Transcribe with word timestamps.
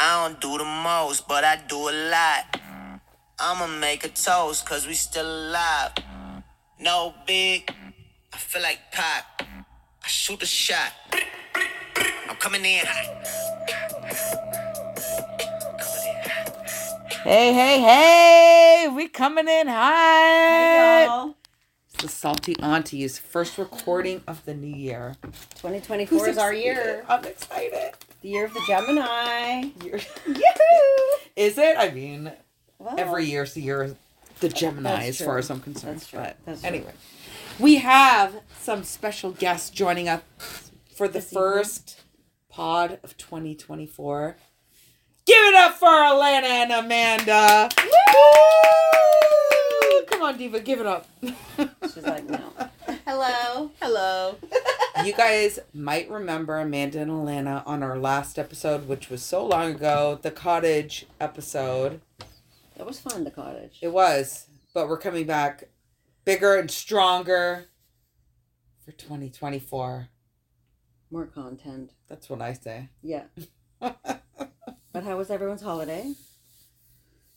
I 0.00 0.28
don't 0.28 0.40
do 0.40 0.56
the 0.58 0.64
most, 0.64 1.26
but 1.26 1.42
I 1.42 1.56
do 1.56 1.88
a 1.88 1.94
lot. 2.08 2.60
I'ma 3.40 3.66
make 3.66 4.04
a 4.04 4.08
toast, 4.08 4.64
cause 4.64 4.86
we 4.86 4.94
still 4.94 5.26
alive. 5.26 5.90
No 6.78 7.14
big, 7.26 7.68
I 8.32 8.36
feel 8.36 8.62
like 8.62 8.78
pop. 8.92 9.42
I 9.42 10.06
shoot 10.06 10.40
a 10.40 10.46
shot. 10.46 10.92
I'm 12.28 12.36
coming 12.36 12.64
in 12.64 12.86
hot. 12.86 13.26
Hey, 17.24 17.52
hey, 17.52 17.80
hey! 17.80 18.88
We 18.94 19.08
coming 19.08 19.48
in 19.48 19.66
hot. 19.66 21.06
y'all. 21.08 21.34
It's 21.92 22.02
the 22.04 22.08
Salty 22.08 22.54
Aunties 22.60 23.18
first 23.18 23.58
recording 23.58 24.22
of 24.28 24.44
the 24.44 24.54
new 24.54 24.76
year. 24.76 25.16
2024 25.56 26.18
Who's 26.18 26.28
is 26.28 26.38
our 26.38 26.54
year. 26.54 27.04
I'm 27.08 27.24
excited. 27.24 27.94
The 28.22 28.28
year 28.28 28.44
of 28.46 28.54
the 28.54 28.60
Gemini. 28.66 29.70
Year- 29.84 30.00
Yahoo! 30.26 31.18
Is 31.36 31.58
it? 31.58 31.76
I 31.78 31.90
mean, 31.90 32.32
Well, 32.78 32.94
every 32.98 33.26
year's 33.26 33.54
the 33.54 33.62
year 33.62 33.82
of 33.82 33.96
the 34.40 34.48
Gemini, 34.48 35.06
as 35.06 35.20
far 35.20 35.38
as 35.38 35.50
I'm 35.50 35.60
concerned. 35.60 35.96
That's 36.00 36.08
true. 36.08 36.20
But 36.20 36.36
That's 36.44 36.60
true. 36.60 36.68
anyway, 36.68 36.92
we 37.58 37.76
have 37.76 38.34
some 38.60 38.82
special 38.84 39.30
guests 39.32 39.70
joining 39.70 40.08
us 40.08 40.22
for 40.96 41.06
the 41.08 41.14
This 41.14 41.32
evening. 41.32 41.42
first 41.42 42.00
pod 42.48 42.98
of 43.04 43.16
2024. 43.16 44.36
Give 45.26 45.44
it 45.44 45.54
up 45.54 45.74
for 45.74 45.88
Alana 45.88 46.42
and 46.44 46.72
Amanda. 46.72 47.68
Woo! 47.78 47.86
Come 50.06 50.22
on, 50.22 50.36
Diva, 50.38 50.60
give 50.60 50.80
it 50.80 50.86
up. 50.86 51.06
She's 51.92 52.04
like, 52.04 52.24
no. 52.28 52.40
Hello. 53.06 53.70
Hello. 53.80 54.36
You 55.04 55.12
guys 55.14 55.58
might 55.72 56.10
remember 56.10 56.58
Amanda 56.58 57.00
and 57.00 57.10
Alana 57.10 57.62
on 57.66 57.82
our 57.82 57.98
last 57.98 58.38
episode, 58.38 58.88
which 58.88 59.10
was 59.10 59.22
so 59.22 59.44
long 59.46 59.74
ago, 59.74 60.18
the 60.20 60.30
cottage 60.30 61.06
episode. 61.20 62.00
That 62.76 62.86
was 62.86 63.00
fun, 63.00 63.24
the 63.24 63.30
cottage. 63.30 63.78
It 63.82 63.92
was, 63.92 64.46
but 64.74 64.88
we're 64.88 64.98
coming 64.98 65.26
back 65.26 65.64
bigger 66.24 66.56
and 66.56 66.70
stronger 66.70 67.66
for 68.84 68.92
2024. 68.92 70.08
More 71.10 71.26
content. 71.26 71.92
That's 72.08 72.28
what 72.28 72.42
I 72.42 72.52
say. 72.52 72.88
Yeah. 73.02 73.24
But 74.90 75.04
how 75.04 75.16
was 75.18 75.30
everyone's 75.30 75.62
holiday? 75.62 76.14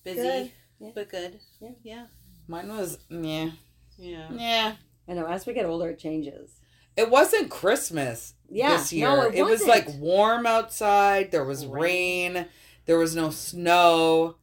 Busy, 0.03 0.15
Good. 0.21 0.51
Yeah. 0.79 0.89
but 0.95 1.09
good. 1.11 1.39
Yeah. 1.59 1.69
Yeah. 1.83 2.05
Mine 2.47 2.69
was, 2.69 2.97
yeah, 3.09 3.51
Yeah. 3.99 4.29
yeah. 4.31 4.75
I 5.07 5.13
know, 5.13 5.27
as 5.27 5.45
we 5.45 5.53
get 5.53 5.65
older, 5.65 5.89
it 5.89 5.99
changes. 5.99 6.60
It 6.97 7.09
wasn't 7.09 7.49
Christmas 7.49 8.33
Yeah, 8.49 8.77
this 8.77 8.91
year. 8.93 9.07
no, 9.07 9.21
it 9.29 9.43
was 9.43 9.65
like 9.65 9.87
warm 9.97 10.45
outside. 10.45 11.31
There 11.31 11.45
was 11.45 11.65
rain. 11.65 12.45
There 12.85 12.97
was 12.97 13.15
no 13.15 13.29
snow. 13.29 14.35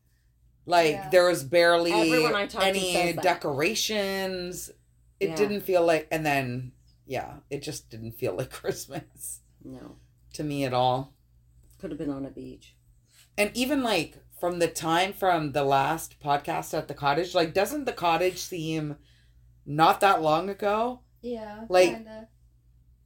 Like 0.67 0.93
Yeah. 0.93 1.09
there 1.11 1.29
was 1.29 1.45
barely 1.45 1.93
Everyone 1.93 2.35
I 2.35 2.47
talked 2.47 2.65
to 2.65 2.69
any 2.69 2.93
says 2.93 3.15
that. 3.17 3.23
decorations. 3.25 4.71
It 5.21 5.31
Yeah. 5.31 5.37
didn't 5.37 5.61
feel 5.63 5.85
like, 5.85 6.09
and 6.11 6.25
then 6.25 6.73
yeah, 7.07 7.39
it 7.51 7.63
just 7.63 7.89
didn't 7.91 8.13
feel 8.13 8.35
like 8.35 8.51
Christmas 8.61 9.41
No. 9.65 9.97
to 10.35 10.45
me 10.45 10.65
at 10.65 10.75
all. 10.75 11.15
Could 11.79 11.91
have 11.91 11.99
been 11.99 12.11
on 12.11 12.25
a 12.27 12.31
beach. 12.31 12.75
And 13.37 13.51
even 13.55 13.83
like 13.83 14.19
from 14.39 14.59
the 14.59 14.69
time 14.69 15.13
from 15.13 15.53
the 15.53 15.65
last 15.65 16.21
podcast 16.21 16.77
at 16.77 16.89
the 16.89 16.95
cottage, 16.95 17.35
like 17.35 17.53
doesn't 17.55 17.85
the 17.85 17.93
cottage 17.93 18.39
seem 18.39 18.97
not 19.67 20.01
that 20.01 20.23
long 20.23 20.49
ago? 20.49 21.01
Yeah. 21.23 21.65
Like- 21.69 21.91
kinda. 21.91 22.29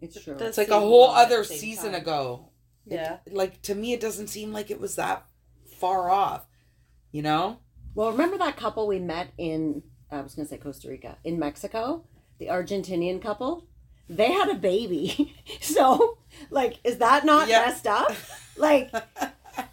It's 0.02 0.22
true. 0.22 0.34
Does 0.34 0.48
It's 0.50 0.58
like 0.58 0.68
a 0.68 0.78
whole 0.80 1.08
other 1.08 1.44
season 1.44 1.92
time. 1.92 2.02
ago. 2.02 2.48
It- 2.86 2.94
Yeah. 2.94 3.18
like 3.30 3.62
to 3.62 3.74
me, 3.74 3.92
it 3.92 4.00
doesn't 4.00 4.26
seem 4.28 4.52
like 4.52 4.70
it 4.70 4.80
was 4.80 4.96
that 4.96 5.24
far 5.78 6.10
off. 6.10 6.46
You 7.12 7.22
know? 7.22 7.58
Well, 7.94 8.10
remember 8.10 8.36
that 8.38 8.56
couple 8.56 8.86
we 8.86 8.98
met 8.98 9.28
in, 9.38 9.82
I 10.10 10.20
was 10.20 10.34
going 10.34 10.46
to 10.46 10.50
say 10.54 10.58
Costa 10.58 10.88
Rica, 10.88 11.18
in 11.24 11.38
Mexico? 11.38 12.04
The 12.38 12.46
Argentinian 12.46 13.20
couple? 13.22 13.66
They 14.08 14.32
had 14.32 14.48
a 14.48 14.54
baby. 14.54 15.34
so, 15.60 16.18
like, 16.50 16.78
is 16.84 16.98
that 16.98 17.24
not 17.24 17.48
Yeah. 17.48 17.64
messed 17.66 17.86
up? 17.86 18.12
Like, 18.58 18.92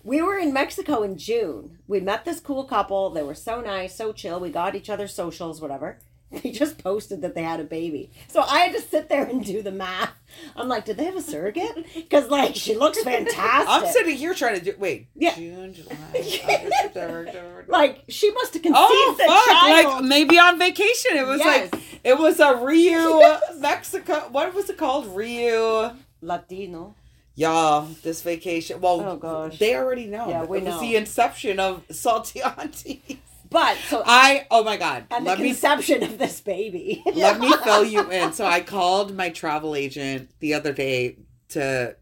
we 0.05 0.21
were 0.21 0.37
in 0.37 0.53
Mexico 0.53 1.03
in 1.03 1.17
June. 1.17 1.79
We 1.85 1.99
met 1.99 2.23
this 2.23 2.39
cool 2.39 2.63
couple. 2.63 3.09
They 3.09 3.23
were 3.23 3.35
so 3.35 3.59
nice, 3.59 3.93
so 3.93 4.13
chill. 4.13 4.39
We 4.39 4.49
got 4.51 4.73
each 4.73 4.89
other's 4.89 5.13
socials, 5.13 5.59
whatever. 5.59 5.99
They 6.43 6.51
just 6.51 6.77
posted 6.83 7.21
that 7.23 7.33
they 7.33 7.41
had 7.41 7.59
a 7.59 7.63
baby. 7.63 8.11
So 8.27 8.41
I 8.41 8.59
had 8.59 8.75
to 8.75 8.81
sit 8.81 9.09
there 9.09 9.23
and 9.25 9.43
do 9.43 9.63
the 9.63 9.71
math. 9.71 10.11
I'm 10.55 10.67
like, 10.67 10.85
did 10.85 10.97
they 10.97 11.05
have 11.05 11.15
a 11.15 11.21
surrogate? 11.23 11.87
Because, 11.95 12.27
like, 12.29 12.55
she 12.55 12.75
looks 12.75 13.01
fantastic. 13.01 13.67
I'm 13.67 13.91
sitting 13.91 14.15
here 14.15 14.35
trying 14.35 14.59
to 14.59 14.63
do. 14.63 14.75
Wait. 14.77 15.07
Yeah. 15.15 15.33
June, 15.33 15.73
July, 15.73 15.95
August, 16.13 16.73
September, 16.83 17.25
October. 17.27 17.65
Like, 17.67 18.03
she 18.09 18.29
must 18.31 18.53
have 18.53 18.61
oh, 18.63 18.63
conceived 18.63 18.77
Oh 18.77 19.15
the 19.17 19.23
fuck! 19.23 19.45
child. 19.45 19.95
Like 20.01 20.05
maybe 20.07 20.37
on 20.37 20.59
vacation. 20.59 21.17
It 21.17 21.25
was 21.25 21.39
Yes. 21.39 21.73
like 21.73 21.81
it 22.03 22.17
was 22.19 22.39
a 22.39 22.63
Rio, 22.63 23.39
Mexico. 23.57 24.27
What 24.31 24.53
was 24.53 24.69
it 24.69 24.77
called? 24.77 25.07
Rio. 25.15 25.95
Latino. 26.21 26.93
Y'all, 27.35 27.87
this 28.03 28.21
vacation. 28.21 28.81
Well, 28.81 29.01
Oh, 29.01 29.15
gosh. 29.17 29.57
they 29.57 29.75
already 29.75 30.05
know. 30.05 30.29
Yeah, 30.29 30.43
we 30.45 30.59
it 30.59 30.65
was 30.65 30.75
know. 30.75 30.81
the 30.81 30.95
inception 30.95 31.59
of 31.59 31.83
Salty 31.89 32.41
Auntie. 32.43 33.21
But, 33.49 33.77
so, 33.87 34.03
I. 34.05 34.45
Oh 34.51 34.63
my 34.63 34.77
god. 34.77 35.05
and 35.11 35.25
Let 35.25 35.37
the 35.37 35.43
me 35.43 35.49
conception 35.49 36.03
of 36.03 36.17
this 36.17 36.39
baby. 36.41 37.03
let 37.15 37.39
me 37.39 37.51
fill 37.63 37.83
you 37.83 38.09
in. 38.11 38.33
So 38.33 38.45
I 38.45 38.61
called 38.61 39.15
my 39.15 39.29
travel 39.29 39.75
agent 39.75 40.31
the 40.39 40.53
other 40.53 40.71
day 40.71 41.17
to 41.49 41.95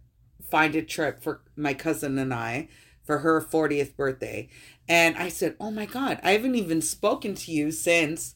find 0.50 0.76
a 0.76 0.82
trip 0.82 1.22
for 1.22 1.42
my 1.56 1.74
cousin 1.74 2.18
and 2.18 2.34
I 2.34 2.68
for 3.04 3.20
her 3.20 3.42
40th 3.42 3.96
birthday. 3.96 4.50
And 4.90 5.16
I 5.18 5.30
said, 5.30 5.56
"Oh 5.60 5.72
my 5.72 5.86
god, 5.86 6.20
I 6.24 6.32
haven't 6.32 6.56
even 6.56 6.82
spoken 6.82 7.36
to 7.36 7.52
you 7.52 7.72
since 7.72 8.36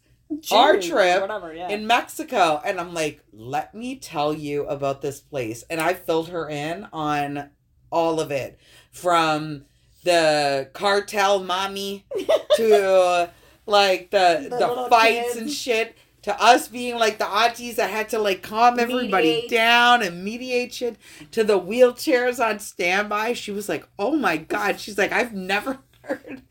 our 0.51 0.77
trip 0.77 1.21
whatever, 1.21 1.53
yeah. 1.53 1.69
in 1.69 1.87
Mexico." 1.87 2.61
And 2.63 2.79
I'm 2.79 2.93
like, 2.93 3.23
"Let 3.31 3.75
me 3.75 3.97
tell 3.97 4.33
you 4.33 4.65
about 4.65 5.01
this 5.01 5.19
place." 5.19 5.63
And 5.69 5.79
I 5.79 5.93
filled 5.93 6.29
her 6.29 6.49
in 6.49 6.87
on 6.91 7.51
all 7.89 8.19
of 8.19 8.31
it 8.31 8.57
from 8.91 9.65
the 10.03 10.69
cartel 10.73 11.43
mommy 11.43 12.05
to 12.55 13.29
like 13.65 14.11
the 14.11 14.47
The 14.49 14.57
the, 14.57 14.87
fights 14.89 15.33
kids. 15.33 15.37
and 15.37 15.51
shit. 15.51 15.95
To 16.23 16.39
us 16.39 16.67
being 16.67 16.97
like 16.99 17.17
the 17.17 17.27
aunties 17.27 17.77
that 17.77 17.89
had 17.89 18.09
to 18.09 18.19
like 18.19 18.43
calm 18.43 18.77
everybody 18.79 19.29
Mediate. 19.41 19.49
down 19.49 20.03
and 20.03 20.23
mediate 20.23 20.71
shit 20.71 20.97
to 21.31 21.43
the 21.43 21.59
wheelchairs 21.59 22.39
on 22.43 22.59
standby. 22.59 23.33
She 23.33 23.51
was 23.51 23.67
like 23.67 23.87
oh 23.97 24.15
my 24.15 24.37
god. 24.37 24.79
She's 24.79 24.97
like 24.99 25.11
i've 25.11 25.33
never 25.33 25.79
heard 26.03 26.43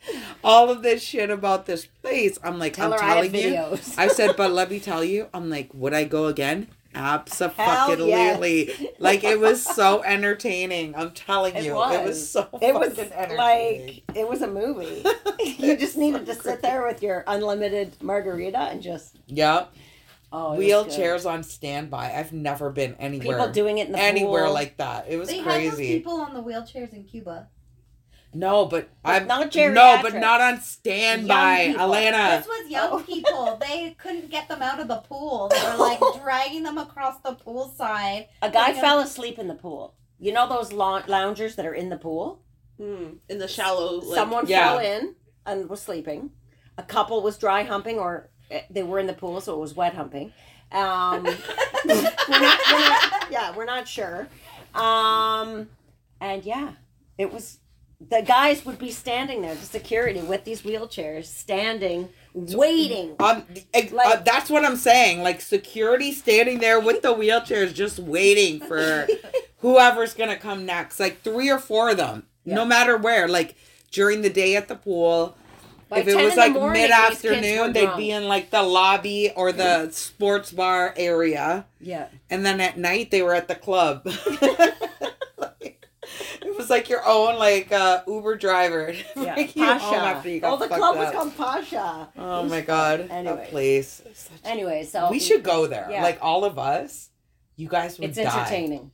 all 0.42 0.70
of 0.70 0.82
this 0.82 1.02
shit 1.04 1.30
about 1.30 1.66
this 1.66 1.86
place. 1.86 2.36
I'm 2.42 2.58
like 2.58 2.72
Tell 2.74 2.92
i'm 2.92 2.98
her 2.98 3.04
I 3.04 3.14
telling 3.28 3.34
you. 3.36 3.78
i 3.96 4.08
said 4.08 4.34
but 4.36 4.50
let 4.50 4.70
me 4.72 4.80
tell 4.80 5.04
you. 5.04 5.28
I'm 5.32 5.48
like 5.50 5.72
would 5.72 5.94
i 5.94 6.02
go 6.02 6.26
again 6.26 6.66
absolutely 6.94 8.66
yes. 8.66 8.92
like 8.98 9.22
it 9.24 9.38
was 9.38 9.62
so 9.62 10.02
entertaining 10.02 10.94
i'm 10.96 11.10
telling 11.12 11.54
It 11.54 11.64
you 11.64 11.72
it 11.72 11.74
was. 11.74 12.06
was 12.08 12.30
so 12.30 12.48
it 12.60 12.74
was 12.74 12.94
fucking 12.94 13.12
entertaining. 13.12 13.36
like 13.36 14.16
it 14.16 14.28
was 14.28 14.42
a 14.42 14.46
movie. 14.48 15.04
you 15.40 15.76
just 15.76 15.96
needed 15.96 16.26
to 16.26 16.34
sit 16.34 16.62
there 16.62 16.86
with 16.86 17.02
your 17.02 17.24
unlimited 17.26 17.96
margarita 18.02 18.58
and 18.58 18.82
just 18.82 19.16
yep 19.26 19.72
oh, 20.32 20.54
it 20.54 20.58
was 20.58 20.66
good. 20.66 21.00
wheelchairs 21.00 21.28
on 21.30 21.42
standby. 21.42 22.12
I've 22.14 22.32
never 22.32 22.70
been 22.70 22.94
anywhere 23.00 23.36
People 23.38 23.52
doing 23.52 23.78
it 23.78 23.86
in 23.86 23.92
the 23.92 24.00
anywhere 24.00 24.44
pool. 24.44 24.54
like 24.54 24.76
that. 24.76 25.06
It 25.08 25.16
was 25.16 25.28
They 25.28 25.38
had 25.38 25.60
those 25.62 25.74
crazy. 25.74 25.98
people 25.98 26.20
on 26.20 26.34
the 26.34 26.42
wheelchairs 26.42 26.92
in 26.92 27.04
Cuba. 27.04 27.48
No, 28.32 28.66
but 28.66 28.88
But 29.02 29.10
I'm 29.22 29.26
not 29.26 29.50
Jerry. 29.50 29.74
no, 29.74 29.98
but 30.02 30.14
not 30.14 30.40
on 30.40 30.60
standby, 30.60 31.62
Young 31.62 31.72
people. 31.72 31.86
Alana. 31.88 32.38
This 32.38 32.46
was 32.46 32.70
young 32.70 32.88
Oh. 32.92 33.02
people. 33.02 33.56
They 33.66 33.90
couldn't 33.98 34.30
get 34.30 34.48
them 34.48 34.62
out 34.62 34.78
of 34.80 34.86
the 34.88 34.98
pool. 34.98 35.48
They 35.48 35.60
were 35.62 35.76
like 35.76 35.98
dragging 36.22 36.62
them 36.62 36.78
across 36.78 37.18
the 37.24 37.32
pool 37.34 37.74
side. 37.76 38.28
A 38.42 38.50
guy 38.50 38.66
Putting 38.66 38.76
'em- 38.76 38.80
fell 38.84 38.98
asleep 39.00 39.38
in 39.38 39.48
the 39.48 39.54
pool. 39.54 39.94
You 40.20 40.32
know 40.32 40.48
those 40.48 40.72
lou- 40.72 41.02
loungers 41.08 41.56
that 41.56 41.66
are 41.66 41.74
in 41.74 41.88
the 41.88 41.96
pool? 41.96 42.40
Hmm. 42.78 43.14
In 43.28 43.38
the 43.38 43.48
shallow, 43.48 44.00
like, 44.00 44.14
Someone 44.16 44.46
yeah. 44.46 44.68
fell 44.68 44.78
in 44.78 45.14
and 45.44 45.68
was 45.68 45.82
sleeping. 45.82 46.30
A 46.78 46.82
couple 46.82 47.22
was 47.22 47.36
dry 47.36 47.64
humping, 47.64 47.98
or 47.98 48.30
eh, 48.50 48.62
they 48.70 48.82
were 48.82 48.98
in 49.00 49.06
the 49.06 49.12
pool, 49.12 49.40
so 49.40 49.54
it 49.54 49.58
was 49.58 49.74
wet 49.74 49.94
humping. 49.94 50.32
Um, 50.72 51.24
we're 51.24 52.02
not, 52.02 52.18
we're 52.28 52.38
not, 52.40 53.26
yeah, 53.30 53.56
we're 53.56 53.64
not 53.64 53.88
sure. 53.88 54.28
Um, 54.74 55.68
and 56.20 56.44
yeah, 56.44 56.72
it 57.18 57.32
was. 57.32 57.58
The 58.08 58.22
guys 58.22 58.64
would 58.64 58.78
be 58.78 58.90
standing 58.90 59.42
there, 59.42 59.54
the 59.54 59.66
security 59.66 60.20
with 60.22 60.44
these 60.44 60.62
wheelchairs, 60.62 61.26
standing, 61.26 62.08
waiting. 62.32 63.14
Um, 63.20 63.44
ex- 63.74 63.92
uh, 63.92 64.22
that's 64.24 64.48
what 64.48 64.64
I'm 64.64 64.76
saying. 64.76 65.22
Like 65.22 65.40
security 65.42 66.12
standing 66.12 66.60
there 66.60 66.80
with 66.80 67.02
the 67.02 67.14
wheelchairs, 67.14 67.74
just 67.74 67.98
waiting 67.98 68.60
for 68.60 69.06
whoever's 69.58 70.14
gonna 70.14 70.36
come 70.36 70.64
next. 70.64 70.98
Like 70.98 71.20
three 71.20 71.50
or 71.50 71.58
four 71.58 71.90
of 71.90 71.98
them, 71.98 72.26
no 72.46 72.64
matter 72.64 72.96
where. 72.96 73.28
Like 73.28 73.54
during 73.90 74.22
the 74.22 74.30
day 74.30 74.56
at 74.56 74.68
the 74.68 74.76
pool, 74.76 75.36
By 75.90 75.98
if 75.98 76.08
it 76.08 76.16
was 76.16 76.36
like 76.36 76.54
mid 76.54 76.62
these 76.74 77.20
kids 77.20 77.24
were 77.24 77.32
afternoon, 77.32 77.72
they'd 77.74 77.96
be 77.96 78.10
in 78.12 78.28
like 78.28 78.50
the 78.50 78.62
lobby 78.62 79.30
or 79.36 79.52
the 79.52 79.90
sports 79.90 80.52
bar 80.52 80.94
area. 80.96 81.66
Yeah. 81.80 82.08
And 82.30 82.46
then 82.46 82.60
at 82.60 82.78
night 82.78 83.10
they 83.10 83.20
were 83.20 83.34
at 83.34 83.48
the 83.48 83.56
club. 83.56 84.08
it 86.42 86.56
was 86.56 86.70
like 86.70 86.88
your 86.88 87.02
own 87.06 87.36
like 87.38 87.70
uh, 87.72 88.02
Uber 88.06 88.36
driver. 88.36 88.92
Yeah, 89.16 89.34
bring 89.34 89.50
you 89.54 89.64
home 89.66 89.78
Pasha. 89.78 89.96
after 89.96 90.28
you 90.30 90.40
got 90.40 90.52
oh, 90.52 90.56
the 90.56 90.68
fucked 90.68 90.78
club 90.80 90.96
was 90.96 91.12
called 91.14 91.36
Pasha. 91.36 92.08
Oh 92.16 92.44
my 92.44 92.60
god, 92.60 93.08
Anyway. 93.10 93.36
that 93.36 93.50
place. 93.50 94.02
such- 94.14 94.30
Anyway, 94.44 94.84
so 94.84 95.10
we 95.10 95.18
should 95.20 95.42
go 95.42 95.66
there. 95.66 95.88
Yeah. 95.90 96.02
Like 96.02 96.18
all 96.22 96.44
of 96.44 96.58
us. 96.58 97.08
You 97.56 97.68
guys 97.68 97.98
would 97.98 98.08
It's 98.10 98.18
die. 98.18 98.24
entertaining. 98.24 98.90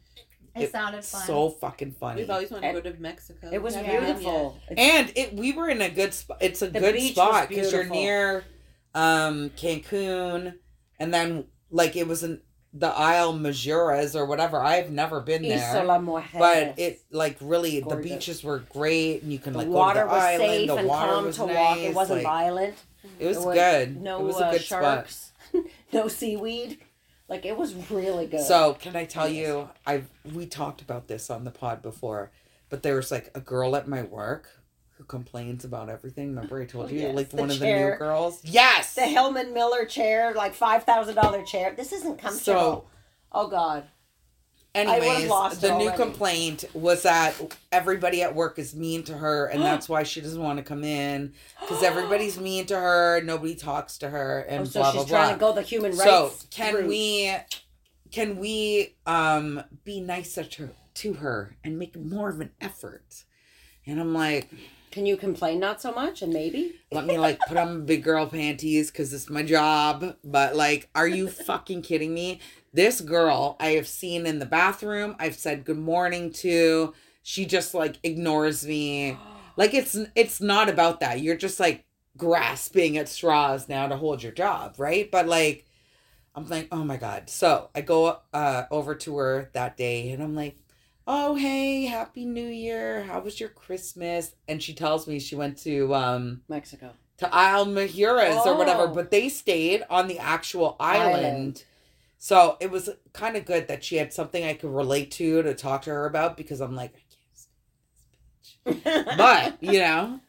It, 0.56 0.64
It- 0.64 0.72
sounded 0.72 1.04
fun. 1.04 1.22
So 1.26 1.50
fucking 1.50 1.92
funny. 1.92 2.22
We've 2.22 2.30
always 2.30 2.50
wanted 2.50 2.66
And- 2.68 2.76
to 2.82 2.82
go 2.90 2.96
to 2.96 3.00
Mexico. 3.02 3.50
It 3.52 3.62
was 3.62 3.74
Yeah. 3.76 4.00
beautiful. 4.00 4.58
It's- 4.70 4.78
And 4.96 5.12
it 5.16 5.34
we 5.34 5.52
were 5.52 5.68
in 5.68 5.80
a 5.82 5.90
good 5.90 6.12
spot. 6.14 6.38
It's 6.40 6.62
a 6.62 6.68
The 6.68 6.80
good 6.80 6.94
beach 6.94 7.12
spot 7.12 7.48
because 7.48 7.72
you're 7.72 7.84
near 7.84 8.44
um 8.94 9.50
Cancun 9.50 10.54
and 10.98 11.12
then 11.14 11.44
like 11.70 11.94
it 11.96 12.08
was 12.08 12.22
in 12.24 12.40
the 12.78 12.88
Isla 12.88 13.32
Mujeres 13.32 14.14
or 14.14 14.26
whatever. 14.26 14.62
I've 14.62 14.90
never 14.90 15.20
been 15.20 15.42
there. 15.42 15.84
But 16.32 16.78
it 16.78 17.00
like 17.10 17.36
really 17.40 17.80
the 17.80 17.96
beaches 17.96 18.44
were 18.44 18.58
great 18.58 19.22
and 19.22 19.32
you 19.32 19.38
can 19.38 19.52
the 19.54 19.60
like 19.60 19.68
water 19.68 20.00
go 20.00 20.06
to 20.06 20.10
the 20.10 20.14
was 20.14 20.22
island. 20.24 20.50
safe 20.50 20.66
the 20.68 20.76
and 20.76 20.88
water 20.88 21.12
calm 21.12 21.24
was 21.24 21.36
to 21.36 21.46
nice. 21.46 21.56
walk. 21.56 21.78
It 21.78 21.94
wasn't 21.94 22.16
like, 22.18 22.24
violent. 22.24 22.74
It 23.18 23.26
was 23.26 23.44
There 23.44 23.54
good. 23.54 24.00
No 24.02 24.20
it 24.20 24.24
was 24.24 24.40
a 24.40 24.46
uh, 24.46 24.52
good 24.52 24.60
spot. 24.62 24.82
sharks. 24.82 25.32
no 25.92 26.08
seaweed. 26.08 26.78
Like 27.28 27.46
it 27.46 27.56
was 27.56 27.74
really 27.90 28.26
good. 28.26 28.40
So 28.40 28.74
can 28.74 28.94
I 28.94 29.04
tell 29.04 29.28
Yes. 29.28 29.46
you, 29.48 29.68
I've 29.86 30.08
we 30.34 30.46
talked 30.46 30.80
about 30.82 31.08
this 31.08 31.30
on 31.30 31.44
the 31.44 31.50
pod 31.50 31.82
before, 31.82 32.30
but 32.68 32.82
there 32.82 32.96
was 32.96 33.10
like 33.10 33.30
a 33.34 33.40
girl 33.40 33.74
at 33.74 33.88
my 33.88 34.02
work 34.02 34.48
who 34.98 35.04
complains 35.04 35.64
about 35.64 35.88
everything. 35.88 36.28
Remember 36.34 36.60
I 36.60 36.66
told 36.66 36.90
you, 36.90 37.00
yes, 37.00 37.14
like 37.16 37.32
one 37.32 37.50
of 37.50 37.58
the 37.58 37.66
new 37.66 37.96
girls. 37.96 38.40
Yes. 38.44 38.94
the 38.94 39.08
Herman 39.08 39.52
Miller 39.52 39.84
chair, 39.84 40.32
like 40.34 40.54
five 40.54 40.84
thousand 40.84 41.14
dollar 41.16 41.42
chair. 41.44 41.74
This 41.76 41.92
isn't 41.92 42.18
comfortable. 42.18 42.42
So- 42.42 42.84
oh 43.32 43.48
God. 43.48 43.84
Anyways, 44.74 45.26
the 45.60 45.68
new 45.78 45.86
already. 45.86 45.96
complaint 45.96 46.64
was 46.74 47.04
that 47.04 47.34
everybody 47.72 48.20
at 48.22 48.34
work 48.34 48.58
is 48.58 48.74
mean 48.76 49.02
to 49.04 49.16
her, 49.16 49.46
and 49.46 49.62
that's 49.62 49.88
why 49.88 50.02
she 50.02 50.20
doesn't 50.20 50.42
want 50.42 50.58
to 50.58 50.62
come 50.62 50.84
in 50.84 51.32
because 51.60 51.82
everybody's 51.82 52.38
mean 52.38 52.66
to 52.66 52.76
her. 52.78 53.22
Nobody 53.22 53.54
talks 53.54 53.96
to 53.98 54.10
her, 54.10 54.40
and 54.40 54.62
Oh, 54.62 54.64
so 54.66 54.80
blah 54.80 54.92
she's 54.92 55.04
blah 55.06 55.18
trying 55.18 55.38
blah. 55.38 55.48
to 55.52 55.54
go 55.54 55.60
the 55.60 55.66
human 55.66 55.92
rights. 55.92 56.04
So 56.04 56.32
can 56.50 56.74
route. 56.74 56.88
we, 56.88 57.32
can 58.12 58.36
we, 58.36 58.96
um, 59.06 59.62
be 59.84 60.00
nicer 60.02 60.44
to 60.44 60.68
to 60.96 61.12
her 61.14 61.56
and 61.64 61.78
make 61.78 61.96
more 61.96 62.28
of 62.28 62.40
an 62.40 62.50
effort? 62.60 63.24
And 63.86 63.98
I'm 63.98 64.12
like, 64.12 64.50
Can 64.96 65.04
you 65.04 65.18
complain 65.18 65.60
not 65.60 65.82
so 65.82 65.92
much 65.92 66.22
and 66.22 66.32
maybe? 66.32 66.74
let 66.90 67.04
me 67.04 67.18
like 67.18 67.38
put 67.40 67.58
on 67.58 67.84
big 67.84 68.02
girl 68.02 68.26
panties 68.26 68.90
because 68.90 69.12
it's 69.12 69.28
my 69.28 69.42
job. 69.42 70.16
But 70.24 70.56
like, 70.56 70.88
are 70.94 71.06
you 71.06 71.28
fucking 71.28 71.82
kidding 71.82 72.14
me? 72.14 72.40
This 72.72 73.02
girl 73.02 73.58
I 73.60 73.72
have 73.72 73.86
seen 73.86 74.24
in 74.24 74.38
the 74.38 74.46
bathroom. 74.46 75.14
I've 75.18 75.34
said 75.34 75.66
good 75.66 75.76
morning 75.76 76.32
to. 76.36 76.94
She 77.22 77.44
just 77.44 77.74
like 77.74 77.98
ignores 78.02 78.66
me. 78.66 79.18
Like 79.58 79.74
it's 79.74 79.98
it's 80.14 80.40
not 80.40 80.70
about 80.70 81.00
that. 81.00 81.20
You're 81.20 81.36
just 81.36 81.60
like 81.60 81.84
grasping 82.16 82.96
at 82.96 83.08
straws 83.08 83.68
now 83.68 83.88
to 83.88 83.96
hold 83.96 84.22
your 84.22 84.32
job, 84.32 84.76
right? 84.78 85.10
But 85.10 85.26
like, 85.26 85.66
I'm 86.34 86.48
like, 86.48 86.68
oh 86.72 86.84
my 86.84 86.96
god. 86.96 87.28
So 87.28 87.68
I 87.74 87.82
go 87.82 88.20
uh 88.32 88.64
over 88.70 88.94
to 88.94 89.16
her 89.18 89.50
that 89.52 89.76
day, 89.76 90.10
and 90.12 90.22
I'm 90.22 90.34
like. 90.34 90.56
Oh 91.06 91.34
hey, 91.36 91.84
happy 91.84 92.24
new 92.24 92.48
year. 92.48 93.04
How 93.04 93.20
was 93.20 93.38
your 93.38 93.48
Christmas? 93.48 94.34
And 94.48 94.62
she 94.62 94.74
tells 94.74 95.06
me 95.06 95.18
she 95.20 95.36
went 95.36 95.58
to 95.58 95.94
um 95.94 96.42
Mexico. 96.48 96.92
to 97.18 97.26
Isla 97.26 97.66
Mujeres 97.66 98.44
or 98.44 98.56
whatever, 98.56 98.82
Oh. 98.84 98.94
but 98.94 99.10
they 99.10 99.28
stayed 99.28 99.84
on 99.88 100.08
the 100.08 100.18
actual 100.18 100.76
island. 100.80 101.16
Island. 101.26 101.64
So 102.18 102.56
it 102.60 102.70
was 102.70 102.90
kind 103.12 103.36
of 103.36 103.44
good 103.44 103.68
that 103.68 103.84
she 103.84 103.96
had 103.96 104.12
something 104.12 104.42
I 104.42 104.54
could 104.54 104.70
relate 104.70 105.10
to 105.12 105.42
to 105.42 105.54
talk 105.54 105.82
to 105.82 105.90
her 105.90 106.06
about 106.06 106.36
because 106.36 106.60
I'm 106.60 106.74
like, 106.74 106.92
I 106.94 107.04
can't 108.74 108.84
this 108.84 108.84
bitch. 108.84 109.16
But, 109.16 109.62
you 109.62 109.78
know. 109.78 110.20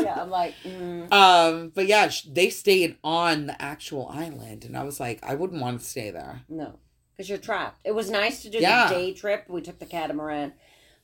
yeah, 0.00 0.20
I'm 0.20 0.30
like, 0.30 0.54
mm, 0.64 1.12
um, 1.12 1.70
but 1.74 1.86
yeah, 1.86 2.10
they 2.28 2.50
stayed 2.50 2.96
on 3.04 3.46
the 3.46 3.60
actual 3.62 4.08
island 4.08 4.64
and 4.64 4.76
I 4.76 4.82
was 4.82 4.98
like, 4.98 5.20
I 5.22 5.34
wouldn't 5.36 5.60
want 5.62 5.80
to 5.80 5.86
stay 5.86 6.10
there. 6.10 6.42
no, 6.48 6.78
because 7.16 7.28
you're 7.28 7.38
trapped. 7.38 7.80
It 7.84 7.92
was 7.94 8.10
nice 8.10 8.42
to 8.42 8.50
do 8.50 8.58
Yeah. 8.58 8.88
the 8.88 8.94
day 8.94 9.12
trip. 9.12 9.44
We 9.48 9.60
took 9.60 9.78
the 9.78 9.86
catamaran, 9.86 10.52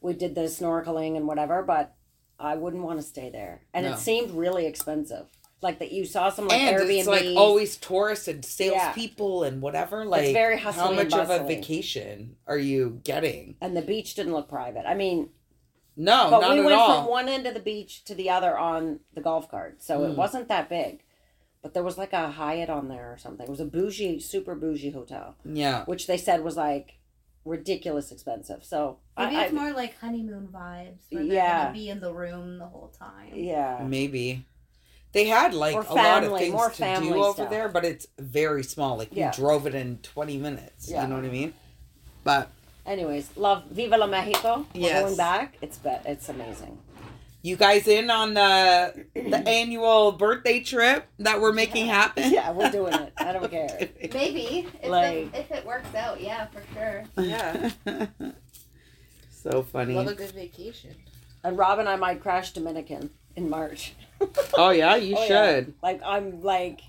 we 0.01 0.13
did 0.15 0.35
the 0.35 0.43
snorkeling 0.43 1.17
and 1.17 1.27
whatever, 1.27 1.63
but 1.63 1.95
I 2.39 2.57
wouldn't 2.57 2.83
want 2.83 2.99
to 2.99 3.03
stay 3.07 3.31
there. 3.31 3.63
And 3.75 3.85
No. 3.87 3.93
it 3.93 3.99
seemed 3.99 4.31
really 4.33 4.67
expensive. 4.67 5.27
Like 5.63 5.79
that, 5.81 5.93
you 5.93 6.07
saw 6.07 6.31
some 6.31 6.49
like 6.49 6.59
and 6.59 6.75
Airbnb. 6.77 6.99
it's 7.01 7.07
like 7.07 7.37
always 7.37 7.77
tourists 7.77 8.29
and 8.29 8.43
salespeople 8.43 9.43
and 9.43 9.61
whatever. 9.61 10.07
Like, 10.07 10.23
it's 10.25 10.33
very 10.33 10.57
how 10.59 10.91
much 10.91 11.13
of 11.13 11.29
a 11.29 11.41
vacation 11.45 12.37
are 12.47 12.57
you 12.59 13.01
getting? 13.05 13.57
and 13.61 13.77
the 13.77 13.83
beach 13.83 14.15
didn't 14.15 14.33
look 14.33 14.49
private. 14.49 14.87
I 14.89 14.95
mean, 14.95 15.29
No, 15.97 16.29
but 16.31 16.51
we 16.51 16.63
went 16.63 16.73
all. 16.81 17.03
from 17.03 17.11
one 17.11 17.29
end 17.29 17.47
of 17.47 17.53
the 17.53 17.61
beach 17.61 18.05
to 18.05 18.15
the 18.15 18.31
other 18.31 18.57
on 18.57 19.01
the 19.13 19.21
golf 19.21 19.51
cart, 19.51 19.83
so 19.83 20.01
Mm. 20.01 20.13
it 20.13 20.17
wasn't 20.17 20.49
that 20.49 20.71
big. 20.71 21.03
But 21.63 21.75
there 21.75 21.83
was 21.83 21.99
like 21.99 22.13
a 22.13 22.31
Hyatt 22.31 22.71
on 22.71 22.89
there 22.89 23.13
or 23.13 23.19
something. 23.19 23.45
It 23.47 23.51
was 23.51 23.61
a 23.61 23.67
bougie, 23.67 24.19
super 24.21 24.55
bougie 24.55 24.91
hotel, 24.91 25.35
yeah. 25.45 25.85
which 25.85 26.07
they 26.07 26.17
said 26.17 26.43
was 26.43 26.57
like 26.57 26.95
ridiculous 27.45 28.11
expensive. 28.13 28.65
So 28.65 28.99
Maybe 29.19 29.37
I, 29.37 29.45
it's 29.45 29.53
I- 29.53 29.57
more 29.57 29.73
like 29.73 29.99
honeymoon 29.99 30.49
vibes 30.53 31.01
where 31.11 31.25
they're 31.25 31.35
Yeah. 31.35 31.63
gonna 31.65 31.75
be 31.75 31.89
in 31.91 32.01
the 32.01 32.13
room 32.15 32.59
the 32.59 32.67
whole 32.67 32.93
time. 32.99 33.33
yeah, 33.35 33.85
Maybe. 33.87 34.47
They 35.13 35.25
had 35.27 35.55
like 35.55 35.75
Or 35.75 35.83
a 35.83 35.93
lot 35.95 36.23
of 36.23 36.39
things 36.39 36.53
more 36.53 36.71
to 36.71 37.01
do 37.01 37.15
over 37.23 37.33
stuff. 37.35 37.51
there, 37.51 37.69
but 37.69 37.85
it's 37.85 38.07
very 38.19 38.63
small. 38.63 38.97
Like 38.97 39.09
Yeah. 39.11 39.31
we 39.31 39.37
drove 39.37 39.67
it 39.67 39.75
in 39.75 39.99
twenty 39.99 40.39
minutes. 40.39 40.89
Yeah. 40.89 41.03
You 41.03 41.09
know 41.09 41.17
what 41.17 41.25
I 41.25 41.29
mean? 41.29 41.53
But 42.25 42.49
Anyways, 42.87 43.37
love 43.37 43.65
Viva 43.71 43.97
la 43.99 44.07
Mexico. 44.07 44.67
We're 44.75 44.81
Yes. 44.83 45.03
going 45.03 45.17
back. 45.17 45.59
It's 45.61 45.79
be- 45.79 45.91
it's 46.07 46.29
amazing. 46.29 46.79
You 47.43 47.57
guys 47.57 47.89
in 47.89 48.11
on 48.11 48.35
the 48.35 49.07
the 49.15 49.37
annual 49.49 50.13
birthday 50.13 50.61
trip 50.61 51.07
that 51.19 51.41
we're 51.41 51.53
making 51.53 51.87
happen? 51.87 52.33
Yeah, 52.33 52.51
we're 52.53 52.71
doing 52.71 52.95
it. 52.95 53.13
I 53.19 53.33
don't 53.33 53.51
care. 53.51 53.89
Maybe 54.13 54.69
if, 54.83 54.89
Like- 54.89 55.33
the, 55.33 55.41
if 55.41 55.51
it 55.51 55.67
works 55.67 55.95
out, 55.95 56.21
yeah, 56.21 56.47
for 56.49 56.63
sure. 56.75 57.05
Yeah. 57.25 57.71
so 59.31 59.63
funny. 59.63 59.95
Love 59.95 60.09
a 60.09 60.15
good 60.15 60.33
vacation. 60.33 60.95
And 61.43 61.57
Rob 61.57 61.79
and 61.79 61.89
I 61.89 61.97
might 61.97 62.21
crash 62.21 62.53
Dominican 62.53 63.11
in 63.37 63.49
March. 63.49 63.95
Oh 64.55 64.71
yeah, 64.71 64.97
you 64.97 65.15
Oh, 65.19 65.23
yeah. 65.23 65.27
should. 65.27 65.75
Like 65.83 66.01
I'm 66.05 66.43
like 66.43 66.81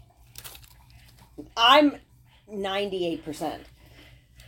I'm 1.56 1.96
ninety 2.50 3.06
eight 3.08 3.24
percent. 3.24 3.64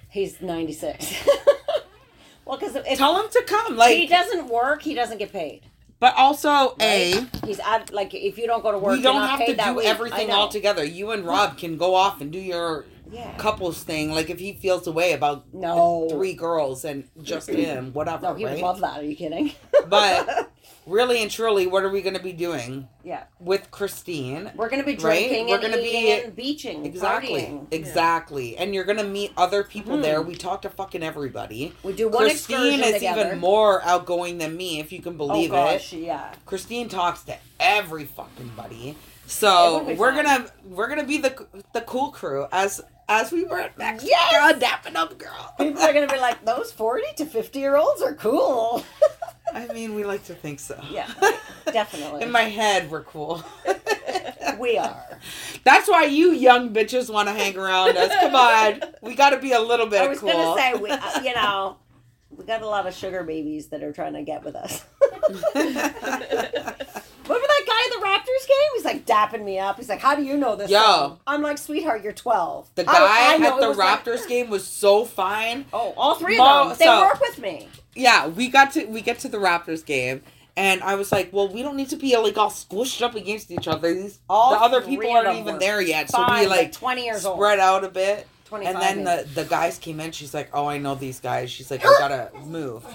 He's 0.09 0.41
ninety 0.41 0.73
six. 0.73 1.25
well, 2.45 2.57
because 2.57 2.75
if 2.75 2.97
Tell 2.97 3.19
him 3.21 3.29
to 3.31 3.43
come. 3.47 3.77
Like 3.77 3.95
he 3.95 4.07
doesn't 4.07 4.49
work, 4.49 4.81
he 4.81 4.93
doesn't 4.93 5.17
get 5.19 5.31
paid. 5.31 5.61
But 6.03 6.15
also 6.17 6.75
a. 6.81 7.13
He's 7.45 7.61
at 7.61 7.93
like 7.93 8.13
if 8.13 8.37
you 8.37 8.45
don't 8.45 8.61
go 8.61 8.73
to 8.73 8.77
work, 8.77 8.95
you're 8.95 9.03
don't 9.03 9.21
have 9.25 9.39
to 9.45 9.55
do 9.55 9.73
week. 9.75 9.85
Everything 9.85 10.31
all 10.31 10.49
together. 10.49 10.83
You 10.83 11.11
and 11.11 11.25
Rob 11.25 11.57
can 11.57 11.77
go 11.77 11.95
off 11.95 12.19
and 12.19 12.29
do 12.29 12.39
your 12.39 12.83
Yeah. 13.09 13.37
couples 13.37 13.81
thing. 13.81 14.11
Like 14.11 14.29
if 14.29 14.37
he 14.37 14.51
feels 14.51 14.85
a 14.85 14.91
way 14.91 15.13
about 15.13 15.45
No. 15.53 16.09
three 16.09 16.33
girls 16.33 16.83
and 16.83 17.05
just 17.21 17.49
him, 17.65 17.93
whatever. 17.93 18.21
No, 18.23 18.33
he 18.35 18.43
right? 18.43 18.55
would 18.55 18.61
love 18.61 18.81
that. 18.81 18.99
Are 18.99 19.03
you 19.05 19.15
kidding? 19.15 19.53
But 19.87 20.51
really 20.85 21.21
and 21.21 21.29
truly, 21.31 21.67
what 21.67 21.83
are 21.83 21.89
we 21.89 22.01
going 22.01 22.15
to 22.15 22.21
be 22.23 22.33
doing 22.33 22.87
yeah, 23.03 23.23
with 23.39 23.71
Christine? 23.71 24.51
we're 24.55 24.69
gonna 24.69 24.83
be 24.83 24.91
Right? 24.95 24.99
drinking 25.27 25.47
We're 25.47 25.55
and 25.55 25.63
gonna 25.63 25.77
be- 25.77 26.11
and 26.11 26.35
beaching, 26.35 26.85
Exactly. 26.85 27.41
partying. 27.41 27.67
Exactly. 27.71 28.57
And 28.57 28.73
you're 28.73 28.83
going 28.83 28.97
to 28.97 29.03
meet 29.03 29.31
other 29.37 29.63
people 29.63 29.97
Mhm. 29.97 30.01
there. 30.01 30.21
We 30.21 30.35
talk 30.35 30.61
to 30.63 30.69
fucking 30.69 31.03
everybody. 31.03 31.73
We 31.83 31.93
do 31.93 32.07
one 32.09 32.23
Christine 32.25 32.81
is 32.81 32.93
together. 32.95 33.27
even 33.27 33.39
more 33.39 33.81
outgoing 33.83 34.37
than 34.37 34.55
me, 34.57 34.79
if 34.79 34.91
you 34.91 35.01
can 35.01 35.17
believe 35.17 35.51
oh 35.51 35.55
believe 35.55 35.79
gosh, 35.79 35.93
it. 35.93 35.99
yeah. 35.99 36.33
Christine 36.45 36.89
talks 36.89 37.23
to 37.23 37.35
every 37.59 38.05
fucking 38.05 38.51
buddy. 38.55 38.95
So 39.25 39.83
we're 39.97 40.13
fun. 40.13 40.25
gonna 40.25 40.47
we're 40.65 40.87
gonna 40.87 41.05
be 41.05 41.17
the 41.17 41.47
the 41.73 41.81
cool 41.81 42.11
crew 42.11 42.45
as 42.51 42.81
as 43.09 43.31
we 43.31 43.45
were 43.45 43.59
at 43.59 43.77
Mexico. 43.77 44.09
Yes! 44.11 44.63
dapping 44.63 44.95
up, 44.95 45.17
girl. 45.17 45.53
People 45.57 45.81
are 45.81 45.93
gonna 45.93 46.07
be 46.07 46.19
like, 46.19 46.43
those 46.45 46.71
forty 46.71 47.07
to 47.17 47.25
fifty 47.25 47.59
year 47.59 47.75
olds 47.75 48.01
are 48.01 48.13
cool. 48.15 48.83
I 49.53 49.67
mean, 49.67 49.93
we 49.93 50.03
like 50.03 50.23
to 50.25 50.33
think 50.33 50.59
so. 50.59 50.81
Yeah, 50.89 51.11
definitely. 51.65 52.23
In 52.23 52.31
my 52.31 52.43
head, 52.43 52.89
we're 52.89 53.03
cool. 53.03 53.43
we 54.59 54.77
are. 54.77 55.19
That's 55.63 55.87
why 55.87 56.05
you 56.05 56.31
young 56.31 56.73
bitches 56.73 57.11
want 57.11 57.27
to 57.27 57.33
hang 57.33 57.57
around 57.57 57.97
us. 57.97 58.11
Come 58.19 58.35
on, 58.35 58.81
we 59.01 59.15
got 59.15 59.31
to 59.31 59.39
be 59.39 59.51
a 59.51 59.59
little 59.61 59.87
bit 59.87 60.01
I 60.01 60.07
was 60.07 60.19
cool. 60.19 60.31
gonna 60.31 60.59
say, 60.59 60.73
we, 60.73 60.89
uh, 60.89 61.21
you 61.21 61.33
know, 61.35 61.77
we 62.31 62.45
got 62.45 62.61
a 62.61 62.67
lot 62.67 62.87
of 62.87 62.93
sugar 62.93 63.23
babies 63.23 63.67
that 63.67 63.83
are 63.83 63.91
trying 63.91 64.13
to 64.13 64.23
get 64.23 64.43
with 64.43 64.55
us. 64.55 64.83
Remember 65.55 65.67
that 65.67 66.01
guy 67.27 67.35
at 67.35 67.52
the 67.99 68.05
Raptors 68.05 68.47
game? 68.47 68.69
He's 68.75 68.85
like 68.85 69.05
dapping 69.05 69.43
me 69.43 69.59
up. 69.59 69.77
He's 69.77 69.89
like, 69.89 69.99
"How 69.99 70.15
do 70.15 70.23
you 70.23 70.37
know 70.37 70.55
this?" 70.55 70.69
Yo. 70.69 70.79
song?" 70.81 71.19
I'm 71.27 71.41
like, 71.41 71.57
"Sweetheart, 71.57 72.03
you're 72.03 72.13
12." 72.13 72.69
the 72.75 72.83
guy 72.83 73.33
I 73.33 73.37
know 73.37 73.55
at 73.55 73.61
the 73.61 73.67
was 73.69 73.77
like- 73.77 74.03
Raptors 74.03 74.27
game 74.27 74.49
was 74.49 74.65
so 74.65 75.05
fine. 75.05 75.65
oh, 75.73 75.93
all 75.97 76.15
three 76.15 76.37
Mo- 76.37 76.61
of 76.63 76.69
them. 76.69 76.77
They 76.79 76.85
so- 76.85 77.01
work 77.01 77.19
with 77.21 77.39
me. 77.39 77.67
Yeah, 77.95 78.27
we 78.27 78.47
got 78.49 78.71
to 78.73 78.85
we 78.85 79.01
get 79.01 79.19
to 79.19 79.27
the 79.29 79.37
Raptors 79.37 79.85
game. 79.85 80.23
And 80.55 80.81
I 80.83 80.93
was 80.95 81.11
like, 81.11 81.33
well, 81.33 81.47
we 81.47 81.63
don't 81.63 81.75
need 81.75 81.89
to 81.89 81.95
be 81.95 82.15
like 82.15 82.37
all 82.37 82.51
squished 82.51 83.01
up 83.01 83.15
against 83.15 83.49
each 83.49 83.67
other. 83.67 83.91
These 83.91 84.19
All 84.29 84.51
the 84.51 84.59
other 84.59 84.81
people 84.81 85.09
aren't 85.09 85.39
even 85.39 85.57
there 85.57 85.81
yet, 85.81 86.11
so 86.11 86.19
we 86.19 86.45
like 86.45 86.47
like 86.49 86.71
20 86.71 87.05
years 87.05 87.25
old. 87.25 87.37
spread 87.39 87.59
out 87.59 87.83
a 87.83 87.89
bit. 87.89 88.27
25 88.45 88.75
And 88.75 88.83
then 88.83 89.03
maybe. 89.03 89.23
the 89.29 89.41
the 89.43 89.49
guys 89.49 89.79
came 89.79 89.99
in. 89.99 90.11
She's 90.11 90.31
like, 90.31 90.49
"Oh, 90.53 90.67
I 90.67 90.77
know 90.77 90.93
these 90.93 91.19
guys." 91.19 91.49
She's 91.49 91.71
like, 91.71 91.83
"I 91.83 91.89
gotta 91.99 92.29
move." 92.45 92.85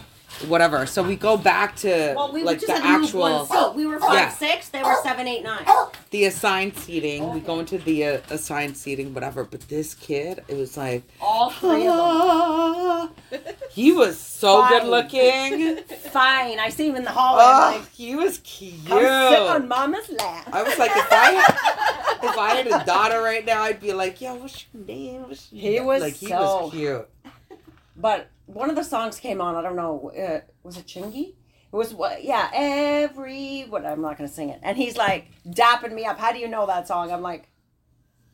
Whatever. 0.46 0.86
So 0.86 1.02
we 1.02 1.16
go 1.16 1.36
back 1.36 1.76
to 1.76 2.14
Well, 2.16 2.32
we 2.32 2.42
like 2.44 2.60
the 2.60 2.72
had 2.72 2.82
to 2.82 2.88
move 2.98 3.04
actual 3.04 3.20
one. 3.20 3.46
So 3.46 3.72
we 3.72 3.86
were 3.86 3.98
five, 3.98 4.14
Yeah. 4.14 4.28
six. 4.30 4.68
They 4.68 4.82
were 4.82 4.96
seven, 5.02 5.26
eight, 5.26 5.42
nine. 5.42 5.64
the 6.10 6.24
assigned 6.26 6.76
seating. 6.76 7.32
We 7.34 7.40
go 7.40 7.58
into 7.60 7.78
the 7.78 8.04
uh, 8.04 8.20
assigned 8.30 8.76
seating, 8.76 9.14
whatever. 9.14 9.44
But 9.44 9.62
this 9.68 9.94
kid, 9.94 10.42
it 10.48 10.56
was 10.56 10.76
like 10.76 11.02
All 11.20 11.50
three 11.50 11.86
of 11.86 13.10
them. 13.30 13.44
he 13.70 13.92
was 13.92 14.18
so 14.18 14.62
Fine. 14.62 14.70
good 14.80 14.88
looking. 14.88 15.76
Fine. 16.10 16.58
I 16.60 16.68
see 16.70 16.88
him 16.88 16.96
in 16.96 17.04
the 17.04 17.10
hallway. 17.10 17.42
Oh, 17.44 17.78
like, 17.80 17.90
he 17.92 18.14
was 18.16 18.38
cute. 18.38 18.74
come 18.86 18.98
sit 19.00 19.40
on 19.40 19.68
mama's 19.68 20.08
lap. 20.10 20.48
I 20.52 20.62
was 20.62 20.78
like, 20.78 20.92
if 20.94 21.12
I 21.12 21.30
had, 21.32 22.20
if 22.30 22.38
I 22.38 22.54
had 22.54 22.66
a 22.66 22.84
daughter 22.84 23.20
right 23.22 23.44
now, 23.44 23.62
I'd 23.62 23.80
be 23.80 23.92
like, 23.92 24.20
yo, 24.20 24.34
what's 24.36 24.66
your 24.72 24.84
name? 24.84 25.22
What's 25.28 25.52
your 25.52 25.60
He 25.62 25.78
name?" 25.78 25.86
was 25.86 26.00
like 26.02 26.14
he 26.14 26.26
so- 26.28 26.38
was 26.64 26.72
cute. 26.72 27.08
But 28.00 28.28
one 28.48 28.70
of 28.70 28.76
the 28.76 28.82
songs 28.84 29.20
came 29.20 29.40
on. 29.40 29.54
I 29.54 29.62
don't 29.62 29.76
know. 29.76 30.10
Uh, 30.10 30.40
was 30.62 30.76
it 30.76 30.86
Chingy? 30.86 31.34
It 31.70 31.76
was 31.76 31.92
what? 31.94 32.24
Yeah. 32.24 32.50
Every 32.54 33.66
what? 33.68 33.84
I'm 33.84 34.00
not 34.00 34.16
gonna 34.16 34.28
sing 34.28 34.48
it. 34.48 34.58
And 34.62 34.76
he's 34.76 34.96
like 34.96 35.28
dapping 35.46 35.92
me 35.92 36.06
up. 36.06 36.18
How 36.18 36.32
do 36.32 36.38
you 36.38 36.48
know 36.48 36.66
that 36.66 36.88
song? 36.88 37.12
I'm 37.12 37.20
like, 37.22 37.48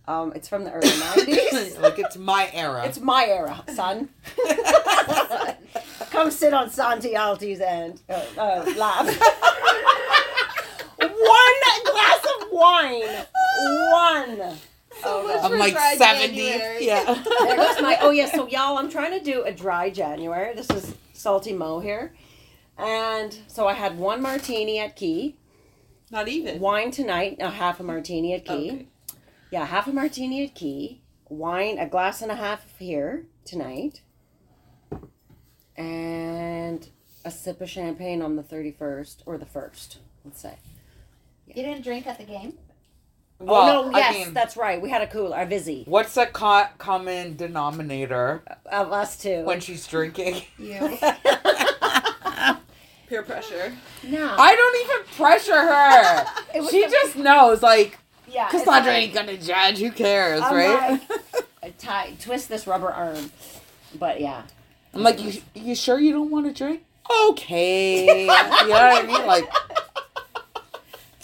um, 0.06 0.32
it's 0.36 0.48
from 0.48 0.64
the 0.64 0.70
early 0.70 0.86
'90s. 0.88 1.80
like 1.80 1.98
it's 1.98 2.16
my 2.16 2.48
era. 2.52 2.84
It's 2.84 3.00
my 3.00 3.26
era, 3.26 3.64
son. 3.74 4.08
Come 6.10 6.30
sit 6.30 6.54
on 6.54 6.70
Santi 6.70 7.14
Alti's 7.14 7.60
end. 7.60 8.02
Uh, 8.08 8.22
uh, 8.38 8.72
lap. 8.76 9.06
One 10.98 11.84
glass 11.84 12.26
of 12.40 12.48
wine. 12.52 13.26
One. 13.90 14.56
Oh. 15.02 15.40
I'm 15.42 15.58
like 15.58 15.76
seventy. 15.96 16.36
January. 16.50 16.86
Yeah. 16.86 17.04
There 17.46 17.56
goes 17.56 17.80
my. 17.82 17.98
Oh 18.00 18.10
yeah. 18.10 18.26
So 18.26 18.46
y'all, 18.48 18.78
I'm 18.78 18.90
trying 18.90 19.18
to 19.18 19.24
do 19.24 19.42
a 19.44 19.52
dry 19.52 19.90
January. 19.90 20.54
This 20.54 20.70
is 20.70 20.94
Salty 21.12 21.52
Mo 21.52 21.80
here, 21.80 22.14
and 22.78 23.36
so 23.48 23.66
I 23.66 23.74
had 23.74 23.98
one 23.98 24.22
martini 24.22 24.78
at 24.78 24.96
Key, 24.96 25.36
Not 26.10 26.28
even. 26.28 26.60
wine 26.60 26.90
tonight, 26.90 27.36
a 27.40 27.50
half 27.50 27.80
a 27.80 27.82
martini 27.82 28.34
at 28.34 28.44
Key. 28.44 28.52
Okay. 28.70 28.86
Yeah, 29.50 29.66
half 29.66 29.86
a 29.86 29.92
martini 29.92 30.44
at 30.44 30.54
Key, 30.54 31.00
wine, 31.28 31.78
a 31.78 31.88
glass 31.88 32.22
and 32.22 32.30
a 32.32 32.36
half 32.36 32.76
here 32.78 33.26
tonight, 33.44 34.02
and 35.76 36.88
a 37.24 37.30
sip 37.30 37.60
of 37.60 37.70
champagne 37.70 38.20
on 38.22 38.36
the 38.36 38.42
31st 38.42 39.22
or 39.26 39.38
the 39.38 39.46
1st, 39.46 39.96
let's 40.24 40.40
say. 40.40 40.54
You 41.46 41.62
didn't 41.62 41.82
drink 41.82 42.06
at 42.06 42.18
the 42.18 42.24
game? 42.24 42.54
Oh, 43.48 43.90
no, 43.90 43.94
I 43.94 43.98
yes, 43.98 44.14
mean, 44.26 44.34
that's 44.34 44.56
right. 44.56 44.80
We 44.80 44.90
had 44.90 45.02
a 45.02 45.06
cooler, 45.06 45.36
a 45.40 45.46
Vizzy 45.46 45.84
what's 45.86 46.14
the 46.14 46.26
co- 46.26 46.66
common 46.78 47.36
denominator 47.36 48.42
of 48.66 48.92
us 48.92 49.16
two. 49.16 49.42
when 49.44 49.60
she's 49.60 49.86
drinking? 49.86 50.42
You. 50.58 50.98
Peer 53.08 53.22
pressure. 53.22 53.72
no. 54.04 54.34
I 54.38 54.56
don't 54.56 54.84
even 54.84 55.16
pressure 55.16 55.60
her. 55.60 56.26
She 56.70 56.84
the- 56.84 56.90
just 56.90 57.16
knows, 57.16 57.62
like, 57.62 57.98
yeah, 58.28 58.44
it's 58.44 58.52
Cassandra 58.64 58.92
like- 58.92 59.02
ain't 59.02 59.14
gonna 59.14 59.36
judge. 59.36 59.78
Who 59.78 59.90
cares, 59.90 60.40
I'm 60.40 60.54
right? 60.54 61.00
like, 61.62 61.76
tie, 61.78 62.12
twist 62.20 62.48
this 62.48 62.66
rubber 62.66 62.90
arm. 62.90 63.30
But 63.98 64.20
yeah. 64.20 64.42
I'm 64.94 65.02
like, 65.02 65.22
you, 65.22 65.40
you 65.54 65.74
sure 65.74 65.98
you 65.98 66.12
don't 66.12 66.30
want 66.30 66.46
to 66.46 66.52
drink? 66.52 66.84
Okay. 67.30 68.22
you 68.22 68.26
know 68.26 68.68
what 68.68 69.04
I 69.04 69.06
mean? 69.06 69.26
Like, 69.26 69.44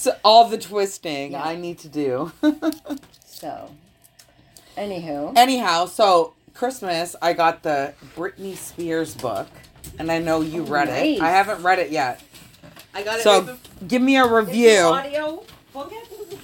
it's 0.06 0.18
all 0.24 0.48
the 0.48 0.58
twisting 0.58 1.32
Yeah. 1.32 1.42
I 1.44 1.56
need 1.56 1.78
to 1.80 1.88
do. 1.88 2.32
So, 3.26 3.70
anywho. 4.76 5.32
Anyhow, 5.36 5.86
so 5.86 6.34
Christmas, 6.54 7.16
I 7.22 7.32
got 7.32 7.62
the 7.62 7.94
Britney 8.16 8.56
Spears 8.56 9.14
book, 9.14 9.48
and 9.98 10.10
I 10.10 10.18
know 10.18 10.40
you 10.40 10.62
Oh, 10.62 10.66
read 10.66 10.88
nice. 10.88 11.18
it. 11.18 11.22
I 11.22 11.30
haven't 11.30 11.62
read 11.62 11.78
it 11.78 11.90
yet. 11.90 12.20
I 12.94 13.02
got 13.02 13.20
it. 13.20 13.22
So 13.22 13.42
right 13.42 13.58
give 13.88 14.02
me 14.02 14.16
a 14.16 14.24
Is 14.24 14.30
review. 14.30 14.78
audio 14.80 15.42
book 15.72 15.92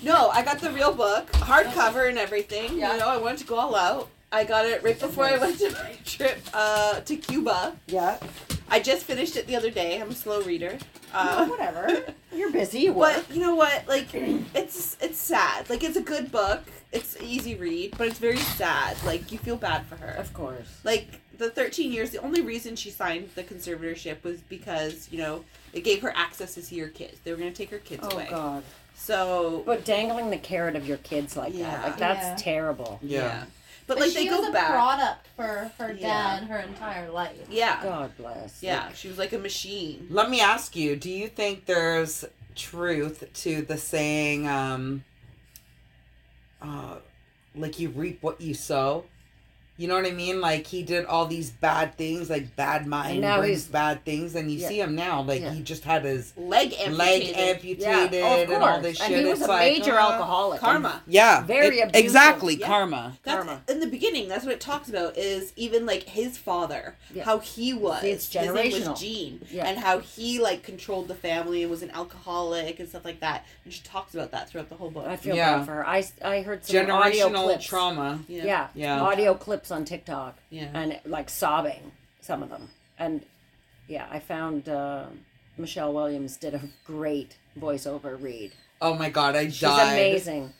no, 0.03 0.29
I 0.29 0.43
got 0.43 0.61
the 0.61 0.71
real 0.71 0.95
book, 0.95 1.31
hardcover 1.33 2.09
and 2.09 2.19
everything. 2.19 2.79
Yeah. 2.79 2.93
You 2.93 3.01
know, 3.01 3.09
I 3.09 3.17
wanted 3.17 3.39
to 3.39 3.45
go 3.47 3.57
all 3.57 3.75
out. 3.75 4.09
I 4.31 4.45
got 4.45 4.65
it 4.67 4.83
right 4.83 4.99
before 4.99 5.25
I 5.25 5.37
went 5.39 5.59
to 5.59 5.71
my 5.73 5.97
trip 6.05 6.39
uh, 6.55 7.01
to 7.01 7.17
Cuba. 7.17 7.75
Yeah. 7.89 8.19
I 8.69 8.81
just 8.81 9.05
finished 9.05 9.37
it 9.37 9.47
the 9.47 9.57
other 9.57 9.71
day. 9.71 10.01
I'm 10.01 10.11
a 10.11 10.15
slow 10.15 10.43
reader. 10.43 10.79
No, 11.15 11.19
Uh, 11.21 11.47
whatever. 11.47 12.03
You're 12.35 12.51
busy. 12.51 12.81
You. 12.81 12.93
But 12.93 13.25
you 13.31 13.41
know 13.41 13.55
what? 13.55 13.87
Like, 13.89 14.09
it's 14.13 14.97
it's 15.01 15.19
sad. 15.19 15.71
Like, 15.71 15.83
it's 15.85 15.97
a 15.97 16.03
good 16.03 16.31
book. 16.33 16.63
It's 16.93 17.17
easy 17.23 17.55
read, 17.55 17.95
but 17.97 18.09
it's 18.09 18.19
very 18.19 18.37
sad. 18.39 18.97
Like, 19.05 19.31
you 19.33 19.39
feel 19.39 19.57
bad 19.57 19.87
for 19.87 19.97
her. 19.97 20.11
Of 20.13 20.33
course. 20.35 20.81
Like 20.85 21.21
the 21.39 21.51
13 21.51 21.93
years, 21.93 22.11
the 22.11 22.19
only 22.23 22.41
reason 22.41 22.77
she 22.77 22.91
signed 22.91 23.31
the 23.35 23.43
conservatorship 23.45 24.23
was 24.25 24.41
because 24.41 25.09
you 25.11 25.19
know 25.19 25.45
it 25.73 25.83
gave 25.85 26.03
her 26.03 26.13
access 26.17 26.55
to 26.55 26.63
see 26.63 26.79
her 26.81 26.89
kids. 26.89 27.19
They 27.25 27.31
were 27.31 27.37
gonna 27.39 27.51
take 27.53 27.71
her 27.71 27.79
kids 27.79 28.03
Oh 28.05 28.15
away. 28.15 28.27
Oh 28.31 28.35
God. 28.35 28.63
So 28.95 29.63
But 29.67 29.85
dangling 29.85 30.31
the 30.31 30.39
carrot 30.39 30.75
of 30.77 30.89
your 30.89 30.97
kids 30.99 31.37
like 31.37 31.55
Yeah. 31.55 31.71
that, 31.71 31.83
like 31.85 31.99
that's 31.99 32.27
Yeah. 32.27 32.37
terrible. 32.53 32.99
Yeah. 33.03 33.45
But, 33.87 33.99
But 33.99 34.01
like 34.01 34.11
she 34.11 34.25
they 34.29 34.31
was 34.35 34.41
go 34.41 34.49
a 34.49 34.53
back. 34.53 34.71
product 34.73 35.27
for 35.37 35.71
her 35.79 35.93
Yeah. 35.93 36.41
dad 36.41 36.45
her 36.49 36.59
entire 36.59 37.11
life. 37.11 37.37
Yeah. 37.49 37.81
God 37.83 38.17
bless. 38.17 38.63
Yeah. 38.63 38.93
She 38.93 39.07
was 39.09 39.17
like 39.19 39.33
a 39.33 39.39
machine. 39.39 40.07
Let 40.11 40.29
me 40.29 40.41
ask 40.41 40.75
you: 40.75 40.97
Do 40.97 41.09
you 41.11 41.29
think 41.29 41.67
there's 41.67 42.25
truth 42.57 43.25
to 43.33 43.63
the 43.63 43.77
saying, 43.79 44.49
um, 44.49 45.05
uh, 46.61 46.97
like 47.55 47.79
you 47.79 47.91
reap 47.91 48.23
what 48.23 48.41
you 48.41 48.55
sow? 48.55 49.05
You 49.79 49.89
know 49.89 49.95
what 49.95 50.07
I 50.07 50.11
mean? 50.11 50.41
Like 50.41 50.67
he 50.67 50.83
did 50.83 51.05
all 51.07 51.27
these 51.27 51.51
bad 51.51 51.97
things, 51.97 52.31
like 52.31 52.57
bad 52.57 52.87
mind 52.87 53.21
now 53.21 53.39
brings 53.39 53.63
he's- 53.65 53.69
bad 53.71 54.05
things, 54.05 54.35
and 54.35 54.51
you 54.51 54.59
Yeah. 54.59 54.69
see 54.69 54.81
him 54.81 54.95
now, 54.95 55.21
like 55.23 55.43
Yeah. 55.43 55.53
he 55.53 55.63
just 55.63 55.85
had 55.85 56.05
his 56.05 56.33
Leg 56.37 56.73
amputated. 56.81 56.97
leg 56.99 57.37
amputated 57.37 57.83
Yeah. 58.13 58.21
Oh, 58.25 58.43
and 58.43 58.53
all 58.55 58.61
course. 58.71 58.83
this 58.83 59.01
and 59.01 59.09
shit. 59.13 59.19
he 59.19 59.25
was 59.31 59.39
it's 59.41 59.49
a 59.49 59.51
like 59.51 59.73
major 59.73 59.95
uh, 59.99 60.11
alcoholic. 60.13 60.61
Karma. 60.61 61.03
Yeah, 61.07 61.43
Very 61.43 61.79
it- 61.81 61.89
abusive. 61.89 62.05
exactly 62.05 62.55
Yeah. 62.57 62.67
karma. 62.67 63.19
That's 63.23 63.37
Karma. 63.45 63.63
in 63.69 63.81
the 63.81 63.87
beginning. 63.87 64.29
That's 64.29 64.45
what 64.45 64.55
it 64.55 64.61
talks 64.61 64.89
about. 64.89 65.17
Is 65.19 65.53
even 65.57 65.85
like 65.85 66.05
his 66.05 66.39
father, 66.39 66.97
Yeah. 67.15 67.25
how 67.25 67.39
he 67.41 67.75
was. 67.75 68.01
See, 68.01 68.11
it's 68.11 68.33
His 68.33 68.53
name 68.53 68.73
was 68.89 68.99
Gene, 69.01 69.41
Yeah. 69.51 69.67
and 69.67 69.79
how 69.79 69.99
he 69.99 70.39
like 70.41 70.63
controlled 70.63 71.09
the 71.09 71.15
family 71.15 71.63
and 71.63 71.71
was 71.71 71.83
an 71.83 71.91
alcoholic 71.91 72.81
and 72.81 72.89
stuff 72.89 73.05
like 73.05 73.21
that. 73.21 73.45
And 73.65 73.73
she 73.73 73.83
talks 73.83 74.15
about 74.15 74.31
that 74.33 74.49
throughout 74.49 74.69
the 74.69 74.77
whole 74.77 74.91
book. 74.91 75.07
I 75.07 75.17
feel 75.17 75.37
Yeah. 75.37 75.59
bad 75.59 75.67
for 75.67 75.73
her. 75.73 75.87
I, 75.87 76.05
I 76.25 76.41
heard 76.43 76.65
some 76.65 76.91
audio 76.91 77.29
Generational 77.29 77.45
clips. 77.45 77.65
trauma. 77.67 78.21
yeah. 78.29 78.45
Yeah. 78.45 78.67
Yeah. 78.75 79.01
Audio 79.03 79.35
clips 79.35 79.66
on 79.71 79.85
TikTok 79.85 80.39
Yeah. 80.51 80.69
and 80.75 81.01
like 81.05 81.29
sobbing, 81.31 81.93
some 82.21 82.43
of 82.43 82.51
them. 82.51 82.71
And 82.99 83.25
yeah, 83.89 84.07
I 84.11 84.19
found 84.21 84.69
uh, 84.69 85.07
Michelle 85.57 85.93
Williams 85.93 86.37
did 86.37 86.55
a 86.55 86.61
great 86.85 87.37
voiceover 87.59 88.21
read. 88.21 88.53
Oh 88.81 88.95
my 88.95 89.11
god, 89.11 89.37
I 89.37 89.47
She's 89.49 89.61
died 89.61 89.93
amazing. 89.95 90.53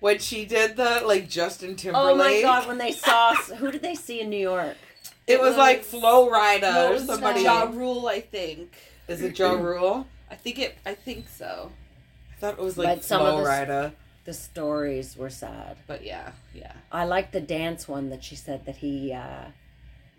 when 0.00 0.18
she 0.18 0.44
did 0.44 0.76
the 0.76 1.02
like 1.04 1.28
Justin 1.28 1.76
Timberlake. 1.76 2.12
Oh 2.14 2.16
my 2.16 2.40
god, 2.42 2.66
when 2.66 2.78
they 2.78 2.92
saw 2.92 3.34
who 3.34 3.70
did 3.70 3.82
they 3.82 3.94
see 3.94 4.20
in 4.20 4.30
New 4.30 4.36
York? 4.38 4.76
It 5.26 5.40
was 5.40 5.56
like 5.56 5.82
Flo 5.84 6.28
Rida 6.30 6.90
or 6.90 6.98
somebody. 6.98 7.42
Ja 7.42 7.62
Rule, 7.72 8.06
I 8.08 8.20
think. 8.20 8.72
Is 9.08 9.22
it 9.22 9.34
Joe 9.34 9.56
Rule? 9.56 10.06
I 10.30 10.34
think 10.34 10.58
it. 10.58 10.76
I 10.84 10.94
think 10.94 11.28
so. 11.28 11.70
I 12.32 12.40
thought 12.40 12.54
it 12.54 12.60
was 12.64 12.76
like 12.78 12.88
But 12.98 13.04
some 13.04 13.20
Flo 13.20 13.38
of 13.38 13.44
the- 13.44 13.50
Rida. 13.50 13.92
The 14.24 14.34
stories 14.34 15.16
were 15.16 15.30
sad. 15.30 15.76
But 15.86 16.04
yeah, 16.04 16.30
yeah. 16.54 16.72
I 16.92 17.04
like 17.04 17.32
the 17.32 17.40
dance 17.40 17.88
one 17.88 18.10
that 18.10 18.22
she 18.22 18.36
said 18.36 18.64
that 18.66 18.76
he 18.76 19.12
uh 19.12 19.46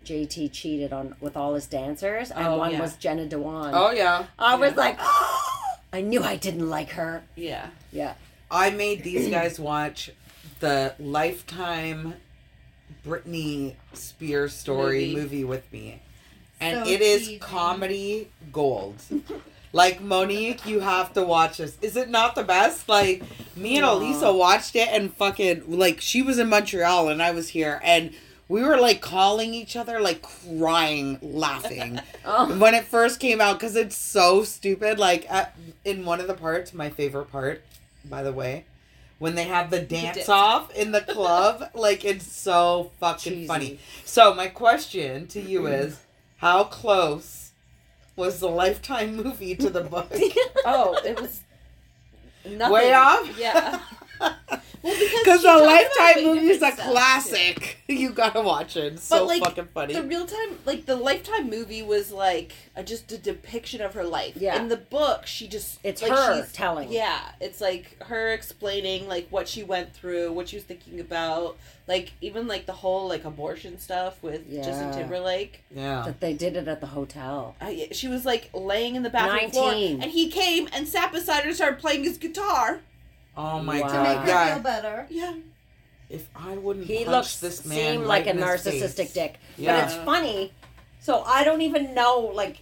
JT 0.04 0.52
cheated 0.52 0.92
on 0.92 1.16
with 1.20 1.36
all 1.36 1.54
his 1.54 1.66
dancers 1.66 2.30
and 2.30 2.46
Oh, 2.46 2.58
one 2.58 2.72
yeah. 2.72 2.80
was 2.80 2.96
Jenna 2.96 3.26
Dewan. 3.26 3.72
Oh 3.74 3.90
yeah. 3.90 4.26
I 4.38 4.56
was 4.56 4.72
Yeah. 4.72 4.76
like 4.76 4.98
I 5.92 6.00
knew 6.02 6.22
I 6.22 6.36
didn't 6.36 6.68
like 6.68 6.90
her. 6.90 7.22
Yeah. 7.36 7.68
Yeah. 7.92 8.14
I 8.50 8.70
made 8.70 9.02
these 9.04 9.30
guys 9.30 9.58
watch 9.58 10.10
the 10.60 10.94
Lifetime 10.98 12.14
Britney 13.06 13.74
Spears 13.94 14.52
story 14.52 15.06
Movie. 15.06 15.14
movie, 15.16 15.44
with 15.44 15.72
me. 15.72 16.02
And 16.60 16.84
So 16.86 16.90
it 16.92 17.00
is 17.00 17.38
comedy 17.40 18.28
gold. 18.52 18.96
like 19.74 20.00
Monique, 20.00 20.64
you 20.66 20.78
have 20.78 21.12
to 21.14 21.22
watch 21.22 21.58
this. 21.58 21.76
Is 21.82 21.96
it 21.96 22.08
not 22.08 22.36
the 22.36 22.44
best? 22.44 22.88
Like 22.88 23.24
me 23.56 23.76
and 23.76 23.84
Elisa 23.84 24.32
watched 24.32 24.76
it 24.76 24.88
and 24.88 25.12
fucking 25.12 25.64
like 25.66 26.00
she 26.00 26.22
was 26.22 26.38
in 26.38 26.48
Montreal 26.48 27.08
and 27.08 27.20
I 27.20 27.32
was 27.32 27.48
here 27.48 27.80
and 27.82 28.14
we 28.48 28.62
were 28.62 28.78
like 28.78 29.00
calling 29.00 29.52
each 29.52 29.74
other 29.74 30.00
like 30.00 30.22
crying 30.22 31.18
laughing 31.20 32.00
Oh. 32.24 32.56
when 32.56 32.74
it 32.74 32.84
first 32.84 33.18
came 33.18 33.40
out 33.40 33.58
because 33.58 33.74
it's 33.74 33.96
so 33.96 34.44
stupid. 34.44 35.00
Like 35.00 35.28
at, 35.28 35.56
in 35.84 36.04
one 36.04 36.20
of 36.20 36.28
the 36.28 36.34
parts, 36.34 36.72
my 36.72 36.88
favorite 36.88 37.32
part, 37.32 37.62
by 38.04 38.22
the 38.22 38.32
way, 38.32 38.66
when 39.18 39.34
they 39.34 39.44
have 39.44 39.70
the 39.70 39.80
dance 39.80 40.28
off 40.28 40.72
in 40.74 40.92
the 40.92 41.00
club, 41.00 41.70
like 41.74 42.04
it's 42.04 42.30
so 42.30 42.92
fucking 43.00 43.32
Cheesy. 43.32 43.46
funny. 43.48 43.78
So 44.04 44.34
my 44.34 44.46
question 44.46 45.26
to 45.28 45.40
you 45.40 45.62
mm. 45.62 45.76
is, 45.86 46.00
how 46.38 46.64
close 46.64 47.43
was 48.16 48.40
the 48.40 48.48
Lifetime 48.48 49.16
movie 49.16 49.54
to 49.56 49.70
the 49.70 49.82
book? 49.82 50.12
Oh, 50.66 50.98
it 51.04 51.20
was 51.20 51.42
nothing. 52.46 52.72
Way 52.72 52.94
off? 52.94 53.38
Yeah. 53.38 53.80
Well, 54.20 54.92
because 54.98 55.22
Because 55.24 55.40
she 55.40 55.46
the 55.46 55.64
Lifetime 55.64 56.14
way 56.16 56.24
movie 56.34 56.46
is 56.48 56.56
a 56.58 56.60
different 56.60 56.74
stuff, 56.74 56.86
too. 56.86 56.92
classic. 56.92 57.76
You 57.86 58.10
gotta 58.10 58.40
watch 58.42 58.76
it. 58.76 58.94
It's 58.94 59.04
so 59.04 59.24
like, 59.24 59.42
fucking 59.42 59.68
funny. 59.72 59.94
The 59.94 60.02
real 60.02 60.26
time, 60.26 60.58
like 60.66 60.84
the 60.86 60.96
Lifetime 60.96 61.48
movie, 61.48 61.80
was 61.82 62.10
like 62.10 62.52
a, 62.76 62.82
just 62.82 63.10
a 63.12 63.18
depiction 63.18 63.80
of 63.80 63.94
her 63.94 64.04
life. 64.04 64.36
Yeah. 64.36 64.56
In 64.60 64.68
the 64.68 64.76
book, 64.76 65.26
she 65.26 65.46
just 65.48 65.78
It's 65.84 66.02
like, 66.02 66.10
her 66.10 66.34
she's- 66.36 66.52
telling. 66.52 66.90
Yeah, 66.92 67.20
it's 67.40 67.60
like 67.62 68.02
her 68.04 68.32
explaining 68.32 69.06
like 69.08 69.28
what 69.30 69.48
she 69.48 69.62
went 69.62 69.94
through, 69.94 70.32
what 70.32 70.48
she 70.48 70.56
was 70.56 70.64
thinking 70.64 70.98
about, 71.00 71.56
like 71.86 72.12
even 72.20 72.46
like 72.46 72.66
the 72.66 72.72
whole 72.72 73.06
like 73.08 73.24
abortion 73.24 73.78
stuff 73.78 74.22
with 74.22 74.50
Justin 74.52 74.92
Timberlake. 74.92 75.62
yeah. 75.74 76.02
That 76.04 76.20
they 76.20 76.34
did 76.34 76.56
it 76.56 76.68
at 76.68 76.80
the 76.80 76.88
hotel. 76.88 77.54
Uh, 77.62 77.68
yeah, 77.68 77.86
she 77.92 78.08
was 78.08 78.24
like 78.26 78.50
laying 78.52 78.96
in 78.96 79.02
the 79.02 79.10
bathroom 79.10 79.50
floor, 79.50 79.72
and 79.72 80.04
he 80.04 80.28
came 80.30 80.68
and 80.74 80.86
sat 80.88 81.12
beside 81.12 81.42
her 81.42 81.48
and 81.48 81.54
started 81.56 81.78
playing 81.78 82.04
his 82.04 82.18
guitar. 82.18 82.80
Oh 83.36 83.60
my 83.60 83.80
Wow. 83.80 83.88
To 83.88 84.02
make 84.02 84.18
her 84.18 84.28
Yeah. 84.28 84.54
feel 84.54 84.62
better. 84.62 85.06
Yeah, 85.10 85.34
If 86.08 86.28
I 86.36 86.52
wouldn't 86.56 86.86
He 86.86 86.98
punch 86.98 87.08
looks 87.08 87.36
this 87.40 87.64
man 87.64 87.76
seem 87.78 88.00
right 88.02 88.08
like 88.08 88.26
a 88.26 88.32
narcissistic 88.32 88.94
face. 88.96 89.12
dick. 89.12 89.34
Yeah. 89.56 89.80
But 89.80 89.84
it's 89.92 90.04
funny. 90.04 90.52
So 91.00 91.22
I 91.24 91.44
don't 91.44 91.60
even 91.62 91.94
know 91.94 92.20
like 92.34 92.58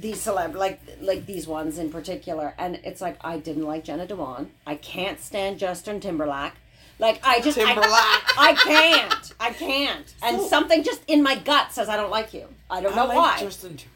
these 0.00 0.16
celeb 0.24 0.54
like 0.54 0.80
like 1.00 1.26
these 1.26 1.46
ones 1.46 1.78
in 1.78 1.90
particular. 1.90 2.54
And 2.58 2.76
it's 2.84 3.00
like 3.00 3.16
I 3.22 3.38
didn't 3.38 3.64
like 3.66 3.84
Jenna 3.84 4.06
Dewan. 4.06 4.50
I 4.66 4.76
can't 4.76 5.20
stand 5.20 5.58
Justin 5.58 6.00
Timberlake. 6.00 6.52
Like 6.98 7.20
I 7.24 7.40
just 7.40 7.58
Timberlake. 7.58 7.82
I, 8.38 8.54
can't. 8.54 9.32
I 9.40 9.50
can't. 9.50 10.14
And 10.22 10.40
So- 10.40 10.48
something 10.48 10.82
just 10.84 11.02
in 11.08 11.22
my 11.22 11.34
gut 11.36 11.72
says 11.72 11.88
I 11.88 11.96
don't 11.96 12.10
like 12.10 12.32
you. 12.32 12.46
I 12.70 12.80
don't 12.80 12.94
know 12.94 13.06
like 13.06 13.16
why. 13.18 13.40
Justin 13.40 13.70
Timberlake. 13.76 13.90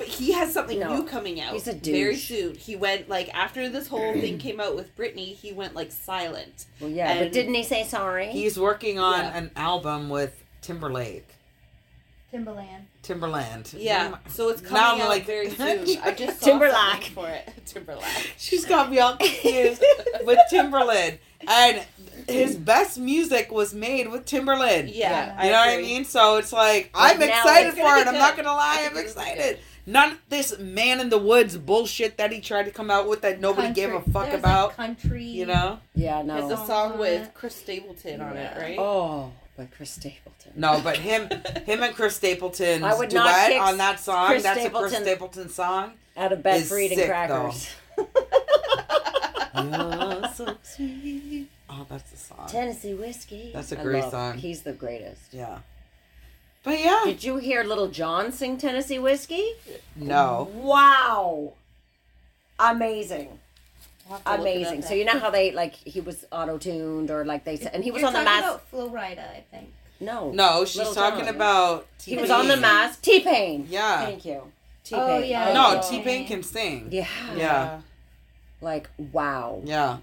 But 0.00 0.08
he 0.08 0.32
has 0.32 0.52
something 0.52 0.80
No. 0.80 0.96
new 0.96 1.04
coming 1.04 1.40
out. 1.40 1.52
He's 1.52 1.68
a 1.68 1.72
very 1.74 2.12
douche. 2.14 2.28
soon. 2.28 2.54
He 2.54 2.74
went 2.74 3.08
like 3.08 3.28
after 3.34 3.68
this 3.68 3.86
whole 3.86 4.12
thing 4.14 4.38
came 4.46 4.58
out 4.58 4.74
with 4.74 4.96
Britney, 4.96 5.34
he 5.36 5.52
went 5.52 5.74
like 5.76 5.92
silent. 5.92 6.66
well, 6.80 6.90
yeah, 6.90 7.18
but 7.22 7.32
didn't 7.32 7.54
he 7.54 7.62
say 7.62 7.84
sorry? 7.84 8.28
He's 8.28 8.58
working 8.58 8.98
on 8.98 9.20
Yeah. 9.20 9.36
an 9.36 9.50
album 9.56 10.08
with 10.08 10.42
Timberlake. 10.62 11.28
Timberland. 12.30 12.86
Timberland. 13.02 13.74
Yeah, 13.76 14.16
so 14.28 14.50
it's 14.50 14.62
Now 14.62 14.68
coming 14.68 14.94
I'm 14.94 15.00
out 15.02 15.08
like- 15.08 15.26
very 15.26 15.50
soon. 15.50 15.84
I 16.02 16.12
just 16.12 16.38
saw 16.40 16.46
Timberlake. 16.46 17.04
for 17.12 17.28
it. 17.28 17.50
Timberlake. 17.66 18.34
She's 18.38 18.64
got 18.64 18.88
me 18.90 19.00
all 19.00 19.16
confused 19.16 19.82
with 20.24 20.38
Timberland. 20.48 21.18
And 21.48 21.82
his 22.28 22.54
best 22.56 22.98
music 22.98 23.50
was 23.50 23.74
made 23.74 24.08
with 24.12 24.26
Timberland. 24.26 24.90
Yeah, 24.90 25.42
You 25.42 25.50
know 25.50 25.56
what 25.58 25.68
I 25.70 25.76
mean? 25.78 26.04
So 26.04 26.36
it's 26.36 26.52
like 26.52 26.90
Like 26.96 27.16
I'm 27.16 27.22
excited 27.22 27.72
for 27.74 27.96
it. 27.96 28.06
I'm 28.06 28.14
not 28.14 28.36
gonna 28.36 28.48
lie, 28.52 28.82
I 28.82 28.86
I'm 28.86 28.92
think 28.94 29.06
it's 29.06 29.16
excited. 29.16 29.58
None 29.90 30.12
of 30.12 30.18
this 30.28 30.56
man 30.58 31.00
in 31.00 31.08
the 31.10 31.18
woods 31.18 31.56
bullshit 31.58 32.16
that 32.18 32.30
he 32.30 32.40
tried 32.40 32.64
to 32.64 32.70
come 32.70 32.90
out 32.90 33.08
with 33.08 33.22
that 33.22 33.40
nobody 33.40 33.72
gave 33.72 33.92
a 33.92 34.00
fuck 34.00 34.26
there's 34.28 34.38
about. 34.38 34.76
country. 34.76 35.24
You 35.24 35.46
know? 35.46 35.80
yeah, 35.94 36.22
no. 36.22 36.36
It's 36.36 36.48
no. 36.48 36.62
a 36.62 36.66
song 36.66 36.98
with. 36.98 37.34
Chris 37.34 37.56
Stapleton 37.56 38.20
on 38.20 38.36
it, 38.36 38.56
right? 38.56 38.78
Oh, 38.78 39.32
by 39.56 39.66
Chris 39.66 39.90
Stapleton. 39.90 40.52
No, 40.54 40.80
but 40.82 40.96
him 40.96 41.28
him 41.66 41.82
and 41.82 41.94
Chris 41.94 42.14
Stapleton's 42.16 42.84
I 42.84 42.94
would 42.94 43.12
not 43.12 43.48
duet 43.48 43.60
on 43.60 43.78
that 43.78 43.98
song, 44.00 44.28
Chris 44.28 44.42
that's 44.44 44.64
a 44.64 44.70
Chris 44.70 44.92
Stapleton. 44.92 45.02
Stapleton 45.02 45.48
song. 45.48 45.92
Out 46.16 46.32
of 46.32 46.42
bed 46.42 46.60
Is 46.62 46.68
for 46.68 46.78
eating 46.78 46.98
sick, 46.98 47.08
crackers. 47.08 47.68
You're 49.54 50.28
so 50.34 50.56
sweet. 50.62 51.48
Oh, 51.68 51.86
that's 51.88 52.10
the 52.10 52.16
song. 52.16 52.48
Tennessee 52.48 52.94
whiskey. 52.94 53.50
That's 53.52 53.72
a 53.72 53.80
I 53.80 53.82
great 53.82 54.02
love- 54.02 54.10
song. 54.10 54.38
He's 54.38 54.62
the 54.62 54.72
greatest. 54.72 55.32
Yeah. 55.32 55.58
But 56.62 56.78
yeah. 56.80 57.02
Did 57.04 57.24
you 57.24 57.36
hear 57.38 57.64
Lil 57.64 57.88
Jon 57.88 58.32
sing 58.32 58.58
Tennessee 58.58 58.98
whiskey? 58.98 59.52
No. 59.96 60.50
Wow. 60.54 61.54
Amazing. 62.58 63.38
I'll 64.10 64.16
have 64.16 64.24
to 64.24 64.30
look 64.30 64.38
it 64.38 64.38
up 64.38 64.40
Amazing. 64.40 64.82
So 64.82 64.94
you 64.94 65.04
know 65.04 65.18
how 65.18 65.30
they 65.30 65.52
like 65.52 65.74
he 65.74 66.00
was 66.00 66.24
auto 66.30 66.58
tuned 66.58 67.10
or 67.10 67.24
like 67.24 67.44
they 67.44 67.56
said, 67.56 67.72
and 67.74 67.82
he 67.84 67.90
was 67.90 68.00
You're 68.00 68.08
on 68.08 68.12
the 68.14 68.18
talking 68.24 68.34
mask. 68.42 68.46
about 68.48 68.68
Flo 68.68 68.90
Rida, 68.90 69.30
I 69.30 69.44
think. 69.50 69.68
No, 70.02 70.30
No, 70.32 70.64
she's 70.64 70.78
Little 70.78 70.94
talking 70.94 71.26
John. 71.26 71.34
about 71.36 71.86
he 72.04 72.16
was 72.16 72.30
on 72.30 72.48
the 72.48 72.54
T-Pain. 72.54 72.60
mask. 72.62 73.02
T 73.02 73.20
Pain. 73.20 73.66
Yeah. 73.68 74.06
Thank 74.06 74.24
you. 74.24 74.42
T 74.84 74.94
Oh, 74.94 75.06
Pain. 75.06 75.30
yeah. 75.30 75.52
No, 75.52 75.80
Oh. 75.82 75.90
T 75.90 76.00
Pain 76.02 76.26
can 76.26 76.42
sing. 76.42 76.88
Yeah. 76.90 77.06
Yeah. 77.36 77.80
Like 78.62 78.88
wow, 79.12 79.60
Yeah. 79.64 79.98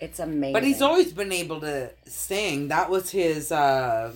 it's 0.00 0.18
amazing. 0.18 0.52
But 0.54 0.64
he's 0.64 0.82
always 0.82 1.12
been 1.12 1.32
able 1.32 1.60
to 1.60 1.90
sing. 2.06 2.68
That 2.68 2.90
was 2.90 3.10
his 3.10 3.50
uh 3.52 4.12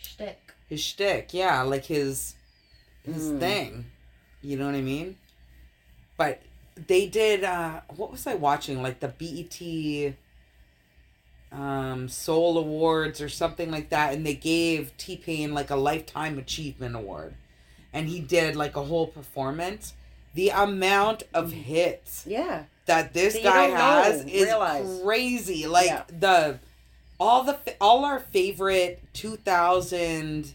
Shtick. 0.00 0.38
His 0.68 0.80
shtick, 0.80 1.32
yeah, 1.34 1.62
like 1.62 1.86
his 1.86 2.34
his 3.04 3.30
Mm. 3.30 3.40
thing. 3.40 3.90
You 4.42 4.56
know 4.56 4.66
what 4.66 4.74
I 4.74 4.82
mean? 4.82 5.16
But 6.16 6.42
they 6.76 7.06
did 7.06 7.44
uh 7.44 7.80
what 7.96 8.10
was 8.12 8.26
I 8.26 8.34
watching? 8.34 8.82
Like 8.82 9.00
the 9.00 9.08
BET 9.08 10.14
um 11.50 12.08
Soul 12.08 12.58
Awards 12.58 13.20
or 13.20 13.28
something 13.28 13.70
like 13.70 13.88
that 13.88 14.12
and 14.12 14.24
they 14.26 14.34
gave 14.34 14.94
T 14.98 15.16
Pain 15.16 15.54
like 15.54 15.70
a 15.70 15.76
lifetime 15.76 16.38
achievement 16.38 16.94
award. 16.94 17.34
And 17.92 18.08
he 18.08 18.20
did 18.20 18.54
like 18.54 18.76
a 18.76 18.84
whole 18.84 19.06
performance. 19.06 19.94
The 20.34 20.50
amount 20.50 21.22
of 21.32 21.52
hits 21.52 22.24
yeah. 22.26 22.64
that 22.86 23.14
this 23.14 23.34
That 23.34 23.42
guy 23.42 23.62
has 23.68 24.24
know, 24.26 24.30
is 24.32 24.44
realize. 24.44 25.00
crazy. 25.02 25.66
Like 25.66 25.86
Yeah. 25.86 26.02
the 26.08 26.60
all 27.18 27.42
the 27.44 27.58
all 27.80 28.04
our 28.04 28.20
favorite 28.20 29.02
2000 29.14 30.54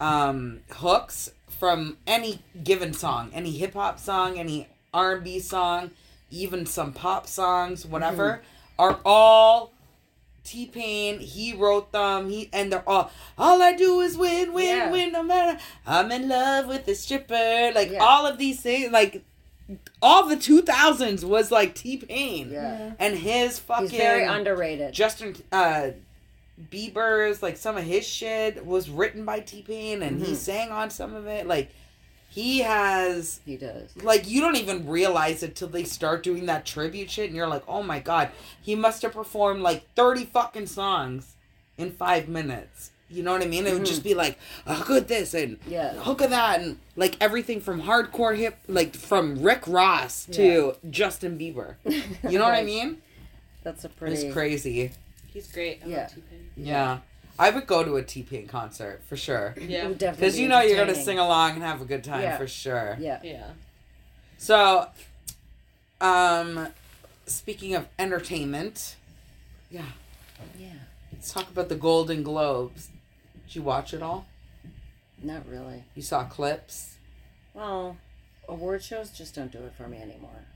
um 0.00 0.60
hooks 0.70 1.30
from 1.58 1.98
any 2.06 2.40
given 2.64 2.92
song, 2.94 3.30
any 3.34 3.50
hip 3.52 3.74
hop 3.74 3.98
song, 3.98 4.38
any 4.38 4.66
R&B 4.94 5.40
song, 5.40 5.90
even 6.30 6.64
some 6.66 6.92
pop 6.92 7.26
songs, 7.26 7.84
whatever, 7.86 8.40
Mm-hmm. 8.42 8.82
are 8.82 8.98
all 9.04 9.72
T 10.42 10.66
Pain, 10.66 11.18
he 11.20 11.52
wrote 11.52 11.92
them. 11.92 12.30
He 12.30 12.48
and 12.52 12.72
they're 12.72 12.88
all. 12.88 13.12
All 13.36 13.62
I 13.62 13.72
do 13.74 14.00
is 14.00 14.16
win, 14.16 14.52
win, 14.54 14.76
Yeah. 14.76 14.90
win. 14.90 15.12
No 15.12 15.22
matter 15.22 15.60
I'm 15.86 16.10
in 16.10 16.28
love 16.28 16.66
with 16.66 16.86
the 16.86 16.94
stripper. 16.94 17.70
Like 17.74 17.90
Yeah. 17.92 18.02
all 18.02 18.26
of 18.26 18.38
these 18.38 18.60
things, 18.60 18.90
like 18.90 19.22
all 20.02 20.26
the 20.26 20.36
two 20.36 20.62
thousands 20.62 21.24
was 21.24 21.52
like 21.52 21.74
T 21.74 21.98
Pain 21.98 22.50
Yeah. 22.50 22.92
and 22.98 23.16
his 23.18 23.58
fucking 23.60 23.90
He's 23.90 23.98
very 24.00 24.24
underrated. 24.24 24.92
Justin 24.94 25.36
uh, 25.52 25.90
Bieber's 26.70 27.42
like 27.42 27.56
some 27.56 27.76
of 27.76 27.84
his 27.84 28.06
shit 28.06 28.64
was 28.66 28.90
written 28.90 29.24
by 29.24 29.40
T 29.40 29.62
Pain 29.62 30.02
and 30.02 30.20
he 30.20 30.32
Mhm. 30.32 30.36
sang 30.36 30.70
on 30.70 30.90
some 30.90 31.14
of 31.14 31.26
it. 31.26 31.46
Like 31.46 31.70
he 32.28 32.60
has 32.60 33.40
he 33.44 33.56
does. 33.56 33.90
like 34.02 34.28
you 34.28 34.40
don't 34.40 34.56
even 34.56 34.86
realize 34.88 35.42
it 35.42 35.56
till 35.56 35.66
they 35.68 35.84
start 35.84 36.22
doing 36.22 36.46
that 36.46 36.64
tribute 36.64 37.10
shit 37.10 37.26
and 37.26 37.34
you're 37.34 37.48
like 37.48 37.64
oh 37.66 37.82
my 37.82 37.98
god 37.98 38.28
he 38.62 38.76
must 38.76 39.02
have 39.02 39.12
performed 39.12 39.62
like 39.62 39.82
30 39.96 40.26
fucking 40.26 40.66
songs 40.68 41.34
in 41.76 41.90
five 41.90 42.28
minutes 42.28 42.92
you 43.10 43.24
know 43.24 43.32
what 43.32 43.42
i 43.42 43.46
mean 43.46 43.66
it 43.66 43.72
would 43.74 43.84
just 43.84 44.04
be 44.04 44.14
like 44.14 44.38
a 44.64 44.74
hook 44.76 44.90
of 45.02 45.08
this 45.08 45.34
and 45.34 45.58
Yeah. 45.66 45.94
hook 45.94 46.20
of 46.20 46.30
that 46.30 46.60
and 46.60 46.78
like 46.94 47.16
everything 47.20 47.60
from 47.60 47.82
hardcore 47.82 48.36
hip 48.36 48.58
like 48.68 48.94
from 48.94 49.42
rick 49.42 49.62
ross 49.66 50.24
to 50.26 50.76
justin 50.88 51.36
bieber 51.36 51.74
you 51.84 52.38
know 52.38 52.44
what 52.44 52.54
i 52.54 52.62
mean 52.74 52.98
That's 53.64 53.84
a 53.84 53.88
pretty. 53.88 54.14
it's 54.14 54.32
crazy 54.32 54.92
He's 55.32 55.50
great. 55.50 55.80
I 55.84 55.88
Yeah. 55.88 55.96
love 56.02 56.12
yeah 56.56 56.98
i 57.38 57.48
would 57.48 57.66
go 57.66 57.82
to 57.82 57.96
a 57.96 58.02
t-pain 58.02 58.46
concert 58.46 59.02
for 59.08 59.16
sure 59.16 59.54
Yeah. 59.58 59.84
definitely 59.88 60.10
because 60.16 60.38
you 60.38 60.48
know 60.48 60.60
you're 60.60 60.76
gonna 60.76 60.94
sing 60.94 61.18
along 61.18 61.52
and 61.54 61.62
have 61.62 61.80
a 61.80 61.84
good 61.86 62.04
time 62.04 62.22
Yeah. 62.22 62.36
for 62.36 62.46
sure 62.46 62.96
Yeah. 63.00 63.20
Yeah. 63.22 63.50
So, 64.36 64.88
um, 66.00 66.68
speaking 67.26 67.74
of 67.74 67.86
entertainment, 67.98 68.96
yeah, 69.70 69.84
Yeah. 70.58 70.68
let's 71.12 71.30
talk 71.32 71.48
about 71.50 71.68
the 71.68 71.74
Golden 71.76 72.22
Globes. 72.22 72.88
Did 73.46 73.56
you 73.56 73.62
watch 73.62 73.92
it 73.92 74.02
all? 74.02 74.26
Not 75.22 75.46
really. 75.46 75.84
You 75.94 76.02
saw 76.02 76.24
clips. 76.24 76.96
Well, 77.52 77.98
award 78.48 78.82
shows 78.82 79.10
just 79.10 79.34
don't 79.34 79.52
do 79.52 79.58
it 79.58 79.74
for 79.76 79.88
me 79.88 79.98
anymore. 80.00 80.46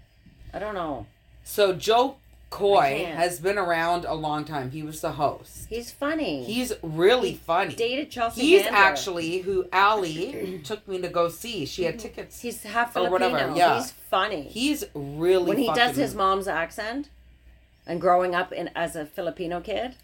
I 0.55 0.59
don't 0.59 0.75
know. 0.75 1.07
So 1.45 1.75
Jo 1.75 2.13
I 2.13 2.17
Koy 2.55 3.05
has 3.17 3.40
been 3.40 3.59
around 3.59 4.05
a 4.05 4.14
long 4.14 4.45
time. 4.45 4.71
He 4.71 4.83
was 4.85 5.01
the 5.01 5.12
host. 5.12 5.67
He's 5.69 5.90
funny. 5.90 6.45
He's 6.45 6.73
really 6.83 7.33
He 7.33 7.37
funny. 7.37 7.75
dated 7.75 8.11
Chelsea. 8.12 8.43
He's 8.43 8.62
Handler. 8.62 8.79
actually 8.79 9.38
who 9.38 9.67
Allie 9.73 10.61
took 10.64 10.87
me 10.87 11.01
to 11.01 11.09
go 11.09 11.29
see. 11.29 11.67
She 11.67 11.83
had 11.83 11.99
tickets. 11.99 12.40
He's 12.43 12.62
half 12.62 12.90
or 12.90 13.09
Filipino. 13.09 13.31
whatever, 13.33 13.57
yeah. 13.57 13.81
He's 13.81 13.90
funny. 13.90 14.43
He's 14.43 14.85
really 14.95 15.49
when 15.49 15.59
he 15.59 15.73
does 15.73 15.97
his 15.97 16.14
mom's 16.14 16.47
accent, 16.47 17.09
and 17.87 18.01
growing 18.01 18.37
up 18.37 18.53
in 18.53 18.71
as 18.77 18.95
a 18.95 19.05
Filipino 19.05 19.61
kid, 19.61 19.97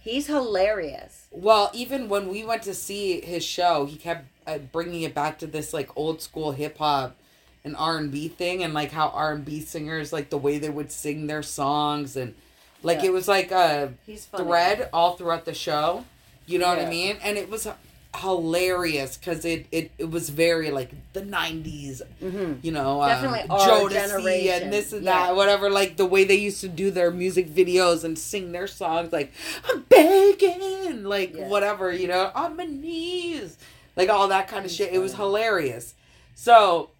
he's 0.00 0.26
hilarious. 0.26 1.28
Well, 1.30 1.70
even 1.72 2.08
when 2.08 2.28
we 2.28 2.42
went 2.44 2.62
to 2.64 2.74
see 2.74 3.20
his 3.20 3.44
show, 3.44 3.84
he 3.86 3.96
kept 3.96 4.24
uh, 4.46 4.58
bringing 4.58 5.02
it 5.02 5.14
back 5.14 5.38
to 5.38 5.46
this 5.46 5.72
like 5.72 5.88
old 5.96 6.20
school 6.20 6.50
hip 6.50 6.78
hop 6.78 7.16
and 7.64 7.76
R 7.76 7.96
and 7.98 8.10
B 8.10 8.28
thing, 8.28 8.62
and 8.62 8.74
like 8.74 8.90
how 8.92 9.08
R 9.08 9.32
and 9.32 9.44
B 9.44 9.60
singers 9.60 10.12
like 10.12 10.30
the 10.30 10.38
way 10.38 10.58
they 10.58 10.70
would 10.70 10.90
sing 10.92 11.26
their 11.26 11.42
songs, 11.42 12.16
and 12.16 12.34
like 12.82 12.98
Yeah. 12.98 13.06
it 13.06 13.12
was 13.12 13.28
like 13.28 13.50
a 13.52 13.94
He's 14.06 14.24
thread 14.26 14.88
all 14.92 15.16
throughout 15.16 15.44
the 15.44 15.54
show. 15.54 16.04
You 16.46 16.58
know 16.58 16.66
what 16.68 16.78
I 16.80 16.86
mean? 16.90 17.16
And 17.22 17.38
it 17.38 17.48
was 17.48 17.68
hilarious 18.16 19.16
because 19.16 19.44
it, 19.44 19.66
it 19.72 19.90
it 19.98 20.10
was 20.10 20.28
very 20.28 20.70
like 20.70 20.90
the 21.12 21.20
'90s, 21.22 22.02
Mm-hmm. 22.22 22.54
you 22.62 22.72
know, 22.72 23.00
um, 23.02 23.08
Definitely 23.08 23.46
our 23.50 23.68
Jodeci 23.68 23.90
generation. 23.92 24.62
and 24.64 24.72
this 24.72 24.92
and 24.92 25.04
Yeah. 25.04 25.26
that, 25.28 25.36
whatever. 25.36 25.70
Like 25.70 25.96
the 25.96 26.04
way 26.06 26.24
they 26.24 26.34
used 26.36 26.60
to 26.62 26.68
do 26.68 26.90
their 26.90 27.10
music 27.10 27.48
videos 27.48 28.04
and 28.04 28.18
sing 28.18 28.52
their 28.52 28.66
songs, 28.66 29.12
like 29.12 29.32
I'm 29.72 29.82
begging, 29.82 31.04
like 31.04 31.34
Yeah. 31.36 31.48
whatever, 31.48 31.92
you 31.92 32.08
know, 32.08 32.30
on 32.34 32.56
my 32.56 32.64
knees, 32.64 33.56
like 33.96 34.08
all 34.08 34.28
that 34.28 34.48
kind 34.48 34.64
of 34.64 34.70
shit. 34.70 34.92
It 34.92 34.98
was 34.98 35.14
hilarious. 35.14 35.94
So 36.34 36.90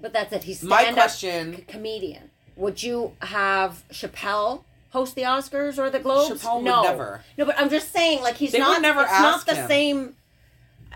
But 0.00 0.12
that's 0.12 0.32
it. 0.32 0.44
He's 0.44 0.62
my 0.62 0.92
question, 0.92 1.56
c- 1.56 1.62
comedian. 1.62 2.30
Would 2.56 2.82
you 2.82 3.12
have 3.22 3.82
Chappelle 3.92 4.64
host 4.90 5.14
the 5.14 5.22
Oscars 5.22 5.78
or 5.78 5.90
the 5.90 5.98
Globes? 5.98 6.42
Chappelle 6.42 6.56
would 6.56 6.64
no, 6.64 6.82
never. 6.82 7.22
No, 7.36 7.44
but 7.44 7.58
I'm 7.58 7.70
just 7.70 7.92
saying, 7.92 8.22
like 8.22 8.36
he's 8.36 8.52
They 8.52 8.58
would 8.60 8.64
not. 8.66 8.82
never 8.82 9.02
it's 9.02 9.10
not 9.12 9.46
the 9.46 9.54
him. 9.54 9.68
same. 9.68 10.16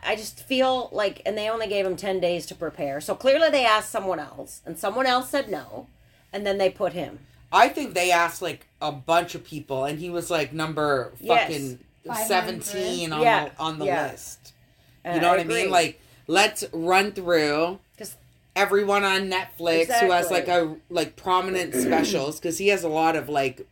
I 0.07 0.17
just 0.17 0.41
feel 0.41 0.91
like, 0.93 1.23
and 1.25 1.37
they 1.39 1.49
only 1.49 1.67
gave 1.67 1.87
him 1.87 1.97
ten 1.97 2.21
days 2.21 2.45
to 2.47 2.55
prepare. 2.55 3.01
So 3.01 3.15
clearly, 3.15 3.51
they 3.51 3.65
asked 3.65 3.91
someone 3.91 4.19
else, 4.19 4.61
and 4.67 4.79
someone 4.79 5.07
else 5.07 5.31
said 5.31 5.49
no, 5.51 5.87
and 6.33 6.47
then 6.47 6.59
they 6.59 6.69
put 6.71 6.93
him. 6.93 7.21
I 7.53 7.69
think 7.69 7.95
they 7.95 8.11
asked 8.11 8.43
like 8.43 8.67
a 8.83 8.91
bunch 8.93 9.35
of 9.35 9.45
people, 9.45 9.85
and 9.85 9.99
he 9.99 10.11
was 10.11 10.31
like 10.31 10.53
number 10.53 11.13
fucking 11.27 11.79
500. 12.07 12.27
seventeen 12.27 13.13
on 13.13 13.23
Yeah, 13.23 13.49
the 13.51 13.59
on 13.61 13.79
the 13.79 13.87
yeah. 13.87 14.11
list. 14.11 14.53
You 15.05 15.13
uh, 15.13 15.17
know 15.21 15.31
what 15.31 15.41
I 15.41 15.45
mean? 15.45 15.71
Like, 15.71 16.01
let's 16.27 16.65
run 16.73 17.13
through 17.13 17.79
'Cause- 17.97 18.17
everyone 18.57 19.05
on 19.05 19.31
Netflix 19.31 19.93
who 20.01 20.11
has 20.11 20.31
like 20.31 20.49
a 20.49 20.77
like 20.91 21.17
prominent 21.17 21.75
specials 21.87 22.39
because 22.39 22.59
he 22.59 22.69
has 22.69 22.85
a 22.85 22.89
lot 22.89 23.17
of 23.17 23.29
like 23.29 23.67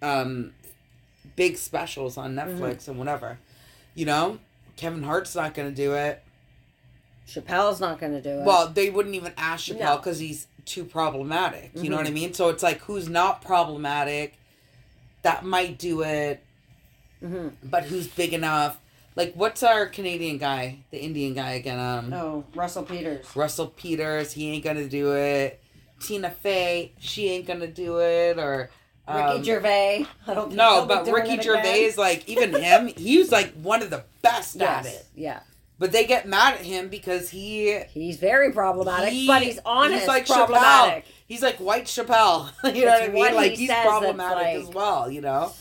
um 0.00 0.52
big 1.36 1.56
specials 1.56 2.16
on 2.16 2.34
Mm-hmm. 2.34 2.62
Netflix 2.62 2.88
and 2.88 2.98
whatever. 2.98 3.38
You 3.94 4.06
know, 4.06 4.38
Kevin 4.76 5.02
Hart's 5.02 5.34
not 5.34 5.54
going 5.54 5.68
to 5.68 5.74
do 5.74 5.92
it. 5.94 6.22
Chappelle's 7.28 7.80
not 7.80 7.98
going 8.00 8.12
to 8.12 8.20
do 8.22 8.30
it. 8.40 8.44
Well, 8.44 8.68
they 8.68 8.90
wouldn't 8.90 9.14
even 9.14 9.32
ask 9.36 9.66
Chappelle 9.66 9.78
No. 9.80 9.96
because 9.96 10.18
he's 10.18 10.46
too 10.64 10.84
problematic. 10.84 11.70
You 11.74 11.88
know 11.90 11.96
Mhm. 11.96 12.00
what 12.00 12.06
I 12.06 12.10
mean? 12.10 12.34
So 12.34 12.48
it's 12.48 12.62
like 12.62 12.80
who's 12.80 13.08
not 13.08 13.42
problematic 13.42 14.38
that 15.22 15.44
might 15.44 15.78
do 15.78 16.02
it, 16.02 16.42
hmm 17.20 17.48
but 17.62 17.84
who's 17.84 18.08
big 18.08 18.32
enough? 18.32 18.78
Like, 19.14 19.34
what's 19.34 19.62
our 19.62 19.86
Canadian 19.86 20.38
guy, 20.38 20.78
the 20.90 20.98
Indian 21.02 21.34
guy 21.34 21.52
again? 21.52 21.78
Um, 21.78 22.12
oh, 22.14 22.44
Russell 22.54 22.82
Peters. 22.82 23.26
Russell 23.36 23.66
Peters, 23.68 24.32
he 24.32 24.50
ain't 24.50 24.64
gonna 24.64 24.88
do 24.88 25.12
it. 25.14 25.60
Tina 26.00 26.30
Fey, 26.30 26.92
she 26.98 27.28
ain't 27.28 27.46
gonna 27.46 27.66
do 27.66 27.98
it. 28.00 28.38
Or 28.38 28.70
um, 29.06 29.16
Ricky 29.36 29.44
Gervais. 29.44 30.06
I 30.26 30.34
don't 30.34 30.44
think 30.46 30.56
No, 30.56 30.86
but 30.86 31.06
Ricky 31.06 31.32
again. 31.34 31.42
Gervais, 31.42 31.94
like 31.98 32.28
even 32.28 32.54
him, 32.54 32.86
he 32.96 33.18
was 33.18 33.30
like 33.30 33.52
one 33.54 33.82
of 33.82 33.90
the 33.90 34.04
best 34.22 34.60
at 34.62 34.86
it. 34.86 35.06
yeah. 35.14 35.40
But 35.78 35.90
they 35.90 36.06
get 36.06 36.28
mad 36.28 36.54
at 36.54 36.60
him 36.60 36.88
because 36.88 37.28
he 37.30 37.80
He's 37.90 38.16
very 38.16 38.52
problematic, 38.52 39.10
He- 39.12 39.26
but 39.26 39.42
he's 39.42 39.58
honest. 39.66 40.00
he's 40.00 40.08
like 40.08 40.26
problematic. 40.26 41.04
He's 41.26 41.42
like 41.42 41.56
white 41.56 41.86
Chappelle. 41.86 42.50
you 42.74 42.86
know 42.86 42.94
It's 42.94 43.00
what 43.00 43.02
I 43.02 43.08
mean? 43.08 43.34
like 43.34 43.52
he 43.52 43.66
he's 43.66 43.70
problematic 43.72 44.44
like- 44.44 44.56
as 44.56 44.68
well, 44.68 45.10
you 45.10 45.20
know? 45.20 45.52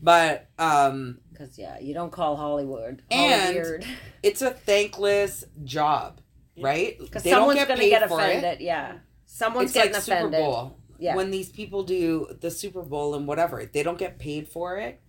But 0.00 0.46
um 0.58 1.18
Because 1.38 1.58
yeah, 1.58 1.78
you 1.78 1.94
don't 1.94 2.10
call 2.10 2.36
Hollywood 2.36 3.02
And- 3.10 3.56
Hollywood 3.56 3.86
it's 4.22 4.42
a 4.42 4.50
thankless 4.50 5.44
job, 5.64 6.20
right? 6.60 6.98
because 6.98 7.22
someone's 7.22 7.58
get 7.60 7.68
gonna 7.68 7.80
paid 7.80 7.90
get 7.90 8.02
offended. 8.02 8.60
Yeah, 8.60 8.94
someone's 9.26 9.66
It's 9.66 9.74
getting 9.74 9.92
like 9.92 10.02
offended. 10.02 10.32
Super 10.40 10.44
Bowl. 10.44 10.76
Yeah. 10.98 11.14
When 11.14 11.30
these 11.30 11.48
people 11.48 11.84
do 11.84 12.26
the 12.40 12.50
Super 12.50 12.82
Bowl 12.82 13.14
and 13.14 13.26
whatever, 13.28 13.64
they 13.64 13.84
don't 13.84 13.98
get 13.98 14.18
paid 14.18 14.48
for 14.48 14.78
it. 14.78 15.00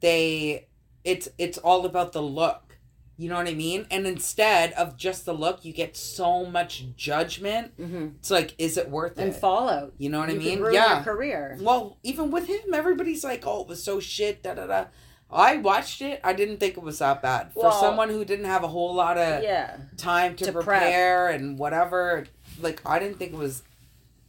They 0.00 0.68
it's 1.04 1.28
it's 1.38 1.56
all 1.58 1.86
about 1.86 2.12
the 2.12 2.22
look. 2.22 2.76
You 3.16 3.28
know 3.28 3.36
what 3.36 3.48
I 3.48 3.54
mean? 3.54 3.86
And 3.90 4.06
instead 4.06 4.72
of 4.74 4.96
just 4.96 5.26
the 5.26 5.34
look, 5.34 5.62
you 5.64 5.74
get 5.74 5.94
so 5.94 6.46
much 6.46 6.86
judgment. 6.96 7.72
hmm 7.76 8.08
It's 8.18 8.30
like, 8.30 8.54
is 8.56 8.78
it 8.78 8.88
worth 8.88 9.12
And 9.18 9.28
it? 9.28 9.32
And 9.32 9.36
fallout. 9.36 9.92
you 9.98 10.08
know 10.08 10.20
what 10.20 10.30
you 10.30 10.36
I 10.36 10.38
mean? 10.38 10.60
ruin 10.60 10.72
Yeah. 10.74 10.94
your 10.96 11.04
career. 11.04 11.58
Well, 11.60 11.98
even 12.02 12.30
with 12.30 12.46
him, 12.46 12.72
everybody's 12.72 13.22
like, 13.22 13.46
"Oh, 13.46 13.60
it 13.62 13.68
was 13.68 13.82
so 13.82 14.00
shit." 14.00 14.42
Da 14.42 14.54
da 14.54 14.66
da. 14.66 14.84
I 15.32 15.56
watched 15.58 16.02
it. 16.02 16.20
I 16.24 16.32
didn't 16.32 16.58
think 16.58 16.76
it 16.76 16.82
was 16.82 16.98
that 16.98 17.22
bad 17.22 17.52
for 17.52 17.64
Well- 17.64 17.80
someone 17.80 18.08
who 18.08 18.24
didn't 18.24 18.46
have 18.46 18.64
a 18.64 18.68
whole 18.68 18.94
lot 18.94 19.16
of 19.16 19.42
Yeah, 19.42 19.76
time 19.96 20.34
to, 20.36 20.44
To 20.46 20.52
prep. 20.52 20.64
prepare 20.64 21.28
and 21.28 21.58
whatever. 21.58 22.26
Like, 22.60 22.80
I 22.84 22.98
didn't 22.98 23.18
think 23.18 23.32
it 23.32 23.38
was 23.38 23.62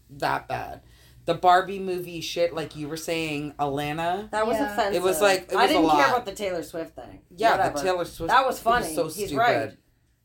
that 0.09 0.47
bad. 0.47 0.81
The 1.25 1.33
Barbie 1.35 1.79
movie 1.79 2.19
shit, 2.21 2.53
like 2.53 2.75
you 2.75 2.87
were 2.87 2.97
saying, 2.97 3.53
Alana. 3.59 4.29
that 4.31 4.45
was 4.47 4.57
Yeah. 4.57 4.73
offensive. 4.73 4.95
It 4.95 5.01
was 5.03 5.21
like- 5.21 5.51
it 5.51 5.55
I 5.55 5.63
was 5.63 5.71
a 5.71 5.73
didn't 5.75 5.89
care 5.89 5.97
lot. 5.99 6.09
about 6.09 6.25
the 6.25 6.31
Taylor 6.33 6.63
Swift 6.63 6.95
thing. 6.95 7.21
Yeah, 7.35 7.51
Whatever. 7.51 7.77
the 7.77 7.83
Taylor 7.83 8.05
Swift. 8.05 8.29
That 8.31 8.45
was 8.45 8.59
it 8.59 8.63
funny. 8.63 8.93
so 8.95 9.03
He's 9.05 9.13
stupid. 9.27 9.37
right. 9.37 9.77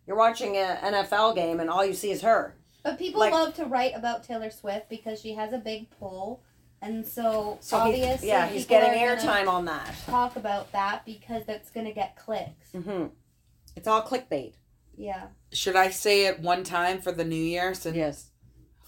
You're 0.06 0.16
watching 0.16 0.56
an 0.56 0.76
NFL 0.94 1.34
game 1.34 1.60
and 1.60 1.68
all 1.68 1.84
you 1.84 1.94
see 1.94 2.10
is 2.10 2.22
her. 2.22 2.54
But 2.82 2.98
people 2.98 3.20
Like- 3.20 3.32
love 3.32 3.54
to 3.54 3.64
write 3.66 3.92
about 3.96 4.22
Taylor 4.24 4.50
Swift 4.50 4.88
because 4.88 5.20
she 5.20 5.34
has 5.34 5.52
a 5.52 5.58
big 5.58 5.90
pull, 5.98 6.40
and 6.86 7.06
so, 7.06 7.58
So 7.60 7.78
he- 7.80 7.82
obviously, 8.02 8.28
yeah, 8.28 8.46
he's 8.46 8.64
people 8.64 8.80
getting 8.80 9.02
are 9.02 9.16
gonna 9.16 9.20
airtime 9.44 9.48
on 9.48 9.64
that. 9.66 9.94
Talk 10.06 10.36
about 10.36 10.72
that 10.72 11.04
because 11.04 11.44
that's 11.46 11.70
gonna 11.70 11.92
get 11.92 12.16
clicks. 12.16 12.70
Mm-hmm. 12.74 13.06
It's 13.76 13.86
all 13.88 14.02
clickbait. 14.02 14.54
Yeah. 14.96 15.26
Should 15.52 15.76
I 15.76 15.90
say 15.90 16.26
it 16.26 16.40
one 16.40 16.64
time 16.64 17.00
for 17.02 17.12
the 17.12 17.24
new 17.24 17.34
year? 17.36 17.74
Since 17.74 17.96
Yes. 17.96 18.30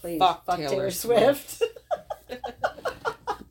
Please. 0.01 0.17
Fuck 0.19 0.45
Fuck 0.45 0.57
Taylor 0.57 0.69
Taylor, 0.69 0.91
Swift. 0.91 1.49
Swift. 1.57 2.39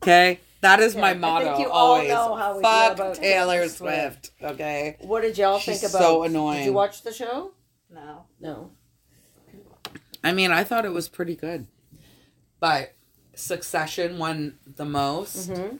Okay, 0.01 0.39
that 0.61 0.79
is 0.79 0.93
Okay, 0.93 1.01
my 1.01 1.09
I 1.09 1.11
think 1.11 1.21
motto. 1.21 1.59
you 1.59 1.69
all 1.69 1.93
always. 1.95 2.09
know 2.09 2.35
how 2.35 2.55
we 2.55 2.61
feel 2.61 2.69
Fuck 2.71 2.93
about 2.93 3.15
Taylor 3.15 3.53
Taylor 3.53 3.69
Swift. 3.69 4.31
Swift. 4.37 4.51
Okay. 4.53 4.97
what 5.01 5.21
did 5.21 5.37
y'all 5.37 5.59
She's 5.59 5.81
think 5.81 5.91
about? 5.91 6.01
so 6.01 6.23
annoying. 6.23 6.23
Did 6.23 6.31
annoying. 6.33 6.65
you 6.65 6.73
watch 6.73 7.01
the 7.03 7.13
show? 7.13 7.51
No. 7.91 8.25
No. 8.39 8.71
I 10.23 10.31
mean, 10.33 10.51
I 10.51 10.63
thought 10.63 10.85
it 10.85 10.91
was 10.93 11.07
pretty 11.07 11.35
good, 11.35 11.67
but 12.59 12.93
Succession 13.39 14.17
won 14.17 14.57
the 14.75 14.85
most, 14.85 15.49
hmm 15.49 15.77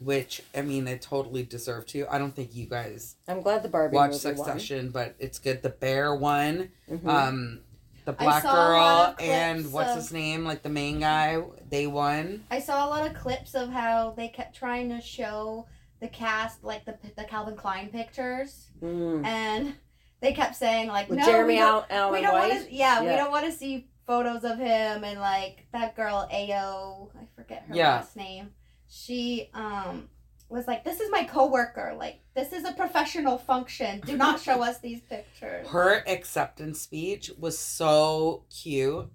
which 0.00 0.42
I 0.52 0.62
mean, 0.62 0.88
it 0.88 1.00
totally 1.00 1.44
deserved 1.44 1.88
to. 1.90 2.06
I 2.12 2.18
don't 2.18 2.34
think 2.34 2.54
you 2.56 2.66
guys 2.66 3.14
I'm 3.28 3.40
glad 3.40 3.62
the 3.62 3.68
Barbie 3.68 3.94
watch 3.94 4.08
movie 4.10 4.18
Succession, 4.20 4.90
but 4.90 5.14
it's 5.20 5.38
good. 5.38 5.62
The 5.62 5.68
Bear 5.68 6.12
won. 6.14 6.70
won. 6.88 6.98
Mhm. 6.98 7.06
Um, 7.08 7.60
the 8.04 8.12
Black 8.12 8.42
saw 8.42 8.52
a 8.52 8.72
lot 8.72 9.18
Girl 9.18 9.26
and 9.28 9.60
clips 9.60 9.72
what's 9.72 9.90
of- 9.90 9.96
his 9.98 10.12
name, 10.12 10.44
like 10.44 10.62
the 10.64 10.68
main 10.70 10.98
guy, 10.98 11.40
they 11.70 11.86
won. 11.86 12.44
I 12.50 12.58
saw 12.58 12.84
a 12.84 12.88
lot 12.88 13.06
of 13.08 13.14
clips 13.14 13.54
of 13.54 13.70
how 13.70 14.10
they 14.16 14.26
kept 14.26 14.56
trying 14.56 14.88
to 14.88 15.00
show 15.00 15.68
the 16.00 16.08
cast, 16.08 16.64
like 16.64 16.84
the 16.84 16.98
the 17.16 17.22
Calvin 17.22 17.54
Klein 17.54 17.88
pictures, 17.90 18.70
Mm. 18.82 19.24
and 19.24 19.74
they 20.20 20.32
kept 20.32 20.56
saying 20.56 20.88
like, 20.88 21.08
With 21.08 21.20
"No, 21.20 21.26
Jeremy 21.26 21.54
we 21.54 21.58
don't, 21.60 21.88
Al- 21.92 22.06
Allen 22.08 22.12
we 22.12 22.22
don't 22.22 22.32
White. 22.34 22.50
want 22.54 22.64
to. 22.66 22.74
Yeah, 22.74 23.02
we 23.02 23.10
don't 23.14 23.30
want 23.30 23.46
to 23.46 23.52
see 23.52 23.86
photos 24.06 24.44
of 24.44 24.58
him 24.58 25.04
and 25.04 25.20
like 25.20 25.66
that 25.72 25.96
girl 25.96 26.28
Ayo. 26.32 27.10
I 27.16 27.26
forget 27.36 27.64
her 27.68 27.74
Yeah. 27.74 27.96
last 27.96 28.16
name. 28.16 28.52
She 28.88 29.50
um 29.54 30.08
was 30.48 30.66
like, 30.66 30.84
"This 30.84 31.00
is 31.00 31.10
my 31.10 31.24
coworker. 31.24 31.94
Like, 31.98 32.20
this 32.34 32.52
is 32.52 32.64
a 32.64 32.72
professional 32.72 33.38
function. 33.38 34.00
Do 34.04 34.16
not 34.18 34.38
show 34.40 34.62
us 34.62 34.78
these 34.80 35.00
pictures." 35.00 35.66
Her 35.68 36.04
acceptance 36.06 36.80
speech 36.80 37.30
was 37.38 37.58
so 37.58 38.44
cute 38.50 39.08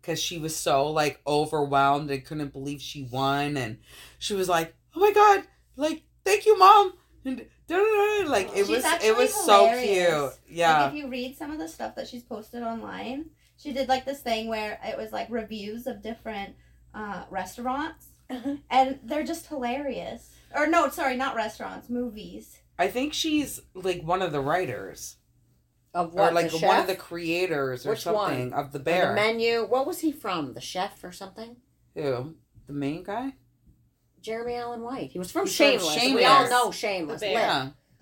because 0.00 0.20
she 0.20 0.38
was 0.38 0.54
so 0.54 0.88
like 0.90 1.20
overwhelmed 1.26 2.10
and 2.10 2.24
couldn't 2.24 2.52
believe 2.52 2.82
she 2.82 3.04
won, 3.04 3.56
and 3.56 3.78
she 4.18 4.34
was 4.34 4.48
like, 4.50 4.74
"Oh 4.94 5.00
my 5.00 5.12
god, 5.12 5.44
like 5.76 6.02
thank 6.24 6.44
you, 6.44 6.58
mom." 6.58 6.92
And 7.24 7.46
like 8.28 8.48
it 8.50 8.66
She's 8.66 8.68
was, 8.68 8.84
it 9.02 9.16
was 9.16 9.32
so 9.32 9.68
cute. 9.80 10.32
Yeah. 10.48 10.82
Like 10.82 10.92
if 10.92 10.98
you 10.98 11.08
read 11.08 11.36
some 11.36 11.50
of 11.52 11.58
the 11.58 11.68
stuff 11.68 11.94
that 11.94 12.06
she's 12.06 12.22
posted 12.22 12.62
online, 12.62 13.30
she 13.62 13.72
did 13.72 13.88
like 13.88 14.04
this 14.04 14.20
thing 14.20 14.48
where 14.48 14.78
it 14.84 14.96
was 14.96 15.12
like 15.12 15.28
reviews 15.30 15.86
of 15.86 16.02
different 16.02 16.54
uh, 16.94 17.24
restaurants, 17.30 18.06
Uh-huh. 18.30 18.56
and 18.70 18.98
they're 19.04 19.22
just 19.24 19.46
hilarious. 19.46 20.30
Or 20.54 20.66
no, 20.66 20.88
sorry, 20.90 21.16
not 21.16 21.34
restaurants, 21.36 21.88
movies. 21.88 22.58
I 22.78 22.88
think 22.88 23.12
she's 23.14 23.60
like 23.74 24.02
one 24.02 24.22
of 24.22 24.32
the 24.32 24.40
writers 24.40 25.16
Of 25.94 26.14
what? 26.14 26.32
or 26.32 26.34
like 26.34 26.50
the 26.50 26.58
one 26.58 26.80
of 26.80 26.86
the 26.86 26.96
creators 26.96 27.86
or 27.86 27.90
Which 27.90 28.04
one? 28.06 28.14
something 28.30 28.52
of 28.52 28.72
the 28.72 28.78
Or 28.80 28.82
bear. 28.82 29.08
The 29.10 29.14
menu. 29.14 29.64
What 29.66 29.86
was 29.86 30.00
he 30.00 30.10
from? 30.12 30.54
The 30.54 30.60
chef 30.60 31.02
or 31.04 31.12
something? 31.12 31.56
Who? 31.94 32.34
The 32.66 32.72
main 32.72 33.02
guy? 33.04 33.34
Jeremy 34.20 34.54
Allen 34.54 34.82
White. 34.82 35.10
He 35.10 35.18
was 35.18 35.30
from 35.32 35.46
He's 35.46 35.56
from 35.56 35.66
Shameless. 35.66 35.94
We 35.94 36.00
Shameless. 36.00 36.26
all 36.26 36.48
know 36.66 36.70
Shameless. 36.70 37.22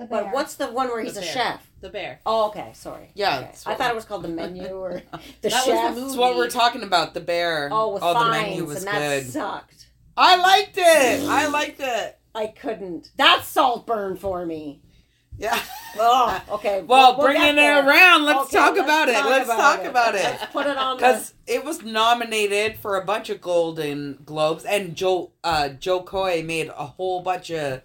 The 0.00 0.06
Bear. 0.06 0.18
Lit. 0.18 0.24
Yeah. 0.24 0.24
The 0.24 0.24
But 0.30 0.34
what's 0.34 0.54
the 0.54 0.66
one 0.72 0.88
where 0.88 1.00
he's 1.02 1.16
a 1.16 1.20
Bear. 1.20 1.32
chef? 1.32 1.66
The 1.80 1.88
bear. 1.88 2.20
Oh, 2.26 2.48
okay. 2.48 2.72
Sorry. 2.74 3.10
Yeah, 3.14 3.38
Okay. 3.38 3.50
I 3.66 3.74
thought 3.74 3.90
it 3.90 3.94
was 3.94 4.04
called 4.04 4.22
the 4.22 4.28
menu 4.28 4.66
or 4.72 5.00
the 5.40 5.48
That 5.48 5.52
was 5.52 5.64
chef. 5.64 5.94
the 5.94 6.00
That's 6.02 6.16
what 6.16 6.36
we're 6.36 6.50
talking 6.50 6.82
about. 6.82 7.14
The 7.14 7.20
bear. 7.20 7.68
Oh, 7.72 7.94
with 7.94 8.02
the 8.02 8.12
fines, 8.12 8.48
menu 8.48 8.64
was 8.66 8.78
and 8.78 8.86
that 8.88 8.98
good. 9.22 9.30
sucked. 9.30 9.86
I 10.16 10.36
liked 10.36 10.76
it. 10.76 11.28
I 11.28 11.46
liked 11.48 11.80
it. 11.80 12.18
I 12.34 12.48
couldn't. 12.48 13.10
That's 13.16 13.46
Saltburn 13.48 14.16
for 14.16 14.44
me. 14.44 14.82
Yeah. 15.38 15.58
Oh, 15.98 16.40
okay. 16.52 16.82
Well, 16.86 17.16
we'll 17.18 17.26
bringing 17.26 17.58
it 17.58 17.84
around, 17.84 18.24
let's 18.24 18.42
Okay, 18.44 18.58
talk 18.58 18.76
let's 18.76 18.84
about 18.84 19.08
it. 19.08 19.24
Let's 19.24 19.48
talk 19.48 19.82
about 19.84 20.14
it. 20.14 20.22
Let's 20.22 20.46
put 20.52 20.66
it 20.66 20.76
on 20.76 20.96
the. 20.98 21.00
Because 21.00 21.34
it 21.48 21.64
was 21.64 21.82
nominated 21.82 22.76
for 22.76 22.96
a 22.96 23.04
bunch 23.04 23.28
of 23.28 23.40
Golden 23.40 24.18
Globes, 24.24 24.64
and 24.64 24.94
Jo 24.94 25.32
uh, 25.42 25.70
Jo 25.70 26.00
Koy 26.02 26.44
made 26.46 26.68
a 26.68 26.86
whole 26.86 27.22
bunch 27.22 27.50
of 27.50 27.82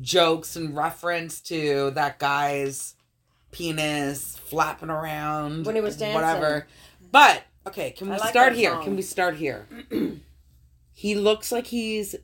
jokes 0.00 0.56
and 0.56 0.76
reference 0.76 1.40
to 1.42 1.90
that 1.92 2.18
guy's 2.18 2.94
penis 3.50 4.36
flapping 4.38 4.90
around 4.90 5.64
When 5.66 5.74
he 5.76 5.80
was 5.80 5.96
dancing. 5.96 6.14
whatever. 6.14 6.66
But 7.12 7.42
okay, 7.66 7.90
can 7.92 8.08
we 8.08 8.16
like 8.16 8.30
start 8.30 8.54
here? 8.54 8.76
Can 8.78 8.96
we 8.96 9.02
start 9.02 9.36
here? 9.36 9.66
he 10.92 11.14
looks 11.14 11.52
like 11.52 11.68
he's 11.68 12.16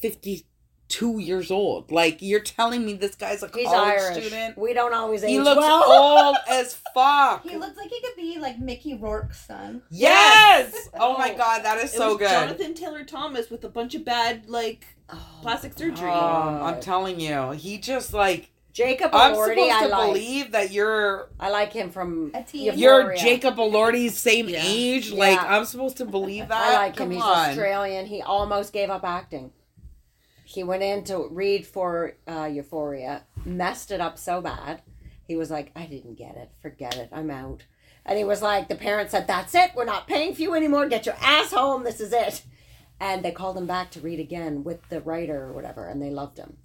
fifty-two 0.00 1.18
years 1.18 1.50
old. 1.50 1.90
Like 1.90 2.20
you're 2.20 2.40
telling 2.40 2.84
me 2.84 2.94
this 2.94 3.14
guy's 3.14 3.42
a 3.42 3.50
He's 3.54 3.66
college 3.66 4.00
Irish. 4.00 4.16
student? 4.24 4.58
We 4.58 4.74
don't 4.74 4.92
always 4.94 5.24
age 5.24 5.30
He 5.30 5.40
looks 5.40 5.56
well. 5.58 5.84
old 6.28 6.36
as 6.48 6.74
fuck. 6.94 7.42
He 7.48 7.56
looks 7.56 7.76
like 7.76 7.88
he 7.90 8.00
could 8.00 8.16
be 8.16 8.38
like 8.38 8.58
Mickey 8.58 8.94
Rourke's 8.94 9.40
son. 9.46 9.82
Yes! 9.90 10.88
Oh 10.98 11.16
my 11.16 11.32
god, 11.34 11.62
that 11.64 11.78
is 11.78 11.94
It 11.94 11.96
so 11.96 12.08
was 12.10 12.18
good. 12.18 12.28
Jonathan 12.30 12.74
Taylor 12.74 13.04
Thomas 13.04 13.50
with 13.50 13.64
a 13.64 13.68
bunch 13.68 13.94
of 13.94 14.04
bad 14.04 14.48
like 14.48 14.86
plastic 15.42 15.76
surgery. 15.76 16.10
Oh, 16.10 16.60
I'm 16.62 16.80
telling 16.80 17.20
you, 17.20 17.50
he 17.52 17.78
just 17.78 18.12
like 18.12 18.50
Jacob 18.72 19.10
I'm 19.12 19.34
Elordi, 19.34 19.54
supposed 19.54 19.72
I 19.72 19.82
to 19.82 19.88
like. 19.88 20.06
believe 20.12 20.52
that 20.52 20.70
you're 20.72 21.28
I 21.40 21.50
like 21.50 21.72
him 21.72 21.90
from 21.90 22.30
A 22.34 22.44
you're 22.52 23.14
Jacob 23.16 23.56
Elordi's 23.56 24.16
same 24.16 24.48
Yeah. 24.48 24.60
age. 24.62 25.10
Yeah. 25.10 25.18
Like 25.18 25.42
I'm 25.42 25.64
supposed 25.64 25.96
to 25.98 26.04
believe 26.04 26.48
that. 26.48 26.62
I 26.62 26.74
like 26.74 26.96
Come 26.96 27.08
him. 27.08 27.12
He's 27.14 27.22
on. 27.22 27.48
Australian. 27.50 28.06
He 28.06 28.22
almost 28.22 28.72
gave 28.72 28.90
up 28.90 29.04
acting. 29.04 29.52
He 30.44 30.62
went 30.64 30.82
in 30.82 31.04
to 31.04 31.28
read 31.30 31.66
for 31.66 32.14
uh, 32.26 32.44
Euphoria, 32.50 33.24
messed 33.44 33.90
it 33.90 34.00
up 34.00 34.16
so 34.18 34.40
bad. 34.40 34.80
He 35.26 35.36
was 35.36 35.50
like, 35.50 35.70
I 35.76 35.84
didn't 35.84 36.14
get 36.16 36.36
it. 36.36 36.50
Forget 36.62 36.96
it. 36.96 37.10
I'm 37.12 37.30
out. 37.30 37.64
And 38.06 38.16
he 38.16 38.24
was 38.24 38.40
like, 38.40 38.68
the 38.68 38.74
parents 38.74 39.10
said, 39.12 39.26
That's 39.26 39.54
it. 39.54 39.72
We're 39.76 39.84
not 39.84 40.06
paying 40.06 40.34
for 40.34 40.40
you 40.40 40.54
anymore. 40.54 40.88
Get 40.88 41.04
your 41.04 41.16
ass 41.20 41.52
home. 41.52 41.84
This 41.84 42.00
is 42.00 42.12
it. 42.14 42.42
And 43.00 43.24
they 43.24 43.30
called 43.30 43.56
him 43.56 43.66
back 43.66 43.90
to 43.92 44.00
read 44.00 44.18
again 44.18 44.64
with 44.64 44.88
the 44.88 45.00
writer 45.00 45.44
or 45.44 45.52
whatever, 45.52 45.86
and 45.86 46.02
they 46.02 46.10
loved 46.10 46.36
him. 46.38 46.56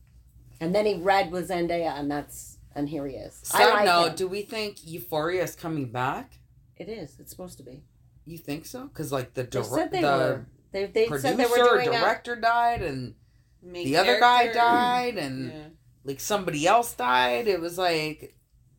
And 0.59 0.73
then 0.73 0.85
he 0.85 0.95
read 0.95 1.31
with 1.31 1.49
Zendaya, 1.49 1.97
and 1.99 2.09
that's 2.09 2.57
and 2.75 2.89
here 2.89 3.05
he 3.05 3.15
is. 3.15 3.43
I 3.53 3.57
Side 3.65 3.73
like 3.73 3.85
note, 3.85 4.07
him. 4.09 4.15
do 4.15 4.27
we 4.27 4.41
think 4.41 4.77
Euphoria 4.85 5.43
is 5.43 5.55
coming 5.55 5.91
back? 5.91 6.39
It 6.77 6.89
is. 6.89 7.19
It's 7.19 7.29
supposed 7.31 7.57
to 7.57 7.63
be. 7.63 7.83
You 8.25 8.37
think 8.39 8.65
so? 8.65 8.85
Because 8.87 9.11
like 9.11 9.33
the 9.35 9.43
They 9.43 9.49
dir- 9.49 9.63
said 9.63 9.91
they 9.91 10.01
the 10.01 10.07
were. 10.07 10.45
They, 10.71 10.85
they 10.87 11.05
producer, 11.07 11.27
said 11.27 11.37
they 11.37 11.45
were 11.45 11.55
doing 11.83 11.89
a, 11.89 11.99
director 11.99 12.35
died, 12.35 12.81
and 12.81 13.13
Main 13.61 13.85
the 13.85 13.97
other 13.97 14.19
guy 14.19 14.51
died, 14.51 15.17
and 15.17 15.51
Yeah. 15.51 15.67
like 16.03 16.19
somebody 16.19 16.65
else 16.65 16.95
died. 16.95 17.47
It 17.47 17.61
was 17.61 17.77
like 17.77 18.35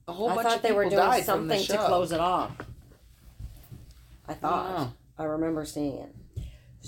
a 0.08 0.12
whole 0.12 0.30
I 0.30 0.34
bunch 0.34 0.48
thought 0.48 0.56
of 0.56 0.62
they 0.62 0.68
people 0.70 0.76
were 0.78 0.84
doing 0.90 0.96
died 0.96 1.20
the 1.20 1.24
something 1.26 1.62
to 1.66 1.76
close 1.78 2.10
it 2.10 2.18
off. 2.20 2.50
I 4.26 4.32
I 4.32 4.34
thought. 4.34 4.76
don't. 4.76 4.92
I 5.18 5.24
remember 5.24 5.64
seeing 5.64 5.98
it. 5.98 6.14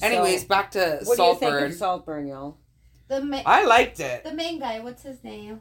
Anyways, 0.02 0.42
So, 0.42 0.48
back 0.48 0.70
to 0.72 1.00
what 1.04 1.16
do 1.16 1.22
you 1.22 1.28
think 1.34 1.40
Saltburn. 1.40 1.64
of 1.64 1.74
Saltburn, 1.74 2.26
y'all? 2.28 2.58
The 3.08 3.20
ma- 3.24 3.42
I 3.46 3.64
liked 3.64 4.00
it. 4.00 4.24
the 4.24 4.34
main 4.34 4.58
guy. 4.58 4.80
What's 4.80 5.02
his 5.02 5.22
name? 5.24 5.60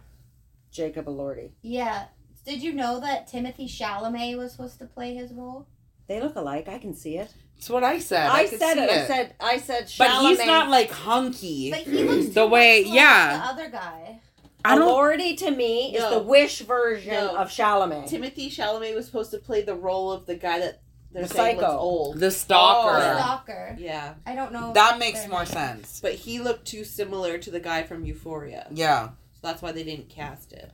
Jacob 0.72 1.06
Elordi. 1.06 1.52
Yeah. 1.62 2.06
Did 2.46 2.62
you 2.62 2.74
know 2.74 3.00
that 3.00 3.28
Timothée 3.32 3.66
Chalamet 3.70 4.38
was 4.38 4.52
supposed 4.52 4.80
to 4.80 4.86
play 4.86 5.16
his 5.16 5.32
role? 5.34 5.68
They 6.08 6.20
look 6.22 6.36
alike. 6.36 6.68
I 6.68 6.78
can 6.78 6.94
see 6.94 7.18
it. 7.18 7.34
That's 7.56 7.70
what 7.70 7.84
I 7.84 8.00
said. 8.00 8.28
I, 8.30 8.40
I, 8.42 8.46
said 8.48 8.60
see 8.76 8.80
it. 8.84 8.90
I 8.90 9.06
said. 9.08 9.36
I 9.40 9.58
said. 9.58 9.92
but 9.98 10.22
he's 10.22 10.46
not 10.46 10.70
like 10.70 10.92
hunky. 10.92 11.72
But 11.72 11.80
he 11.82 12.04
looks 12.04 12.30
The 12.34 12.46
way- 12.46 12.82
much 12.82 12.90
like 12.90 12.96
yeah. 12.96 13.38
the 13.38 13.44
other 13.46 13.70
guy. 13.70 14.20
I. 14.64 14.78
Elordi 14.78 15.38
to 15.38 15.52
me 15.52 15.96
is 15.96 16.10
the 16.10 16.20
Wish 16.20 16.60
version 16.62 17.14
No. 17.14 17.38
of 17.38 17.50
Chalamet. 17.50 18.10
Timothée 18.10 18.48
Chalamet 18.48 18.96
was 18.96 19.06
supposed 19.06 19.32
to 19.32 19.38
play 19.38 19.62
the 19.62 19.76
role 19.76 20.12
of 20.12 20.26
the 20.26 20.36
guy 20.36 20.60
that 20.60 20.82
they're 20.82 20.82
The 21.24 21.28
saying 21.28 21.58
looks 21.58 21.68
psycho. 21.68 21.78
old. 21.80 22.20
The 22.20 22.32
stalker. 22.32 22.98
Oh. 22.98 23.16
Stalker. 23.18 23.76
Yeah, 23.80 24.14
I 24.26 24.36
don't 24.36 24.52
know. 24.52 24.74
That 24.74 25.00
makes 25.00 25.28
more 25.28 25.40
name. 25.44 25.48
sense. 25.48 26.00
but 26.02 26.14
he 26.14 26.40
looked 26.40 26.66
too 26.66 26.84
similar 26.84 27.38
to 27.38 27.52
the 27.52 27.60
guy 27.60 27.84
from 27.84 28.06
Euphoria, 28.06 28.68
Yeah. 28.72 29.08
so 29.34 29.40
that's 29.42 29.62
why 29.62 29.72
they 29.72 29.84
didn't 29.84 30.10
cast 30.10 30.52
it. 30.54 30.72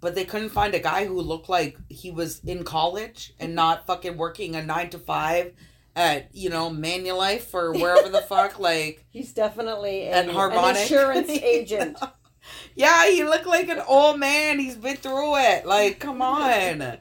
But 0.00 0.14
they 0.14 0.24
couldn't 0.24 0.50
find 0.50 0.74
a 0.74 0.78
guy 0.78 1.06
who 1.06 1.20
looked 1.20 1.48
like 1.48 1.78
he 1.88 2.10
was 2.10 2.40
in 2.44 2.62
college 2.64 3.32
and 3.40 3.54
not 3.54 3.86
fucking 3.86 4.16
working 4.16 4.54
a 4.54 4.62
nine 4.62 4.90
to 4.90 4.98
five 4.98 5.52
at, 5.96 6.28
you 6.34 6.50
know, 6.50 6.68
Manulife 6.70 7.52
or 7.54 7.72
wherever 7.72 8.08
the 8.08 8.20
fuck. 8.20 8.58
Like, 8.60 9.04
He's 9.10 9.32
definitely 9.32 10.02
a, 10.04 10.10
And 10.12 10.30
an 10.30 10.76
insurance 10.76 11.28
agent. 11.30 11.98
yeah, 12.76 13.08
he 13.08 13.24
looked 13.24 13.46
like 13.46 13.68
an 13.68 13.80
old 13.88 14.20
man. 14.20 14.58
He's 14.58 14.76
been 14.76 14.96
through 14.96 15.38
it. 15.38 15.66
Like, 15.66 15.98
come 15.98 16.20
on. 16.20 16.80
How 16.80 16.98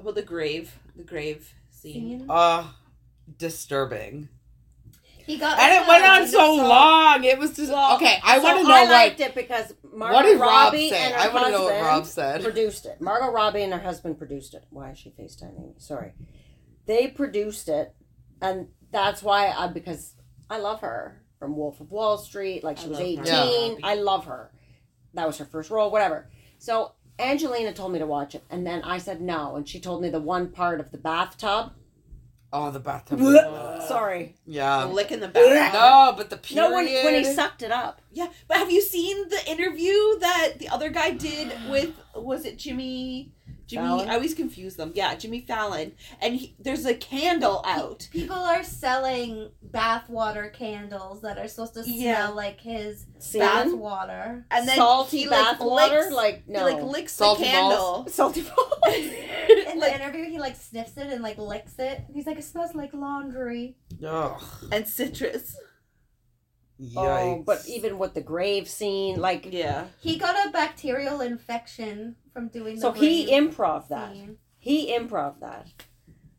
about 0.00 0.16
the 0.16 0.22
grave? 0.22 0.78
The 0.96 1.04
grave 1.04 1.54
scene. 1.92 2.18
Scene. 2.20 2.26
Uh, 2.30 2.64
disturbing. 3.38 4.28
He 5.26 5.38
got. 5.38 5.58
And 5.58 5.82
it 5.82 5.88
went 5.88 6.04
on 6.04 6.26
so 6.28 6.56
song. 6.56 6.68
long. 6.68 7.24
It 7.24 7.38
was 7.38 7.56
just. 7.56 7.72
Well, 7.72 7.96
okay, 7.96 8.18
I 8.22 8.38
so 8.38 8.44
want 8.44 8.58
to 8.58 8.62
know 8.64 8.74
I 8.74 8.82
what. 8.82 8.90
liked 8.90 9.20
it 9.20 9.34
because 9.34 9.74
Margot 9.92 10.14
What 10.14 10.22
did 10.22 10.38
Rob 10.40 10.50
Robbie 10.50 10.90
say? 10.90 11.02
and 11.02 11.14
her 11.14 11.20
I 11.20 11.34
want 11.34 11.46
to 11.46 11.52
know 11.52 11.64
what 11.64 11.72
husband 11.74 11.86
Rob 11.86 12.06
said. 12.06 12.42
produced 12.44 12.86
it. 12.86 13.00
Margot 13.00 13.32
Robbie 13.32 13.62
and 13.62 13.72
her 13.72 13.80
husband 13.80 14.18
produced 14.18 14.54
it. 14.54 14.64
Why 14.70 14.90
is 14.92 14.98
she 14.98 15.10
FaceTiming 15.10 15.58
me? 15.58 15.74
Sorry. 15.78 16.12
They 16.86 17.08
produced 17.08 17.68
it, 17.68 17.92
and 18.40 18.68
that's 18.92 19.20
why 19.22 19.48
I 19.50 19.66
because 19.66 20.14
I 20.48 20.58
love 20.58 20.80
her 20.82 21.22
from 21.40 21.56
Wolf 21.56 21.80
of 21.80 21.90
Wall 21.90 22.18
Street. 22.18 22.62
Like 22.62 22.78
she 22.78 22.86
I 22.86 22.88
was 22.90 23.00
eighteen. 23.00 23.24
Margot 23.24 23.70
Robbie. 23.72 23.80
I 23.82 23.94
love 23.96 24.26
her. 24.26 24.52
That 25.14 25.26
was 25.26 25.38
her 25.38 25.44
first 25.44 25.70
role. 25.70 25.90
Whatever. 25.90 26.30
So 26.58 26.92
Angelina 27.18 27.72
told 27.72 27.92
me 27.92 27.98
to 27.98 28.06
watch 28.06 28.34
it, 28.34 28.44
and 28.50 28.66
then 28.66 28.82
I 28.82 28.98
said 28.98 29.20
no, 29.20 29.56
and 29.56 29.68
she 29.68 29.80
told 29.80 30.02
me 30.02 30.08
the 30.10 30.20
one 30.20 30.48
part 30.50 30.80
of 30.80 30.90
the 30.90 30.98
bathtub. 30.98 31.72
Oh, 32.52 32.70
the 32.70 32.78
bathtub. 32.80 33.20
Uh, 33.20 33.80
Sorry. 33.86 34.36
The 34.46 34.52
Yeah. 34.52 34.84
lick 34.84 35.10
in 35.12 35.20
the 35.20 35.28
back. 35.28 35.72
No, 35.72 36.14
but 36.16 36.30
the 36.30 36.36
period. 36.36 36.68
No, 36.70 36.74
when 36.74 36.86
when 36.86 37.14
he 37.14 37.24
sucked 37.24 37.62
it 37.62 37.72
up. 37.72 38.00
Yeah, 38.12 38.28
but 38.48 38.58
have 38.58 38.70
you 38.70 38.80
seen 38.80 39.28
the 39.28 39.50
interview 39.50 39.92
that 40.20 40.54
the 40.58 40.68
other 40.68 40.88
guy 40.90 41.10
did 41.10 41.52
with 41.68 41.94
was 42.14 42.44
it 42.44 42.56
Jimmy? 42.56 43.32
Jimmy, 43.66 43.84
Fallon? 43.86 44.08
I 44.08 44.14
always 44.14 44.34
confuse 44.34 44.76
them. 44.76 44.92
Yeah, 44.94 45.14
Jimmy 45.16 45.40
Fallon, 45.40 45.92
and 46.20 46.34
he, 46.36 46.54
there's 46.58 46.84
a 46.84 46.94
candle 46.94 47.62
out. 47.66 48.08
People 48.12 48.36
are 48.36 48.62
selling 48.62 49.50
bathwater 49.68 50.52
candles 50.52 51.22
that 51.22 51.38
are 51.38 51.48
supposed 51.48 51.74
to 51.74 51.82
smell 51.82 51.96
Yeah. 51.96 52.28
like 52.28 52.60
his 52.60 53.06
Semen? 53.18 53.72
bathwater. 53.72 54.44
And 54.50 54.68
then 54.68 54.76
salty 54.76 55.18
he, 55.22 55.28
like, 55.28 55.58
bath 55.58 55.60
water. 55.60 55.96
licks- 56.02 56.12
Like 56.12 56.44
He 56.46 56.52
like 56.52 56.82
licks 56.82 57.12
Salty 57.12 57.44
the 57.44 57.50
balls? 57.50 57.72
candle. 57.74 58.06
salty 58.12 58.42
balls. 58.42 58.78
In 59.72 59.80
the 59.80 59.94
interview, 59.94 60.24
he 60.30 60.38
like 60.38 60.56
sniffs 60.56 60.96
it 60.96 61.08
and 61.12 61.22
like 61.22 61.38
licks 61.38 61.74
it. 61.78 62.04
He's 62.12 62.26
like, 62.26 62.38
it 62.38 62.44
smells 62.44 62.74
like 62.74 62.94
laundry. 62.94 63.76
Ugh. 64.06 64.42
and 64.72 64.86
citrus. 64.86 65.56
Um, 66.78 66.86
Yikes. 66.88 67.38
Oh, 67.38 67.42
but 67.46 67.66
even 67.68 67.98
with 67.98 68.14
the 68.14 68.20
grave 68.20 68.68
scene, 68.68 69.18
like 69.20 69.46
Yeah. 69.50 69.86
He 70.00 70.18
got 70.18 70.46
a 70.46 70.50
bacterial 70.50 71.20
infection 71.20 72.16
from 72.32 72.48
doing 72.48 72.74
the 72.76 72.80
so 72.82 72.92
he 72.92 73.30
improv 73.30 73.88
that. 73.88 74.12
scene. 74.12 74.36
He 74.58 74.92
improv 74.92 75.40
that. 75.40 75.68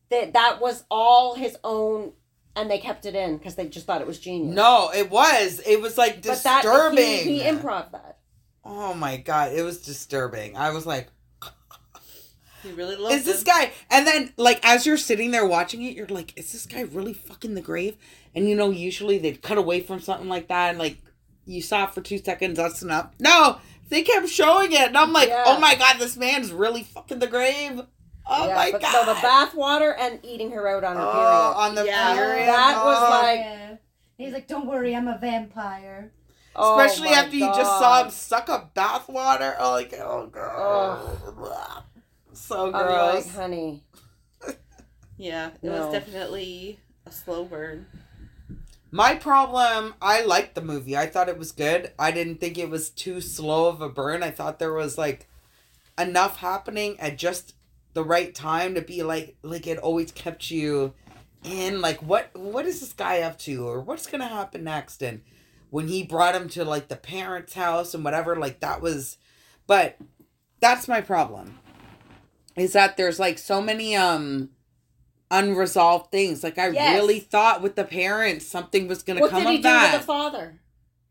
That 0.09 0.33
that 0.33 0.61
was 0.61 0.83
all 0.91 1.33
his 1.35 1.57
own, 1.63 2.13
and 2.55 2.69
they 2.69 2.77
kept 2.77 3.05
it 3.05 3.15
in 3.15 3.37
because 3.37 3.55
they 3.55 3.67
just 3.67 3.85
thought 3.87 3.99
it 4.01 4.07
was 4.07 4.19
genius. 4.19 4.55
No, 4.55 4.91
it 4.95 5.09
was. 5.09 5.59
It 5.65 5.81
was 5.81 5.97
like 5.97 6.21
but 6.21 6.43
that 6.43 6.61
disturbing. 6.61 6.97
he, 7.25 7.39
he 7.39 7.41
improv 7.41 7.91
that. 7.91 8.19
Oh 8.63 8.93
my 8.93 9.17
god, 9.17 9.53
it 9.53 9.63
was 9.63 9.81
disturbing. 9.81 10.55
I 10.55 10.69
was 10.69 10.85
like, 10.85 11.07
He 12.63 12.71
really 12.71 12.95
loves 12.95 13.15
is 13.15 13.25
this 13.25 13.39
him. 13.39 13.45
guy? 13.45 13.71
And 13.89 14.05
then, 14.07 14.33
like, 14.35 14.59
as 14.67 14.85
you're 14.85 14.97
sitting 14.97 15.31
there 15.31 15.45
watching 15.45 15.83
it, 15.83 15.95
you're 15.95 16.07
like, 16.07 16.37
is 16.37 16.51
this 16.51 16.65
guy 16.65 16.81
really 16.81 17.13
fucking 17.13 17.53
the 17.53 17.61
grave? 17.61 17.95
And 18.37 18.47
you 18.47 18.55
know, 18.55 18.69
usually 18.69 19.17
they'd 19.17 19.41
cut 19.41 19.57
away 19.57 19.79
from 19.81 19.99
something 19.99 20.29
like 20.29 20.47
that, 20.49 20.69
and 20.69 20.77
like, 20.77 20.99
you 21.45 21.59
saw 21.61 21.85
it 21.85 21.93
for 21.95 22.01
two 22.01 22.19
seconds, 22.19 22.57
that's 22.57 22.83
enough. 22.83 23.09
No, 23.19 23.57
they 23.89 24.03
kept 24.03 24.29
showing 24.29 24.71
it, 24.73 24.89
and 24.89 24.97
I'm 24.97 25.11
like, 25.11 25.29
Yeah. 25.29 25.43
oh 25.47 25.59
my 25.59 25.73
god, 25.73 25.97
this 25.97 26.15
man's 26.17 26.51
really 26.53 26.83
fucking 26.83 27.17
the 27.17 27.25
grave. 27.25 27.81
Oh 28.29 28.47
yeah, 28.47 28.53
my 28.55 28.71
but 28.71 28.81
god. 28.81 28.93
no, 29.07 29.13
the 29.15 29.19
bath 29.21 29.55
water 29.55 29.95
and 29.99 30.19
eating 30.23 30.51
her 30.51 30.67
out 30.67 30.83
on 30.83 30.97
her 30.97 31.01
Oh, 31.01 31.11
period. 31.13 31.55
on 31.69 31.75
the 31.75 31.85
Yeah. 31.85 32.13
period. 32.15 32.47
That 32.47 32.85
was 32.85 32.97
Oh. 32.99 33.09
like- 33.09 33.39
Yeah. 33.39 33.75
He's 34.17 34.33
like, 34.33 34.47
don't 34.47 34.67
worry, 34.67 34.95
I'm 34.95 35.07
a 35.07 35.17
vampire. 35.17 36.11
Oh 36.55 36.79
Especially 36.79 37.09
my 37.11 37.17
after 37.17 37.35
you 37.37 37.45
just 37.47 37.79
saw 37.79 38.03
him 38.03 38.11
suck 38.11 38.49
up 38.49 38.73
bath 38.73 39.07
water. 39.09 39.55
Oh, 39.59 39.71
like, 39.71 39.93
oh, 39.93 40.27
god. 40.27 41.83
So 42.33 42.65
I'm 42.65 42.71
gross. 42.71 43.25
like, 43.25 43.35
honey. 43.35 43.83
Yeah, 45.17 45.47
it 45.47 45.63
No. 45.63 45.71
was 45.87 45.91
definitely 45.93 46.79
a 47.07 47.11
slow 47.11 47.45
burn. 47.45 47.87
My 48.89 49.15
problem, 49.15 49.95
I 50.01 50.21
liked 50.23 50.55
the 50.55 50.61
movie. 50.61 50.95
I 50.95 51.07
thought 51.07 51.29
it 51.29 51.37
was 51.37 51.51
good. 51.51 51.91
I 51.99 52.11
didn't 52.11 52.39
think 52.39 52.57
it 52.57 52.69
was 52.69 52.89
too 52.89 53.19
slow 53.19 53.67
of 53.67 53.81
a 53.81 53.89
burn. 53.89 54.23
I 54.23 54.31
thought 54.31 54.59
there 54.59 54.73
was 54.73 54.97
like 54.97 55.27
enough 55.97 56.37
happening 56.37 56.99
at 56.99 57.17
just 57.17 57.55
the 57.93 58.03
right 58.03 58.33
time 58.33 58.75
to 58.75 58.81
be 58.81 59.01
like 59.03 59.35
like 59.41 59.65
it 59.65 59.79
always 59.79 60.11
kept 60.11 60.51
you 60.51 60.93
in 61.43 61.81
like 61.81 61.99
what 62.03 62.29
what 62.35 62.65
is 62.65 62.79
this 62.79 62.93
guy 62.93 63.21
up 63.21 63.39
to 63.39 63.67
or 63.67 63.81
what's 63.81 64.05
going 64.05 64.21
to 64.21 64.27
happen 64.27 64.63
next 64.63 65.01
and 65.01 65.21
when 65.71 65.87
he 65.87 66.03
brought 66.03 66.35
him 66.35 66.47
to 66.47 66.63
like 66.63 66.87
the 66.89 66.95
parents' 66.95 67.55
house 67.55 67.95
and 67.95 68.03
whatever 68.03 68.35
like 68.35 68.59
that 68.59 68.81
was 68.81 69.17
but 69.65 69.97
that's 70.59 70.87
my 70.87 71.01
problem. 71.01 71.59
Is 72.55 72.73
that 72.73 72.97
there's 72.97 73.19
like 73.19 73.37
so 73.37 73.61
many 73.61 73.95
um 73.95 74.49
unresolved 75.31 76.11
things. 76.11 76.43
Like 76.43 76.57
I 76.57 76.69
Yes. 76.69 76.95
really 76.95 77.19
thought 77.19 77.61
with 77.61 77.75
the 77.75 77.83
parents 77.83 78.45
something 78.47 78.87
was 78.87 79.03
gonna 79.03 79.21
What 79.21 79.31
come 79.31 79.43
did 79.43 79.49
he 79.51 79.57
do 79.57 79.63
that. 79.63 79.93
with 79.93 80.01
the 80.01 80.07
father? 80.07 80.59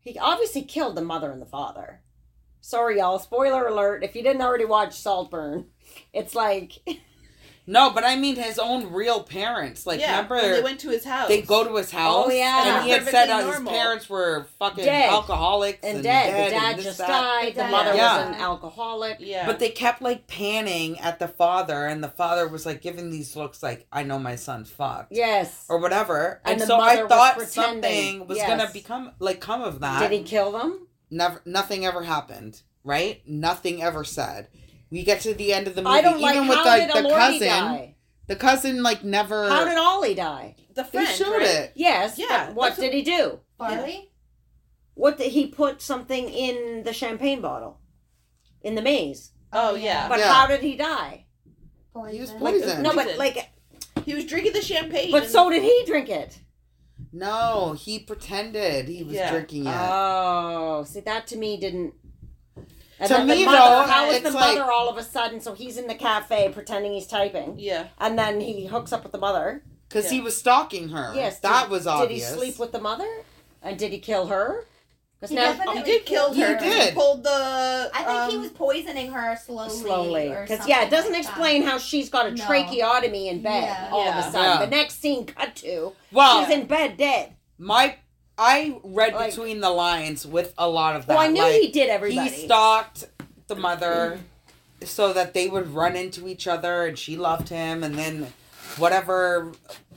He 0.01 0.17
obviously 0.17 0.63
killed 0.63 0.95
the 0.95 1.01
mother 1.01 1.31
and 1.31 1.41
the 1.41 1.45
father. 1.45 2.01
Sorry, 2.61 2.97
y'all. 2.99 3.19
Spoiler 3.19 3.67
alert. 3.67 4.03
If 4.03 4.15
you 4.15 4.23
didn't 4.23 4.41
already 4.41 4.65
watch 4.65 4.93
Saltburn, 4.93 5.67
it's 6.13 6.33
like 6.35 6.73
No, 7.69 7.89
but 7.89 8.05
I 8.05 8.15
mean 8.15 8.37
his 8.37 8.57
own 8.57 8.93
real 8.93 9.21
parents. 9.23 9.85
Like 9.85 9.99
yeah, 9.99 10.15
remember 10.15 10.35
when 10.35 10.51
they 10.53 10.61
went 10.61 10.79
to 10.79 10.89
his 10.89 11.03
house. 11.03 11.27
they 11.27 11.41
go 11.41 11.65
to 11.67 11.75
his 11.75 11.91
house. 11.91 12.25
Oh, 12.27 12.31
yeah. 12.31 12.77
and 12.77 12.85
he 12.85 12.91
had 12.91 13.03
said 13.05 13.29
uh, 13.29 13.45
his 13.51 13.59
parents 13.67 14.09
were 14.09 14.47
fucking 14.57 14.85
Dead. 14.85 15.09
alcoholics 15.09 15.79
and 15.83 15.95
and, 15.95 16.03
dead. 16.03 16.31
dead 16.31 16.47
the 16.47 16.55
dad 16.55 16.73
and 16.75 16.81
just 16.81 16.97
that. 16.99 17.07
died. 17.07 17.55
The 17.55 17.59
Yeah. 17.63 17.69
mother 17.71 17.93
Yeah. 17.93 18.17
was 18.27 18.35
an 18.35 18.41
alcoholic. 18.41 19.17
Yeah, 19.19 19.45
But 19.45 19.59
they 19.59 19.69
kept 19.69 20.01
like 20.01 20.27
panning 20.27 20.97
at 21.01 21.19
the 21.19 21.27
father, 21.27 21.85
and 21.85 22.01
the 22.01 22.07
father 22.07 22.47
was 22.47 22.65
like 22.65 22.81
giving 22.81 23.11
these 23.11 23.35
looks 23.35 23.61
like, 23.61 23.85
"I 23.91 24.03
know 24.03 24.17
my 24.17 24.37
son 24.37 24.63
fucked." 24.63 25.11
Yes. 25.11 25.65
Or 25.67 25.77
whatever, 25.79 26.39
And 26.45 26.53
and, 26.53 26.61
the 26.61 26.67
so 26.67 26.77
mother 26.77 27.05
I 27.05 27.07
thought 27.09 27.35
pretending. 27.37 27.81
something 27.83 28.27
was 28.27 28.37
Yes. 28.37 28.47
gonna 28.47 28.69
become 28.71 29.11
like 29.19 29.41
come 29.41 29.61
of 29.61 29.81
that. 29.81 29.99
Did 30.09 30.17
he 30.17 30.23
kill 30.23 30.53
them? 30.53 30.87
Never, 31.11 31.41
nothing 31.45 31.85
ever 31.85 32.03
happened. 32.03 32.61
Right? 32.83 33.21
Nothing 33.27 33.83
ever 33.83 34.05
said. 34.05 34.47
We 34.89 35.03
get 35.03 35.21
to 35.21 35.33
the 35.33 35.53
end 35.53 35.67
of 35.67 35.75
the 35.75 35.81
movie, 35.81 35.95
I 35.97 36.01
don't 36.01 36.21
like 36.21 36.35
even 36.35 36.47
how 36.47 36.57
with 36.57 36.65
like 36.65 36.93
did 36.93 37.03
the 37.05 37.09
Elordi 37.09 37.17
cousin. 37.17 37.47
die? 37.47 37.95
The 38.27 38.35
cousin 38.35 38.83
like 38.83 39.03
never. 39.03 39.49
How 39.49 39.65
did 39.65 39.77
Ollie 39.77 40.15
die? 40.15 40.55
the 40.75 40.83
they 40.83 40.89
friend, 40.89 41.07
showed 41.09 41.31
right? 41.37 41.41
it? 41.47 41.71
Yes. 41.75 42.17
Yeah, 42.19 42.47
but 42.47 42.55
What 42.55 42.67
that's 42.69 42.79
did 42.79 42.93
he 42.93 43.01
do? 43.01 43.39
Farleigh? 43.59 44.09
What 44.93 45.17
did 45.17 45.31
he 45.31 45.47
put 45.47 45.81
something 45.81 46.29
in 46.29 46.83
the 46.83 46.93
champagne 46.93 47.41
bottle? 47.41 47.79
In 48.61 48.75
the 48.75 48.81
maze. 48.81 49.31
Oh 49.53 49.75
yeah, 49.75 50.07
But 50.07 50.19
Yeah. 50.19 50.31
how 50.33 50.47
did 50.47 50.61
he 50.61 50.75
die? 50.75 51.25
He 52.11 52.19
was 52.19 52.29
Poison. 52.31 52.39
poisoned. 52.39 52.83
No, 52.83 52.93
but 52.93 53.17
like 53.17 53.49
he 54.05 54.13
was 54.13 54.25
drinking 54.25 54.53
the 54.53 54.61
champagne. 54.61 55.11
but 55.11 55.23
and- 55.23 55.31
so 55.31 55.49
did 55.49 55.63
he 55.63 55.83
drink 55.85 56.09
it. 56.09 56.39
No, 57.13 57.73
he 57.73 57.99
pretended 57.99 58.87
he 58.87 59.03
was 59.03 59.15
Yeah. 59.15 59.31
drinking 59.31 59.65
it. 59.65 59.73
Oh, 59.75 60.83
see 60.83 60.99
that 61.01 61.25
to 61.27 61.37
me 61.37 61.57
didn't. 61.57 61.93
And 62.99 63.07
To 63.09 63.13
then 63.15 63.27
the 63.27 63.35
me, 63.35 63.45
mother, 63.45 63.57
though, 63.57 63.83
how 63.91 64.09
is 64.09 64.17
it's 64.17 64.23
the 64.25 64.31
like- 64.31 64.57
mother 64.57 64.71
all 64.71 64.89
of 64.89 64.97
a 64.97 65.03
sudden? 65.03 65.39
So 65.39 65.53
he's 65.53 65.77
in 65.77 65.87
the 65.87 65.95
cafe 65.95 66.49
pretending 66.49 66.93
he's 66.93 67.07
typing, 67.07 67.55
yeah, 67.59 67.87
and 67.99 68.17
then 68.17 68.39
he 68.41 68.65
hooks 68.65 68.91
up 68.91 69.03
with 69.03 69.11
the 69.11 69.17
mother. 69.19 69.63
Because 69.87 70.05
Yeah. 70.05 70.11
he 70.11 70.21
was 70.21 70.35
stalking 70.37 70.89
her. 70.89 71.13
Yes, 71.15 71.39
that 71.39 71.63
did- 71.63 71.71
was 71.71 71.85
obvious. 71.87 72.29
Did 72.29 72.33
he 72.35 72.39
sleep 72.39 72.59
with 72.59 72.71
the 72.71 72.79
mother? 72.81 73.07
And 73.61 73.77
did 73.77 73.91
he 73.91 73.99
kill 73.99 74.27
her? 74.27 74.65
Because 75.19 75.29
He 75.31 75.35
now 75.35 75.53
definitely 75.53 75.77
he 75.77 75.83
did 75.83 76.05
kill 76.05 76.33
her. 76.33 76.57
He 76.59 76.63
did. 76.69 76.89
He 76.89 76.95
pulled 76.95 77.23
the. 77.23 77.89
I 77.93 78.03
think 78.03 78.31
he 78.31 78.35
um, 78.37 78.41
was 78.43 78.51
poisoning 78.51 79.11
her 79.13 79.35
slowly. 79.43 79.69
slowly, 79.69 80.29
because 80.29 80.67
yeah, 80.67 80.83
it 80.83 80.91
doesn't 80.91 81.13
like 81.13 81.21
explain 81.23 81.63
that. 81.63 81.71
how 81.71 81.77
she's 81.79 82.09
got 82.09 82.27
a 82.27 82.31
No. 82.31 82.45
tracheotomy 82.45 83.27
in 83.29 83.41
bed 83.41 83.63
Yeah. 83.63 83.89
all 83.91 84.07
of 84.07 84.15
a 84.15 84.23
sudden. 84.23 84.41
Yeah. 84.41 84.65
The 84.65 84.67
next 84.75 85.01
scene 85.01 85.25
cut 85.25 85.55
to 85.57 85.93
Well, 86.11 86.43
she's 86.45 86.53
in 86.53 86.65
bed 86.67 86.97
dead. 86.97 87.33
my 87.57 87.95
I 88.37 88.79
read 88.83 89.13
Like- 89.13 89.31
between 89.31 89.61
the 89.61 89.69
lines 89.71 90.25
with 90.25 90.53
a 90.57 90.69
lot 90.69 90.95
of 90.95 91.05
that. 91.07 91.13
Well, 91.17 91.23
I 91.25 91.27
knew 91.27 91.41
like, 91.41 91.53
he 91.61 91.69
did 91.69 91.89
everybody. 91.89 92.29
He 92.29 92.45
stalked 92.45 93.05
the 93.47 93.55
mother 93.55 94.19
so 94.83 95.11
that 95.13 95.33
they 95.33 95.47
would 95.47 95.73
run 95.73 95.95
into 95.95 96.27
each 96.27 96.47
other, 96.47 96.85
and 96.85 96.97
she 96.99 97.17
loved 97.17 97.49
him, 97.49 97.83
and 97.83 97.95
then 97.97 98.31
whatever. 98.77 99.51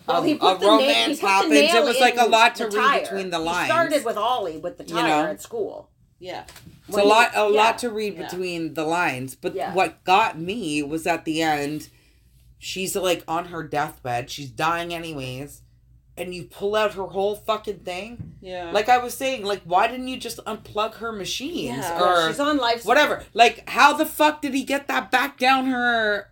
Well, 0.06 0.18
um, 0.18 0.24
a, 0.24 0.26
he 0.26 0.34
put 0.36 0.56
a 0.56 0.58
the 0.58 0.66
romance 0.66 1.20
the 1.20 1.26
happens. 1.26 1.52
It 1.54 1.84
was 1.84 2.00
like 2.00 2.16
a 2.16 2.24
lot 2.26 2.54
to 2.56 2.68
read 2.68 3.02
between 3.02 3.30
the 3.30 3.38
He 3.38 3.44
lines. 3.44 3.66
started 3.70 4.04
with 4.04 4.16
Ollie 4.16 4.56
with 4.56 4.78
the 4.78 4.84
You 4.84 4.94
know? 4.94 5.24
at 5.26 5.40
school. 5.42 5.88
Yeah, 6.18 6.44
It's 6.86 6.96
When 6.96 7.04
a 7.04 7.08
lot, 7.08 7.30
a 7.34 7.40
yeah. 7.40 7.44
lot 7.62 7.78
to 7.78 7.88
read 7.90 8.14
Yeah. 8.16 8.28
between 8.28 8.74
the 8.74 8.84
lines. 8.84 9.34
But 9.34 9.54
Yeah. 9.54 9.72
what 9.72 10.02
got 10.04 10.38
me 10.38 10.82
was 10.82 11.06
at 11.06 11.24
the 11.24 11.40
end, 11.42 11.88
she's 12.58 12.94
like 12.96 13.22
on 13.28 13.46
her 13.46 13.62
deathbed. 13.62 14.30
She's 14.30 14.50
dying 14.50 14.92
anyways, 14.92 15.62
and 16.16 16.34
you 16.34 16.44
pull 16.44 16.74
out 16.76 16.94
her 16.94 17.04
whole 17.04 17.34
fucking 17.36 17.78
thing. 17.80 18.34
yeah. 18.42 18.70
Like 18.72 18.88
I 18.88 18.98
was 18.98 19.14
saying, 19.16 19.44
like 19.44 19.62
why 19.64 19.86
didn't 19.88 20.08
you 20.08 20.18
just 20.18 20.38
unplug 20.44 20.94
her 20.94 21.12
machines 21.12 21.78
Yeah. 21.78 22.00
or 22.02 22.28
She's 22.28 22.40
on 22.40 22.58
life 22.58 22.80
support. 22.80 22.96
whatever? 22.98 23.24
Like 23.34 23.68
how 23.68 23.94
the 23.96 24.04
fuck 24.06 24.42
did 24.42 24.52
he 24.54 24.64
get 24.64 24.88
that 24.88 25.10
back 25.10 25.38
down 25.38 25.66
her 25.66 26.30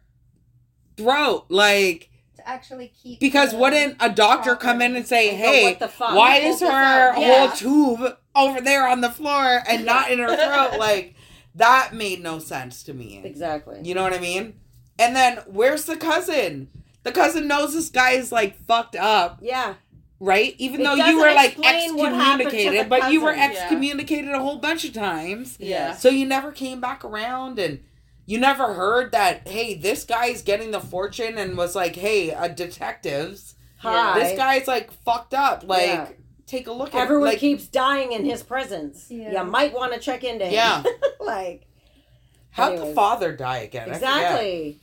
throat? 0.96 1.46
Like 1.48 2.10
to 2.36 2.48
actually 2.48 2.92
keep. 3.02 3.20
because 3.20 3.54
wouldn't 3.54 3.96
a 4.00 4.10
doctor 4.10 4.56
come 4.56 4.82
in 4.82 4.94
and 4.96 5.06
say, 5.06 5.30
And 5.30 5.38
"Hey, 5.38 5.62
"What 5.64 5.78
the 5.78 5.88
fuck? 5.88 6.14
why 6.14 6.40
Pull 6.40 6.50
is 6.50 6.60
her. 6.60 6.66
Yeah. 7.18 7.46
whole 7.46 7.56
tube 7.56 8.16
over 8.34 8.60
there 8.60 8.86
on 8.88 9.00
the 9.00 9.10
floor 9.10 9.62
and 9.68 9.84
not 9.84 10.10
in 10.10 10.18
her 10.18 10.28
throat?" 10.36 10.78
Like 10.78 11.14
that 11.54 11.92
made 11.94 12.22
no 12.22 12.38
sense 12.38 12.82
to 12.84 12.94
me. 12.94 13.20
Exactly. 13.24 13.80
You 13.82 13.94
know 13.94 14.02
what 14.02 14.12
I 14.12 14.20
mean? 14.20 14.60
And 14.98 15.14
then 15.16 15.38
where's 15.46 15.84
the 15.84 15.96
cousin? 15.96 16.68
The 17.04 17.12
cousin 17.12 17.48
knows 17.48 17.74
this 17.74 17.88
guy 17.88 18.12
is 18.12 18.30
like 18.32 18.56
fucked 18.64 18.96
up, 18.96 19.38
Yeah. 19.42 19.74
right? 20.20 20.54
Even 20.58 20.80
It 20.80 20.84
though 20.84 20.94
you 20.94 21.18
were 21.18 21.32
like 21.32 21.52
explain 21.52 21.96
what 21.96 22.12
happened 22.12 22.50
to 22.50 22.56
the 22.56 22.62
excommunicated, 22.62 22.88
but 22.90 23.12
you 23.12 23.20
were 23.22 23.32
cousin. 23.34 23.52
Yeah. 23.52 23.60
excommunicated 23.62 24.30
a 24.32 24.40
whole 24.40 24.58
bunch 24.58 24.84
of 24.84 24.92
times. 24.92 25.56
yeah. 25.60 25.94
So 25.94 26.08
you 26.08 26.26
never 26.26 26.52
came 26.52 26.80
back 26.80 27.04
around 27.04 27.58
and 27.58 27.80
you 28.26 28.38
never 28.38 28.74
heard 28.74 29.12
that, 29.12 29.48
hey, 29.48 29.74
this 29.74 30.04
guy's 30.04 30.42
getting 30.42 30.70
the 30.70 30.80
fortune 30.80 31.38
and 31.38 31.56
was 31.56 31.74
like, 31.74 31.96
hey, 31.96 32.30
a 32.30 32.48
detectives. 32.48 33.54
Hi. 33.78 34.18
This 34.18 34.36
guy's 34.36 34.66
like 34.68 34.90
fucked 35.04 35.32
up. 35.32 35.64
Like, 35.66 35.86
Yeah. 35.86 36.08
take 36.46 36.66
a 36.66 36.72
look 36.72 36.94
at 36.94 37.00
Everyone 37.00 37.28
like, 37.28 37.38
keeps 37.38 37.66
dying 37.68 38.12
in 38.12 38.24
his 38.26 38.42
presence. 38.42 39.06
Yeah. 39.08 39.44
You 39.44 39.50
might 39.50 39.72
want 39.72 39.94
to 39.94 39.98
check 40.00 40.24
into 40.24 40.44
him. 40.44 40.52
Yeah. 40.52 40.82
like 41.20 41.66
How'd 42.50 42.76
the 42.78 42.92
father 42.92 43.32
die 43.36 43.58
again? 43.58 43.88
I 43.88 43.94
exactly. 43.94 44.80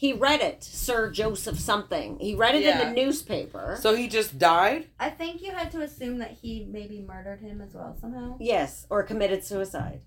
He 0.00 0.12
read 0.12 0.40
it, 0.42 0.62
Sir 0.62 1.10
Joseph 1.10 1.58
something. 1.58 2.20
He 2.20 2.36
read 2.36 2.54
it 2.54 2.62
in 2.62 2.78
the 2.78 2.92
newspaper. 2.92 3.76
So 3.80 3.96
he 3.96 4.06
just 4.06 4.38
died? 4.38 4.86
I 5.00 5.10
think 5.10 5.42
you 5.42 5.50
had 5.50 5.72
to 5.72 5.80
assume 5.80 6.18
that 6.18 6.36
he 6.40 6.68
maybe 6.70 7.00
murdered 7.00 7.40
him 7.40 7.60
as 7.60 7.74
well 7.74 7.96
somehow. 8.00 8.36
yes, 8.38 8.86
or 8.90 9.02
committed 9.02 9.42
suicide. 9.42 10.00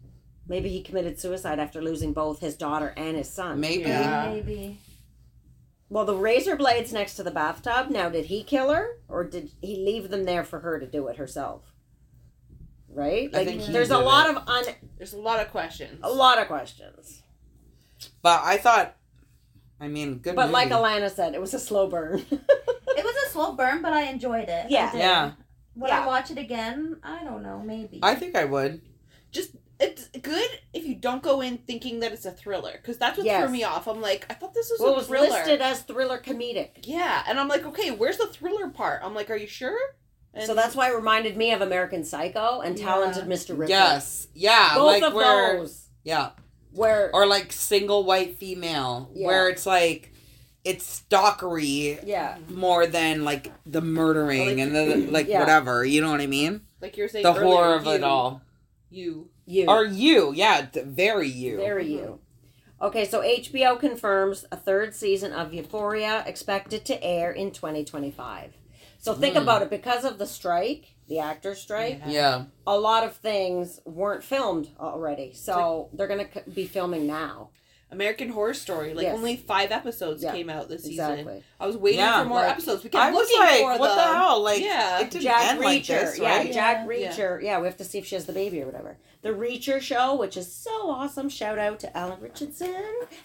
Maybe 0.48 0.70
he 0.70 0.82
committed 0.82 1.20
suicide 1.20 1.60
after 1.60 1.82
losing 1.82 2.14
both 2.14 2.40
his 2.40 2.56
daughter 2.56 2.94
and 2.96 3.18
his 3.18 3.30
son. 3.30 3.60
Maybe. 3.60 3.90
Yeah. 3.90 4.30
Maybe. 4.32 4.80
Well, 5.90 6.06
the 6.06 6.16
razor 6.16 6.56
blades 6.56 6.94
next 6.94 7.16
to 7.16 7.24
the 7.24 7.30
bathtub. 7.32 7.90
Now, 7.90 8.08
did 8.08 8.28
he 8.28 8.44
kill 8.46 8.70
her, 8.74 8.98
or 9.10 9.26
did 9.26 9.52
he 9.62 9.76
leave 9.76 10.10
them 10.10 10.24
there 10.24 10.46
for 10.46 10.62
her 10.62 10.80
to 10.80 10.88
do 10.88 11.10
it 11.10 11.18
herself? 11.18 11.64
Right? 12.88 13.30
I 13.34 13.40
Like, 13.40 13.48
think 13.48 13.62
he 13.64 13.74
there's 13.74 13.92
a 13.92 13.98
lot 14.00 14.30
it. 14.30 14.38
of 14.38 14.48
un, 14.48 14.64
There's 14.98 15.12
a 15.14 15.20
lot 15.20 15.42
of 15.42 15.52
questions. 15.52 16.00
a 16.02 16.10
lot 16.10 16.38
of 16.40 16.48
questions. 16.48 17.24
But 18.22 18.42
I 18.44 18.56
thought, 18.58 18.96
I 19.82 19.88
mean, 19.88 20.20
good 20.20 20.36
But 20.36 20.52
like. 20.52 20.70
Alana 20.70 21.10
said, 21.10 21.34
it 21.34 21.42
was 21.42 21.54
a 21.54 21.60
slow 21.60 21.88
burn. 21.90 22.24
It 22.94 23.06
was 23.06 23.16
a 23.26 23.30
slow 23.32 23.54
burn, 23.54 23.82
but 23.82 23.94
I 23.94 24.04
enjoyed 24.04 24.50
it. 24.50 24.66
Yeah. 24.70 24.92
Yeah. 24.96 25.32
Would 25.76 25.88
Yeah. 25.90 26.04
I 26.04 26.08
watch 26.08 26.30
it 26.30 26.38
again? 26.38 26.98
I 27.04 27.24
don't 27.24 27.42
know. 27.42 27.60
Maybe. 27.66 28.00
I 28.04 28.16
think 28.16 28.36
I 28.36 28.44
would. 28.44 28.82
Just 29.32 29.52
it's 29.80 30.10
good 30.10 30.50
if 30.74 30.86
you 30.86 30.96
don't 30.96 31.24
go 31.24 31.40
in 31.42 31.58
thinking 31.60 32.02
that 32.02 32.12
it's 32.12 32.26
a 32.26 32.32
thriller 32.32 32.74
because 32.74 32.98
that's 32.98 33.18
what 33.18 33.26
Yes. 33.26 33.42
threw 33.42 33.52
me 33.52 33.64
off. 33.64 33.88
I'm 33.88 34.02
like, 34.02 34.26
I 34.30 34.34
thought 34.34 34.54
this 34.54 34.70
was 34.70 34.80
well, 34.82 34.90
it 34.90 34.94
a 34.94 34.98
was 34.98 35.08
thriller. 35.08 35.30
listed 35.30 35.62
as 35.62 35.82
thriller 35.84 36.20
comedic. 36.20 36.72
Yeah, 36.84 37.24
and 37.26 37.40
I'm 37.40 37.48
like, 37.48 37.66
okay, 37.66 37.92
where's 37.92 38.18
the 38.18 38.28
thriller 38.28 38.68
part? 38.70 39.02
I'm 39.04 39.16
like, 39.16 39.30
are 39.32 39.38
you 39.38 39.48
sure? 39.48 39.80
And 40.34 40.46
so 40.46 40.54
that's 40.54 40.76
why 40.76 40.92
it 40.92 40.96
reminded 40.96 41.38
me 41.38 41.54
of 41.54 41.62
American 41.62 42.04
Psycho 42.04 42.60
and 42.60 42.78
Yeah. 42.78 42.86
Talented 42.86 43.26
Mr. 43.26 43.52
Ripley. 43.58 43.70
Yes. 43.70 44.28
Yeah. 44.36 44.76
Both 44.76 44.86
like 44.88 45.04
of 45.04 45.14
where, 45.14 45.58
those. 45.60 45.88
Yeah. 46.04 46.32
Where 46.74 47.10
Or 47.14 47.26
like 47.26 47.52
single 47.52 48.04
white 48.06 48.38
female, 48.38 49.10
Yeah. 49.14 49.28
where 49.28 49.50
it's 49.50 49.66
like, 49.66 50.12
it's 50.64 51.02
stalkery 51.10 52.00
yeah, 52.06 52.38
more 52.50 52.86
than 52.88 53.24
like 53.24 53.52
the 53.66 53.82
murdering 53.82 54.58
Like- 54.58 54.58
and 54.60 54.76
the 54.76 55.12
like 55.12 55.28
Yeah. 55.28 55.40
whatever. 55.40 55.84
You 55.86 56.02
know 56.02 56.12
what 56.12 56.22
I 56.22 56.28
mean? 56.28 56.62
like 56.82 56.98
you're 56.98 57.08
saying 57.08 57.24
The 57.24 57.32
earlier, 57.34 57.44
horror 57.46 57.76
of 57.76 57.86
you, 57.86 57.92
it 57.92 58.04
all. 58.04 58.42
You 58.90 59.30
you. 59.46 59.66
Or 59.68 59.84
you, 59.86 60.34
yeah, 60.34 60.68
very 60.74 61.28
you. 61.28 61.58
Very 61.58 61.92
you. 61.92 62.20
Okay, 62.82 63.06
so 63.06 63.22
HBO 63.22 63.76
confirms 63.80 64.46
a 64.52 64.56
third 64.58 64.96
season 64.96 65.32
of 65.34 65.54
Euphoria 65.54 66.24
expected 66.26 66.86
to 66.86 67.04
air 67.04 67.32
in 67.32 67.52
2025. 67.52 68.54
So 68.98 69.14
think 69.14 69.36
Hmm. 69.36 69.42
about 69.44 69.62
it 69.62 69.70
because 69.70 70.06
of 70.06 70.18
the 70.20 70.26
strike, 70.28 70.96
the 71.12 71.20
actor 71.20 71.54
strike, 71.54 72.02
yeah. 72.08 72.46
a 72.66 72.78
lot 72.80 73.04
of 73.04 73.18
things 73.18 73.82
weren't 73.86 74.24
filmed 74.24 74.70
already. 74.80 75.34
So 75.34 75.90
they're 75.94 76.08
going 76.08 76.26
to 76.26 76.50
be 76.50 76.66
filming 76.66 77.06
now. 77.06 77.50
American 77.92 78.30
Horror 78.30 78.54
Story. 78.54 78.94
Like 78.94 79.04
Yes. 79.04 79.18
only 79.18 79.36
five 79.36 79.72
episodes 79.74 80.24
Yeah, 80.24 80.32
came 80.32 80.50
out 80.50 80.70
this 80.70 80.84
season. 80.86 81.12
Exactly. 81.12 81.44
I 81.60 81.68
was 81.68 81.76
waiting 81.76 82.00
Yeah. 82.00 82.24
for 82.24 82.30
more 82.30 82.38
Like, 82.40 82.52
episodes. 82.52 82.82
We 82.86 82.90
kept 82.90 83.04
I 83.04 83.12
was 83.12 83.28
looking 83.28 83.40
like, 83.40 83.60
for 83.60 83.80
what 83.80 83.90
the 83.90 83.96
them. 83.96 84.16
hell? 84.16 84.42
Like, 84.42 84.64
Yeah. 84.64 85.00
it 85.02 85.12
didn't 85.12 85.24
Jack 85.24 85.44
end 85.52 85.60
Reacher, 85.60 85.64
like 85.66 85.86
this, 85.86 86.18
yeah, 86.18 86.38
right? 86.38 86.54
Jack 86.54 86.78
Yeah. 86.78 87.12
Reacher. 87.12 87.44
Yeah. 87.44 87.60
we 87.60 87.68
have 87.68 87.76
to 87.78 87.84
see 87.84 87.98
if 87.98 88.06
she 88.08 88.16
has 88.16 88.26
the 88.26 88.32
baby 88.32 88.62
or 88.62 88.66
whatever. 88.66 88.98
The 89.22 89.30
Reacher 89.30 89.80
show, 89.80 90.16
which 90.16 90.36
is 90.36 90.52
so 90.52 90.90
awesome. 90.90 91.30
Shout 91.30 91.60
out 91.60 91.80
to 91.82 91.96
Alan 91.96 92.20
Ritchson 92.20 92.74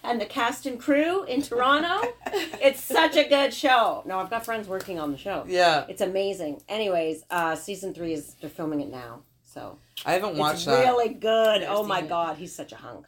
and 0.03 0.21
the 0.21 0.25
cast 0.27 0.67
and 0.67 0.79
crew 0.79 1.23
in 1.23 1.41
Toronto. 1.41 2.13
it's 2.61 2.83
such 2.83 3.15
a 3.15 3.27
good 3.27 3.51
show. 3.51 4.03
No, 4.05 4.19
I've 4.19 4.29
got 4.29 4.45
friends 4.45 4.67
working 4.67 4.99
on 4.99 5.11
the 5.11 5.17
show. 5.17 5.43
Yeah, 5.47 5.85
It's 5.89 6.01
amazing. 6.01 6.61
Anyways, 6.69 7.23
uh, 7.31 7.55
season 7.55 7.95
three 7.95 8.13
is 8.13 8.35
they're 8.39 8.49
filming 8.49 8.81
it 8.81 8.91
now, 8.91 9.23
so 9.43 9.79
I 10.05 10.13
haven't 10.13 10.37
watched 10.37 10.57
it's 10.57 10.65
that. 10.65 10.83
really 10.85 11.13
good. 11.15 11.63
Oh 11.63 11.81
my 11.83 12.01
it. 12.01 12.09
god, 12.09 12.37
he's 12.37 12.53
such 12.53 12.71
a 12.73 12.75
hunk. 12.75 13.07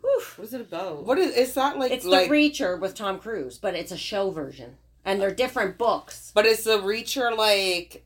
Whew. 0.00 0.22
What 0.36 0.44
is 0.46 0.54
it 0.54 0.60
about? 0.62 1.04
What 1.04 1.18
is 1.18 1.34
is 1.36 1.52
that 1.54 1.78
like? 1.78 1.92
It's 1.92 2.06
like, 2.06 2.28
the 2.28 2.34
Reacher 2.34 2.80
with 2.80 2.94
Tom 2.94 3.18
Cruise, 3.18 3.58
but 3.58 3.74
it's 3.74 3.92
a 3.92 3.98
show 3.98 4.30
version, 4.30 4.76
and 5.04 5.20
they're 5.20 5.34
different 5.34 5.76
books. 5.76 6.32
but 6.34 6.46
is 6.46 6.64
the 6.64 6.78
Reacher 6.78 7.36
like, 7.36 8.03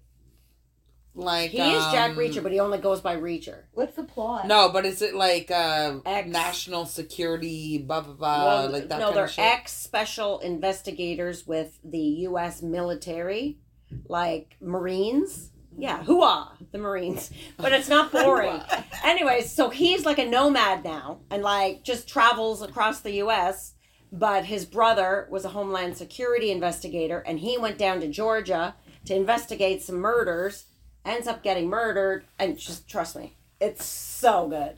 like 1.18 1.50
He 1.50 1.60
is 1.60 1.84
Jack 1.92 2.12
um, 2.12 2.16
Reacher, 2.16 2.42
but 2.42 2.52
he 2.52 2.60
only 2.60 2.78
goes 2.78 3.00
by 3.00 3.16
Reacher. 3.16 3.62
What's 3.72 3.96
the 3.96 4.04
plot? 4.04 4.46
No, 4.46 4.70
but 4.70 4.86
is 4.86 5.02
it 5.02 5.14
like 5.14 5.50
uh 5.50 5.98
Ex- 6.06 6.28
national 6.28 6.86
security 6.86 7.78
blah 7.78 8.00
blah 8.00 8.14
blah 8.14 8.44
Well, 8.44 8.70
like 8.70 8.88
that 8.88 9.00
no, 9.00 9.12
kind 9.12 9.16
they're 9.16 9.30
ex 9.38 9.72
special 9.72 10.38
investigators 10.40 11.46
with 11.46 11.78
the 11.84 11.98
U.S. 11.98 12.62
military, 12.62 13.58
like 14.06 14.56
Marines. 14.60 15.50
Yeah, 15.76 16.02
hooah, 16.02 16.48
the 16.72 16.78
Marines. 16.78 17.30
But 17.56 17.72
it's 17.72 17.88
not 17.88 18.10
boring. 18.12 18.60
Anyways, 19.04 19.52
so 19.52 19.70
he's 19.70 20.04
like 20.04 20.18
a 20.18 20.26
nomad 20.26 20.82
now 20.82 21.20
and 21.30 21.42
like 21.42 21.84
just 21.84 22.08
travels 22.08 22.62
across 22.62 23.00
the 23.00 23.12
US. 23.22 23.74
But 24.10 24.46
his 24.46 24.64
brother 24.64 25.28
was 25.30 25.44
a 25.44 25.50
Homeland 25.50 25.96
Security 25.96 26.50
investigator 26.50 27.18
and 27.20 27.38
he 27.38 27.58
went 27.58 27.76
down 27.78 28.00
to 28.00 28.08
Georgia 28.08 28.74
to 29.04 29.14
investigate 29.14 29.82
some 29.82 29.96
murders, 29.96 30.64
ends 31.04 31.26
up 31.26 31.42
getting 31.42 31.68
murdered, 31.68 32.24
and 32.38 32.58
just 32.58 32.88
trust 32.88 33.16
me, 33.16 33.34
it's 33.60 33.84
so 33.84 34.48
good. 34.48 34.76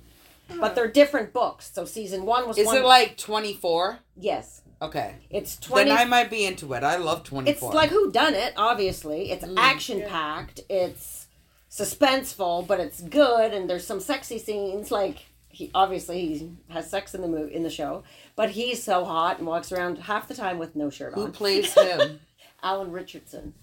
But 0.58 0.74
they're 0.74 0.88
different 0.90 1.32
books. 1.32 1.70
So 1.72 1.84
season 1.84 2.24
one 2.26 2.48
was 2.48 2.58
Is 2.58 2.66
one 2.66 2.78
it 2.78 2.84
like 2.84 3.16
24? 3.16 4.00
Yes. 4.16 4.62
Okay. 4.82 5.14
It's 5.30 5.56
twenty 5.56 5.90
Then 5.90 5.98
I 5.98 6.04
might 6.06 6.28
be 6.30 6.44
into 6.44 6.72
it. 6.72 6.82
I 6.82 6.96
love 6.96 7.22
24. 7.22 7.68
it's 7.68 7.74
like 7.74 7.90
who 7.90 8.10
done 8.10 8.34
it 8.34 8.54
obviously 8.56 9.30
it's 9.30 9.44
Mm. 9.44 9.54
action 9.58 10.02
packed 10.08 10.60
it's 10.70 11.26
suspenseful 11.70 12.66
but 12.66 12.80
it's 12.80 13.00
good 13.00 13.52
and 13.54 13.68
there's 13.70 13.86
some 13.86 14.00
sexy 14.00 14.38
scenes 14.38 14.90
like 14.90 15.18
he 15.48 15.70
obviously 15.74 16.20
he 16.20 16.50
has 16.68 16.88
sex 16.90 17.14
in 17.14 17.22
the 17.22 17.28
movie 17.28 17.54
in 17.54 17.62
the 17.62 17.70
show 17.70 18.02
but 18.36 18.50
he's 18.50 18.82
so 18.82 19.04
hot 19.04 19.38
and 19.38 19.46
walks 19.46 19.70
around 19.70 19.98
half 19.98 20.26
the 20.28 20.34
time 20.34 20.58
with 20.58 20.74
no 20.76 20.90
shirt 20.90 21.14
Who 21.14 21.20
on 21.22 21.26
Who 21.28 21.32
plays 21.32 21.72
him? 21.74 22.20
alan 22.62 22.90
ritchson 22.92 23.54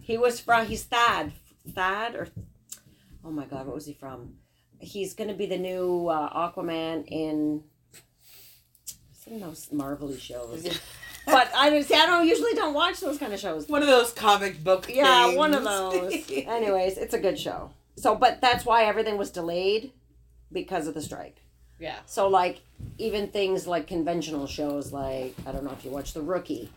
he 0.00 0.16
was 0.18 0.40
from 0.40 0.66
he's 0.66 0.84
thad 0.84 1.32
thad 1.70 2.14
or 2.14 2.28
oh 3.24 3.30
my 3.30 3.44
god 3.44 3.66
what 3.66 3.74
was 3.74 3.86
he 3.86 3.92
from 3.94 4.34
he's 4.80 5.14
gonna 5.14 5.34
be 5.34 5.46
the 5.46 5.58
new 5.58 6.08
uh, 6.08 6.50
aquaman 6.50 7.04
in 7.06 7.62
some 9.12 9.34
of 9.34 9.40
those 9.40 9.70
marvelly 9.72 10.18
shows 10.18 10.80
but 11.26 11.48
i 11.56 11.70
don't 11.70 11.84
see 11.84 11.94
i 11.94 12.04
don't 12.06 12.26
usually 12.26 12.52
don't 12.54 12.74
watch 12.74 12.98
those 13.00 13.18
kind 13.18 13.32
of 13.32 13.38
shows 13.38 13.68
One 13.68 13.80
of 13.82 13.88
those 13.88 14.12
comic 14.12 14.62
book 14.64 14.86
yeah, 14.92 15.26
things. 15.26 15.38
one 15.38 15.54
of 15.54 15.62
those. 15.62 16.12
Anyways, 16.30 16.98
it's 16.98 17.14
a 17.14 17.18
good 17.20 17.38
show. 17.38 17.70
So, 17.96 18.16
but 18.16 18.40
that's 18.40 18.64
why 18.64 18.84
everything 18.84 19.16
was 19.18 19.30
delayed 19.30 19.92
because 20.50 20.88
of 20.88 20.94
the 20.94 21.02
strike. 21.02 21.36
Yeah. 21.78 21.96
So, 22.06 22.26
like, 22.28 22.62
even 22.98 23.28
things 23.28 23.66
like 23.66 23.86
conventional 23.86 24.46
shows, 24.48 24.92
like 24.92 25.34
I 25.46 25.52
don't 25.52 25.62
know 25.62 25.70
if 25.72 25.84
you 25.84 25.90
watch 25.92 26.12
The 26.12 26.22
Rookie. 26.22 26.70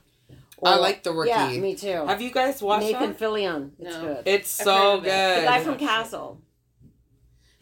I 0.65 0.75
like 0.77 1.03
The 1.03 1.11
Rookie. 1.11 1.29
Yeah, 1.29 1.49
me 1.57 1.75
too. 1.75 2.05
Have 2.05 2.21
you 2.21 2.31
guys 2.31 2.61
watched 2.61 2.85
Nathan 2.85 3.09
that? 3.11 3.19
Fillion. 3.19 3.71
It's 3.79 3.93
No. 3.95 4.01
good. 4.01 4.23
It's 4.27 4.49
so 4.49 4.99
good. 4.99 5.07
it. 5.07 5.41
the 5.41 5.45
guy 5.45 5.63
from 5.63 5.77
Castle. 5.77 6.41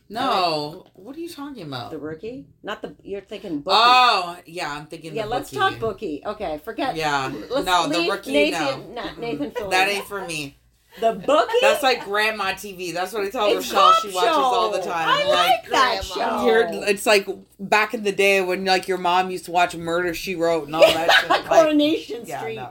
No. 0.10 0.86
What 0.93 1.16
are 1.16 1.20
you 1.20 1.30
talking 1.30 1.64
about? 1.64 1.91
The 1.91 1.97
Rookie. 1.97 2.45
Not 2.62 2.82
the. 2.82 2.95
You're 3.04 3.22
thinking 3.22 3.62
Bookie. 3.62 3.76
Oh, 3.80 4.38
yeah, 4.45 4.72
I'm 4.72 4.86
thinking 4.86 5.16
yeah, 5.16 5.24
the 5.24 5.30
let's 5.30 5.49
Bookie. 5.49 5.60
talk 5.60 5.80
Bookie. 5.80 6.22
Okay, 6.26 6.62
forget. 6.64 6.95
Yeah. 6.95 7.32
Let's 7.49 7.66
no, 7.66 7.88
the 7.88 8.10
rookie 8.10 8.32
Nathan, 8.34 8.93
no. 8.93 9.01
not 9.01 9.18
Nathan 9.18 9.51
Fillion. 9.51 9.72
That 9.72 9.89
ain't 9.89 10.06
for 10.06 10.26
me. 10.26 10.58
The 11.00 11.14
Bookie. 11.14 11.54
That's 11.62 11.84
like 11.84 12.04
grandma 12.06 12.52
TV. 12.54 12.94
That's 12.94 13.14
what 13.14 13.24
I 13.24 13.30
tell 13.30 13.48
It's 13.48 13.72
Rochelle. 13.72 13.94
She 14.02 14.08
watches 14.16 14.32
all 14.36 14.72
the 14.72 14.80
time. 14.82 15.08
I 15.08 15.26
like 15.26 15.70
that 15.70 16.04
grandma. 16.14 16.39
show. 16.41 16.46
You're, 16.46 16.88
it's 16.88 17.06
like 17.06 17.28
back 17.60 17.94
in 17.94 18.04
the 18.04 18.12
day 18.12 18.41
when 18.41 18.66
like 18.66 18.88
your 18.88 18.98
mom 18.98 19.32
used 19.32 19.46
to 19.46 19.52
watch 19.52 19.76
Murder 19.76 20.14
She 20.14 20.36
Wrote 20.36 20.66
and 20.68 20.76
all 20.76 20.82
that 20.82 21.12
shit. 21.12 21.30
Like, 21.30 21.46
Coronation 21.46 22.24
yeah, 22.26 22.39
Street. 22.39 22.56
no. 22.56 22.70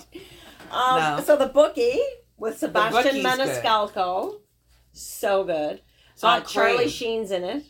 Um, 0.76 1.16
No. 1.18 1.22
So 1.24 1.36
the 1.36 1.46
bookie 1.48 1.98
with 2.36 2.58
Sebastian 2.58 3.22
Bookie's 3.22 3.22
good. 3.22 3.24
Maniscalco, 3.64 4.34
so 4.92 5.44
good. 5.44 5.80
It's 6.14 6.24
on 6.24 6.42
Uh, 6.42 6.44
Charlie 6.44 6.88
Sheen's 6.88 7.30
in 7.30 7.44
it. 7.44 7.64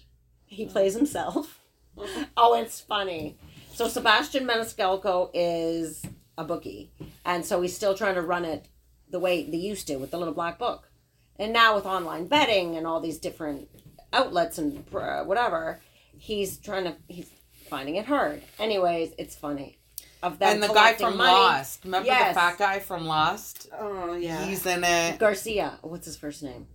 He 0.47 0.67
plays 0.67 0.95
himself. 0.95 1.61
oh, 2.37 2.61
it's 2.61 2.81
funny. 2.81 3.37
So 3.73 3.89
Sebastian 3.89 4.47
Maniscalco 4.47 5.31
is 5.33 6.03
a 6.37 6.45
bookie, 6.45 6.91
and 7.25 7.45
so 7.45 7.63
he's 7.63 7.75
still 7.75 7.95
trying 7.95 8.15
to 8.17 8.23
run 8.23 8.45
it 8.45 8.67
the 9.13 9.21
way 9.21 9.45
they 9.49 9.57
used 9.59 9.87
to 9.87 9.97
with 9.97 10.11
the 10.11 10.19
little 10.19 10.35
black 10.35 10.59
book, 10.59 10.91
and 11.39 11.53
now 11.53 11.75
with 11.77 11.87
online 11.87 12.27
betting 12.27 12.77
and 12.77 12.87
all 12.87 13.01
these 13.01 13.19
different 13.19 13.69
outlets 14.13 14.59
and 14.59 14.85
uh, 14.95 15.23
whatever, 15.25 15.81
he's 16.19 16.59
trying 16.59 16.85
to 16.85 16.97
he's 17.09 17.31
finding 17.71 17.97
it 17.97 18.07
hard. 18.07 18.43
Anyways, 18.59 19.13
it's 19.19 19.37
funny. 19.37 19.79
Of 20.23 20.39
them 20.39 20.55
and 20.55 20.63
the 20.63 20.69
guy 20.69 20.93
from 20.95 21.17
money. 21.17 21.33
Lost. 21.33 21.85
Remember 21.85 22.07
Yes. 22.07 22.35
the 22.35 22.41
fat 22.41 22.57
guy 22.59 22.79
from 22.79 23.07
Lost? 23.07 23.69
Oh 23.79 24.15
yeah. 24.15 24.45
He's 24.45 24.65
in 24.67 24.85
it. 24.85 25.19
Garcia. 25.19 25.79
What's 25.83 26.07
his 26.07 26.17
first 26.17 26.43
name? 26.45 26.67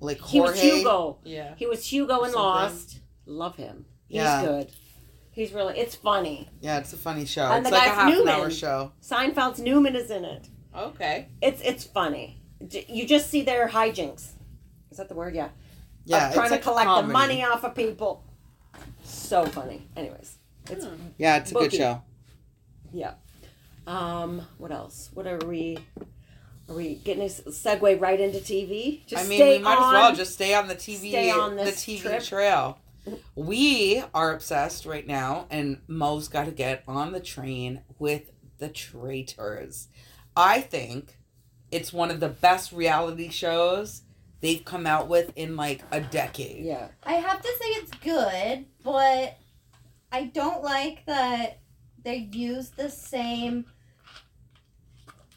Like 0.00 0.18
Jorge? 0.20 0.32
He 0.32 0.40
was 0.40 0.60
Hugo. 0.78 1.18
yeah. 1.24 1.54
He 1.56 1.66
was 1.66 1.84
Hugo 1.86 2.22
in 2.24 2.32
Lost. 2.32 3.00
Love 3.26 3.56
him. 3.56 3.84
He's 4.08 4.16
Yeah. 4.16 4.42
good. 4.44 4.70
He's 5.32 5.52
really. 5.52 5.76
It's 5.78 5.94
funny. 5.94 6.48
Yeah, 6.62 6.78
it's 6.78 6.92
a 6.92 6.96
funny 6.96 7.26
show. 7.26 7.44
And 7.46 7.66
it's 7.66 7.68
the 7.70 7.74
like 7.76 7.86
guy 7.88 7.90
a 7.92 7.94
from 7.94 8.08
half 8.10 8.20
an 8.20 8.28
hour 8.28 8.36
Newman. 8.38 8.50
show. 8.52 8.92
Seinfeld's 9.02 9.60
Newman 9.60 9.96
is 9.96 10.10
in 10.10 10.24
it. 10.24 10.48
Okay. 10.76 11.28
It's 11.40 11.60
it's 11.62 11.84
funny. 11.84 12.40
You 12.88 13.06
just 13.06 13.30
see 13.30 13.42
their 13.42 13.68
hijinks. 13.68 14.30
Is 14.90 14.96
that 14.98 15.08
the 15.08 15.14
word? 15.14 15.34
Yeah. 15.34 15.48
Yeah, 16.06 16.28
of 16.28 16.34
trying 16.34 16.48
to 16.48 16.54
like 16.54 16.60
a 16.60 16.62
collect 16.62 17.06
the 17.06 17.12
money 17.12 17.42
off 17.44 17.64
of 17.64 17.74
people. 17.74 18.24
So 19.04 19.46
funny. 19.46 19.86
Anyways, 19.96 20.36
it's 20.70 20.86
Yeah, 21.18 21.36
it's 21.38 21.50
a 21.50 21.54
Bookie. 21.54 21.68
good 21.68 21.76
show. 21.76 22.02
yeah. 22.92 23.14
Um. 23.86 24.46
What 24.58 24.70
else? 24.72 25.10
What 25.14 25.26
are 25.26 25.38
we? 25.38 25.78
Are 26.68 26.74
we 26.74 26.94
getting 26.96 27.22
a 27.22 27.26
segue 27.26 28.00
right 28.00 28.18
into 28.18 28.38
TV? 28.38 29.04
Just 29.06 29.24
I 29.24 29.28
mean, 29.28 29.38
stay 29.38 29.58
we 29.58 29.62
might 29.64 29.76
on. 29.78 29.94
as 29.94 30.00
well 30.00 30.14
just 30.14 30.32
stay 30.34 30.54
on 30.54 30.66
the 30.68 30.74
TV, 30.74 31.10
stay 31.10 31.30
on 31.30 31.56
the 31.56 31.64
TV 31.64 32.00
trip. 32.00 32.22
trail. 32.22 32.78
We 33.34 34.02
are 34.14 34.32
obsessed 34.32 34.86
right 34.86 35.06
now, 35.06 35.46
and 35.50 35.80
Mo's 35.86 36.28
got 36.28 36.46
to 36.46 36.52
get 36.52 36.82
on 36.88 37.12
the 37.12 37.20
train 37.20 37.82
with 37.98 38.30
the 38.58 38.68
Traitors. 38.70 39.88
I 40.36 40.60
think 40.60 41.16
it's 41.70 41.92
one 41.92 42.10
of 42.10 42.20
the 42.20 42.28
best 42.28 42.72
reality 42.72 43.28
shows 43.30 44.02
they've 44.40 44.64
come 44.64 44.86
out 44.86 45.08
with 45.08 45.32
in 45.36 45.56
like 45.56 45.82
a 45.90 46.00
decade. 46.00 46.64
Yeah. 46.64 46.88
I 47.04 47.14
have 47.14 47.40
to 47.40 47.48
say 47.48 47.66
it's 47.70 47.90
good, 47.92 48.66
but 48.82 49.36
I 50.12 50.24
don't 50.24 50.62
like 50.62 51.06
that 51.06 51.58
they 52.02 52.16
use 52.32 52.70
the 52.70 52.90
same 52.90 53.64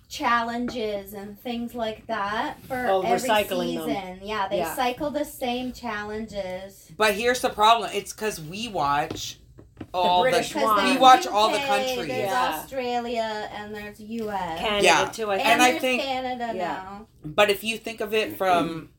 challenges 0.10 1.14
and 1.14 1.40
things 1.40 1.76
like 1.76 2.08
that 2.08 2.62
for 2.64 2.86
Oh, 2.88 3.02
every 3.02 3.30
recycling 3.30 3.76
them. 3.76 3.88
season. 3.88 4.20
Yeah, 4.28 4.48
they 4.48 4.60
Yeah. 4.60 4.76
cycle 4.76 5.10
the 5.12 5.26
same 5.26 5.74
challenges. 5.74 6.92
But 6.98 7.16
here's 7.16 7.42
the 7.42 7.50
problem: 7.50 7.92
it's 7.94 8.14
because 8.14 8.40
we 8.40 8.68
watch 8.68 9.38
all 9.94 10.24
the, 10.24 10.30
British 10.30 10.50
Because 10.54 10.64
one. 10.64 10.86
we 10.86 10.98
watch 10.98 11.26
all 11.28 11.52
the 11.52 11.58
countries. 11.60 11.96
There's 12.08 12.08
Yeah. 12.30 12.60
Australia 12.62 13.50
and 13.54 13.74
there's 13.74 14.00
US. 14.00 14.60
Canada 14.60 14.84
Yeah. 14.84 15.06
too. 15.06 15.32
I 15.32 15.36
and 15.38 15.42
think. 15.44 15.52
And 15.54 15.62
I 15.62 15.80
think- 15.80 16.02
Canada 16.04 16.46
Yeah. 16.48 16.64
now. 16.64 17.08
But 17.24 17.50
if 17.50 17.64
you 17.64 17.78
think 17.78 18.02
of 18.02 18.14
it 18.14 18.38
from 18.38 18.90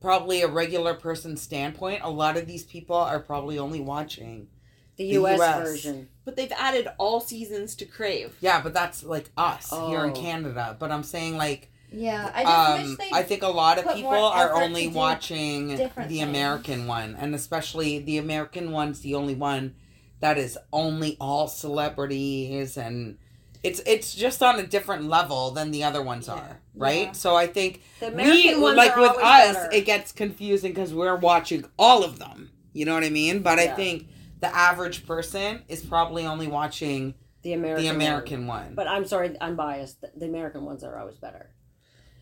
probably 0.00 0.42
a 0.42 0.48
regular 0.48 0.94
person's 0.94 1.42
standpoint, 1.42 2.02
a 2.02 2.10
lot 2.10 2.36
of 2.36 2.46
these 2.46 2.64
people 2.64 2.96
are 2.96 3.20
probably 3.20 3.58
only 3.58 3.80
watching. 3.80 4.48
the 4.96 5.04
the 5.04 5.12
U.S. 5.14 5.38
US. 5.38 5.58
version. 5.68 6.08
But 6.24 6.34
they've 6.34 6.50
added 6.50 6.88
all 6.98 7.20
seasons 7.20 7.76
to 7.76 7.84
Crave. 7.84 8.36
Yeah, 8.40 8.60
but 8.60 8.74
that's 8.74 9.04
like 9.04 9.30
us 9.36 9.70
here 9.70 10.04
in 10.04 10.10
Oh. 10.10 10.12
Canada. 10.12 10.76
But 10.76 10.90
I'm 10.90 11.04
saying 11.04 11.36
like 11.36 11.70
Yeah, 11.90 12.30
I 12.34 12.42
just 12.84 13.00
um. 13.00 13.08
I 13.12 13.22
think 13.22 13.42
a 13.42 13.48
lot 13.48 13.78
of 13.78 13.94
people 13.94 14.10
are 14.14 14.52
only 14.62 14.88
watching 14.88 15.68
the 15.76 15.88
things. 15.88 16.22
American 16.22 16.86
one, 16.86 17.16
and 17.18 17.34
especially 17.34 17.98
the 18.00 18.18
American 18.18 18.70
one's 18.72 19.00
the 19.00 19.14
only 19.14 19.34
one 19.34 19.74
that 20.20 20.36
is 20.38 20.58
only 20.72 21.16
all 21.20 21.48
celebrities 21.48 22.76
and. 22.76 23.18
It's 23.64 23.80
it's 23.86 24.14
just 24.14 24.40
on 24.40 24.60
a 24.60 24.66
different 24.66 25.08
level 25.08 25.50
than 25.50 25.72
the 25.72 25.82
other 25.82 26.00
ones 26.00 26.28
Yeah. 26.28 26.34
are, 26.34 26.60
right? 26.76 27.06
Yeah. 27.06 27.12
So 27.12 27.34
I 27.34 27.48
think 27.48 27.82
we 28.00 28.54
like 28.54 28.94
with 28.96 29.10
us 29.10 29.54
better. 29.56 29.68
it 29.72 29.84
gets 29.84 30.12
confusing 30.12 30.70
because 30.72 30.94
we're 30.94 31.16
watching 31.16 31.64
all 31.76 32.04
of 32.04 32.20
them 32.20 32.52
you 32.72 32.84
know 32.84 32.94
what 32.94 33.02
i 33.02 33.08
mean 33.08 33.40
but 33.42 33.58
i 33.58 33.66
think 33.66 34.06
the 34.40 34.54
average 34.54 35.04
person 35.06 35.62
is 35.66 35.84
probably 35.84 36.24
only 36.24 36.46
watching 36.46 37.14
the 37.42 37.54
American. 37.54 37.82
the 37.82 37.88
one. 37.88 37.96
american 37.96 38.46
one, 38.46 38.74
But 38.76 38.86
I'm 38.86 39.04
sorry, 39.06 39.36
I'm 39.40 39.56
biased. 39.56 40.04
The 40.16 40.26
American 40.26 40.64
ones 40.64 40.84
are 40.84 40.96
always 40.96 41.16
better. 41.16 41.50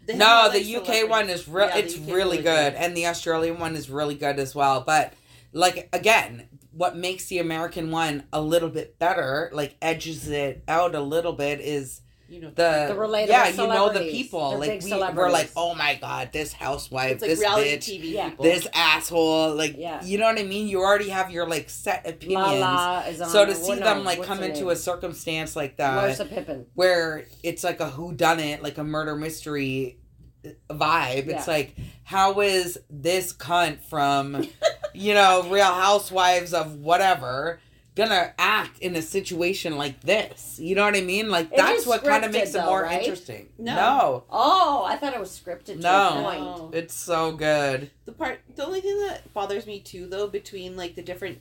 Have 0.08 0.16
no 0.16 0.50
the 0.52 0.76
uk 0.76 1.10
one 1.10 1.28
is 1.30 1.48
real 1.48 1.68
Yeah, 1.68 1.78
it's 1.78 1.96
really 1.98 2.38
good 2.38 2.74
and 2.74 2.96
the 2.96 3.06
australian 3.06 3.58
one 3.58 3.74
is 3.76 3.90
really 3.90 4.14
good 4.14 4.38
as 4.38 4.54
well 4.54 4.82
but 4.86 5.12
like 5.52 5.88
again 5.92 6.48
what 6.72 6.96
makes 6.96 7.26
the 7.26 7.38
american 7.38 7.90
one 7.90 8.24
a 8.32 8.40
little 8.40 8.68
bit 8.68 8.98
better 8.98 9.50
like 9.52 9.76
edges 9.80 10.28
it 10.28 10.62
out 10.68 10.94
a 10.94 11.00
little 11.00 11.32
bit 11.32 11.60
is 11.60 12.00
You 12.28 12.40
know, 12.40 12.48
the, 12.50 12.86
The 12.88 12.94
relatable 12.98 13.28
yeah 13.28 13.48
you 13.50 13.56
know 13.56 13.92
the 13.92 14.00
people 14.10 14.58
like 14.58 14.82
we, 14.82 14.90
we're 14.90 15.30
like 15.30 15.50
oh 15.56 15.74
my 15.76 15.94
god 15.94 16.32
this 16.32 16.52
housewife 16.52 17.22
it's 17.22 17.22
like 17.22 17.30
this 17.30 17.88
bitch 17.88 18.00
TV 18.00 18.12
Yeah. 18.12 18.32
this 18.40 18.66
asshole 18.74 19.54
like 19.54 19.76
Yeah. 19.78 20.02
you 20.04 20.18
know 20.18 20.24
what 20.24 20.38
i 20.38 20.42
mean 20.42 20.66
you 20.66 20.80
already 20.80 21.08
have 21.10 21.30
your 21.30 21.48
like 21.48 21.70
set 21.70 22.04
opinions 22.04 22.60
La 22.60 22.98
La 22.98 23.00
is 23.06 23.20
on. 23.20 23.28
so 23.28 23.46
to 23.46 23.54
see 23.54 23.68
What- 23.68 23.78
them 23.78 24.02
like 24.02 24.24
come 24.24 24.42
into 24.42 24.60
name? 24.62 24.68
a 24.70 24.76
circumstance 24.76 25.54
like 25.54 25.76
that 25.76 26.66
where 26.74 27.26
it's 27.44 27.62
like 27.62 27.78
a 27.78 27.88
who 27.90 28.12
done 28.12 28.40
it 28.40 28.60
like 28.60 28.78
a 28.78 28.84
murder 28.84 29.14
mystery 29.14 29.98
vibe. 30.70 31.26
Yeah. 31.26 31.38
It's 31.38 31.48
like, 31.48 31.74
how 32.04 32.40
is 32.40 32.78
this 32.88 33.32
cunt 33.32 33.80
from, 33.80 34.46
you 34.94 35.12
know, 35.14 35.42
Real 35.50 35.64
Housewives 35.64 36.54
of 36.54 36.76
whatever 36.76 37.58
gonna 37.96 38.32
act 38.38 38.78
in 38.78 38.94
a 38.94 39.02
situation 39.02 39.76
like 39.76 40.00
this? 40.02 40.58
You 40.60 40.74
know 40.76 40.84
what 40.84 40.94
I 40.94 41.00
mean? 41.00 41.28
Like 41.30 41.50
It 41.50 41.56
that's 41.56 41.86
what 41.86 42.04
kind 42.04 42.24
of 42.24 42.30
scripted, 42.30 42.34
makes 42.34 42.54
it 42.54 42.64
more 42.64 42.82
right? 42.82 43.00
interesting. 43.00 43.48
No. 43.58 43.74
no, 43.74 44.24
Oh, 44.30 44.84
I 44.86 44.96
thought 44.96 45.14
it 45.14 45.18
was 45.20 45.30
scripted 45.30 45.64
to 45.64 45.76
No. 45.78 46.08
a 46.08 46.22
point. 46.22 46.40
No. 46.40 46.70
it's 46.72 46.94
so 46.94 47.32
good. 47.32 47.90
The 48.04 48.12
part, 48.12 48.40
the 48.54 48.64
only 48.64 48.80
thing 48.82 48.98
that 49.08 49.32
bothers 49.34 49.66
me 49.66 49.80
too, 49.80 50.06
though, 50.06 50.28
between 50.28 50.76
like 50.76 50.94
the 50.94 51.02
different 51.02 51.38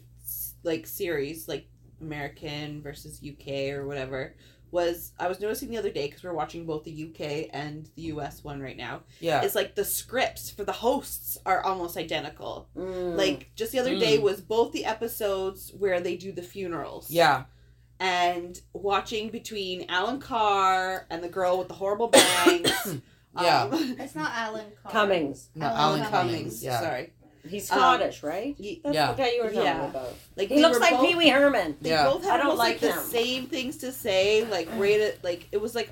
like 0.63 0.87
series, 0.87 1.47
like 1.47 1.67
American 2.01 2.81
versus 2.81 3.21
UK 3.23 3.69
or 3.71 3.85
whatever, 3.85 4.35
was 4.79 5.13
I 5.17 5.27
was 5.27 5.39
noticing 5.39 5.69
the 5.69 5.77
other 5.77 5.89
day 5.89 6.05
because 6.07 6.23
we're 6.23 6.33
watching 6.43 6.65
both 6.65 6.83
the 6.83 6.95
UK 7.09 7.49
and 7.53 7.89
the 7.95 8.03
US 8.13 8.43
one 8.43 8.59
right 8.61 8.77
now. 8.77 8.95
Yeah, 9.19 9.41
It's 9.43 9.55
like 9.55 9.73
the 9.75 9.85
scripts 9.85 10.49
for 10.51 10.63
the 10.63 10.71
hosts 10.87 11.37
are 11.45 11.61
almost 11.63 11.95
identical. 11.97 12.67
Mm. 12.77 13.15
Like 13.17 13.51
just 13.55 13.71
the 13.71 13.79
other 13.79 13.97
day 13.97 14.17
was 14.19 14.41
both 14.41 14.71
the 14.73 14.85
episodes 14.85 15.71
where 15.81 15.99
they 16.01 16.15
do 16.17 16.31
the 16.31 16.43
funerals. 16.43 17.09
yeah, 17.09 17.45
and 17.99 18.59
watching 18.73 19.29
between 19.29 19.85
Alan 19.89 20.19
Carr 20.19 21.07
and 21.09 21.23
the 21.23 21.29
girl 21.29 21.57
with 21.57 21.69
the 21.69 21.75
horrible 21.75 22.09
bangs. 22.09 22.71
Yeah. 23.37 23.63
um, 23.63 23.97
It's 23.99 24.15
not 24.15 24.31
Alan 24.33 24.63
Carr. 24.81 24.91
Cummings. 24.93 25.49
no, 25.55 25.65
Alan 25.65 25.99
Alan 25.99 26.01
Cummings. 26.09 26.31
Cummings. 26.37 26.63
Yeah, 26.63 26.79
Sorry. 26.79 27.11
He's 27.47 27.71
Um, 27.71 27.77
Scottish, 27.77 28.23
right? 28.23 28.55
Ye- 28.57 28.81
That's 28.83 28.95
Yeah. 28.95 29.11
the 29.11 29.17
guy 29.23 29.31
you 29.31 29.43
were 29.43 29.49
talking 29.49 29.63
Yeah. 29.63 29.85
about. 29.89 30.13
Like 30.35 30.49
He 30.49 30.61
looks 30.61 30.79
like 30.79 30.99
Pee 31.01 31.15
Wee 31.15 31.29
Herman. 31.29 31.77
They 31.81 31.89
Yeah. 31.91 32.05
both 32.05 32.23
had 32.23 32.39
I 32.39 32.43
don't 32.43 32.57
like 32.57 32.81
like, 32.81 32.93
the 32.95 32.99
same 33.01 33.47
things 33.47 33.77
to 33.77 33.91
say, 33.91 34.45
like 34.45 34.67
rated, 34.77 35.19
like 35.23 35.47
it 35.51 35.57
was 35.61 35.75
like 35.75 35.91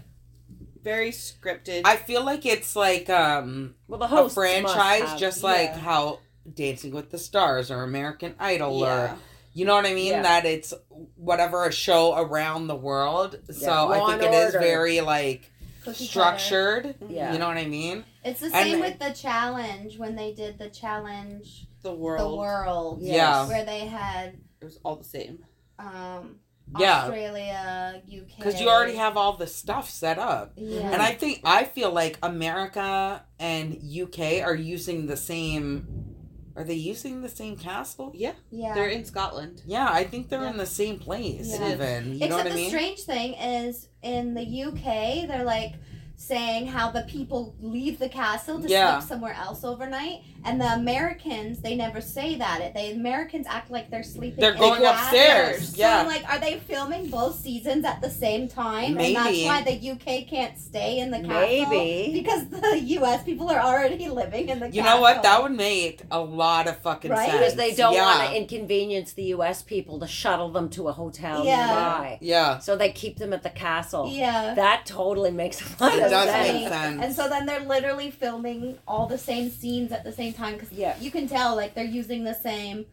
very 0.84 1.12
scripted. 1.12 1.82
I 1.86 1.96
feel 1.96 2.24
like 2.26 2.46
it's 2.46 2.76
like 2.76 3.10
um 3.10 3.76
Well, 3.88 4.00
the 4.00 4.06
a 4.06 4.08
host 4.10 4.36
franchise, 4.36 5.20
just 5.20 5.44
like 5.44 5.70
yeah. 5.70 5.78
how 5.80 6.20
Dancing 6.54 6.94
with 6.94 7.10
the 7.10 7.18
Stars 7.18 7.72
or 7.72 7.84
American 7.84 8.36
Idol 8.40 8.80
yeah. 8.82 9.14
or 9.14 9.18
you 9.54 9.66
know 9.66 9.76
what 9.76 9.86
I 9.86 9.94
mean. 9.94 10.12
Yeah. 10.14 10.24
That 10.24 10.46
it's 10.46 10.74
whatever 11.16 11.66
a 11.66 11.72
show 11.72 12.16
around 12.16 12.68
the 12.68 12.76
world. 12.76 13.38
So 13.52 13.66
Yeah, 13.66 13.86
I 13.88 14.00
think 14.10 14.24
and 14.24 14.34
it 14.34 14.38
is 14.38 14.56
Order. 14.56 14.60
very 14.66 15.00
like 15.02 15.42
Cookie 15.42 15.42
cutter. 15.42 15.53
Structured. 15.92 16.96
Yeah. 17.10 17.34
You 17.34 17.40
know 17.40 17.48
what 17.48 17.58
I 17.58 17.66
mean? 17.66 18.06
It's 18.24 18.40
the 18.40 18.46
And- 18.48 18.54
same 18.54 18.80
with 18.80 19.00
the 19.00 19.12
challenge 19.12 19.98
when 19.98 20.16
they 20.16 20.34
did 20.34 20.58
the 20.58 20.70
challenge 20.70 21.68
the 21.82 21.94
world. 21.94 22.32
the 22.32 22.36
world. 22.38 23.00
Yeah. 23.02 23.48
Where 23.48 23.66
they 23.66 23.82
had 23.88 24.38
It 24.62 24.66
was 24.66 24.80
all 24.84 24.96
the 24.96 25.04
same. 25.04 25.44
um 25.80 26.40
Yeah. 26.80 27.02
Australia, 27.04 28.02
UK. 28.08 28.38
Because 28.38 28.62
you 28.62 28.70
already 28.70 28.96
have 28.96 29.18
all 29.18 29.34
the 29.34 29.48
stuff 29.48 29.90
set 29.90 30.18
up. 30.18 30.54
Yeah. 30.56 30.90
And 30.92 31.02
I 31.02 31.12
think 31.14 31.42
I 31.44 31.66
feel 31.66 31.92
like 31.92 32.18
America 32.24 33.24
and 33.38 33.78
UK 33.84 34.42
are 34.42 34.56
using 34.56 35.08
the 35.08 35.18
same. 35.18 36.13
Are 36.56 36.64
they 36.64 36.76
using 36.76 37.22
the 37.22 37.30
same 37.30 37.58
castle? 37.58 38.12
Yeah, 38.14 38.34
yeah. 38.52 38.74
they're 38.76 38.90
in 38.90 39.06
Scotland. 39.06 39.62
Yeah, 39.66 39.88
I 39.90 40.04
think 40.04 40.30
they're 40.30 40.44
Yeah. 40.44 40.52
in 40.52 40.58
the 40.58 40.66
same 40.68 41.00
place. 41.00 41.48
Yeah. 41.50 41.72
Even 41.74 42.14
you 42.14 42.20
know 42.20 42.26
Except 42.26 42.32
what 42.34 42.46
I 42.46 42.50
the 42.50 42.56
mean? 42.56 42.70
strange 42.70 43.00
thing 43.02 43.34
is 43.34 43.88
in 44.04 44.34
the 44.36 44.44
UK, 44.44 45.26
they're 45.28 45.44
like 45.46 45.74
saying 46.16 46.68
how 46.68 46.92
the 46.92 47.02
people 47.04 47.56
leave 47.60 47.98
the 48.00 48.08
castle 48.10 48.62
to 48.62 48.68
Yeah. 48.70 49.00
sleep 49.00 49.10
somewhere 49.10 49.34
else 49.34 49.64
overnight, 49.64 50.22
and 50.46 50.60
the 50.60 50.74
Americans 50.74 51.60
they 51.60 51.76
never 51.76 52.02
say 52.02 52.36
that. 52.36 52.62
It 52.62 52.74
the 52.74 52.92
Americans 52.92 53.46
act 53.50 53.72
like 53.72 53.90
they're 53.90 54.04
sleeping. 54.04 54.40
They're 54.40 54.54
in 54.54 54.60
going 54.60 54.82
the 54.82 54.90
upstairs, 54.92 55.58
castle. 55.60 55.76
yeah. 55.80 55.96
So 55.96 56.02
I'm 56.02 56.08
like, 56.08 56.30
are 56.30 56.40
they 56.40 56.60
filming 56.60 57.10
both 57.10 57.40
seasons 57.40 57.86
at 57.86 58.02
the 58.02 58.10
same 58.10 58.48
time? 58.48 58.98
And 58.98 59.16
that's 59.16 59.26
Maybe. 59.32 59.46
why 59.46 59.64
the 59.64 59.92
UK 59.92 60.28
can't 60.28 60.58
stay 60.58 61.00
in 61.00 61.12
the 61.12 61.20
castle. 61.20 61.70
Maybe. 61.70 62.14
because 62.20 62.48
the 62.50 62.80
US 63.00 63.24
people 63.24 63.50
are 63.50 63.60
already 63.60 64.10
living 64.22 64.50
in 64.50 64.60
the. 64.60 64.66
Castle. 64.68 64.76
You 64.78 64.84
know 64.84 65.02
what? 65.02 65.24
That 65.24 65.42
would 65.42 65.52
make 65.52 66.02
a 66.12 66.20
lot 66.20 66.68
of 66.68 66.78
fucking 66.80 67.12
Right? 67.12 67.30
sense. 67.30 67.38
Because 67.40 67.56
they 67.56 67.74
don't 67.76 67.94
yeah. 67.94 68.18
want 68.20 68.30
to 68.32 68.38
inconvenience 68.38 69.14
the 69.14 69.24
U.S. 69.36 69.62
people 69.62 70.00
to 70.00 70.08
shuttle 70.08 70.50
them 70.50 70.70
to 70.70 70.88
a 70.88 70.92
hotel 70.94 71.46
Yeah. 71.46 71.66
nearby. 71.68 72.18
Yeah, 72.22 72.60
So 72.60 72.76
they 72.76 72.92
keep 72.92 73.18
them 73.18 73.34
at 73.34 73.44
the 73.44 73.50
castle. 73.50 74.08
Yeah. 74.10 74.54
That 74.56 74.86
totally 74.86 75.32
makes 75.32 75.62
a 75.62 75.84
lot 75.84 75.94
It 75.94 76.04
of 76.04 76.10
does 76.10 76.30
sense. 76.30 76.54
make 76.54 76.68
sense. 76.70 77.02
And 77.02 77.14
so 77.16 77.28
then 77.30 77.46
they're 77.46 77.60
literally 77.62 78.12
filming 78.12 78.78
all 78.88 79.08
the 79.08 79.18
same 79.18 79.50
scenes 79.50 79.92
at 79.92 80.04
the 80.04 80.12
same 80.12 80.33
time 80.34 80.54
because 80.56 80.72
Yeah. 80.72 80.96
you 81.00 81.10
can 81.12 81.28
tell 81.28 81.56
like 81.56 81.74
they're 81.76 81.84
using 81.86 82.24
the 82.24 82.34
same 82.34 82.86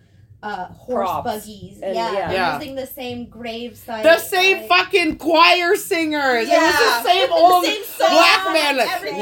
uh, 0.42 0.64
horse 0.72 1.06
Props. 1.06 1.24
buggies. 1.24 1.80
And, 1.82 1.94
yeah, 1.94 2.12
yeah. 2.12 2.32
Yeah. 2.32 2.58
using 2.58 2.74
the 2.74 2.86
same 2.86 3.26
gravesite. 3.26 4.02
the 4.04 4.16
same 4.18 4.56
like- 4.60 4.68
fucking 4.68 5.18
choir 5.18 5.76
singers. 5.76 6.48
It 6.48 6.52
was 6.52 6.58
Yeah. 6.58 6.70
the 6.72 7.02
same 7.10 7.28
The 7.28 7.34
old 7.34 7.64
same 7.66 7.82
black 7.98 8.44
man. 8.54 8.76
Like, 8.78 8.88
everything. 8.90 9.18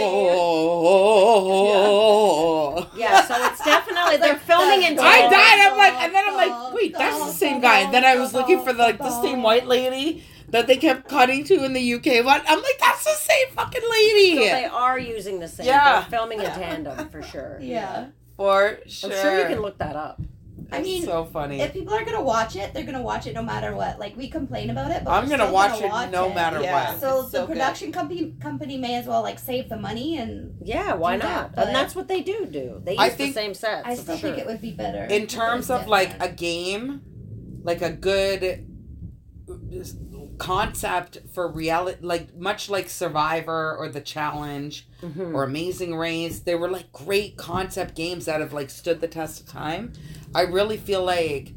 whoa. 1.59 2.87
Yeah, 2.97 3.23
so 3.25 3.35
it's 3.47 3.65
definitely 3.65 4.17
they're 4.19 4.35
Like 4.35 4.43
filming 4.43 4.81
the- 4.81 4.87
in 4.93 4.99
I 5.01 5.21
died. 5.29 5.61
I'm 5.73 5.77
like, 5.77 5.95
and 6.03 6.15
then 6.15 6.25
I'm 6.29 6.35
like, 6.37 6.73
wait, 6.75 6.93
that's 6.97 7.19
the 7.19 7.33
same 7.33 7.61
guy. 7.61 7.81
And 7.81 7.93
then 7.93 8.05
I 8.05 8.17
was 8.17 8.33
looking 8.35 8.63
for 8.63 8.73
the 8.73 8.83
like 8.83 8.99
the 8.99 9.23
same 9.23 9.43
white 9.43 9.67
lady 9.67 10.23
that 10.51 10.67
they 10.67 10.77
kept 10.77 11.09
cutting 11.09 11.45
to 11.45 11.65
in 11.65 11.73
the 11.73 11.95
UK 11.95 12.25
one. 12.25 12.41
I'm 12.47 12.63
like, 12.63 12.79
that's 12.81 13.05
the 13.05 13.13
same 13.15 13.49
fucking 13.55 13.83
lady. 13.91 14.37
So 14.37 14.41
they 14.45 14.65
are 14.65 14.99
using 14.99 15.41
the 15.41 15.49
same. 15.49 15.67
Yeah. 15.67 16.01
They're 16.01 16.11
filming 16.11 16.41
in 16.41 16.47
tandem 16.47 17.09
for 17.11 17.23
sure. 17.23 17.59
Yeah. 17.63 18.09
For 18.37 18.79
sure. 18.87 19.11
I'm 19.11 19.17
sure 19.21 19.39
you 19.41 19.47
can 19.55 19.61
look 19.63 19.79
that 19.79 19.97
up. 19.97 20.21
I 20.71 20.79
It's 20.79 20.87
mean, 20.87 21.03
so 21.05 21.25
funny. 21.25 21.61
If 21.61 21.73
people 21.73 21.95
are 21.95 22.05
gonna 22.05 22.21
watch 22.23 22.55
it, 22.55 22.75
they're 22.75 22.85
gonna 22.85 23.01
watch 23.03 23.27
it 23.27 23.33
no 23.33 23.43
matter 23.43 23.75
what. 23.75 23.99
Like 23.99 24.17
we 24.17 24.29
complain 24.29 24.69
about 24.71 24.91
it, 24.91 25.03
but 25.03 25.11
I'm 25.13 25.25
we're 25.25 25.31
gonna 25.31 25.45
still 25.45 25.55
watch 25.55 25.73
gonna 25.73 25.87
it 25.87 25.91
watch 25.91 26.11
no 26.13 26.33
matter 26.35 26.61
Yeah. 26.61 26.91
what. 26.93 27.01
So 27.01 27.23
It's 27.23 27.31
the 27.33 27.39
so 27.39 27.47
good. 27.47 27.53
production 27.55 27.91
company 27.91 28.35
company 28.41 28.77
may 28.77 28.97
as 28.97 29.07
well 29.07 29.23
like 29.23 29.39
save 29.39 29.69
the 29.71 29.77
money, 29.79 30.19
and 30.19 30.55
Yeah, 30.63 30.95
why 30.95 31.17
Do 31.17 31.23
that, 31.23 31.57
not? 31.57 31.67
and 31.67 31.75
that's 31.75 31.95
what 31.97 32.07
they 32.07 32.21
do 32.21 32.47
do. 32.47 32.83
They 32.85 32.93
use 32.93 33.01
I 33.01 33.09
the 33.11 33.33
same 33.33 33.55
sets. 33.55 33.87
I 33.87 33.97
for 33.97 34.03
still 34.03 34.17
sure. 34.19 34.31
think 34.31 34.43
it 34.43 34.47
would 34.47 34.61
be 34.61 34.73
better 34.73 35.05
in 35.05 35.27
terms 35.27 35.69
was 35.71 35.81
of 35.83 35.89
like 35.89 36.23
a 36.23 36.29
game, 36.31 37.01
like 37.65 37.81
a 37.83 37.91
good 37.91 38.67
concept 40.39 41.19
for 41.33 41.51
reality, 41.51 41.99
like 42.01 42.35
much 42.37 42.71
like 42.71 42.89
Survivor 42.89 43.77
or 43.77 43.89
The 43.89 44.01
Challenge 44.01 44.87
Mhm. 45.03 45.35
or 45.35 45.45
Amazing 45.45 45.95
Race, 45.97 46.41
they 46.41 46.55
were 46.55 46.71
like 46.71 46.93
great 46.93 47.37
concept 47.37 47.95
games 47.95 48.25
that 48.27 48.41
have 48.41 48.53
like 48.53 48.71
stood 48.71 49.01
the 49.01 49.09
test 49.09 49.41
of 49.41 49.47
time. 49.49 49.93
I 50.35 50.43
really 50.43 50.77
feel 50.77 51.05
like 51.05 51.55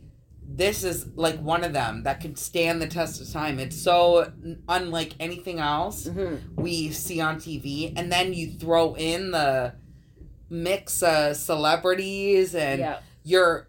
this 0.53 0.83
is 0.83 1.07
like 1.15 1.39
one 1.41 1.63
of 1.63 1.71
them 1.73 2.03
that 2.03 2.19
can 2.19 2.35
stand 2.35 2.81
the 2.81 2.87
test 2.87 3.21
of 3.21 3.31
time. 3.31 3.57
It's 3.59 3.79
so 3.81 4.31
unlike 4.67 5.13
anything 5.19 5.59
else 5.59 6.07
Mhm. 6.07 6.39
we 6.57 6.91
see 6.91 7.21
on 7.21 7.37
TV, 7.37 7.93
and 7.95 8.11
then 8.11 8.33
you 8.33 8.51
throw 8.59 8.93
in 8.95 9.31
the 9.31 9.73
mix 10.49 11.01
of 11.01 11.37
celebrities 11.37 12.53
and 12.55 12.79
your 13.23 13.67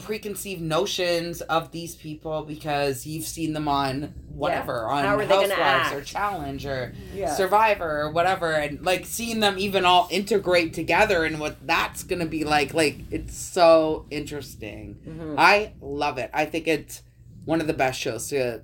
preconceived 0.00 0.60
notions 0.60 1.40
of 1.42 1.70
these 1.72 1.94
people 1.94 2.42
because 2.42 3.06
you've 3.06 3.26
seen 3.26 3.52
them 3.52 3.68
on 3.68 4.14
whatever 4.28 4.88
on 4.88 5.04
How 5.04 5.16
they 5.18 5.26
gonna 5.26 5.54
Housewives 5.54 5.94
or? 6.00 6.04
Challenge 6.04 6.66
or 6.66 6.94
Yeah. 7.14 7.34
Survivor 7.34 8.00
or 8.02 8.10
whatever, 8.10 8.52
and 8.52 8.84
like 8.84 9.04
seeing 9.06 9.40
them 9.40 9.56
even 9.58 9.84
all 9.84 10.08
integrate 10.10 10.72
together 10.74 11.24
and 11.24 11.38
what 11.38 11.66
that's 11.66 12.02
gonna 12.02 12.26
be 12.26 12.44
like. 12.44 12.72
Like 12.74 12.98
it's 13.10 13.36
so 13.36 14.06
interesting. 14.10 14.96
Mhm. 15.06 15.34
I 15.38 15.72
love 15.80 16.18
it. 16.18 16.30
I 16.32 16.46
think 16.46 16.66
it's 16.66 17.02
one 17.44 17.60
of 17.60 17.66
the 17.66 17.74
best 17.74 18.00
shows 18.00 18.28
to 18.28 18.62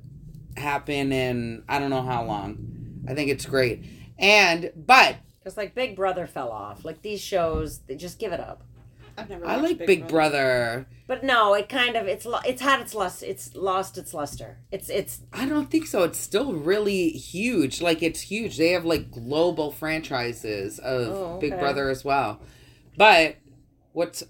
happen 0.57 1.12
in 1.12 1.62
I 1.68 1.78
don't 1.78 1.91
know 1.91 2.03
how 2.03 2.24
long. 2.24 3.05
I 3.09 3.14
think 3.14 3.30
it's 3.30 3.47
great. 3.47 3.84
And 4.18 4.72
but 4.74 5.16
Because 5.39 5.57
like 5.57 5.74
Big 5.74 5.95
Brother 5.95 6.26
fell 6.26 6.51
off. 6.51 6.84
Like 6.84 7.03
these 7.03 7.20
shows, 7.20 7.80
they 7.80 7.95
just 7.95 8.18
give 8.18 8.32
it 8.32 8.41
up. 8.41 8.62
I've 9.19 9.29
never. 9.31 9.47
I 9.47 9.57
like 9.57 9.79
Big, 9.79 10.09
Brother. 10.09 10.87
But 11.07 11.23
no, 11.25 11.55
it 11.55 11.69
kind 11.69 11.97
of 11.97 12.07
it's 12.07 12.27
lo- 12.27 12.41
it's 12.47 12.61
had 12.61 12.81
its 12.81 12.95
lust. 12.95 13.23
It's 13.23 13.55
lost 13.55 13.97
its 13.97 14.12
luster. 14.12 14.59
It's 14.73 14.89
it's 14.89 15.21
I 15.33 15.47
don't 15.47 15.71
think 15.71 15.87
so. 15.87 16.03
It's 16.03 16.19
still 16.19 16.53
really 16.55 17.11
huge. 17.11 17.81
Like 17.81 18.03
it's 18.03 18.21
huge. 18.21 18.57
They 18.57 18.71
have 18.73 18.85
like 18.85 19.11
global 19.11 19.71
franchises 19.71 20.79
of 20.79 21.09
Oh, 21.09 21.39
Big. 21.41 21.59
Brother 21.59 21.89
as 21.91 22.05
well. 22.05 22.41
But 22.97 23.37
what's 23.93 24.25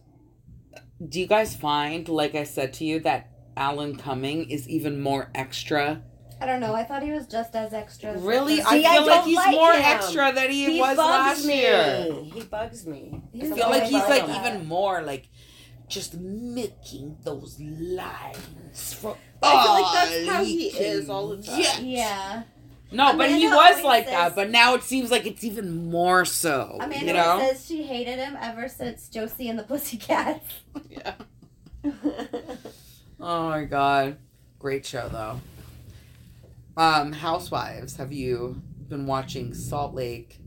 do 1.06 1.20
you 1.20 1.26
guys 1.26 1.54
find, 1.54 2.08
like 2.08 2.34
I 2.34 2.44
said 2.44 2.72
to 2.74 2.84
you, 2.84 3.00
that 3.00 3.30
Alan 3.56 3.96
Cumming 3.96 4.50
is 4.50 4.68
even 4.68 5.00
more 5.00 5.30
extra? 5.34 6.02
I 6.40 6.44
don't 6.46 6.60
know. 6.60 6.74
I 6.74 6.84
thought 6.84 7.02
he 7.02 7.12
was 7.12 7.26
just 7.26 7.54
as 7.56 7.72
extra. 7.72 8.10
as 8.12 8.20
Really? 8.22 8.56
first- 8.56 8.68
I 8.68 8.78
See, 8.80 8.86
I 8.86 8.92
feel 8.96 9.06
like 9.06 9.24
he's 9.24 9.36
like 9.36 9.50
more 9.52 9.72
him. 9.72 9.82
extra 9.84 10.32
than 10.32 10.50
he, 10.50 10.72
he 10.74 10.80
was 10.80 10.96
bugs 10.96 10.98
last 10.98 11.46
me. 11.46 11.60
year. 11.60 12.12
He 12.34 12.40
bugs 12.42 12.86
me. 12.86 13.22
He's 13.32 13.50
I 13.50 13.54
a 13.54 13.56
feel 13.56 13.70
like 13.70 13.82
he's 13.84 13.92
like 13.94 14.26
that. 14.26 14.46
even 14.46 14.66
more 14.68 15.00
like 15.02 15.28
just 15.88 16.14
milking 16.14 17.16
those 17.24 17.58
lines 17.60 18.92
for 18.94 19.16
I 19.42 19.50
feel 19.62 19.72
like 19.72 19.84
all 19.84 19.94
that's 19.94 20.26
how 20.28 20.44
he 20.44 20.70
can 20.70 20.82
is 20.82 21.08
all 21.08 21.28
the 21.28 21.42
time. 21.42 21.60
get. 21.62 21.82
Yeah. 21.82 22.42
No, 22.92 23.16
but 23.16 23.30
he 23.30 23.46
was 23.48 23.82
like 23.82 24.04
says- 24.04 24.12
that, 24.12 24.34
but 24.36 24.50
now 24.50 24.74
it 24.74 24.82
seems 24.82 25.10
like 25.10 25.26
it's 25.26 25.42
even 25.42 25.90
more 25.90 26.24
so. 26.24 26.76
Amanda 26.80 27.06
you 27.06 27.12
know? 27.14 27.38
says 27.40 27.66
she 27.66 27.82
hated 27.82 28.18
him 28.18 28.36
ever 28.40 28.68
since 28.68 29.08
Josie 29.08 29.48
and 29.48 29.58
the 29.58 29.62
Pussycats. 29.70 30.44
Yeah. 30.90 31.14
Oh 33.20 33.48
my 33.48 33.64
god. 33.64 34.18
Great 34.58 34.84
show 34.84 35.08
though. 35.08 35.40
Um, 36.76 37.12
Housewives, 37.12 37.96
have 37.96 38.12
you 38.12 38.60
been 38.88 39.06
watching 39.06 39.54
Salt 39.54 39.94
Lake 39.94 40.38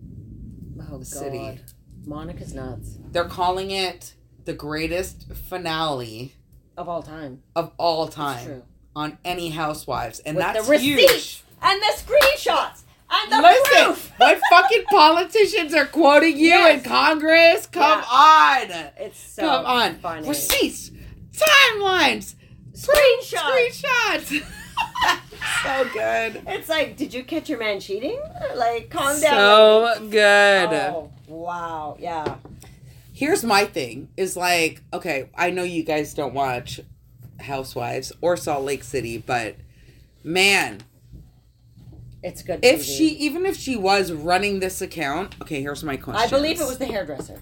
Oh 0.81 0.97
God. 0.97 1.05
City. 1.07 1.59
Monica's 2.05 2.53
nuts 2.53 2.97
They're 3.11 3.25
calling 3.25 3.71
it 3.71 4.13
the 4.45 4.53
greatest 4.53 5.31
finale 5.33 6.33
of 6.77 6.87
all 6.87 7.03
time. 7.03 7.43
of 7.55 7.71
all 7.77 8.07
time 8.07 8.45
true. 8.45 8.63
on 8.95 9.17
any 9.25 9.49
Housewives, 9.49 10.19
and 10.19 10.37
With 10.37 10.45
that's 10.45 10.67
the 10.67 10.77
huge. 10.77 11.43
and 11.61 11.81
the 11.81 11.93
screenshots 11.97 12.83
and 13.11 13.31
the 13.31 13.41
Listen, 13.41 13.85
proof. 13.85 14.11
what 14.17 14.39
fucking 14.49 14.83
politicians 14.89 15.73
are 15.73 15.85
quoting 15.87 16.37
you 16.37 16.67
in 16.69 16.81
Congress? 16.81 17.65
Come 17.67 18.03
on, 18.03 18.71
It's 18.97 19.19
so 19.19 19.41
come 19.41 19.65
on, 19.65 19.95
funny. 19.95 20.29
receipts, 20.29 20.91
timelines, 21.33 22.35
Screenshots. 22.73 23.83
screenshots. 23.83 24.43
so 25.63 25.89
good, 25.93 26.41
It's 26.47 26.69
like, 26.69 26.95
did 26.97 27.13
you 27.13 27.23
catch 27.23 27.49
your 27.49 27.59
man 27.59 27.79
cheating? 27.79 28.19
Like, 28.55 28.89
calm 28.89 29.19
down. 29.19 29.33
so 29.33 30.07
good. 30.09 30.69
Oh, 30.73 31.11
wow. 31.27 31.97
Yeah. 31.99 32.35
Here's 33.13 33.43
my 33.43 33.65
thing: 33.65 34.09
is 34.15 34.37
like, 34.37 34.81
okay, 34.93 35.29
I 35.35 35.49
know 35.49 35.63
you 35.63 35.83
guys 35.83 36.13
don't 36.13 36.33
watch 36.33 36.79
Housewives 37.41 38.13
or 38.21 38.37
Salt 38.37 38.63
Lake 38.63 38.83
City, 38.83 39.17
but 39.17 39.55
man, 40.23 40.79
It's 42.23 42.41
good. 42.41 42.63
if 42.63 42.81
TV. 42.81 42.97
she 42.97 43.07
even 43.17 43.45
if 43.45 43.57
she 43.57 43.75
was 43.75 44.13
running 44.13 44.59
this 44.61 44.81
account, 44.81 45.35
okay, 45.41 45.61
here's 45.61 45.83
my 45.83 45.97
question. 45.97 46.25
I 46.25 46.29
believe 46.29 46.61
it 46.61 46.67
was 46.67 46.77
the 46.77 46.85
hairdresser. 46.85 47.41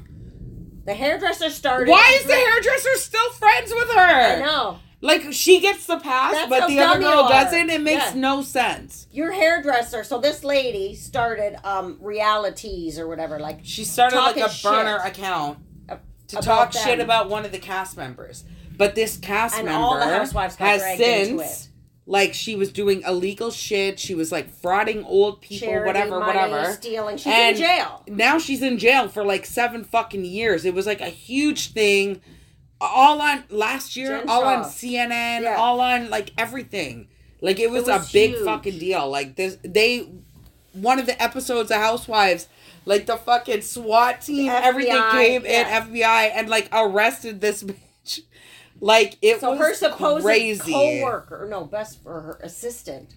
The 0.86 0.96
hairdresser 0.96 1.52
started. 1.52 1.92
Why 1.92 2.18
is 2.20 2.26
the 2.26 2.34
hairdresser 2.34 2.96
still 2.96 3.30
friends 3.34 3.72
with 3.72 3.90
her? 3.90 4.00
I 4.00 4.40
know. 4.40 4.80
Like 5.00 5.32
she 5.32 5.60
gets 5.60 5.86
the 5.86 5.98
pass, 6.00 6.32
That's 6.34 6.50
but 6.50 6.68
the 6.68 6.80
other 6.80 7.00
girl 7.00 7.30
doesn't. 7.30 7.70
It 7.70 7.82
makes 7.82 8.14
Yeah. 8.16 8.20
no 8.20 8.42
sense. 8.42 9.08
Your 9.12 9.32
hairdresser. 9.32 10.04
So 10.04 10.20
this 10.20 10.44
lady 10.44 10.96
started 10.96 11.56
um 11.64 11.98
realities 12.02 12.98
or 12.98 13.08
whatever. 13.08 13.38
Like 13.40 13.60
She 13.64 13.84
started 13.84 14.18
like 14.18 14.38
a 14.38 14.50
burner 14.64 15.00
shit 15.04 15.12
account 15.18 15.60
to 16.30 16.38
talk 16.38 16.72
them. 16.72 16.84
shit 16.84 17.00
about 17.00 17.30
one 17.30 17.46
of 17.46 17.52
the 17.52 17.60
cast 17.60 17.96
members. 17.96 18.44
But 18.76 18.96
this 18.96 19.18
cast 19.18 19.56
and 19.58 19.66
member 19.66 19.80
all 19.80 20.00
the 20.00 20.06
housewives 20.06 20.56
has 20.56 20.82
since 20.98 21.70
like 22.08 22.34
she 22.34 22.56
was 22.56 22.72
doing 22.72 23.02
illegal 23.04 23.52
shit. 23.52 24.00
She 24.00 24.16
was 24.16 24.32
like 24.32 24.52
frauding 24.62 25.04
old 25.06 25.42
people, 25.42 25.68
Charity 25.68 25.88
whatever, 25.88 26.20
money, 26.20 26.40
whatever. 26.40 26.74
Stealing. 26.74 27.18
She's 27.18 27.28
And- 27.34 27.56
in 27.56 27.62
jail. 27.62 28.04
now 28.08 28.40
she's 28.40 28.62
in 28.64 28.78
jail 28.80 29.10
for 29.10 29.24
like 29.24 29.46
seven 29.46 29.84
fucking 29.84 30.26
years. 30.26 30.66
It 30.66 30.74
was 30.74 30.88
like 30.88 31.02
a 31.02 31.10
huge 31.10 31.72
thing. 31.74 32.22
All 32.80 33.20
on 33.22 33.44
last 33.50 33.96
year, 33.96 34.20
Jen 34.20 34.30
all 34.30 34.44
on 34.44 34.64
CNN, 34.64 35.42
Yeah. 35.42 35.56
all 35.58 35.80
on 35.82 36.10
like 36.10 36.32
everything. 36.38 37.08
Like 37.42 37.60
it 37.60 37.70
was, 37.72 37.86
was 37.86 38.10
a 38.10 38.14
big 38.14 38.32
huge. 38.32 38.46
fucking 38.46 38.80
deal. 38.80 39.10
Like 39.10 39.36
this, 39.36 39.58
they 39.64 40.08
one 40.74 41.00
of 41.00 41.06
the 41.08 41.22
episodes 41.22 41.72
of 41.72 41.78
Housewives, 41.78 42.48
like 42.86 43.06
the 43.08 43.18
fucking 43.18 43.62
SWAT 43.62 44.22
team, 44.22 44.50
everything 44.52 45.02
came 45.12 45.44
yeah. 45.46 45.82
in 45.84 45.92
FBI 45.94 46.32
and 46.36 46.50
like 46.50 46.70
arrested 46.72 47.42
this 47.42 47.64
bitch. 48.04 48.22
Like 48.80 49.18
it 49.24 49.40
So 49.40 49.52
was 49.52 49.60
her 49.60 49.74
supposed 49.74 50.24
crazy. 50.24 50.72
co-worker, 50.72 51.48
no, 51.50 51.64
best 51.66 52.04
for 52.04 52.22
her 52.22 52.40
assistant. 52.44 53.16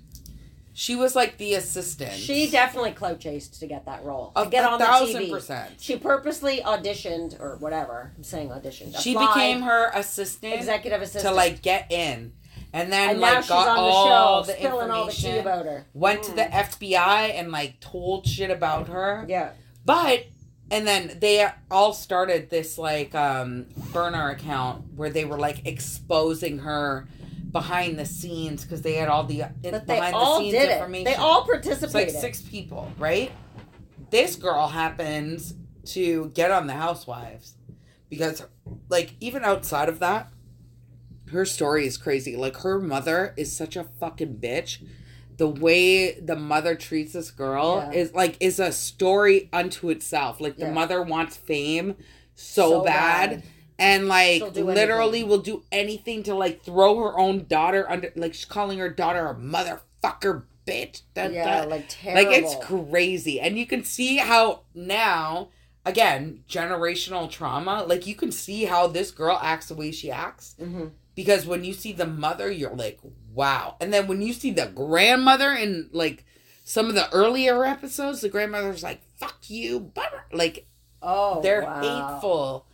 She 0.73 0.95
was 0.97 1.14
like 1.16 1.37
the 1.39 1.55
assistant. 1.55 2.12
She 2.12 2.49
definitely 2.51 2.93
clout 2.93 3.21
chased 3.21 3.59
to 3.61 3.66
get 3.66 3.85
that 3.87 4.05
role. 4.05 4.33
a, 4.37 4.45
to 4.45 4.51
get 4.51 4.64
a 4.64 4.68
on 4.71 4.79
the 4.79 4.85
thousand 4.85 5.23
TV. 5.23 5.31
percent. 5.31 5.71
She 5.81 5.97
purposely 5.97 6.59
auditioned 6.59 7.39
or 7.41 7.57
whatever. 7.57 8.12
I'm 8.16 8.23
saying 8.23 8.51
auditioned. 8.51 8.99
She 9.01 9.16
became 9.16 9.62
her 9.62 9.91
assistant. 9.95 10.55
executive 10.55 11.03
assistant 11.03 11.25
to 11.33 11.37
like 11.37 11.61
get 11.62 11.91
in 11.91 12.33
and 12.73 12.93
then 12.93 13.11
and 13.11 13.21
like 13.21 13.49
got 13.49 13.68
on 13.68 13.75
the 13.77 13.81
all 13.83 14.43
show, 14.45 14.47
the 14.53 14.59
spilling 14.59 14.91
all 14.91 15.07
the 15.07 15.12
tea 15.12 15.39
about 15.39 15.64
her. 15.66 15.87
went 15.93 16.23
to 16.23 16.31
Mm. 16.33 16.37
the 16.37 16.43
FBI 16.43 17.31
and 17.39 17.51
like 17.51 17.81
told 17.81 18.27
shit 18.27 18.51
about 18.51 18.87
her 18.89 19.25
Yeah, 19.29 19.51
but 19.85 20.27
and 20.71 20.87
then 20.87 21.18
they 21.21 21.49
all 21.68 21.93
started 21.93 22.49
this 22.49 22.79
like 22.79 23.12
um 23.14 23.66
burner 23.93 24.31
account 24.31 24.85
where 24.95 25.11
they 25.11 25.25
were 25.25 25.37
like 25.39 25.66
exposing 25.66 26.59
her 26.61 27.09
behind 27.53 27.98
the 27.98 28.05
scenes 28.07 28.62
because 28.64 28.82
they 28.82 28.94
had 28.94 29.09
all 29.09 29.24
the 29.24 29.42
in, 29.62 29.70
but 29.72 29.86
they 29.86 29.96
behind 29.96 30.14
all 30.14 30.38
the 30.38 30.44
scenes 30.51 30.55
did 30.55 30.68
it. 30.70 30.72
information 30.74 31.05
They 31.05 31.14
all 31.14 31.46
it's 31.51 31.94
like 31.94 32.11
six 32.11 32.42
people 32.42 32.90
right 32.98 33.32
this 34.11 34.36
girl 34.36 34.68
happens 34.68 35.55
to 35.86 36.30
get 36.34 36.51
on 36.51 36.66
the 36.66 36.72
housewives 36.74 37.55
because 38.09 38.44
like 38.88 39.14
even 39.20 39.44
outside 39.44 39.88
of 39.88 39.98
that 40.01 40.30
her 41.32 41.44
story 41.44 41.86
is 41.86 41.96
crazy 41.96 42.36
like 42.36 42.57
her 42.59 42.78
mother 42.78 43.34
is 43.36 43.55
such 43.55 43.76
a 43.76 43.84
fucking 43.84 44.36
bitch 44.36 44.82
the 45.36 45.48
way 45.48 46.18
the 46.20 46.36
mother 46.36 46.74
treats 46.74 47.12
this 47.14 47.30
girl 47.30 47.88
Yeah. 47.92 47.98
is 47.98 48.14
like 48.14 48.36
is 48.40 48.61
a 48.61 48.72
story 48.72 49.48
unto 49.53 49.88
itself 49.90 50.40
like 50.40 50.57
the 50.57 50.66
Yeah. 50.66 50.72
mother 50.72 51.03
wants 51.03 51.36
fame 51.36 51.96
so, 52.34 52.70
So 52.70 52.84
bad, 52.84 53.30
bad. 53.30 53.42
And 53.81 54.07
like 54.09 54.43
literally 54.55 55.18
anything. 55.20 55.28
will 55.28 55.39
do 55.39 55.62
anything 55.72 56.22
to 56.24 56.35
like 56.35 56.62
throw 56.62 56.97
her 56.99 57.18
own 57.18 57.47
daughter 57.47 57.89
under 57.91 58.12
like 58.16 58.35
she's 58.35 58.45
calling 58.45 58.78
her 58.78 58.89
daughter 58.91 59.26
a 59.26 59.35
motherfucker 59.35 60.45
bitch 60.66 61.03
that, 61.14 61.33
yeah, 61.33 61.45
that- 61.45 61.68
like 61.70 61.87
terrible. 61.89 62.31
like 62.31 62.39
it's 62.43 62.55
crazy 62.64 63.41
and 63.41 63.59
you 63.59 63.66
can 63.66 63.83
see 63.83 64.18
how 64.18 64.61
now 64.74 65.49
again 65.87 66.45
generational 66.49 67.28
trauma 67.31 67.83
like 67.85 68.07
you 68.07 68.14
can 68.14 68.31
see 68.31 68.64
how 68.64 68.87
this 68.87 69.11
girl 69.11 69.39
acts 69.43 69.68
the 69.68 69.74
way 69.74 69.91
she 69.91 70.11
acts 70.11 70.55
hmm 70.59 70.89
because 71.16 71.45
when 71.45 71.64
you 71.64 71.72
see 71.72 71.93
the 71.93 72.07
mother 72.07 72.51
you're 72.51 72.74
like 72.76 72.99
wow 73.35 73.76
and 73.81 73.93
then 73.93 74.07
when 74.07 74.22
you 74.22 74.33
see 74.33 74.51
the 74.53 74.66
grandmother 74.66 75.51
in 75.53 75.89
like 75.93 76.24
some 76.64 76.87
of 76.89 76.95
the 76.95 77.12
earlier 77.12 77.64
episodes 77.64 78.20
the 78.20 78.28
grandmother's 78.28 78.83
like 78.83 79.01
fuck 79.18 79.39
you 79.49 79.81
bummer. 79.81 80.24
like 80.33 80.66
Oh, 81.03 81.41
they're 81.41 81.62
wow. 81.62 81.81
hateful 82.14 82.66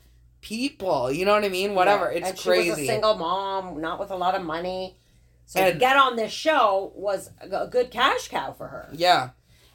people 0.46 1.10
you 1.10 1.24
know 1.24 1.32
what 1.34 1.44
i 1.44 1.48
mean 1.48 1.74
whatever 1.74 2.04
Yeah. 2.12 2.18
it's 2.18 2.28
and 2.30 2.38
crazy 2.38 2.64
She 2.64 2.70
was 2.70 2.78
a 2.78 2.86
single 2.86 3.16
mom, 3.16 3.80
not 3.80 3.98
with 3.98 4.12
a 4.12 4.16
lot 4.16 4.36
of 4.36 4.42
money. 4.44 4.96
So 5.44 5.58
to 5.60 5.66
And- 5.72 5.80
get 5.80 5.96
on 5.96 6.14
this 6.14 6.30
show 6.32 6.92
was 6.94 7.30
a 7.40 7.66
good 7.66 7.90
cash 7.90 8.28
cow 8.28 8.52
for 8.52 8.68
her. 8.68 8.88
Yeah. 8.92 9.30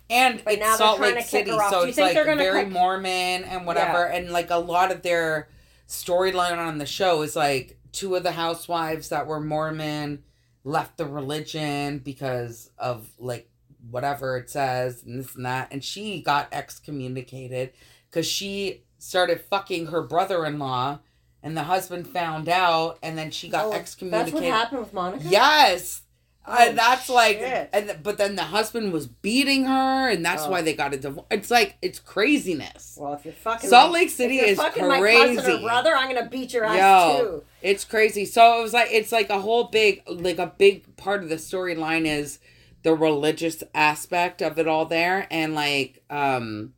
And 0.10 0.42
But 0.46 0.60
now 0.60 0.70
it's 0.72 0.78
they're 0.80 0.88
Salt 0.88 0.98
trying 1.00 1.16
Lake 1.16 1.26
to 1.26 1.30
kick 1.32 1.46
City, 1.48 1.52
her 1.52 1.64
off. 1.64 1.72
so 1.72 1.80
Do 1.80 1.86
you 1.86 1.88
it's 1.90 1.98
think 1.98 2.16
like 2.16 2.38
very 2.38 2.64
cut- 2.64 2.72
Mormon 2.72 3.44
and 3.44 3.66
whatever. 3.66 4.06
And 4.08 4.32
like 4.32 4.50
a 4.50 4.58
lot 4.58 4.92
of 4.94 5.02
their 5.02 5.50
storyline 5.90 6.58
on 6.58 6.78
the 6.78 6.86
show 6.86 7.22
is 7.22 7.36
like 7.36 7.78
two 7.92 8.16
of 8.16 8.24
the 8.24 8.32
housewives 8.32 9.10
that 9.10 9.28
were 9.28 9.40
Mormon 9.42 10.24
left 10.64 10.98
the 10.98 11.06
religion 11.06 12.00
because 12.00 12.70
of 12.78 13.10
like 13.20 13.50
whatever 13.90 14.38
it 14.38 14.50
says 14.50 15.04
and 15.04 15.20
this 15.20 15.36
and 15.36 15.46
that. 15.46 15.68
And 15.72 15.84
she 15.84 16.22
got 16.22 16.48
excommunicated 16.54 17.72
because 18.10 18.26
she 18.28 18.84
started 19.02 19.42
fucking 19.42 19.88
her 19.88 20.02
brother 20.04 20.46
in 20.46 20.60
law 20.60 21.00
and 21.42 21.58
the 21.58 21.64
husband 21.64 22.08
found 22.08 22.48
out 22.48 23.00
and 23.02 23.18
then 23.18 23.32
she 23.32 23.50
got 23.50 23.66
Oh, 23.66 23.72
excommunicated. 23.74 24.34
That's 24.36 24.44
what 24.44 24.52
happened 24.60 24.80
with 24.82 24.94
Monica. 24.94 25.24
Yes. 25.28 26.02
Oh, 26.46 26.56
and 26.60 26.76
that's 26.78 27.08
like, 27.08 27.38
and 27.40 27.86
th- 27.88 27.98
but 28.02 28.18
then 28.18 28.36
the 28.36 28.44
husband 28.46 28.92
was 28.92 29.06
beating 29.06 29.66
her, 29.66 30.10
and 30.10 30.26
that's 30.26 30.44
Oh. 30.46 30.50
why 30.50 30.64
they 30.64 30.74
got 30.74 30.92
a 30.92 30.98
divorce. 30.98 31.28
It's 31.30 31.52
like 31.52 31.78
it's 31.84 32.00
craziness. 32.00 32.98
Well, 33.00 33.14
if 33.14 33.24
you're 33.26 33.34
fucking 33.36 33.70
Salt 33.70 33.92
Lake 33.92 34.10
City 34.10 34.38
is 34.40 34.58
crazy. 34.58 34.70
if 34.70 34.76
you're 34.78 34.86
is 34.86 34.88
fucking 34.88 34.88
my 34.88 35.00
cousin 35.12 35.38
or 35.38 35.42
crazy. 35.44 35.64
brother, 35.64 35.96
I'm 35.96 36.12
gonna 36.16 36.28
beat 36.30 36.52
your 36.54 36.66
ass 36.66 36.78
Yo. 36.78 37.20
too. 37.24 37.44
It's 37.62 37.84
crazy. 37.86 38.26
So 38.26 38.58
it 38.60 38.64
was 38.64 38.74
like 38.74 38.90
it's 38.92 39.12
like 39.12 39.30
a 39.30 39.40
whole 39.40 39.66
big, 39.66 40.02
like 40.08 40.40
a 40.40 40.48
big 40.58 40.96
part 40.98 41.22
of 41.22 41.30
the 41.30 41.36
storyline 41.36 42.06
is 42.08 42.40
the 42.82 42.96
religious 42.96 43.64
aspect 43.76 44.42
of 44.42 44.58
it 44.58 44.68
all 44.68 44.86
there, 44.88 45.28
and 45.30 45.54
like 45.54 46.02
um 46.10 46.74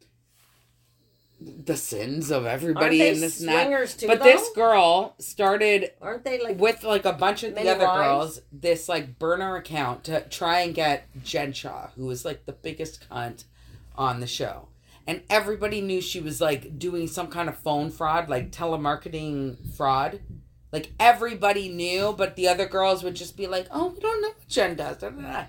the 1.44 1.76
sins 1.76 2.32
of 2.32 2.46
everybody 2.46 3.02
in 3.08 3.20
this 3.20 3.39
that. 3.39 4.00
too? 4.00 4.08
But 4.08 4.20
though? 4.20 4.26
this 4.26 4.50
girl 4.56 5.16
started 5.20 5.91
aren't 6.02 6.24
they 6.24 6.41
like 6.41 6.60
with 6.60 6.84
like 6.84 7.06
a 7.06 7.14
bunch 7.14 7.44
of 7.44 7.56
the 7.56 7.70
other 7.70 7.86
wives? 7.86 8.02
girls 8.02 8.41
this 8.52 8.88
like 8.88 9.20
burner 9.20 9.56
account 9.56 10.04
to 10.06 10.22
try 10.30 10.62
and 10.62 10.74
get 10.74 11.08
Jen 11.24 11.54
Shah, 11.54 11.89
who 11.96 12.06
was 12.06 12.26
like 12.26 12.46
the 12.46 12.54
biggest 12.54 13.08
cunt 13.10 13.46
on 13.96 14.20
the 14.20 14.28
show. 14.28 14.68
And 15.06 15.22
everybody 15.30 15.82
knew 15.82 16.00
she 16.00 16.22
was 16.22 16.39
like 16.39 16.80
doing 16.80 17.08
some 17.08 17.28
kind 17.28 17.50
of 17.50 17.58
phone 17.58 17.91
fraud, 17.91 18.30
like 18.30 18.52
telemarketing 18.52 19.76
fraud. 19.76 20.22
Like 20.72 20.91
everybody 21.00 21.70
knew, 21.70 22.14
but 22.18 22.36
the 22.36 22.48
other 22.48 22.66
girls 22.66 23.04
would 23.04 23.16
just 23.16 23.38
be 23.38 23.46
like, 23.46 23.68
"Oh, 23.70 23.89
we 23.89 24.00
don't 24.00 24.22
know 24.22 24.30
what 24.30 24.48
Jen 24.48 24.76
does." 24.76 24.98
da, 24.98 25.10
da, 25.10 25.22
da." 25.22 25.46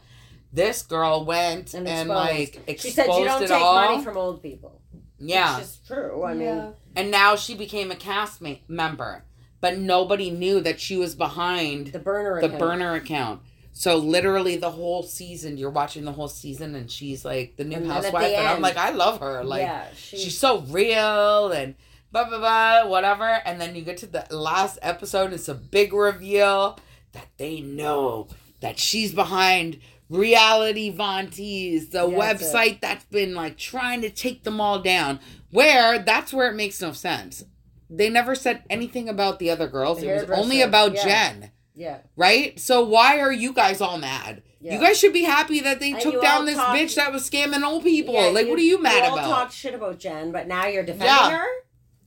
This 0.52 0.82
girl 0.82 1.24
went 1.24 1.74
and, 1.74 1.88
and, 1.88 2.08
like 2.08 2.62
exposed 2.68 2.82
she 2.82 2.90
said 2.90 3.06
you 3.06 3.24
don't 3.24 3.40
take 3.40 3.50
all. 3.50 3.74
money 3.74 4.04
from 4.04 4.16
old 4.16 4.42
people. 4.42 4.80
Yeah, 5.28 5.56
which 5.56 5.64
is 5.64 5.80
true. 5.86 6.24
I 6.24 6.34
mean, 6.34 6.72
and 6.96 7.10
now 7.10 7.36
she 7.36 7.54
became 7.54 7.90
a 7.90 7.96
cast 7.96 8.40
ma- 8.40 8.54
member, 8.68 9.24
but 9.60 9.78
nobody 9.78 10.30
knew 10.30 10.60
that 10.60 10.80
she 10.80 10.96
was 10.96 11.14
behind 11.14 11.88
the 11.88 11.98
burner. 11.98 12.40
the 12.40 12.46
account. 12.46 12.60
burner 12.60 12.94
account. 12.94 13.42
So 13.72 13.96
literally 13.96 14.56
the 14.56 14.70
whole 14.70 15.02
season, 15.02 15.58
you're 15.58 15.70
watching 15.70 16.04
the 16.04 16.12
whole 16.12 16.28
season, 16.28 16.74
and 16.76 16.90
she's 16.90 17.24
like 17.24 17.56
the 17.56 17.64
new 17.64 17.76
And 17.76 17.86
then 17.86 17.90
at 17.90 18.02
the 18.02 18.10
housewife, 18.10 18.36
and 18.36 18.46
I'm 18.46 18.62
like, 18.62 18.76
I 18.76 18.90
love 18.90 19.20
her. 19.20 19.42
Like 19.42 19.62
yeah, 19.62 19.86
she, 19.96 20.16
she's 20.16 20.38
so 20.38 20.60
real 20.60 21.50
and 21.50 21.74
blah 22.12 22.28
blah 22.28 22.38
blah 22.38 22.88
whatever. 22.88 23.24
And 23.24 23.60
then 23.60 23.74
you 23.74 23.82
get 23.82 23.96
to 23.98 24.06
the 24.06 24.26
last 24.30 24.78
episode, 24.80 25.32
it's 25.32 25.48
a 25.48 25.54
big 25.54 25.92
reveal 25.92 26.78
that 27.12 27.28
they 27.36 27.60
know 27.60 28.28
that 28.60 28.78
she's 28.78 29.12
behind 29.12 29.80
reality 30.18 30.90
Von 30.90 31.28
Tease, 31.28 31.88
the 31.90 32.06
Yeah, 32.08 32.18
that's 32.32 32.42
website 32.52 32.80
that's 32.80 33.04
been 33.06 33.34
like 33.34 33.56
trying 33.58 34.00
to 34.02 34.10
take 34.10 34.44
them 34.44 34.60
all 34.60 34.78
down. 34.80 35.20
Where 35.50 35.98
that's 35.98 36.32
where 36.32 36.48
it 36.50 36.54
makes 36.56 36.80
no 36.80 36.92
sense. 36.92 37.44
They 37.90 38.08
never 38.08 38.34
said 38.34 38.62
anything 38.70 39.08
about 39.08 39.38
the 39.38 39.50
other 39.50 39.68
girls. 39.68 40.00
The 40.00 40.08
it 40.08 40.28
was 40.28 40.38
only 40.38 40.62
about 40.62 40.94
yeah. 40.94 41.04
Jen, 41.04 41.50
Yeah. 41.74 41.98
right? 42.16 42.58
So 42.58 42.82
why 42.82 43.20
are 43.20 43.32
you 43.32 43.52
guys 43.52 43.80
all 43.80 43.98
mad? 43.98 44.42
Yeah. 44.60 44.74
You 44.74 44.80
guys 44.80 44.98
should 44.98 45.12
be 45.12 45.24
happy 45.24 45.60
that 45.60 45.78
they 45.78 45.92
And 45.92 46.00
took 46.00 46.22
down 46.22 46.46
this 46.46 46.56
talk- 46.56 46.74
bitch 46.74 46.94
that 46.96 47.12
was 47.12 47.28
scamming 47.28 47.62
old 47.62 47.82
people. 47.84 48.14
Yeah, 48.14 48.28
like, 48.28 48.48
what 48.48 48.58
are 48.58 48.62
you 48.62 48.80
mad 48.82 48.98
about? 49.00 49.12
We 49.12 49.18
all 49.20 49.26
about? 49.26 49.28
talked 49.42 49.52
shit 49.52 49.74
about 49.74 49.98
Jen, 49.98 50.32
but 50.32 50.48
now 50.48 50.66
you're 50.66 50.82
defending 50.82 51.08
Yeah. 51.08 51.38
her? 51.38 51.46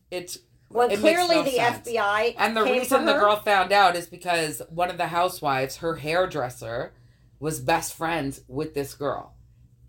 it's 0.10 0.39
When 0.70 0.91
It 0.91 0.99
clearly 0.99 1.36
no 1.36 1.43
the 1.43 1.51
sense. 1.51 1.88
FBI 1.88 2.36
And 2.38 2.58
the 2.58 2.64
reason 2.64 3.05
the 3.05 3.14
girl 3.14 3.38
found 3.38 3.72
out 3.72 3.95
is 3.95 4.08
because 4.08 4.62
one 4.70 4.89
of 4.89 4.97
the 4.97 5.08
housewives, 5.08 5.78
her 5.78 5.95
hairdresser, 5.97 6.91
was 7.40 7.60
best 7.60 7.94
friends 7.94 8.42
with 8.48 8.74
this 8.74 8.94
girl. 8.94 9.34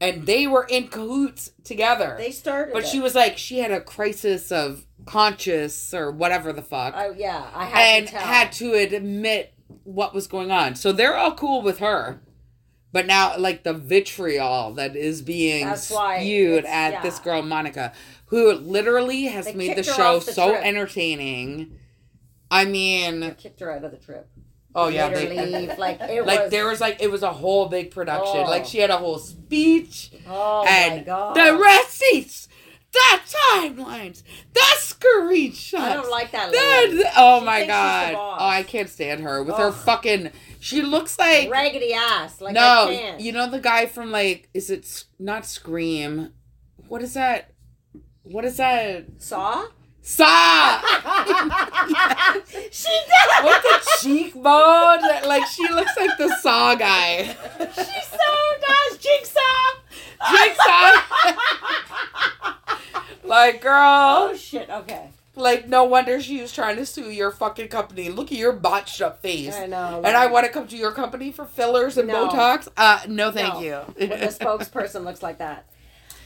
And 0.01 0.27
they 0.27 0.47
were 0.47 0.65
in 0.69 0.89
cahoots 0.89 1.51
together. 1.65 2.15
they 2.19 2.31
started 2.31 2.73
but 2.73 2.85
it. 2.85 2.89
she 2.89 3.01
was 3.01 3.15
like, 3.17 3.37
she 3.37 3.59
had 3.59 3.73
a 3.73 3.81
crisis 3.81 4.53
of 4.53 4.87
conscious 5.07 5.93
or 5.93 6.13
whatever 6.13 6.53
the 6.53 6.63
fuck. 6.63 6.95
Oh 6.97 7.15
yeah, 7.17 7.51
I 7.53 7.65
had 7.65 7.79
and 7.81 8.07
to 8.07 8.13
tell. 8.13 8.23
had 8.23 8.53
to 8.53 8.75
admit 8.75 9.55
what 9.83 10.15
was 10.15 10.27
going 10.29 10.51
on. 10.53 10.77
So 10.77 10.93
they're 10.93 11.17
all 11.17 11.35
cool 11.35 11.63
with 11.63 11.79
her. 11.81 12.21
But 12.91 13.07
now, 13.07 13.37
like 13.37 13.65
the 13.65 13.75
vitriol 13.75 14.73
that 14.75 14.97
is 14.97 15.21
being 15.21 15.67
That's 15.67 15.83
spewed 15.83 16.65
at 16.65 16.93
yeah. 16.93 17.03
this 17.03 17.19
girl 17.19 17.43
Monica, 17.43 17.93
who 18.27 18.53
literally 18.53 19.25
has 19.25 19.45
They 19.45 19.55
made 19.55 19.77
the 19.77 19.83
show 19.83 20.21
the 20.21 20.33
so 20.33 20.51
trip. 20.51 20.63
entertaining. 20.65 21.79
I 22.51 22.65
mean, 22.65 23.21
They 23.21 23.31
kicked 23.33 23.61
her 23.61 23.71
out 23.71 23.85
of 23.85 23.91
the 23.91 23.99
trip. 23.99 24.31
Oh 24.79 24.89
yeah, 24.89 25.09
they, 25.09 25.47
leave. 25.47 25.79
Like 25.79 26.01
it 26.01 26.27
like 26.27 26.43
was. 26.43 26.51
there 26.51 26.67
was 26.67 26.81
like 26.81 27.01
it 27.01 27.11
was 27.11 27.23
a 27.23 27.33
whole 27.33 27.67
big 27.69 27.91
production. 27.91 28.41
Oh. 28.41 28.51
Like 28.51 28.65
she 28.65 28.79
had 28.79 28.91
a 28.91 28.97
whole 28.97 29.19
speech 29.19 30.13
oh 30.29 30.65
my 30.65 30.71
and 30.71 31.07
god. 31.07 31.35
the 31.35 31.57
receipts, 31.57 32.49
the 32.93 33.21
timelines, 33.53 34.23
the 34.53 34.61
screenshots. 34.79 35.79
I 35.79 35.95
don't 35.95 36.11
like 36.11 36.33
that. 36.33 36.51
Lady. 36.53 37.05
oh 37.17 37.41
She 37.41 37.45
my 37.47 37.59
thinks 37.59 37.75
she's 37.75 38.09
the 38.09 38.15
god! 38.15 38.15
Oh, 38.15 38.37
I 38.45 38.63
can't 38.63 38.89
stand 38.89 39.21
her 39.23 39.43
with 39.43 39.57
her 39.57 39.73
fucking. 39.73 40.31
She 40.61 40.83
looks 40.83 41.19
like 41.19 41.51
raggedy 41.51 41.95
ass. 41.95 42.41
Like 42.41 42.55
no. 42.55 43.17
You 43.19 43.33
know 43.33 43.51
the 43.51 43.61
guy 43.61 43.87
from 43.87 44.11
like 44.11 44.49
is 44.55 44.71
it 44.71 45.05
not 45.19 45.47
Scream? 45.47 46.33
What 46.89 47.03
is 47.03 47.15
that? 47.15 47.53
What 48.23 48.45
is 48.45 48.57
that? 48.57 49.07
saw. 49.19 49.67
Saw 50.11 50.81
she 52.71 52.89
does. 53.09 53.45
with 53.45 53.63
the 53.63 53.89
cheekbone. 54.01 55.03
Like 55.29 55.47
she 55.47 55.69
looks 55.69 55.93
like 55.97 56.17
the 56.17 56.35
Saw 56.41 56.75
guy. 56.75 57.25
She 57.25 58.01
so 58.11 58.31
does 58.67 58.99
jigsaw. 58.99 59.65
Jigsaw. 60.31 61.37
like 63.25 63.61
girl, 63.61 64.29
Oh 64.31 64.35
shit. 64.37 64.69
Okay. 64.71 65.11
like 65.37 65.69
no 65.69 65.85
wonder 65.85 66.21
she 66.21 66.41
was 66.41 66.53
trying 66.53 66.77
to 66.77 66.87
sue 66.87 67.11
your 67.11 67.31
fucking 67.31 67.69
company. 67.69 68.09
Look 68.09 68.33
at 68.33 68.39
your 68.39 68.53
botched 68.53 69.01
up 69.03 69.21
face. 69.23 69.55
I 69.55 69.67
know. 69.67 70.01
And 70.05 70.17
I 70.17 70.27
want 70.27 70.47
to 70.47 70.53
come 70.53 70.67
to 70.69 70.77
your 70.77 70.93
company 70.93 71.33
for 71.33 71.45
fillers 71.45 71.99
and 71.99 72.09
No. 72.09 72.29
Botox. 72.29 72.69
Uh, 72.77 73.01
no, 73.09 73.31
thank 73.31 73.55
No. 73.55 73.61
you. 73.61 73.75
when 74.09 74.09
the 74.21 74.27
spokesperson 74.41 75.05
looks 75.05 75.23
like 75.23 75.39
that. 75.39 75.67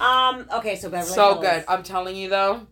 Um. 0.00 0.46
Okay. 0.54 0.76
So 0.76 0.88
Beverly 0.88 1.12
so 1.12 1.32
Hills. 1.32 1.44
good. 1.44 1.64
I'm 1.68 1.82
telling 1.82 2.16
you 2.16 2.28
though, 2.28 2.66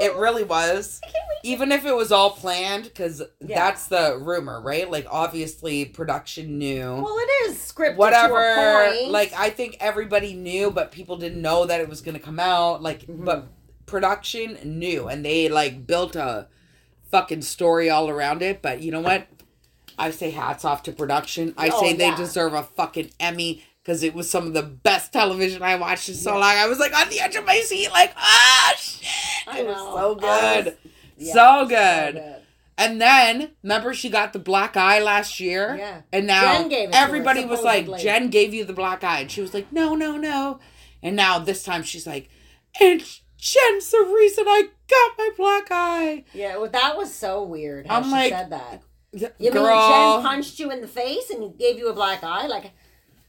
It 0.00 0.14
really 0.16 0.44
was. 0.44 1.00
I 1.02 1.06
can't 1.06 1.24
wait. 1.28 1.50
Even 1.50 1.72
if 1.72 1.84
it 1.86 1.94
was 1.94 2.12
all 2.12 2.30
planned, 2.30 2.84
because 2.84 3.22
Yeah. 3.40 3.56
that's 3.56 3.86
the 3.88 4.18
rumor, 4.18 4.60
right? 4.60 4.90
Like 4.90 5.06
obviously 5.10 5.84
production 5.86 6.58
knew. 6.58 7.00
Well, 7.02 7.16
it 7.18 7.48
is 7.50 7.56
scripted 7.56 7.96
Whatever. 7.96 8.92
to. 8.92 9.06
Like 9.08 9.32
I 9.34 9.50
think 9.50 9.76
everybody 9.80 10.34
knew, 10.34 10.70
but 10.70 10.90
people 10.92 11.16
didn't 11.16 11.40
know 11.40 11.64
that 11.66 11.80
it 11.80 11.88
was 11.88 12.02
gonna 12.02 12.18
come 12.18 12.38
out. 12.38 12.82
Like, 12.82 13.06
Mhm. 13.06 13.24
but 13.24 13.46
production 13.86 14.58
knew, 14.64 15.08
and 15.08 15.24
they 15.24 15.48
like 15.48 15.86
built 15.86 16.14
a 16.16 16.48
fucking 17.10 17.42
story 17.42 17.88
all 17.88 18.10
around 18.10 18.42
it. 18.42 18.60
But 18.60 18.80
you 18.82 18.90
know 18.90 19.00
what? 19.00 19.26
I 19.98 20.10
say 20.10 20.30
hats 20.30 20.64
off 20.64 20.82
to 20.84 20.92
production. 20.92 21.54
I 21.56 21.70
Oh, 21.72 21.80
say 21.80 21.94
they 21.94 22.08
yeah. 22.08 22.16
deserve 22.16 22.52
a 22.52 22.62
fucking 22.64 23.12
Emmy 23.18 23.64
because 23.86 24.02
it 24.02 24.14
was 24.14 24.28
some 24.28 24.48
of 24.48 24.52
the 24.52 24.64
best 24.64 25.12
television 25.12 25.62
I 25.62 25.76
watched 25.76 26.08
in 26.08 26.16
so 26.16 26.32
Yeah. 26.32 26.38
long. 26.40 26.56
I 26.56 26.66
was 26.66 26.80
like 26.80 26.92
on 26.98 27.08
the 27.08 27.20
edge 27.20 27.36
of 27.36 27.46
my 27.46 27.60
seat, 27.60 27.88
like, 27.92 28.12
ah, 28.16 28.74
shit. 28.76 29.08
I 29.46 29.60
It 29.60 29.66
was 29.68 29.76
so 29.76 30.14
good. 30.16 30.64
was- 30.66 30.74
yeah, 31.16 31.32
so 31.32 31.66
good. 31.66 32.34
And 32.76 33.00
then 33.00 33.52
remember 33.62 33.94
she 33.94 34.10
got 34.10 34.32
the 34.32 34.40
black 34.40 34.76
eye 34.76 34.98
last 34.98 35.38
year? 35.38 35.76
Yeah. 35.78 36.00
And 36.12 36.26
now 36.26 36.58
Jen 36.58 36.68
gave 36.68 36.88
it 36.88 36.94
her, 36.96 37.00
everybody 37.04 37.44
was 37.44 37.62
like. 37.62 37.86
Jen 38.00 38.28
gave 38.28 38.52
you 38.52 38.64
the 38.64 38.72
black 38.72 39.04
eye. 39.04 39.20
And 39.20 39.30
she 39.30 39.40
was 39.40 39.54
like, 39.54 39.72
no, 39.72 39.94
no, 39.94 40.16
no. 40.16 40.58
And 41.00 41.14
now 41.14 41.38
this 41.38 41.62
time 41.62 41.84
she's 41.84 42.08
like, 42.08 42.28
and 42.80 43.00
Jen's 43.38 43.90
the 43.90 44.02
reason 44.12 44.46
I 44.48 44.64
got 44.90 45.12
my 45.16 45.30
black 45.38 45.68
eye. 45.70 46.24
Yeah. 46.34 46.56
Well, 46.56 46.70
that 46.70 46.96
was 46.96 47.14
so 47.14 47.44
weird. 47.44 47.86
How 47.86 47.98
I'm 47.98 48.04
she 48.04 48.10
like, 48.10 48.32
said 48.32 48.50
that. 48.50 48.82
You 49.12 49.30
mean 49.38 49.52
Jen 49.52 50.22
punched 50.22 50.58
you 50.58 50.70
in 50.72 50.80
the 50.80 50.88
face 50.88 51.30
and 51.30 51.56
gave 51.56 51.78
you 51.78 51.88
a 51.88 51.94
black 51.94 52.24
eye? 52.24 52.46
Like, 52.48 52.72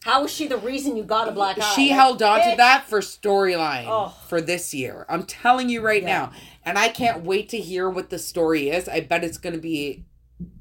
how 0.08 0.22
was 0.24 0.32
she 0.34 0.48
the 0.48 0.58
reason 0.58 0.96
you 0.98 1.04
got 1.04 1.28
a 1.28 1.32
black 1.32 1.58
eye? 1.60 1.74
she 1.76 1.90
Like, 1.90 1.96
held 2.00 2.24
on 2.24 2.40
to 2.50 2.56
that 2.58 2.86
for 2.88 3.00
storyline 3.02 3.86
Oh. 3.88 4.16
for 4.28 4.40
this 4.42 4.74
year. 4.74 5.06
I'm 5.10 5.24
telling 5.24 5.70
you 5.70 5.82
right 5.82 6.02
Yeah. 6.02 6.08
now. 6.08 6.32
And 6.66 6.78
I 6.80 6.90
can't 6.90 7.24
wait 7.24 7.50
to 7.50 7.58
hear 7.58 7.90
what 7.90 8.10
the 8.10 8.18
story 8.20 8.70
is. 8.70 8.88
I 8.90 9.02
bet 9.02 9.24
it's 9.24 9.38
going 9.38 9.54
to 9.56 9.62
be 9.62 10.06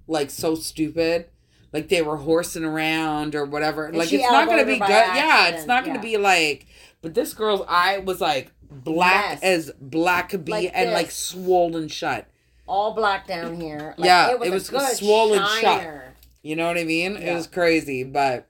like 0.07 0.31
so 0.31 0.55
stupid. 0.55 1.27
Like 1.73 1.89
they 1.89 2.03
were 2.03 2.17
horsing 2.19 2.65
around 2.65 3.35
or 3.35 3.45
whatever. 3.45 3.87
And 3.87 3.97
like 3.97 4.13
it's 4.13 4.23
not 4.31 4.47
going 4.47 4.59
to 4.61 4.65
be 4.67 4.79
good. 4.79 4.89
Yeah, 4.89 5.49
it's 5.49 5.67
not 5.67 5.85
going 5.85 6.01
to 6.01 6.07
yeah. 6.07 6.17
be 6.17 6.23
like 6.23 6.67
but 7.03 7.15
this 7.15 7.35
girl's 7.35 7.63
eye 7.69 7.99
was 7.99 8.21
like 8.21 8.51
black 8.69 9.35
Mess. 9.35 9.43
as 9.43 9.73
black 9.81 10.29
could 10.31 10.45
be 10.45 10.53
Like 10.53 10.71
and 10.75 10.91
like 10.93 11.11
swollen 11.13 11.87
shut. 11.89 12.27
all 12.67 12.95
black 12.95 13.27
down 13.29 13.61
here. 13.61 13.95
Like, 13.97 14.07
Yeah, 14.07 14.31
it 14.33 14.41
was, 14.41 14.71
it 14.71 14.75
was 14.75 14.97
swollen 14.99 15.45
shut. 15.61 15.87
You 16.43 16.57
know 16.57 16.67
what 16.67 16.79
I 16.79 16.85
mean? 16.85 17.17
It 17.17 17.33
was 17.35 17.47
crazy, 17.47 18.03
but 18.05 18.47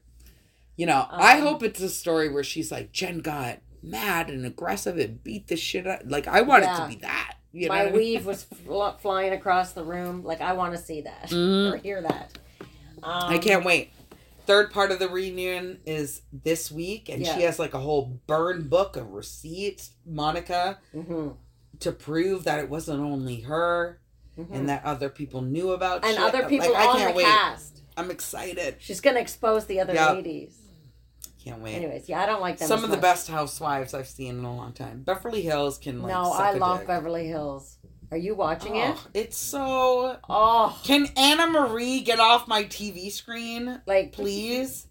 you 0.77 0.87
know, 0.87 1.07
I 1.11 1.39
Um, 1.39 1.43
hope 1.43 1.63
it's 1.63 1.81
a 1.81 1.89
story 1.89 2.29
where 2.29 2.45
she's 2.45 2.71
like 2.71 2.93
Jen 2.93 3.19
got 3.21 3.59
mad 3.83 4.29
and 4.31 4.45
aggressive 4.47 4.99
and 4.99 5.23
beat 5.23 5.49
the 5.49 5.57
shit 5.57 5.87
out. 5.87 6.09
Like 6.09 6.27
I 6.29 6.43
want 6.43 6.65
it 6.65 6.75
to 6.77 6.87
be 6.89 6.97
that. 6.97 7.35
You 7.53 7.69
know 7.69 7.75
My 7.75 7.83
I 7.83 7.85
mean? 7.87 7.95
weave 7.95 8.27
was 8.27 8.45
fl- 8.45 8.91
flying 9.01 9.33
across 9.33 9.73
the 9.73 9.85
room. 9.85 10.23
Like 10.25 10.41
I 10.41 10.53
want 10.53 10.73
to 10.75 10.79
see 10.79 11.01
that 11.03 11.31
Mhm. 11.31 11.73
or 11.73 11.77
hear 11.79 12.03
that. 12.03 12.39
Um, 13.03 13.31
I 13.31 13.39
can't 13.39 13.65
wait. 13.65 13.91
Third 14.47 14.71
part 14.71 14.91
of 14.93 14.99
the 14.99 15.09
reunion 15.09 15.81
is 15.87 16.23
this 16.33 16.71
week, 16.71 17.09
and 17.09 17.25
she 17.27 17.43
has 17.43 17.59
like 17.59 17.75
a 17.75 17.81
whole 17.81 18.21
burn 18.27 18.69
book 18.69 18.97
of 18.97 19.11
receipts, 19.13 19.91
Monica, 20.05 20.79
hmm 20.93 21.31
to 21.81 21.93
prove 21.93 22.45
that 22.45 22.59
it 22.59 22.71
wasn't 22.71 22.99
only 23.01 23.41
her 23.43 24.01
and 24.51 24.67
that 24.69 24.83
other 24.85 25.11
people 25.11 25.43
knew 25.43 25.73
about 25.73 26.01
Mm-hmm. 26.03 26.09
and 26.09 26.17
shit. 26.17 26.35
other 26.35 26.49
people 26.49 26.73
Like, 26.73 26.77
I 26.83 26.87
on 26.87 26.97
can't 26.97 27.11
the 27.13 27.17
wait. 27.19 27.25
cast. 27.27 27.83
I'm 27.99 28.11
excited. 28.11 28.77
She's 28.79 29.01
gonna 29.03 29.21
expose 29.21 29.67
the 29.67 29.81
other 29.81 29.93
Yeah. 29.95 30.13
ladies. 30.13 30.57
Can't 31.47 31.63
wait. 31.63 31.75
Anyways, 31.77 32.09
yeah, 32.09 32.23
I 32.23 32.27
don't 32.27 32.41
like 32.41 32.59
them. 32.59 32.67
Some 32.67 32.83
of 32.83 32.91
the 32.91 32.97
best 32.97 33.29
housewives 33.29 33.95
I've 33.95 34.09
seen 34.09 34.39
in 34.41 34.45
a 34.45 34.55
long 34.57 34.73
time. 34.73 35.03
Beverly 35.05 35.43
Hills 35.43 35.79
can 35.79 36.03
like. 36.03 36.13
no, 36.13 36.33
I 36.33 36.51
a 36.53 36.57
love 36.57 36.79
dick. 36.81 36.89
Beverly 36.89 37.27
Hills. 37.29 37.79
Are 38.11 38.17
you 38.17 38.35
watching 38.35 38.77
it? 38.77 38.95
Oh, 38.97 39.07
It's 39.15 39.37
so. 39.37 40.17
Oh, 40.29 40.81
Can 40.85 41.07
Anna 41.17 41.47
Marie 41.47 42.01
get 42.01 42.19
off 42.21 42.47
my 42.49 42.65
TV 42.65 43.11
screen, 43.13 43.81
like 43.87 44.13
please? 44.13 44.87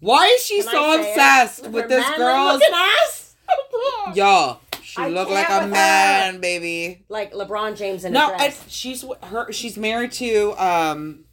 Why 0.00 0.26
is 0.26 0.44
she 0.44 0.62
so 0.62 0.98
obsessed 1.00 1.68
with 1.68 1.84
her 1.84 1.88
this 1.88 2.10
girl's? 2.16 2.62
ass? 2.74 3.36
Yo, 4.14 4.58
she 4.82 5.00
I 5.02 5.08
look 5.08 5.28
like 5.30 5.48
a 5.48 5.54
with 5.54 5.62
her. 5.64 5.68
man, 5.68 6.40
baby. 6.40 7.04
like 7.08 7.32
LeBron 7.32 7.76
James 7.76 8.04
in 8.04 8.12
a 8.14 8.18
No, 8.18 8.28
dress. 8.28 8.60
it's, 8.64 8.72
she's 8.72 9.04
her. 9.24 9.52
She's 9.52 9.76
married 9.76 10.12
to 10.12 10.52
um, 10.64 11.24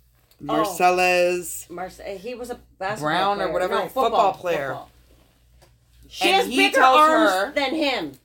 Oh. 0.42 0.46
Marcellus. 0.46 1.68
Marce- 1.70 2.00
eh, 2.04 2.16
he 2.18 2.34
was 2.36 2.50
a 2.50 2.60
basketball 2.78 3.10
Brown 3.10 3.34
or 3.34 3.44
player. 3.44 3.52
whatever, 3.54 3.74
No, 3.76 3.88
football 3.90 4.34
player. 4.34 4.68
football. 4.68 4.90
She 6.08 6.26
And 6.26 6.36
has 6.38 6.48
he 6.48 6.56
bigger 6.58 6.78
tells 6.78 6.98
arms 6.98 7.32
her- 7.32 7.52
than 7.54 7.76
him. 7.76 8.20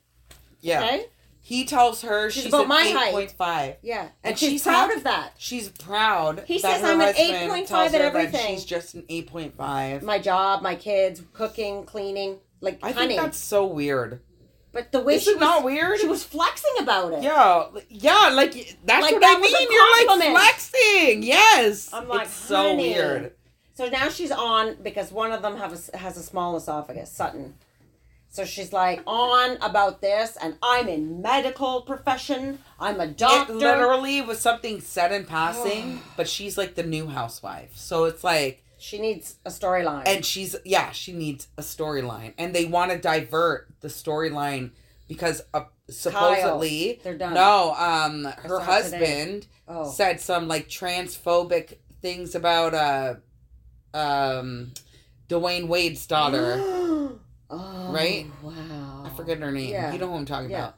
Yeah, 0.61 0.83
Okay. 0.83 1.05
he 1.41 1.65
tells 1.65 2.01
her 2.01 2.31
She's 2.31 2.43
she's, 2.43 2.51
about 2.53 2.63
an 2.63 2.67
my 2.69 2.81
eight 2.87 2.95
height. 2.95 3.11
point 3.11 3.31
five. 3.31 3.75
Yeah, 3.83 4.01
and, 4.01 4.09
And 4.23 4.39
she's 4.39 4.49
she's 4.49 4.63
proud 4.63 4.91
of 4.91 5.03
that. 5.03 5.33
She's 5.37 5.69
proud. 5.69 6.43
He 6.47 6.57
that 6.59 6.79
says 6.79 6.81
her 6.81 6.87
I'm 6.87 7.01
an 7.01 7.13
8.5 7.13 7.67
tells 7.67 7.93
at 7.93 8.01
everything. 8.01 8.55
She's 8.55 8.65
just 8.65 8.95
an 8.95 9.03
eight 9.09 9.27
point 9.27 9.55
five. 9.55 10.01
My 10.01 10.17
job, 10.17 10.63
my 10.63 10.73
kids, 10.75 11.21
cooking, 11.33 11.83
cleaning, 11.83 12.39
like 12.61 12.79
I 12.81 12.91
honey. 12.91 13.09
think 13.09 13.21
that's 13.21 13.37
so 13.37 13.65
weird. 13.65 14.21
But 14.75 14.91
the 14.91 14.99
way 14.99 15.15
Is 15.15 15.23
she 15.23 15.31
was, 15.33 15.39
not 15.39 15.63
weird? 15.63 15.99
she 16.01 16.07
was 16.07 16.25
flexing 16.25 16.73
about 16.81 17.13
it. 17.13 17.23
Yeah, 17.23 17.67
yeah, 17.87 18.29
like 18.33 18.51
that's 18.83 19.03
Like, 19.03 19.13
what 19.13 19.21
that 19.21 19.37
I 19.37 19.39
mean. 19.39 19.71
You're 19.71 20.19
like 20.19 20.31
flexing. 20.31 21.23
Yes, 21.23 21.93
I'm 21.93 22.09
like, 22.09 22.23
it's 22.23 22.33
so 22.33 22.75
weird. 22.75 23.31
So 23.73 23.87
now 23.87 24.09
she's 24.09 24.31
on 24.31 24.75
because 24.83 25.13
one 25.13 25.31
of 25.31 25.41
them 25.41 25.55
have 25.55 25.71
a 25.71 25.97
has 25.97 26.17
a 26.17 26.21
small 26.23 26.57
esophagus, 26.57 27.09
Sutton. 27.09 27.53
So 28.27 28.43
she's 28.43 28.73
like 28.73 29.01
on 29.07 29.55
about 29.61 30.01
this, 30.01 30.37
and 30.41 30.57
I'm 30.61 30.89
in 30.89 31.21
medical 31.21 31.81
profession. 31.83 32.59
I'm 32.77 32.99
a 32.99 33.07
doctor. 33.07 33.53
It 33.53 33.55
literally 33.55 34.19
was 34.21 34.39
something 34.39 34.81
said 34.81 35.13
in 35.13 35.23
passing, 35.23 36.01
but 36.17 36.27
she's 36.27 36.57
like 36.57 36.75
the 36.75 36.83
new 36.83 37.07
housewife, 37.07 37.77
so 37.77 38.03
it's 38.03 38.25
like 38.25 38.61
She 38.85 38.99
needs 38.99 39.37
a 39.43 39.49
storyline. 39.49 40.03
and 40.05 40.23
she's 40.23 40.55
yeah 40.63 40.91
she 40.91 41.11
needs 41.11 41.47
a 41.57 41.63
storyline 41.63 42.33
and 42.37 42.53
they 42.53 42.65
want 42.65 42.91
to 42.91 42.99
divert 42.99 43.67
the 43.81 43.87
storyline 43.87 44.69
because 45.07 45.41
uh, 45.55 45.63
supposedly 45.89 46.99
They're 47.03 47.17
done. 47.17 47.33
no 47.33 47.73
um 47.73 48.25
her 48.43 48.59
husband 48.59 49.47
oh. 49.67 49.89
said 49.89 50.19
some 50.21 50.47
like 50.47 50.69
transphobic 50.69 51.77
things 52.03 52.35
about 52.35 52.75
uh 52.75 53.15
um 53.97 54.71
Dwyane 55.29 55.67
Wade's 55.67 56.05
daughter 56.05 56.57
oh, 57.49 57.91
Right? 57.91 58.27
Wow. 58.43 59.03
I 59.03 59.09
forget 59.17 59.39
her 59.39 59.51
name 59.51 59.71
Yeah. 59.71 59.93
you 59.93 59.97
know 59.97 60.09
who 60.09 60.15
I'm 60.15 60.25
talking 60.25 60.51
Yeah. 60.51 60.57
about 60.59 60.75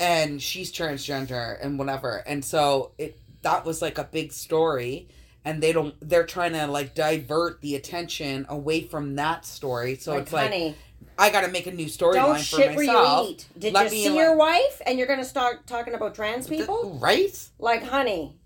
and 0.00 0.42
she's 0.42 0.72
transgender 0.72 1.56
and 1.62 1.78
whatever 1.78 2.16
and 2.26 2.44
so 2.44 2.90
it 2.98 3.16
that 3.42 3.64
was 3.64 3.80
like 3.80 3.98
a 3.98 4.04
big 4.04 4.32
story 4.32 5.06
and 5.44 5.62
they 5.62 5.72
don't 5.72 5.94
they're 6.00 6.26
trying 6.26 6.52
to 6.52 6.66
like 6.66 6.94
divert 6.94 7.60
the 7.60 7.74
attention 7.76 8.46
away 8.48 8.80
from 8.82 9.16
that 9.16 9.44
story 9.44 9.94
so 9.96 10.12
like, 10.12 10.22
it's 10.22 10.32
like 10.32 10.44
honey, 10.50 10.74
I 11.18 11.30
got 11.30 11.42
to 11.42 11.48
make 11.48 11.66
a 11.66 11.72
new 11.72 11.86
storyline 11.86 12.38
for 12.38 12.42
shit 12.42 12.74
where 12.76 12.86
myself. 12.86 13.26
you 13.28 13.32
eat. 13.34 13.46
Did 13.58 13.72
Let 13.74 13.84
you 13.84 13.90
see 13.90 14.16
your 14.16 14.30
like- 14.34 14.38
wife 14.38 14.82
and 14.86 14.98
you're 14.98 15.06
gonna 15.06 15.24
start 15.24 15.66
talking 15.66 15.94
about 15.94 16.14
trans 16.14 16.48
people? 16.48 16.98
right? 17.00 17.38
Like, 17.58 17.84
honey, 17.84 18.36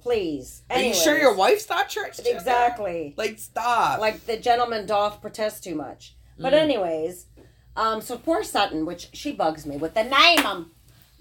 please. 0.00 0.62
Are 0.70 0.78
you 0.80 0.94
sure 0.94 1.18
your 1.18 1.34
wife's 1.34 1.68
not 1.68 1.88
transgender? 1.88 2.34
Exactly. 2.34 3.14
Like, 3.16 3.38
stop. 3.38 4.00
Like 4.00 4.26
the 4.26 4.36
gentleman 4.36 4.86
doth 4.86 5.20
protest 5.20 5.64
too 5.64 5.74
much. 5.74 6.16
But 6.38 6.52
Mm. 6.52 6.58
anyways, 6.58 7.26
um, 7.76 8.00
so 8.00 8.18
poor 8.18 8.42
Sutton, 8.42 8.84
which 8.86 9.08
she 9.12 9.32
bugs 9.32 9.64
me 9.66 9.76
with 9.76 9.94
the 9.94 10.02
name 10.04 10.40
'em. 10.44 10.71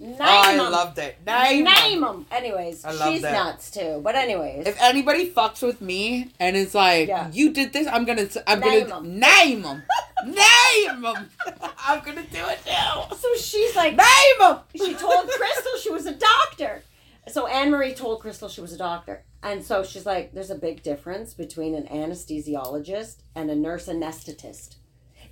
Name 0.02 0.18
I 0.20 0.54
'em. 0.54 0.72
loved 0.72 0.98
it. 0.98 1.18
Name. 1.26 1.66
them, 2.02 2.26
Anyways, 2.32 2.78
she's 3.04 3.22
that. 3.22 3.34
nuts 3.34 3.70
too. 3.70 4.02
But 4.04 4.16
anyways, 4.16 4.66
If 4.66 4.82
anybody 4.82 5.30
fucks 5.30 5.62
with 5.62 5.80
me 5.80 6.32
and 6.40 6.58
it's 6.58 6.74
like, 6.74 7.08
Yeah. 7.08 7.30
"You 7.32 7.52
did 7.52 7.72
this," 7.72 7.88
I'm 7.88 8.04
gonna, 8.06 8.28
I'm 8.48 8.60
Name 8.62 8.88
gonna 8.88 8.98
'em. 8.98 9.20
name 9.20 9.62
them, 9.62 9.84
name 10.26 11.02
them. 11.04 11.30
I'm 11.88 12.00
gonna 12.04 12.24
do 12.24 12.44
it 12.48 12.60
now. 12.66 13.10
so 13.16 13.28
she's 13.36 13.76
like, 13.76 13.96
Name 13.96 14.38
them. 14.40 14.60
she 14.76 14.94
told 14.96 15.28
Crystal 15.28 15.78
she 15.82 15.92
was 15.92 16.08
a 16.08 16.14
doctor. 16.16 16.84
So 17.28 17.46
Anne 17.46 17.70
Marie 17.70 17.94
told 17.94 18.22
Crystal 18.22 18.50
she 18.50 18.62
was 18.62 18.74
a 18.74 18.78
doctor. 18.80 19.24
And 19.44 19.64
so 19.64 19.84
she's 19.84 20.06
like, 20.08 20.34
there's 20.34 20.50
a 20.50 20.56
big 20.56 20.82
difference 20.84 21.34
between 21.36 21.76
an 21.76 21.88
anesthesiologist 21.88 23.18
and 23.36 23.50
a 23.52 23.56
nurse 23.56 23.88
anesthetist. 23.88 24.76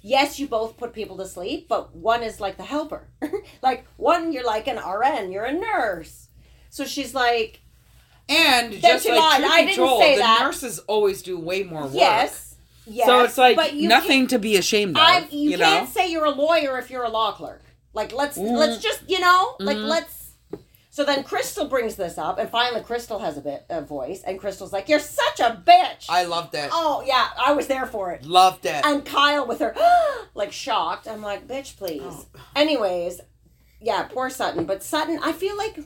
Yes, 0.02 0.40
you 0.40 0.48
both 0.48 0.78
put 0.78 0.94
people 0.94 1.18
to 1.18 1.26
sleep, 1.28 1.68
but 1.68 1.96
one 1.96 2.24
is 2.24 2.40
like 2.40 2.58
the 2.58 2.64
helper. 2.64 3.08
like 3.62 3.86
one, 3.98 4.32
you're 4.32 4.46
like 4.46 4.68
an 4.68 4.78
RN, 4.78 5.32
you're 5.32 5.46
a 5.46 5.54
nurse. 5.54 6.28
So 6.70 6.86
she's 6.86 7.14
like, 7.14 7.62
And 8.30 8.72
just 8.74 9.06
she 9.06 9.12
like 9.12 9.74
truth 9.74 9.90
I 9.90 10.00
say 10.00 10.16
the 10.16 10.22
that. 10.22 10.40
nurses 10.42 10.80
always 10.88 11.22
do 11.22 11.38
way 11.40 11.64
more 11.64 11.84
work. 11.84 11.92
yes, 11.94 12.56
yes. 12.86 13.08
so 13.08 13.24
it's 13.24 13.38
like 13.38 13.56
but 13.56 13.74
nothing 13.76 14.28
to 14.28 14.40
be 14.40 14.56
ashamed 14.56 14.96
of. 14.98 15.02
I 15.04 15.28
you, 15.32 15.52
you, 15.52 15.58
can't 15.58 15.86
know? 15.86 15.92
say 15.92 16.12
you're 16.12 16.26
a 16.26 16.32
lawyer 16.32 16.78
if 16.78 16.90
you're 16.90 17.04
a 17.04 17.10
law 17.10 17.32
clerk. 17.32 17.64
Like 17.94 18.14
let's 18.14 18.38
Mm. 18.38 18.56
let's 18.56 18.78
just 18.82 19.02
you 19.10 19.20
know 19.20 19.56
like 19.60 19.78
Mhm. 19.78 19.88
let's. 19.88 20.19
So 21.00 21.06
then 21.06 21.24
Crystal 21.24 21.66
brings 21.66 21.96
this 21.96 22.18
up, 22.18 22.40
and 22.40 22.50
finally 22.50 22.82
Crystal 22.82 23.20
has 23.20 23.38
a 23.38 23.42
bit 23.42 23.66
a 23.70 23.80
voice, 23.82 24.22
and 24.22 24.38
Crystal's 24.38 24.74
like, 24.74 24.90
"You're 24.90 25.00
such 25.00 25.40
a 25.40 25.64
bitch." 25.66 26.08
I 26.10 26.26
loved 26.26 26.54
it. 26.56 26.70
oh 26.74 27.02
yeah, 27.08 27.30
I 27.38 27.54
was 27.54 27.68
there 27.68 27.86
for 27.86 28.12
it. 28.12 28.26
Loved 28.26 28.66
it. 28.66 28.86
And 28.86 29.06
Kyle 29.06 29.48
with 29.48 29.60
her 29.60 29.74
like 30.36 30.52
shocked. 30.52 31.08
I'm 31.08 31.22
like, 31.22 31.48
"Bitch, 31.48 31.78
please." 31.78 32.02
Oh. 32.04 32.26
Anyways, 32.54 33.22
yeah, 33.80 34.10
poor 34.12 34.30
Sutton. 34.30 34.66
But 34.66 34.84
Sutton, 34.84 35.22
I 35.24 35.32
feel 35.32 35.56
like 35.56 35.80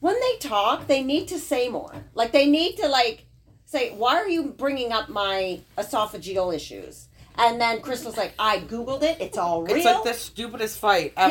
when 0.00 0.18
they 0.18 0.38
talk, 0.40 0.88
they 0.88 1.04
need 1.04 1.28
to 1.28 1.38
say 1.38 1.68
more. 1.68 1.94
Like 2.12 2.32
they 2.32 2.46
need 2.46 2.78
to 2.78 2.88
like 2.88 3.26
say, 3.64 3.94
"Why 3.94 4.16
are 4.16 4.28
you 4.28 4.46
bringing 4.46 4.90
up 4.90 5.08
my 5.08 5.60
esophageal 5.78 6.52
issues?" 6.52 7.06
And 7.38 7.60
then 7.60 7.80
Crystal's 7.80 8.16
like, 8.16 8.34
"I 8.38 8.58
googled 8.58 9.02
it. 9.02 9.18
It's 9.20 9.38
all 9.38 9.62
real." 9.62 9.76
It's 9.76 9.84
like 9.84 10.04
the 10.04 10.14
stupidest 10.14 10.78
fight 10.78 11.12
ever. 11.16 11.30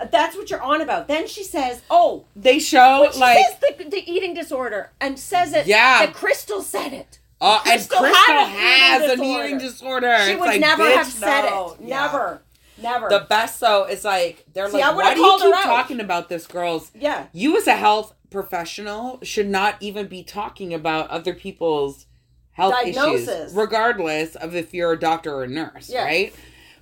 Yeah, 0.00 0.06
that's 0.10 0.36
what 0.36 0.50
you're 0.50 0.62
on 0.62 0.80
about. 0.80 1.08
Then 1.08 1.26
she 1.26 1.44
says, 1.44 1.82
"Oh, 1.90 2.24
They 2.34 2.58
show 2.58 3.08
she 3.12 3.20
like 3.20 3.38
says 3.44 3.76
the, 3.78 3.84
the 3.84 4.10
eating 4.10 4.34
disorder 4.34 4.90
and 5.00 5.18
says 5.18 5.52
it. 5.52 5.66
Yeah. 5.66 6.06
that 6.06 6.14
Crystal 6.14 6.62
said 6.62 6.92
it. 6.92 7.18
uh, 7.40 7.60
and 7.66 7.72
Crystal 7.72 7.98
Crystal 7.98 8.34
had 8.34 8.44
an 8.44 8.48
has 8.50 9.02
eating 9.18 9.24
an 9.36 9.44
eating 9.46 9.58
disorder. 9.58 10.16
She 10.24 10.32
It's 10.32 10.40
would 10.40 10.46
like, 10.46 10.60
never 10.60 10.84
have 10.84 11.06
said 11.06 11.42
no. 11.50 11.76
it. 11.80 11.86
Yeah. 11.86 12.00
Never, 12.06 12.42
never. 12.80 13.08
The 13.08 13.26
best 13.28 13.60
though 13.60 13.84
is 13.84 14.04
like 14.04 14.46
they're 14.54 14.70
See, 14.70 14.78
like, 14.78 14.96
why 14.96 15.14
do 15.14 15.20
you 15.20 15.38
keep 15.42 15.54
talking 15.64 16.00
about 16.00 16.28
this, 16.28 16.46
girls? 16.46 16.90
yeah, 16.94 17.26
You 17.32 17.56
as 17.58 17.66
a 17.66 17.74
health 17.76 18.14
professional 18.30 19.18
should 19.22 19.48
not 19.48 19.76
even 19.80 20.06
be 20.06 20.22
talking 20.22 20.72
about 20.72 21.08
other 21.10 21.34
people's 21.34 22.06
health 22.52 22.74
Diagnosis. 22.82 23.28
issues, 23.28 23.54
regardless 23.54 24.36
of 24.36 24.54
if 24.54 24.72
you're 24.74 24.92
a 24.92 24.98
doctor 24.98 25.32
or 25.34 25.44
a 25.44 25.48
nurse, 25.48 25.88
Yeah. 25.90 26.04
right? 26.04 26.34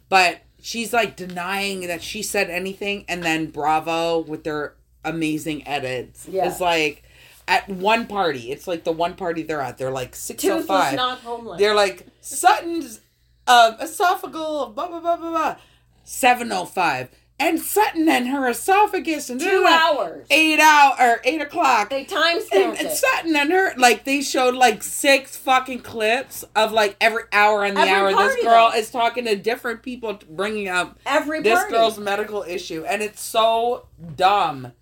But 0.08 0.40
she's 0.60 0.92
like 0.92 1.16
denying 1.16 1.86
that 1.86 2.02
she 2.02 2.22
said 2.22 2.50
anything, 2.50 3.04
and 3.08 3.22
then 3.22 3.46
Bravo 3.50 4.18
with 4.20 4.44
their 4.44 4.74
amazing 5.04 5.66
edits 5.66 6.26
Yeah. 6.28 6.46
is 6.46 6.60
like 6.60 7.02
at 7.48 7.68
one 7.68 8.06
party. 8.06 8.50
It's 8.52 8.66
like 8.66 8.84
the 8.84 8.92
one 8.92 9.14
party 9.14 9.42
they're 9.42 9.60
at. 9.60 9.78
They're 9.78 9.90
like 9.90 10.14
six 10.14 10.44
oh 10.44 10.60
five. 10.62 10.94
not 10.94 11.18
homeless. 11.20 11.58
They're 11.58 11.74
like 11.74 12.06
Sutton's 12.20 13.00
um, 13.46 13.76
esophageal 13.78 14.74
blah 14.74 14.88
blah 14.88 15.00
blah 15.00 15.16
blah 15.16 15.30
blah. 15.30 15.56
Seven 16.04 16.50
oh 16.52 16.64
five. 16.64 17.08
And 17.40 17.58
Sutton 17.58 18.08
and 18.08 18.28
her 18.28 18.48
esophagus 18.50 19.30
and 19.30 19.40
two 19.40 19.66
hours. 19.66 20.26
eight 20.30 20.60
hour 20.60 20.94
or 21.00 21.20
eight 21.24 21.40
o'clock. 21.40 21.88
They 21.88 22.00
And, 22.00 22.08
timestamped 22.08 22.78
and 22.78 22.86
it. 22.88 22.92
Sutton 22.92 23.34
and 23.34 23.50
her 23.50 23.72
like 23.78 24.04
they 24.04 24.20
showed 24.20 24.54
like 24.54 24.82
six 24.82 25.36
fucking 25.38 25.80
clips 25.80 26.44
of 26.54 26.70
like 26.72 26.96
every 27.00 27.22
hour 27.32 27.64
on 27.64 27.74
the 27.74 27.80
Every 27.80 27.92
hour. 27.92 28.12
party, 28.12 28.34
this 28.34 28.44
girl 28.44 28.70
though. 28.70 28.76
is 28.78 28.90
talking 28.90 29.24
to 29.24 29.36
different 29.36 29.82
people, 29.82 30.18
bringing 30.28 30.68
up 30.68 30.98
Every 31.06 31.40
this 31.40 31.58
party. 31.58 31.72
girl's 31.72 31.98
medical 31.98 32.42
issue, 32.42 32.84
and 32.86 33.00
it's 33.02 33.22
so 33.22 33.86
dumb. 34.16 34.72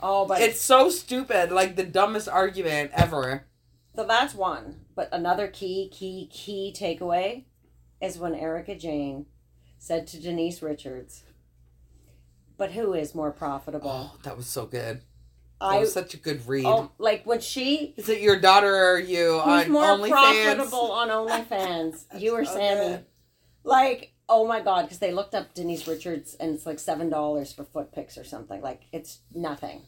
oh, 0.00 0.26
but 0.26 0.40
It's 0.42 0.60
so 0.60 0.90
stupid, 0.90 1.50
like 1.50 1.76
the 1.76 1.84
dumbest 1.84 2.28
argument 2.28 2.90
ever. 2.94 3.44
so 3.96 4.04
that's 4.04 4.34
one. 4.34 4.80
But 4.94 5.08
another 5.12 5.48
key, 5.48 5.88
key, 5.90 6.28
key 6.30 6.74
takeaway 6.78 7.44
is 8.02 8.18
when 8.18 8.34
Erika 8.34 8.74
Jayne 8.74 9.24
said 9.78 10.06
to 10.08 10.20
Denise 10.20 10.60
Richards, 10.60 11.22
"But 12.56 12.72
who 12.72 12.92
is 12.94 13.14
more 13.14 13.30
profitable?" 13.30 13.90
Oh, 13.90 14.18
that 14.24 14.36
was 14.36 14.46
so 14.46 14.66
good. 14.66 15.02
That 15.60 15.66
I 15.68 15.78
was 15.78 15.92
such 15.92 16.14
a 16.14 16.16
good 16.16 16.46
read. 16.48 16.64
oh, 16.66 16.90
like 16.98 17.24
when 17.24 17.40
she 17.40 17.94
Is 17.96 18.08
it 18.08 18.20
your 18.20 18.38
daughter 18.40 18.74
or 18.74 18.98
you 18.98 19.38
Who's 19.40 19.66
on 19.66 19.70
more 19.70 19.84
OnlyFans? 19.84 20.08
profitable 20.10 20.90
on 20.92 21.08
OnlyFans? 21.08 22.04
you 22.18 22.32
or 22.34 22.44
so 22.44 22.54
Sami? 22.54 22.74
good. 22.74 23.04
Like, 23.64 24.12
oh 24.28 24.44
my 24.46 24.60
god, 24.60 24.82
because 24.82 24.98
they 24.98 25.12
looked 25.12 25.34
up 25.36 25.54
Denise 25.54 25.86
Richards 25.86 26.34
and 26.40 26.54
it's 26.54 26.66
like 26.66 26.80
seven 26.80 27.08
dollars 27.10 27.52
for 27.52 27.62
foot 27.64 27.92
pics 27.92 28.18
or 28.18 28.24
something. 28.24 28.60
Like, 28.60 28.82
it's 28.92 29.20
nothing. 29.32 29.82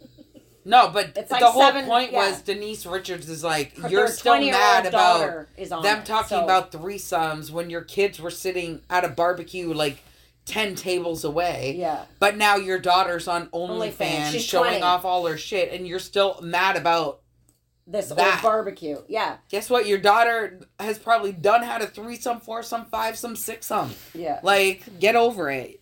No, 0.66 0.88
but 0.88 1.12
It's 1.16 1.30
like 1.30 1.40
the 1.40 1.50
whole 1.50 1.60
seven- 1.60 1.84
point 1.86 2.12
yeah. 2.12 2.30
was 2.30 2.40
Denise 2.40 2.86
Richards 2.86 3.28
is 3.28 3.44
like, 3.44 3.76
Her- 3.76 3.88
you're 3.90 4.08
still 4.08 4.40
mad 4.40 4.86
about 4.86 5.46
them 5.58 5.98
it, 5.98 6.06
talking 6.06 6.38
so- 6.38 6.44
about 6.44 6.70
threesomes 6.72 7.50
when 7.50 7.68
your 7.68 7.82
kids 7.82 8.18
were 8.20 8.30
sitting 8.30 8.80
at 8.88 9.04
a 9.04 9.08
barbecue 9.08 9.72
like 9.74 9.98
10 10.46 10.74
tables 10.74 11.24
away. 11.24 11.74
Yeah, 11.78 12.04
But 12.18 12.36
now 12.36 12.56
your 12.56 12.78
daughter's 12.78 13.26
on 13.28 13.48
OnlyFans. 13.48 14.32
She's 14.32 14.44
showing 14.44 14.70
20. 14.72 14.82
off 14.82 15.04
all 15.04 15.26
her 15.26 15.38
shit 15.38 15.72
and 15.72 15.86
you're 15.88 15.98
still 15.98 16.38
mad 16.42 16.76
about 16.76 17.20
this 17.86 18.10
old 18.10 18.20
barbecue. 18.42 18.98
Yeah, 19.08 19.36
guess 19.50 19.68
what? 19.70 19.86
Your 19.86 19.98
daughter 19.98 20.60
has 20.78 20.98
probably 20.98 21.32
done 21.32 21.62
had 21.62 21.82
a 21.82 21.86
threesome, 21.86 22.40
some 22.64 23.36
six, 23.36 23.66
some. 23.66 23.92
yeah. 24.14 24.40
Like, 24.42 24.98
get 25.00 25.16
over 25.16 25.50
it. 25.50 25.80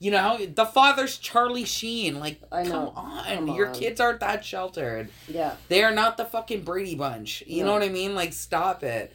You 0.00 0.10
know, 0.10 0.38
the 0.44 0.66
father's 0.66 1.16
Charlie 1.16 1.64
Sheen. 1.64 2.18
Like, 2.20 2.40
I 2.52 2.64
know. 2.64 2.90
come 2.94 3.04
on. 3.06 3.24
Come 3.24 3.48
Your 3.48 3.68
on. 3.68 3.74
kids 3.74 4.00
aren't 4.00 4.20
that 4.20 4.44
sheltered. 4.44 5.08
Yeah. 5.28 5.54
They 5.68 5.82
are 5.82 5.92
not 5.92 6.16
the 6.18 6.24
fucking 6.26 6.62
Brady 6.62 6.94
Bunch. 6.94 7.42
You 7.46 7.60
No. 7.62 7.66
know 7.68 7.72
what 7.74 7.82
I 7.84 7.88
mean? 7.88 8.14
Like, 8.14 8.32
stop 8.34 8.82
it. 8.82 9.12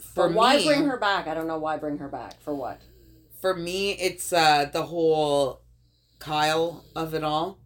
For 0.00 0.28
But 0.28 0.32
why 0.32 0.56
me, 0.56 0.64
bring 0.66 0.86
her 0.86 0.96
back? 0.96 1.28
I 1.28 1.34
don't 1.34 1.46
know 1.46 1.58
why 1.58 1.76
bring 1.76 1.98
her 1.98 2.08
back. 2.08 2.40
For 2.42 2.54
what? 2.54 2.80
For 3.44 3.54
me, 3.54 3.90
it's 3.90 4.32
uh 4.32 4.64
the 4.72 4.84
whole 4.84 5.60
Kyle 6.18 6.82
of 6.96 7.12
it 7.12 7.22
all. 7.22 7.58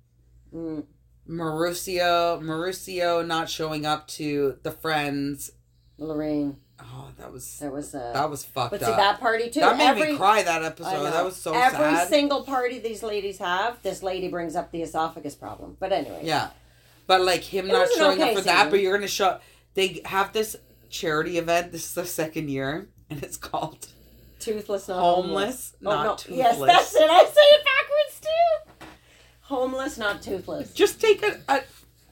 Mm, 0.53 0.83
Mauricio, 1.31 2.43
Mauricio 2.43 3.25
not 3.25 3.49
showing 3.49 3.87
up 3.87 4.09
to 4.09 4.59
the 4.65 4.73
friends. 4.73 5.53
Lorraine. 5.97 6.57
Oh, 6.81 7.11
that 7.17 7.33
was 7.33 7.61
That 7.61 7.73
was 7.73 7.95
uh 7.95 8.11
that 8.13 8.29
was 8.29 8.45
fucked 8.45 8.73
But 8.73 8.83
up. 8.83 8.89
see 8.89 8.97
that 8.97 9.21
party 9.21 9.51
too. 9.51 9.61
that 9.61 9.77
made 9.77 9.87
every, 9.87 10.13
me 10.13 10.17
cry. 10.19 10.43
That 10.43 10.65
episode. 10.65 11.05
That 11.05 11.25
was 11.25 11.37
so 11.37 11.55
Every 11.55 11.79
sad. 11.79 12.09
single 12.09 12.43
party 12.43 12.81
these 12.81 13.05
ladies 13.05 13.39
have, 13.39 13.81
this 13.85 14.03
lady 14.03 14.27
brings 14.27 14.57
up 14.57 14.73
the 14.73 14.83
esophagus 14.83 15.37
problem. 15.37 15.77
But 15.79 15.93
anyway. 15.93 16.23
Yeah, 16.25 16.51
but 17.07 17.21
like 17.21 17.43
him 17.43 17.71
It 17.71 17.73
not 17.73 17.89
showing 17.97 18.21
okay 18.21 18.31
up 18.33 18.39
for 18.39 18.43
that, 18.43 18.69
but 18.73 18.81
you're 18.81 18.97
gonna 18.97 19.07
show. 19.07 19.39
They 19.75 20.01
have 20.07 20.33
this 20.33 20.57
charity 20.91 21.39
event. 21.39 21.71
This 21.71 21.85
is 21.85 21.95
the 21.95 22.05
second 22.05 22.51
year, 22.51 22.89
and 23.11 23.23
it's 23.23 23.37
called 23.37 23.87
Toothless, 24.39 24.89
not 24.89 25.01
Homeless, 25.01 25.73
Oh, 25.85 25.91
not 25.91 26.05
no. 26.05 26.15
toothless. 26.17 26.37
Yes, 26.39 26.59
that's 26.61 26.95
it. 26.95 27.11
I 27.11 27.25
say 27.25 27.41
it 27.41 27.65
backwards 27.65 28.21
too. 28.21 28.87
Homeless, 29.43 29.99
not 29.99 30.23
toothless. 30.23 30.73
Just 30.73 31.01
take 31.01 31.23
a, 31.23 31.41
a 31.49 31.61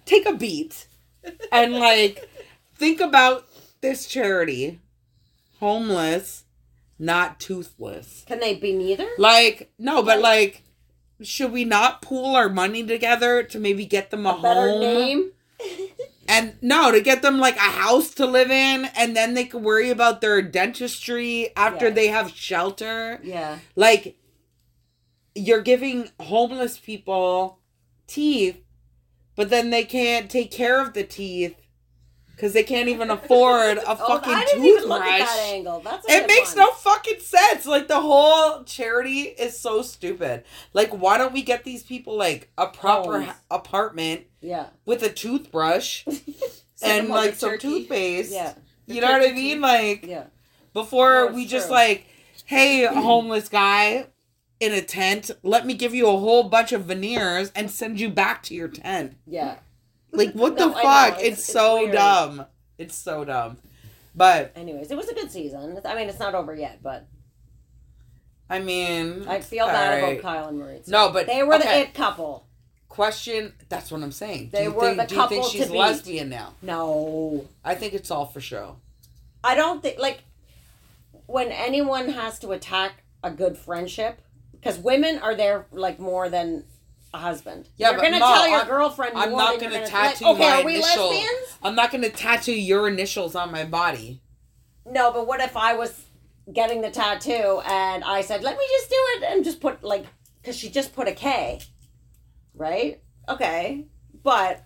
take 0.05 0.27
a 0.27 0.33
beat, 0.35 0.87
and 1.53 1.75
like 1.75 2.29
think 2.75 3.01
about 3.01 3.47
this 3.81 4.07
charity. 4.07 4.81
homeless, 5.61 6.45
not 6.99 7.39
toothless. 7.41 8.25
Can 8.27 8.41
they 8.41 8.55
be 8.55 8.73
neither? 8.73 9.07
Like, 9.19 9.71
no, 9.79 10.03
but 10.03 10.21
like, 10.21 10.63
should 11.23 11.53
we 11.53 11.65
not 11.65 12.03
pool 12.03 12.35
our 12.37 12.49
money 12.49 12.85
together 12.85 13.43
to 13.43 13.59
maybe 13.59 13.85
get 13.87 14.11
them 14.11 14.27
a, 14.27 14.31
A 14.31 14.43
better 14.43 14.71
home? 14.71 14.81
name? 14.81 15.33
And 16.29 16.57
no, 16.63 16.91
to 16.91 17.01
get 17.01 17.23
them 17.23 17.39
like 17.39 17.57
a 17.57 17.61
house 17.61 18.11
to 18.15 18.27
live 18.27 18.51
in, 18.51 18.87
and 18.97 19.17
then 19.17 19.35
they 19.35 19.45
can 19.45 19.63
worry 19.63 19.91
about 19.91 20.21
their 20.21 20.43
dentistry 20.43 21.51
after 21.57 21.87
Yes. 21.87 21.95
they 21.95 22.09
have 22.09 22.31
shelter. 22.31 23.21
Yeah. 23.23 23.59
Like, 23.75 24.17
you're 25.35 25.61
giving 25.63 26.11
homeless 26.21 26.79
people 26.79 27.61
teeth, 28.07 28.63
but 29.35 29.51
then 29.51 29.71
they 29.71 29.85
can't 29.85 30.31
take 30.31 30.51
care 30.51 30.81
of 30.81 30.95
the 30.95 31.05
teeth 31.05 31.57
because 32.37 32.53
they 32.53 32.63
can't 32.63 32.89
even 32.89 33.11
afford 33.11 33.79
a 33.79 33.91
Oh, 33.91 33.95
fucking 33.97 34.33
I 34.33 34.45
didn't 34.45 34.65
even 34.65 34.85
look 34.85 35.03
toothbrush. 35.03 35.21
at 35.23 35.27
that 35.27 35.39
angle. 35.49 35.81
That's 35.81 36.07
It 36.09 36.27
makes 36.29 36.55
one. 36.55 36.67
no 36.67 36.73
fucking 36.73 37.21
sense. 37.21 37.65
Like 37.67 37.89
the 37.89 38.01
whole 38.01 38.63
charity 38.65 39.23
is 39.23 39.59
so 39.59 39.81
stupid. 39.83 40.45
Like, 40.75 40.91
why 40.91 41.17
don't 41.19 41.33
we 41.33 41.43
get 41.43 41.65
these 41.65 41.83
people 41.83 42.15
like 42.17 42.51
a 42.59 42.67
proper 42.67 43.23
Homes. 43.23 43.33
apartment 43.51 44.25
Yeah. 44.43 44.67
with 44.85 45.03
a 45.03 45.09
toothbrush 45.11 46.07
and 46.83 47.09
like 47.09 47.35
some 47.37 47.51
turkey. 47.53 47.69
toothpaste? 47.81 48.33
Yeah. 48.33 48.55
You 48.87 49.01
know 49.01 49.11
what 49.13 49.23
I 49.29 49.33
mean? 49.33 49.55
teeth. 49.57 49.61
Like 49.63 50.07
Yeah. 50.07 50.25
before 50.75 51.33
we 51.33 51.47
just 51.47 51.71
like, 51.71 52.07
hey, 52.45 52.85
homeless 52.85 53.49
guy 53.49 54.07
in 54.61 54.73
a 54.73 54.81
tent, 54.83 55.31
let 55.43 55.67
me 55.67 55.75
give 55.75 55.95
you 55.95 56.07
a 56.07 56.17
whole 56.19 56.45
bunch 56.45 56.73
of 56.73 56.85
veneers 56.85 57.51
and 57.57 57.71
send 57.71 57.99
you 57.99 58.09
back 58.11 58.43
to 58.45 58.55
your 58.55 58.69
tent. 58.69 59.17
Yeah. 59.27 59.57
Like 60.17 60.33
what 60.33 60.57
No, 60.59 60.69
the 60.69 60.75
fuck? 60.75 61.19
it's- 61.21 61.39
It's, 61.39 61.45
so 61.45 61.81
weird. 61.83 61.93
dumb. 61.93 62.47
It's 62.79 62.95
so 62.97 63.25
dumb. 63.25 63.59
But 64.15 64.53
Anyways, 64.57 64.91
it 64.91 64.97
was 64.97 65.09
a 65.09 65.15
good 65.15 65.31
season. 65.31 65.79
I 65.85 65.95
mean, 65.95 66.09
it's 66.09 66.19
not 66.19 66.35
over 66.35 66.55
yet, 66.55 66.79
but 66.83 67.07
I 68.49 68.61
mean, 68.61 69.27
I 69.29 69.41
feel 69.41 69.67
bad 69.67 69.99
alright. 69.99 70.19
about 70.21 70.23
Kyle 70.23 70.49
and 70.49 70.59
Marie. 70.59 70.81
No, 70.87 71.11
but 71.11 71.27
they 71.27 71.43
were 71.43 71.55
okay. 71.57 71.65
the 71.83 71.89
it 71.89 71.95
couple. 71.95 72.47
question. 72.89 73.53
That's 73.69 73.91
what 73.91 74.03
I'm 74.03 74.13
saying. 74.13 74.51
They 74.53 74.59
do 74.59 74.65
you 74.65 74.71
were 74.73 74.81
think, 74.95 74.97
the 74.99 75.07
do 75.07 75.15
you 75.17 75.29
think 75.29 75.45
she's 75.47 75.69
lesbian 75.71 76.29
now? 76.29 76.55
No, 76.63 77.47
I 77.65 77.75
think 77.75 77.93
it's 77.93 78.11
all 78.11 78.27
for 78.27 78.41
show. 78.41 78.77
I 79.43 79.55
don't 79.55 79.83
think 79.83 79.99
like 79.99 80.21
when 81.27 81.49
anyone 81.51 82.09
has 82.11 82.39
to 82.41 82.53
attack 82.53 83.03
a 83.23 83.31
good 83.31 83.59
friendship 83.59 84.21
because 84.53 84.79
women 84.79 85.19
are 85.19 85.35
there 85.35 85.67
like 85.73 85.99
more 85.99 86.29
than 86.29 86.65
a 87.17 87.19
husband. 87.19 87.69
Yeah, 87.77 87.91
you're 87.93 88.01
gonna 88.01 88.19
tell 88.19 88.47
your 88.49 88.59
I'm- 88.59 88.69
girlfriend. 88.69 89.17
I'm 89.17 89.33
not 89.33 89.59
gonna 89.61 89.79
you're 89.79 89.87
tattoo 89.87 90.25
like, 90.27 90.35
okay, 90.35 90.49
my 90.51 90.61
are 90.61 90.65
we 90.65 90.75
initial- 90.77 91.09
lesbians? 91.09 91.59
I'm 91.63 91.75
not 91.75 91.91
gonna 91.91 92.11
tattoo 92.11 92.53
your 92.55 92.87
initials 92.89 93.35
on 93.35 93.51
my 93.51 93.65
body. 93.65 94.23
No, 94.85 95.11
but 95.13 95.27
what 95.27 95.41
if 95.41 95.57
I 95.57 95.75
was 95.75 96.05
getting 96.53 96.81
the 96.81 96.91
tattoo 96.91 97.61
and 97.67 98.05
I 98.05 98.21
said, 98.21 98.43
"Let 98.45 98.57
me 98.57 98.65
just 98.79 98.89
do 98.91 98.97
it," 98.99 99.25
and 99.33 99.45
just 99.45 99.61
put 99.61 99.83
like, 99.83 100.07
because 100.41 100.57
she 100.57 100.69
just 100.71 100.95
put 100.95 101.09
a 101.09 101.13
K, 101.13 101.61
right? 102.55 103.03
Okay, 103.29 103.87
but 104.23 104.63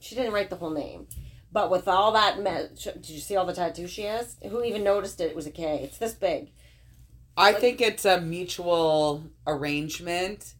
she 0.00 0.14
didn't 0.14 0.32
write 0.32 0.48
the 0.50 0.56
whole 0.56 0.70
name. 0.70 1.08
But 1.52 1.70
with 1.70 1.88
all 1.88 2.12
that, 2.12 2.38
me- 2.40 2.68
did 2.82 3.08
you 3.08 3.20
see 3.20 3.36
all 3.36 3.46
the 3.46 3.52
tattoos 3.54 3.90
she 3.90 4.02
has? 4.02 4.36
Who 4.48 4.62
even 4.62 4.84
noticed 4.84 5.20
it? 5.20 5.30
It 5.30 5.36
was 5.36 5.46
a 5.46 5.50
K. 5.50 5.80
It's 5.82 5.98
this 5.98 6.14
big. 6.14 6.52
I 7.36 7.52
Like- 7.52 7.60
think 7.60 7.80
it's 7.80 8.04
a 8.04 8.20
mutual 8.20 9.24
arrangement. 9.46 10.54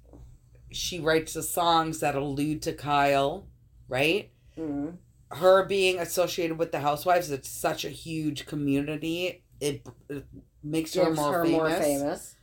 She 0.71 1.01
writes 1.01 1.35
the 1.35 1.43
songs 1.43 2.01
that 2.01 2.14
allude 2.14 2.62
to 2.62 2.73
Kyle, 2.73 3.47
right? 3.89 4.31
Mm. 4.59 4.97
Her 5.31 5.64
being 5.64 5.99
associated 5.99 6.59
with 6.59 6.73
the 6.73 6.81
Housewives, 6.81 7.31
it's 7.31 7.49
such 7.49 7.85
a 7.85 7.91
huge 7.91 8.47
community. 8.47 9.45
It, 9.61 9.87
it 10.09 10.27
makes 10.62 10.95
her 10.95 11.11
more 11.12 11.33
her 11.33 11.45
famous. 11.45 11.59
more 11.59 11.71
famous. 11.71 12.35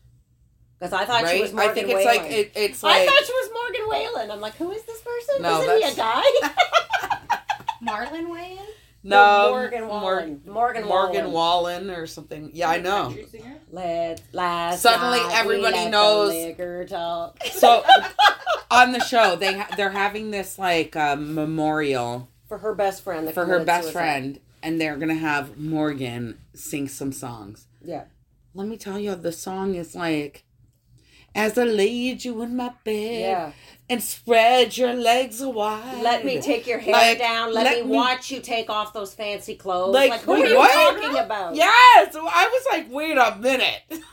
Because 0.79 0.93
I 0.93 1.05
thought 1.05 1.23
right? 1.23 1.35
she 1.35 1.41
was 1.41 1.53
Morgan 1.53 1.69
I 1.71 1.73
think 1.73 1.87
Wallen. 1.87 1.99
it's 1.99 2.17
like 2.17 2.31
it, 2.31 2.51
it's 2.55 2.83
I 2.83 3.05
thought 3.05 3.25
she 3.25 3.31
was 3.33 3.49
Morgan 3.53 4.13
Wallen. 4.13 4.31
I'm 4.31 4.41
like, 4.41 4.55
who 4.55 4.71
is 4.71 4.83
this 4.83 5.01
person? 5.01 5.41
No, 5.41 5.61
Isn't 5.61 5.77
he 5.77 5.91
a 5.91 5.95
guy? 5.95 6.23
Marlon 7.83 8.27
Wayans? 8.27 8.59
No 9.05 9.49
Morgan 9.51 9.81
Mor- 9.81 9.89
Wallen. 9.89 10.41
Morgan 10.45 10.85
Morgan 10.85 11.31
Wallen. 11.31 11.85
Wallen 11.87 11.91
or 11.91 12.07
something. 12.07 12.51
Yeah, 12.53 12.69
I 12.69 12.79
know. 12.79 13.03
Country 13.05 13.25
singer? 13.31 13.57
Let's 13.71 14.21
last 14.33 14.81
Suddenly 14.81 15.19
night 15.19 15.31
everybody 15.39 15.75
let 15.75 15.91
knows- 15.91 16.31
liquor 16.33 16.85
talk. 16.85 17.37
So 17.53 17.83
on 18.71 18.91
the 18.91 18.99
show, 18.99 19.35
they 19.35 19.57
ha- 19.59 19.73
they're 19.77 19.91
having 19.91 20.31
this 20.31 20.57
like 20.59 20.95
uh, 20.95 21.15
memorial 21.15 22.29
for 22.47 22.57
her 22.59 22.73
best 22.75 23.03
friend. 23.03 23.31
for 23.33 23.45
her 23.45 23.63
best 23.63 23.83
suicide. 23.85 23.99
friend, 23.99 24.39
and 24.63 24.79
they're 24.81 24.97
gonna 24.97 25.15
have 25.15 25.57
Morgan 25.57 26.37
sing 26.53 26.87
some 26.87 27.11
songs. 27.11 27.67
Yeah. 27.83 28.05
Let 28.53 28.67
me 28.67 28.77
tell 28.77 28.97
you, 28.99 29.15
the 29.15 29.31
song 29.31 29.75
is 29.75 29.95
like, 29.95 30.43
"As 31.33 31.57
I 31.57 31.63
laid 31.65 32.23
you 32.23 32.41
in 32.41 32.55
my 32.55 32.71
bed 32.83 33.19
Yeah. 33.21 33.51
And 33.89 34.01
spread 34.01 34.77
your 34.77 34.93
legs 34.93 35.41
wide." 35.43 36.01
Let 36.01 36.25
me 36.25 36.41
take 36.41 36.65
your 36.67 36.79
hair 36.79 36.93
Like, 36.93 37.17
down. 37.19 37.53
Let, 37.53 37.65
let 37.65 37.77
me, 37.85 37.91
me- 37.91 37.95
watch 37.95 38.31
you 38.31 38.39
take 38.41 38.69
off 38.69 38.93
those 38.93 39.13
fancy 39.13 39.55
clothes. 39.55 39.93
Like, 39.93 40.09
Like, 40.11 40.21
who 40.21 40.31
wait, 40.33 40.45
are 40.45 40.49
you 40.49 40.57
what? 40.57 40.99
talking 41.01 41.17
about? 41.17 41.55
Yes, 41.55 42.15
I 42.15 42.49
was 42.51 42.65
like, 42.71 42.91
"Wait 42.91 43.17
a 43.17 43.35
minute." 43.37 43.81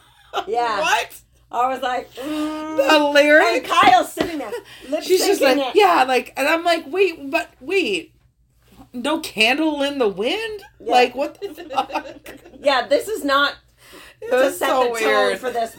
Yeah. 0.48 0.80
what? 0.80 1.20
I 1.50 1.68
was 1.68 1.82
like, 1.82 2.10
mm. 2.14 2.76
The 2.78 2.94
and 2.94 3.12
lyric. 3.12 3.64
Kyle's 3.64 4.10
sitting 4.10 4.38
there, 4.38 4.50
She's 5.02 5.26
just 5.26 5.42
like, 5.42 5.58
it. 5.58 5.72
yeah, 5.74 6.04
like, 6.04 6.32
and 6.38 6.48
I'm 6.48 6.64
like, 6.64 6.84
wait, 6.86 7.30
but 7.30 7.50
wait, 7.60 8.14
no 8.94 9.20
candle 9.20 9.82
in 9.82 9.98
the 9.98 10.08
wind? 10.08 10.62
Yeah. 10.80 10.90
Like, 10.92 11.14
what 11.14 11.38
the 11.38 11.52
fuck? 11.74 12.16
Yeah, 12.58 12.86
this 12.86 13.08
is 13.08 13.22
not 13.22 13.56
It 14.22 14.30
to 14.30 14.50
set 14.52 14.70
so 14.70 14.84
the 14.84 14.84
tone 14.84 14.92
weird. 14.92 15.38
for 15.38 15.50
this 15.50 15.76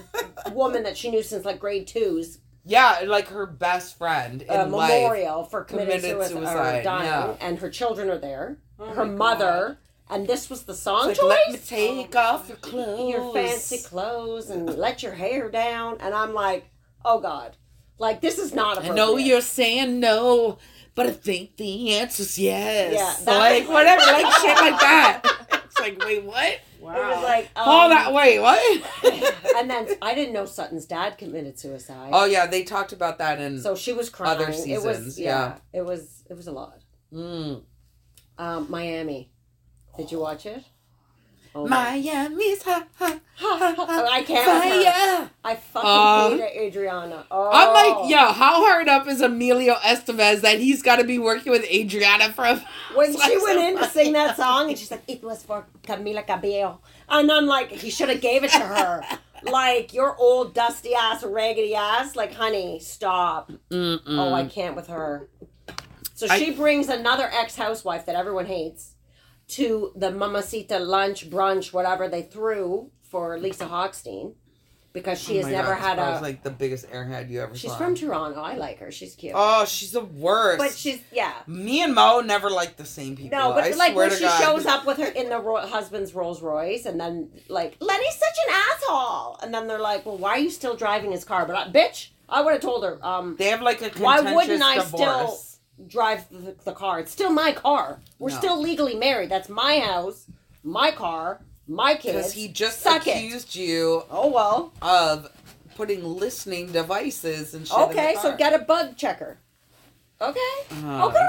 woman 0.51 0.83
that 0.83 0.95
she 0.97 1.09
knew 1.09 1.23
since 1.23 1.45
like 1.45 1.59
grade 1.59 1.87
twos. 1.87 2.37
Yeah, 2.65 3.01
like 3.05 3.27
her 3.29 3.45
best 3.45 3.97
friend 3.97 4.41
in 4.41 4.49
A 4.49 4.65
life. 4.65 4.91
memorial 4.91 5.43
for 5.43 5.63
committing 5.63 5.99
committed 6.01 6.27
suicide, 6.27 6.31
suicide, 6.33 6.79
or 6.79 6.83
dying, 6.83 7.05
yeah. 7.05 7.35
and 7.41 7.59
her 7.59 7.69
children 7.69 8.09
are 8.09 8.17
there. 8.17 8.57
Oh 8.79 8.93
her 8.93 9.05
my 9.05 9.13
mother, 9.13 9.79
and 10.09 10.27
this 10.27 10.49
was 10.49 10.63
the 10.63 10.73
song 10.73 11.07
like, 11.07 11.17
choice. 11.17 11.25
let 11.25 11.51
me 11.51 11.57
take 11.57 12.15
oh 12.15 12.19
off 12.19 12.47
your 12.47 12.57
clothes. 12.57 13.11
your 13.11 13.33
fancy 13.33 13.79
clothes 13.79 14.49
and 14.49 14.69
let 14.77 15.03
your 15.03 15.13
hair 15.13 15.49
down. 15.49 15.97
And 15.99 16.13
I'm 16.13 16.33
like, 16.33 16.69
oh 17.03 17.19
God. 17.19 17.57
Like, 17.99 18.21
this 18.21 18.39
is 18.39 18.53
not 18.55 18.77
I 18.77 18.81
appropriate. 18.81 18.95
know 18.95 19.17
you're 19.17 19.39
saying 19.41 19.99
no, 19.99 20.57
but 20.95 21.05
I 21.05 21.11
think 21.11 21.57
the 21.57 21.93
answer's 21.95 22.39
yes. 22.39 22.93
Yeah, 22.95 23.11
So, 23.13 23.25
that- 23.25 23.37
like 23.39 23.69
whatever, 23.69 24.01
like 24.01 24.33
shit 24.37 24.57
like 24.57 24.79
that. 24.79 25.61
It's 25.83 25.99
like, 25.99 26.07
wait, 26.07 26.23
what? 26.23 26.59
Wow. 26.79 26.95
It 26.95 27.15
was 27.15 27.23
like, 27.23 27.49
um, 27.55 27.63
Hold 27.65 27.91
that, 27.91 28.13
wait, 28.13 28.39
what? 28.39 28.83
and 29.57 29.69
then 29.69 29.87
I 30.01 30.13
didn't 30.13 30.33
know 30.33 30.45
Sutton's 30.45 30.85
dad 30.85 31.17
committed 31.17 31.59
suicide. 31.59 32.09
oh 32.13 32.25
yeah, 32.25 32.47
they 32.47 32.63
talked 32.63 32.93
about 32.93 33.17
that 33.19 33.39
in. 33.39 33.59
so 33.59 33.75
she 33.75 33.93
was 33.93 34.09
crying. 34.09 34.35
Other 34.35 34.45
it 34.45 34.49
was, 34.49 34.63
seasons, 34.63 35.19
yeah, 35.19 35.57
It 35.71 35.85
was, 35.85 36.23
it 36.29 36.35
was 36.35 36.47
a 36.47 36.51
lot. 36.51 36.79
Mm. 37.13 37.63
Um, 38.37 38.67
Miami. 38.69 39.31
Did 39.95 40.11
you 40.11 40.19
watch 40.19 40.45
it? 40.45 40.63
Oh 41.55 41.67
my- 41.67 41.91
Miami's 42.01 42.63
hot, 42.63 42.87
hot, 42.97 43.19
hot, 43.35 43.75
hot 43.75 44.05
I 44.11 44.23
can't. 44.23 44.47
with 44.75 44.85
fire. 44.85 45.29
I 45.43 45.55
fucking 45.55 45.89
Uh, 45.89 46.29
hate 46.47 46.61
Adriana. 46.67 47.25
Oh. 47.29 47.49
I'm 47.51 47.73
like, 48.01 48.09
yo, 48.09 48.17
how 48.31 48.65
hard 48.65 48.87
up 48.87 49.07
is 49.07 49.21
Emilio 49.21 49.75
Estefan 49.75 50.41
that 50.41 50.59
he's 50.59 50.81
got 50.81 50.95
to 50.97 51.03
be 51.03 51.19
working 51.19 51.51
with 51.51 51.63
Adriana 51.65 52.33
from? 52.33 52.61
When 52.95 53.11
she 53.11 53.17
Slice 53.17 53.43
went 53.43 53.59
in 53.59 53.77
to 53.77 53.85
sing 53.89 54.13
that 54.13 54.35
song, 54.37 54.69
and 54.69 54.77
she's 54.77 54.91
like, 54.91 55.03
"It 55.07 55.23
was 55.23 55.43
for 55.43 55.65
Camila 55.83 56.25
Cabello," 56.25 56.79
and 57.09 57.31
I'm 57.31 57.47
like, 57.47 57.71
he 57.71 57.89
should 57.89 58.09
have 58.09 58.21
gave 58.21 58.43
it 58.43 58.51
to 58.51 58.59
her. 58.59 59.03
like 59.43 59.93
your 59.93 60.15
old 60.17 60.53
dusty 60.53 60.93
ass, 60.95 61.23
raggedy 61.23 61.75
ass. 61.75 62.15
Like, 62.15 62.33
honey, 62.33 62.79
stop. 62.79 63.51
Mm-mm. 63.71 64.01
Oh, 64.07 64.33
I 64.33 64.45
can't 64.45 64.75
with 64.75 64.87
her. 64.87 65.27
So 66.13 66.27
I- 66.29 66.37
she 66.39 66.51
brings 66.51 66.87
another 66.89 67.29
ex 67.33 67.55
housewife 67.55 68.05
that 68.05 68.15
everyone 68.15 68.45
hates 68.45 68.92
to 69.49 69.91
the 69.95 70.09
Mamacita 70.11 70.79
lunch, 70.79 71.29
brunch, 71.29 71.73
whatever 71.73 72.07
they 72.07 72.23
threw 72.23 72.89
for 73.03 73.37
Lisa 73.37 73.65
Hochstein 73.65 74.33
because 74.93 75.19
she 75.19 75.33
Oh 75.39 75.41
has 75.43 75.51
never 75.51 75.69
God, 75.73 75.79
had 75.79 75.99
a. 75.99 76.21
like 76.21 76.43
the 76.43 76.51
biggest 76.51 76.87
airhead 76.91 77.29
you 77.29 77.41
ever 77.41 77.55
she's 77.55 77.71
saw. 77.71 77.77
from 77.77 77.95
Toronto. 77.95 78.39
I 78.39 78.55
like 78.55 78.77
her. 78.79 78.91
She's 78.91 79.15
cute. 79.15 79.33
Oh, 79.35 79.65
she's 79.65 79.91
the 79.91 80.05
worst. 80.05 80.59
but 80.59 80.71
she's 80.71 81.01
yeah. 81.11 81.33
Me 81.47 81.81
and 81.81 81.95
Mo 81.95 82.21
never 82.21 82.49
like 82.49 82.77
the 82.77 82.85
same 82.85 83.15
people. 83.15 83.37
No, 83.37 83.53
but 83.53 83.63
I 83.63 83.71
like 83.75 83.95
when 83.95 84.11
she 84.11 84.21
God. 84.21 84.39
shows 84.39 84.65
up 84.67 84.85
with 84.85 84.97
her 84.97 85.07
in 85.07 85.29
the 85.29 85.39
ro- 85.39 85.65
husband's 85.65 86.13
Rolls 86.13 86.41
Royce, 86.43 86.85
and 86.85 86.99
then 86.99 87.29
like 87.49 87.75
Lenny's 87.79 88.15
such 88.15 88.37
an 88.47 88.53
asshole, 88.71 89.39
and 89.41 89.51
then 89.53 89.67
they're 89.67 89.79
like, 89.81 90.05
"Well, 90.05 90.17
why 90.17 90.31
are 90.31 90.39
you 90.39 90.51
still 90.51 90.75
driving 90.75 91.11
his 91.11 91.25
car?" 91.25 91.45
But 91.47 91.55
I, 91.55 91.67
bitch, 91.71 92.09
I 92.29 92.41
would 92.41 92.53
have 92.53 92.61
told 92.61 92.83
her, 92.83 93.03
um, 93.03 93.35
They 93.37 93.45
have 93.47 93.61
like 93.63 93.81
a 93.81 93.89
Why 93.99 94.21
wouldn't 94.21 94.61
I 94.61 94.75
divorce. 94.75 95.52
Drive 95.87 96.25
the, 96.29 96.55
the 96.63 96.71
car. 96.73 96.99
It's 96.99 97.11
still 97.11 97.31
my 97.31 97.51
car. 97.51 97.99
We're 98.19 98.29
No. 98.31 98.37
still 98.37 98.61
legally 98.61 98.95
married. 98.95 99.29
That's 99.29 99.49
my 99.49 99.79
house, 99.79 100.25
my 100.63 100.91
car, 100.91 101.41
my 101.67 101.95
kids. 101.95 102.15
Because 102.17 102.33
he 102.33 102.47
just 102.47 102.81
Suck 102.81 103.07
it. 103.07 103.15
accused 103.17 103.55
you 103.55 104.03
Oh 104.09 104.29
well. 104.29 104.71
of 104.81 105.29
putting 105.75 106.03
listening 106.03 106.71
devices 106.71 107.53
and 107.53 107.67
shit. 107.67 107.77
Okay, 107.77 108.15
so 108.21 108.35
get 108.37 108.53
a 108.53 108.59
bug 108.59 108.95
checker. 108.97 109.37
Okay. 110.21 110.39
Uh, 110.83 111.07
Okay. 111.07 111.27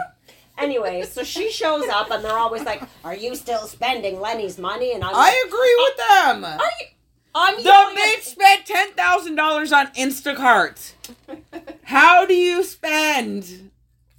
Anyway, 0.57 1.03
so 1.03 1.25
she 1.25 1.51
shows 1.51 1.89
up 1.89 2.11
and 2.13 2.25
they're 2.25 2.39
always 2.39 2.63
like, 2.63 2.81
"Are 3.05 3.15
you 3.15 3.35
still 3.35 3.67
spending 3.67 4.21
Lenny's 4.21 4.57
money?" 4.57 4.93
And 4.93 5.03
I'm 5.03 5.13
like, 5.13 5.35
I 5.35 5.45
agree 5.49 5.77
with 5.79 5.97
them. 5.97 6.45
"Are 6.61 6.71
you?" 6.81 6.87
I'm 7.35 7.57
The 7.57 7.63
bitch 7.71 8.19
at- 8.19 8.23
spent 8.23 8.67
ten 8.67 8.93
thousand 8.93 9.35
dollars 9.35 9.73
on 9.73 9.89
Instacart. 9.95 10.93
How 11.85 12.25
do 12.25 12.35
you 12.35 12.63
spend 12.63 13.71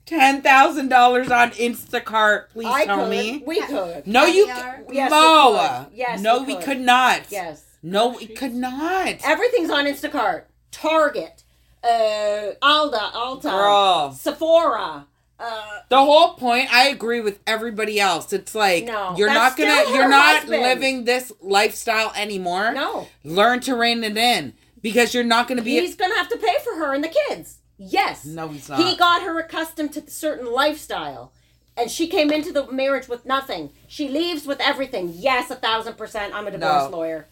ten 0.05 0.41
thousand 0.41 0.89
dollars 0.89 1.29
on 1.31 1.51
Instacart? 1.51 2.49
Please 2.49 2.67
I 2.67 2.85
tell 2.85 3.01
could. 3.01 3.09
me. 3.09 3.43
We 3.45 3.61
could. 3.61 4.05
No, 4.07 4.25
you 4.25 4.45
Caviar? 4.47 4.83
Yes, 4.91 5.11
no. 5.11 5.51
we 5.51 5.57
could. 5.89 5.97
Yes, 5.97 6.21
no, 6.21 6.39
we 6.41 6.45
we 6.47 6.55
could. 6.55 6.63
could 6.63 6.79
not. 6.81 7.21
Yes. 7.29 7.63
No, 7.83 8.09
we 8.09 8.27
could 8.27 8.53
not. 8.53 9.17
Everything's 9.23 9.69
on 9.69 9.85
Instacart. 9.85 10.43
Target, 10.71 11.43
uh, 11.83 12.51
Alda, 12.61 13.11
Alta, 13.13 13.47
Girl. 13.49 14.11
Sephora. 14.11 15.05
Uh, 15.39 15.61
The 15.89 15.97
whole 15.97 16.33
point, 16.35 16.73
I 16.73 16.87
agree 16.87 17.19
with 17.21 17.39
everybody 17.45 17.99
else. 17.99 18.31
It's 18.33 18.55
like 18.55 18.85
No, 18.85 19.15
you're 19.17 19.33
not 19.33 19.57
gonna, 19.57 19.83
you're 19.93 20.07
not 20.09 20.37
husband. 20.37 20.61
living 20.63 21.03
this 21.05 21.31
lifestyle 21.41 22.11
anymore. 22.15 22.71
no, 22.73 23.07
Learn 23.23 23.59
to 23.61 23.75
rein 23.75 24.03
it 24.03 24.17
in 24.17 24.53
because 24.81 25.13
you're 25.13 25.23
not 25.25 25.47
gonna 25.49 25.61
be. 25.61 25.71
he's 25.79 25.95
gonna 25.95 26.15
have 26.15 26.29
to 26.29 26.37
pay 26.37 26.55
for 26.63 26.75
her 26.77 26.93
and 26.93 27.03
the 27.03 27.13
kids. 27.27 27.57
Yes. 27.77 28.25
no, 28.25 28.47
he's 28.47 28.69
not. 28.69 28.79
He 28.79 28.95
got 28.95 29.21
her 29.23 29.39
accustomed 29.39 29.93
to 29.93 30.01
a 30.03 30.09
certain 30.09 30.51
lifestyle. 30.51 31.31
And 31.77 31.91
she 31.91 32.07
came 32.07 32.31
into 32.31 32.53
the 32.53 32.71
marriage 32.71 33.09
with 33.09 33.25
nothing. 33.25 33.71
She 33.87 34.07
leaves 34.07 34.47
with 34.47 34.61
everything. 34.61 35.11
Yes, 35.13 35.51
a 35.51 35.55
thousand 35.55 35.97
percent. 35.97 36.33
I'm 36.33 36.47
a 36.47 36.51
divorce 36.51 36.89
No. 36.89 36.97
lawyer. 36.97 37.27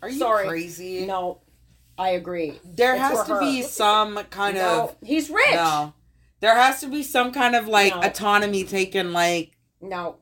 Are 0.00 0.08
you 0.08 0.18
sorry. 0.18 0.48
crazy? 0.48 1.04
No, 1.04 1.40
I 1.98 2.10
agree. 2.10 2.58
There 2.64 2.94
It's 2.94 3.02
has 3.02 3.26
to 3.26 3.34
her. 3.34 3.40
be 3.40 3.60
some 3.62 4.16
kind 4.30 4.56
no, 4.56 4.84
of 4.84 4.96
he's 5.06 5.28
rich. 5.28 5.44
no. 5.52 5.92
There 6.40 6.54
has 6.56 6.80
to 6.80 6.86
be 6.88 7.02
some 7.02 7.32
kind 7.32 7.54
of 7.54 7.68
like 7.68 7.94
No. 7.94 8.00
autonomy 8.02 8.64
taken. 8.64 9.12
Like, 9.12 9.52
No. 9.82 10.16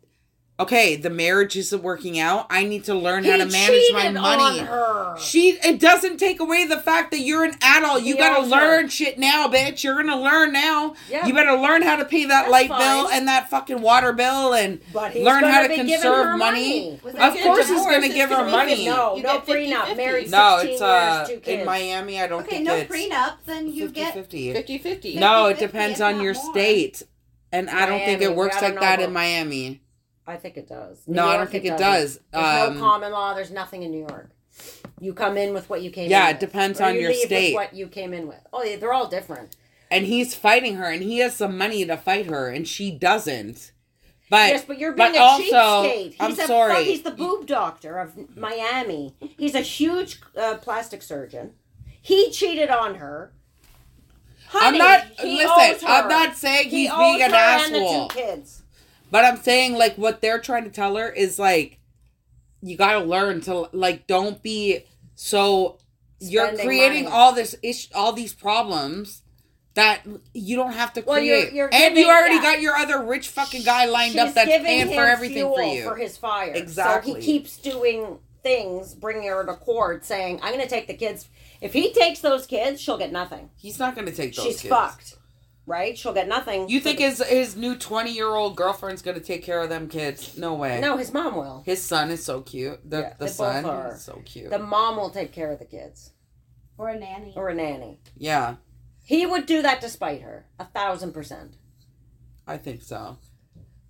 Okay, 0.61 0.95
the 0.97 1.11
marriage 1.11 1.57
isn't 1.57 1.83
working 1.83 2.19
out. 2.19 2.47
I 2.51 2.65
need 2.65 2.85
to 2.85 2.95
learn 2.95 3.25
He 3.25 3.31
how 3.31 3.39
to 3.39 3.47
manage 3.47 3.93
my 3.93 4.11
money. 4.11 4.61
on 4.61 4.67
her. 4.67 5.15
She 5.19 5.51
it 5.65 5.81
doesn't 5.81 6.19
take 6.19 6.39
away 6.41 6.67
the 6.67 6.79
fact 6.79 7.11
that 7.11 7.21
you're 7.21 7.45
an 7.45 7.55
adult. 7.63 8.03
You 8.03 8.15
He 8.15 8.21
gotta 8.21 8.41
owns 8.43 8.53
her. 8.53 8.61
learn 8.61 8.89
shit 8.89 9.19
now, 9.19 9.49
bitch. 9.49 9.83
You're 9.83 9.97
gonna 9.97 10.21
learn 10.21 10.53
now. 10.53 10.95
Yeah. 11.09 11.27
You 11.27 11.35
better 11.35 11.55
learn 11.57 11.83
how 11.83 11.97
to 11.97 12.05
pay 12.05 12.25
that 12.27 12.43
That's 12.43 12.51
light 12.53 12.69
fine. 12.69 12.79
bill 12.81 13.09
and 13.09 13.27
that 13.29 13.51
fucking 13.51 13.81
water 13.81 14.13
bill 14.13 14.55
and 14.55 14.81
learn 14.95 15.45
how 15.45 15.67
to 15.67 15.75
conserve 15.75 16.27
her 16.27 16.37
money. 16.37 16.93
Of 17.05 17.13
that 17.15 17.43
course 17.43 17.69
he's 17.69 17.85
gonna 17.85 18.07
it's 18.07 18.15
give 18.15 18.31
her 18.31 18.45
money. 18.49 18.87
No, 18.87 19.17
You 19.17 19.23
no 19.23 19.41
get 19.41 19.47
50-50. 19.47 19.73
prenup. 19.73 19.97
Married 19.97 20.31
No, 20.31 20.59
it's 20.63 20.81
uh 20.83 21.25
years, 21.27 21.29
two 21.29 21.41
kids. 21.45 21.61
in 21.61 21.67
Miami. 21.67 22.21
I 22.21 22.27
don't 22.27 22.41
Okay, 22.43 22.51
think 22.57 22.67
no 22.67 22.75
it's 22.77 22.93
prenup, 22.95 23.35
then 23.47 23.67
you 23.69 23.87
50, 23.87 24.01
get 24.01 24.15
50. 24.15 24.53
50 24.53 24.79
50. 24.79 25.17
No, 25.19 25.47
it 25.47 25.59
depends 25.59 26.01
on 26.01 26.21
your 26.21 26.35
state, 26.35 27.03
and 27.53 27.69
I 27.71 27.87
don't 27.87 28.01
think 28.05 28.23
it 28.23 28.35
works 28.35 28.61
like 28.63 28.79
that 28.81 29.01
in 29.01 29.13
Miami. 29.13 29.81
I 30.27 30.37
think 30.37 30.57
it 30.57 30.69
does. 30.69 31.03
No, 31.07 31.27
I 31.27 31.37
don't 31.37 31.51
think 31.51 31.65
it, 31.65 31.77
does. 31.79 32.21
There's 32.33 32.69
Um, 32.69 32.75
no 32.75 32.81
common 32.81 33.13
law. 33.13 33.35
There's 33.35 33.51
nothing 33.51 33.83
in 33.83 33.91
New 33.91 34.07
York. 34.09 34.31
You 35.01 35.15
come 35.15 35.37
in 35.37 35.55
with 35.55 35.69
what 35.71 35.83
you 35.83 35.91
came 35.91 36.05
in 36.05 36.09
with. 36.09 36.11
Yeah, 36.13 36.27
with. 36.29 36.37
it 36.37 36.41
depends 36.41 36.81
Or 36.81 36.85
on 36.85 36.95
you 36.95 37.01
your 37.01 37.11
with 37.11 37.21
state. 37.21 37.55
what 37.55 37.75
you 37.75 37.89
came 37.89 38.13
in 38.13 38.29
with. 38.29 38.41
Oh, 38.53 38.63
yeah, 38.63 38.77
they're 38.77 38.93
all 38.93 39.09
different. 39.09 39.57
and 39.91 40.07
he's 40.07 40.35
fighting 40.37 40.77
her, 40.77 40.85
and 40.85 41.03
he 41.03 41.19
has 41.19 41.35
some 41.35 41.59
money 41.59 41.85
to 41.85 41.97
fight 41.97 42.27
her, 42.27 42.49
and 42.49 42.69
she 42.69 42.91
doesn't. 42.93 43.73
But 44.29 44.51
yes, 44.51 44.65
but 44.65 44.79
you're 44.79 44.93
being 44.93 45.11
but 45.13 45.19
a 45.19 45.23
also, 45.23 45.43
cheapskate. 45.43 46.11
He's 46.13 46.21
I'm 46.21 46.33
a, 46.33 46.47
sorry. 46.47 46.85
he's 46.85 47.03
the 47.03 47.11
boob 47.11 47.47
doctor 47.47 47.99
of 47.99 48.37
Miami. 48.37 49.17
He's 49.37 49.57
a 49.57 49.61
huge 49.63 50.21
uh, 50.37 50.59
plastic 50.59 51.03
surgeon. 51.03 51.55
He 52.01 52.31
cheated 52.31 52.71
on 52.71 52.97
her. 52.97 53.33
I'm 54.55 54.63
Honey, 54.75 54.79
not. 54.79 55.05
he 55.19 55.37
listen, 55.39 55.75
owes 55.77 55.85
I'm 55.85 56.09
not 56.09 56.37
saying 56.37 56.69
He 56.71 56.83
he's 56.83 56.91
owes 56.93 56.99
being 56.99 57.23
an 57.23 57.35
asshole. 57.35 58.09
The 59.11 59.17
two 59.17 59.19
kids. 59.19 59.25
But 59.25 59.25
I'm 59.25 59.43
saying 59.43 59.75
like 59.75 59.97
what 59.97 60.21
they're 60.21 60.41
trying 60.41 60.65
to 60.65 60.71
tell 60.71 60.97
her 60.97 61.09
is 61.11 61.39
like 61.39 61.79
you 62.63 62.77
got 62.77 62.93
to 62.99 63.05
learn 63.05 63.41
to 63.43 63.69
like 63.73 64.07
don't 64.07 64.43
be 64.43 64.85
so 65.15 65.79
you're 66.19 66.55
creating 66.57 67.05
money. 67.05 67.17
all 67.17 67.33
this 67.33 67.55
ish 67.63 67.91
all 67.95 68.13
these 68.13 68.35
problems 68.35 69.23
that 69.75 70.03
you 70.35 70.57
don't 70.57 70.73
have 70.73 70.93
to 70.95 71.01
Well, 71.03 71.19
you're- 71.21 71.41
create. 71.43 71.55
you're 71.55 71.71
and 71.73 71.97
you 71.97 72.09
already 72.09 72.35
yeah. 72.37 72.43
got 72.43 72.61
your 72.61 72.75
other 72.77 73.03
rich 73.05 73.29
fucking 73.29 73.63
guy 73.63 73.87
lined 73.87 74.13
She's 74.13 74.21
up 74.21 74.35
that's 74.35 74.49
giving 74.49 74.67
paying 74.67 74.89
for 74.89 75.07
everything 75.07 75.45
for 75.45 75.63
you. 75.63 75.85
for 75.85 75.97
his 75.97 76.17
fire. 76.17 76.53
Exactly. 76.53 77.13
So 77.13 77.19
he 77.21 77.25
keeps 77.25 77.57
doing 77.57 78.19
things, 78.43 78.95
bringing 78.95 79.29
her 79.29 79.45
to 79.47 79.55
court, 79.55 80.05
saying, 80.05 80.41
"I'm 80.43 80.53
going 80.53 80.65
to 80.65 80.69
take 80.69 80.87
the 80.89 80.95
kids." 80.95 81.29
If 81.61 81.73
he 81.73 81.93
takes 81.93 82.21
those 82.21 82.47
kids, 82.47 82.81
she'll 82.81 82.99
get 82.99 83.13
nothing. 83.13 83.51
He's 83.57 83.79
not 83.79 83.95
going 83.95 84.07
to 84.07 84.13
take 84.13 84.35
those 84.35 84.45
She's 84.47 84.61
kids. 84.63 84.71
fucked, 84.75 85.17
right? 85.67 85.97
She'll 85.97 86.13
get 86.13 86.29
nothing. 86.29 86.69
You 86.69 86.81
think 86.81 86.99
his 86.99 87.23
his 87.23 87.57
new 87.57 87.75
20-year-old 87.77 88.57
girlfriend's 88.57 89.03
going 89.03 89.17
to 89.19 89.23
take 89.25 89.43
care 89.45 89.61
of 89.61 89.69
them 89.69 89.89
kids? 89.89 90.37
No 90.37 90.55
way. 90.55 90.81
No, 90.81 90.97
his 90.97 91.13
mom 91.13 91.37
will. 91.37 91.63
His 91.65 91.83
son 91.83 92.11
is 92.11 92.25
so 92.25 92.41
cute. 92.43 92.81
The 92.89 93.01
Yeah, 93.01 93.15
the 93.19 93.29
son 93.29 93.65
are. 93.65 93.93
is 93.95 94.03
so 94.03 94.21
cute. 94.25 94.51
The 94.51 94.59
mom 94.59 94.97
will 94.97 95.11
take 95.11 95.33
care 95.33 95.51
of 95.53 95.59
the 95.59 95.65
kids 95.65 96.13
or 96.79 96.89
a 96.89 96.99
nanny. 96.99 97.33
or 97.37 97.49
a 97.51 97.55
nanny. 97.55 98.01
yeah, 98.17 98.57
He 99.05 99.27
would 99.27 99.47
do 99.47 99.61
that 99.63 99.81
to 99.83 99.89
spite 99.89 100.23
her, 100.23 100.47
a 100.59 100.65
thousand 100.65 101.13
percent, 101.13 101.55
I 102.47 102.57
think 102.57 102.83
so. 102.83 103.19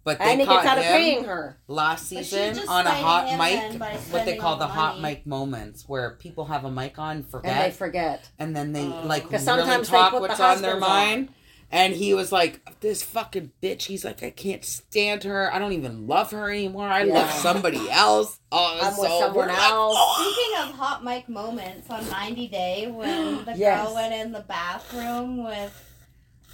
But 0.02 0.18
they 0.18 0.32
and 0.32 0.40
he 0.40 0.46
caught 0.46 0.62
gets 0.64 0.66
out 0.66 0.78
of 0.78 0.84
him. 0.84 0.92
paying 0.92 1.24
her. 1.24 1.60
last 1.68 2.08
season 2.08 2.58
on 2.68 2.86
a 2.86 2.90
hot 2.90 3.28
him 3.28 3.38
then 3.38 3.78
by 3.78 3.92
mic, 3.92 4.00
what 4.10 4.24
they 4.24 4.36
call 4.38 4.56
the 4.56 4.64
the 4.66 4.72
hot 4.72 5.00
mic 5.00 5.26
moments, 5.26 5.86
where 5.88 6.12
people 6.16 6.46
have 6.46 6.64
a 6.64 6.70
mic 6.70 6.98
on, 6.98 7.16
And 7.18 7.24
they 7.24 7.70
forget, 7.70 7.74
forget. 7.74 8.28
and 8.38 8.56
then 8.56 8.72
they 8.72 8.86
Oh. 8.86 9.02
like 9.04 9.24
'Cause 9.24 9.32
really 9.32 9.44
sometimes 9.44 9.90
they 9.90 9.96
talk 9.98 10.10
put 10.12 10.22
the 10.22 10.28
what's 10.28 10.40
on 10.40 10.62
their 10.62 10.78
mind. 10.78 11.28
on. 11.28 11.34
Mind. 11.72 11.84
And 11.92 11.94
he 11.94 12.14
was 12.14 12.32
like, 12.32 12.80
"This 12.80 13.02
fucking 13.02 13.52
bitch." 13.62 13.84
He's 13.84 14.04
like, 14.04 14.22
"I 14.22 14.30
can't 14.30 14.64
stand 14.64 15.24
her. 15.24 15.52
I 15.54 15.58
don't 15.58 15.72
even 15.72 16.06
love 16.06 16.30
her 16.32 16.50
anymore. 16.50 16.86
I 16.88 17.04
love 17.04 17.30
somebody 17.30 17.90
else." 17.90 18.38
Oh, 18.52 18.78
I'm 18.82 18.96
with 18.98 19.08
so 19.08 19.18
someone 19.20 19.34
we're 19.34 19.52
like, 19.52 19.58
else. 19.70 19.96
"Oh." 19.98 20.32
Speaking 20.34 20.68
of 20.70 20.74
hot 20.78 21.04
mic 21.04 21.28
moments 21.28 21.88
on 21.90 22.08
90 22.10 22.48
Day, 22.48 22.86
when 22.90 23.44
the 23.44 23.54
Yes. 23.56 23.84
girl 23.86 23.94
went 23.94 24.14
in 24.14 24.32
the 24.32 24.40
bathroom 24.40 25.44
with, 25.44 25.72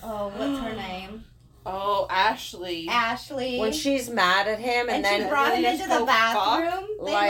oh, 0.03 0.29
what's 0.37 0.61
her 0.61 0.75
name? 0.77 1.25
Oh, 1.69 2.07
Ashley. 2.11 2.87
Ashley. 2.89 3.59
When 3.59 3.73
she's 3.73 4.09
mad 4.09 4.47
at 4.47 4.61
him, 4.61 4.87
and, 4.89 4.91
and 4.91 5.05
then 5.05 5.23
she 5.23 5.29
brought 5.29 5.53
him 5.57 5.64
into 5.64 5.83
the 5.89 5.99
go 5.99 6.07
bathroom. 6.07 6.89
They 7.05 7.12
Like, 7.12 7.29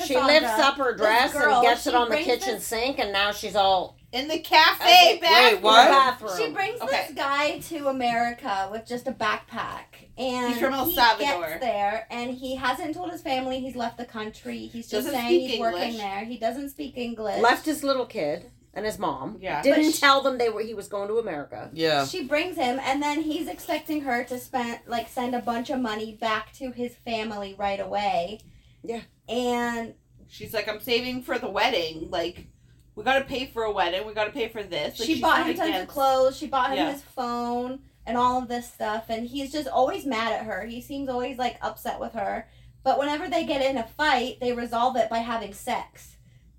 like. 0.00 0.06
she 0.08 0.16
lifts 0.20 0.58
up 0.58 0.74
her 0.76 0.96
dress 0.96 1.32
girl, 1.32 1.56
and 1.58 1.62
gets 1.62 1.86
it 1.86 1.94
on 1.94 2.08
the 2.08 2.16
kitchen 2.16 2.54
this- 2.54 2.66
sink, 2.66 2.98
and 2.98 3.12
now 3.12 3.30
she's 3.30 3.54
all 3.54 3.96
In 4.12 4.26
the 4.26 4.40
cafe 4.40 4.84
wait, 5.12 5.20
bathroom. 5.20 5.56
in 5.58 5.62
what? 5.62 5.84
the 5.84 5.90
bathroom. 5.90 6.32
She 6.36 6.52
brings 6.52 6.80
Okay. 6.80 7.04
this 7.06 7.14
guy 7.16 7.58
to 7.60 7.86
America 7.88 8.68
with 8.72 8.84
just 8.86 9.06
a 9.06 9.12
backpack, 9.12 10.08
and 10.18 10.52
He's 10.52 10.60
from 10.60 10.74
El 10.74 10.86
he 10.86 10.94
Salvador. 10.96 11.46
gets 11.48 11.60
there, 11.60 12.06
and 12.10 12.34
he 12.34 12.56
hasn't 12.56 12.94
told 12.96 13.12
his 13.12 13.22
family 13.22 13.60
he's 13.60 13.76
left 13.76 13.98
the 13.98 14.04
country. 14.04 14.66
He's 14.66 14.88
just 14.88 15.06
Doesn't 15.06 15.12
saying 15.12 15.40
speak 15.42 15.50
he's 15.52 15.60
working 15.60 15.96
there. 15.96 16.24
He 16.24 16.38
doesn't 16.38 16.70
speak 16.70 16.96
English. 16.98 17.40
left 17.40 17.66
his 17.66 17.84
little 17.84 18.04
kid 18.06 18.50
and 18.74 18.84
his 18.84 18.98
mom. 18.98 19.38
Yeah. 19.40 19.62
Didn't 19.62 19.92
she- 19.92 20.00
tell 20.00 20.20
them 20.22 20.38
they 20.38 20.48
were 20.48 20.62
he 20.62 20.74
was 20.74 20.88
going 20.88 21.06
to 21.08 21.18
America. 21.18 21.70
Yeah, 21.72 22.04
She 22.04 22.24
brings 22.24 22.56
him, 22.56 22.80
and 22.82 23.00
then 23.00 23.22
he's 23.22 23.46
expecting 23.46 24.00
her 24.00 24.24
to 24.24 24.38
spend 24.40 24.80
like 24.88 25.08
send 25.08 25.36
a 25.36 25.40
bunch 25.40 25.70
of 25.70 25.78
money 25.78 26.16
back 26.20 26.52
to 26.54 26.72
his 26.72 26.96
family 27.04 27.54
right 27.56 27.78
away. 27.80 28.40
Yeah. 28.82 29.02
And 29.28 29.94
She's 30.28 30.52
like, 30.54 30.68
I'm 30.68 30.80
saving 30.80 31.22
for 31.22 31.38
the 31.38 31.50
wedding. 31.50 32.08
Like, 32.10 32.46
we 32.94 33.04
gotta 33.04 33.24
pay 33.24 33.46
for 33.46 33.62
a 33.64 33.70
wedding. 33.72 34.06
We 34.06 34.12
gotta 34.14 34.30
pay 34.32 34.48
for 34.48 34.62
this. 34.62 34.98
Like, 34.98 35.06
she 35.06 35.20
bought 35.20 35.46
him 35.46 35.54
tons 35.56 35.82
of 35.82 35.88
clothes. 35.88 36.36
She 36.36 36.46
bought 36.46 36.70
him 36.70 36.76
Yeah. 36.78 36.92
his 36.92 37.02
phone 37.02 37.80
and 38.06 38.16
all 38.16 38.38
of 38.42 38.48
this 38.48 38.70
stuff. 38.72 39.06
And 39.08 39.26
he's 39.26 39.52
just 39.52 39.68
always 39.68 40.04
mad 40.06 40.32
at 40.32 40.44
her. 40.46 40.64
He 40.66 40.80
seems 40.80 41.08
always 41.08 41.38
like 41.38 41.56
upset 41.62 42.00
with 42.00 42.12
her. 42.14 42.48
But 42.82 42.98
whenever 42.98 43.28
they 43.28 43.44
get 43.44 43.62
in 43.62 43.76
a 43.76 43.84
fight, 43.86 44.38
they 44.40 44.52
resolve 44.52 44.96
it 44.96 45.08
by 45.10 45.18
having 45.18 45.52
sex. 45.54 46.16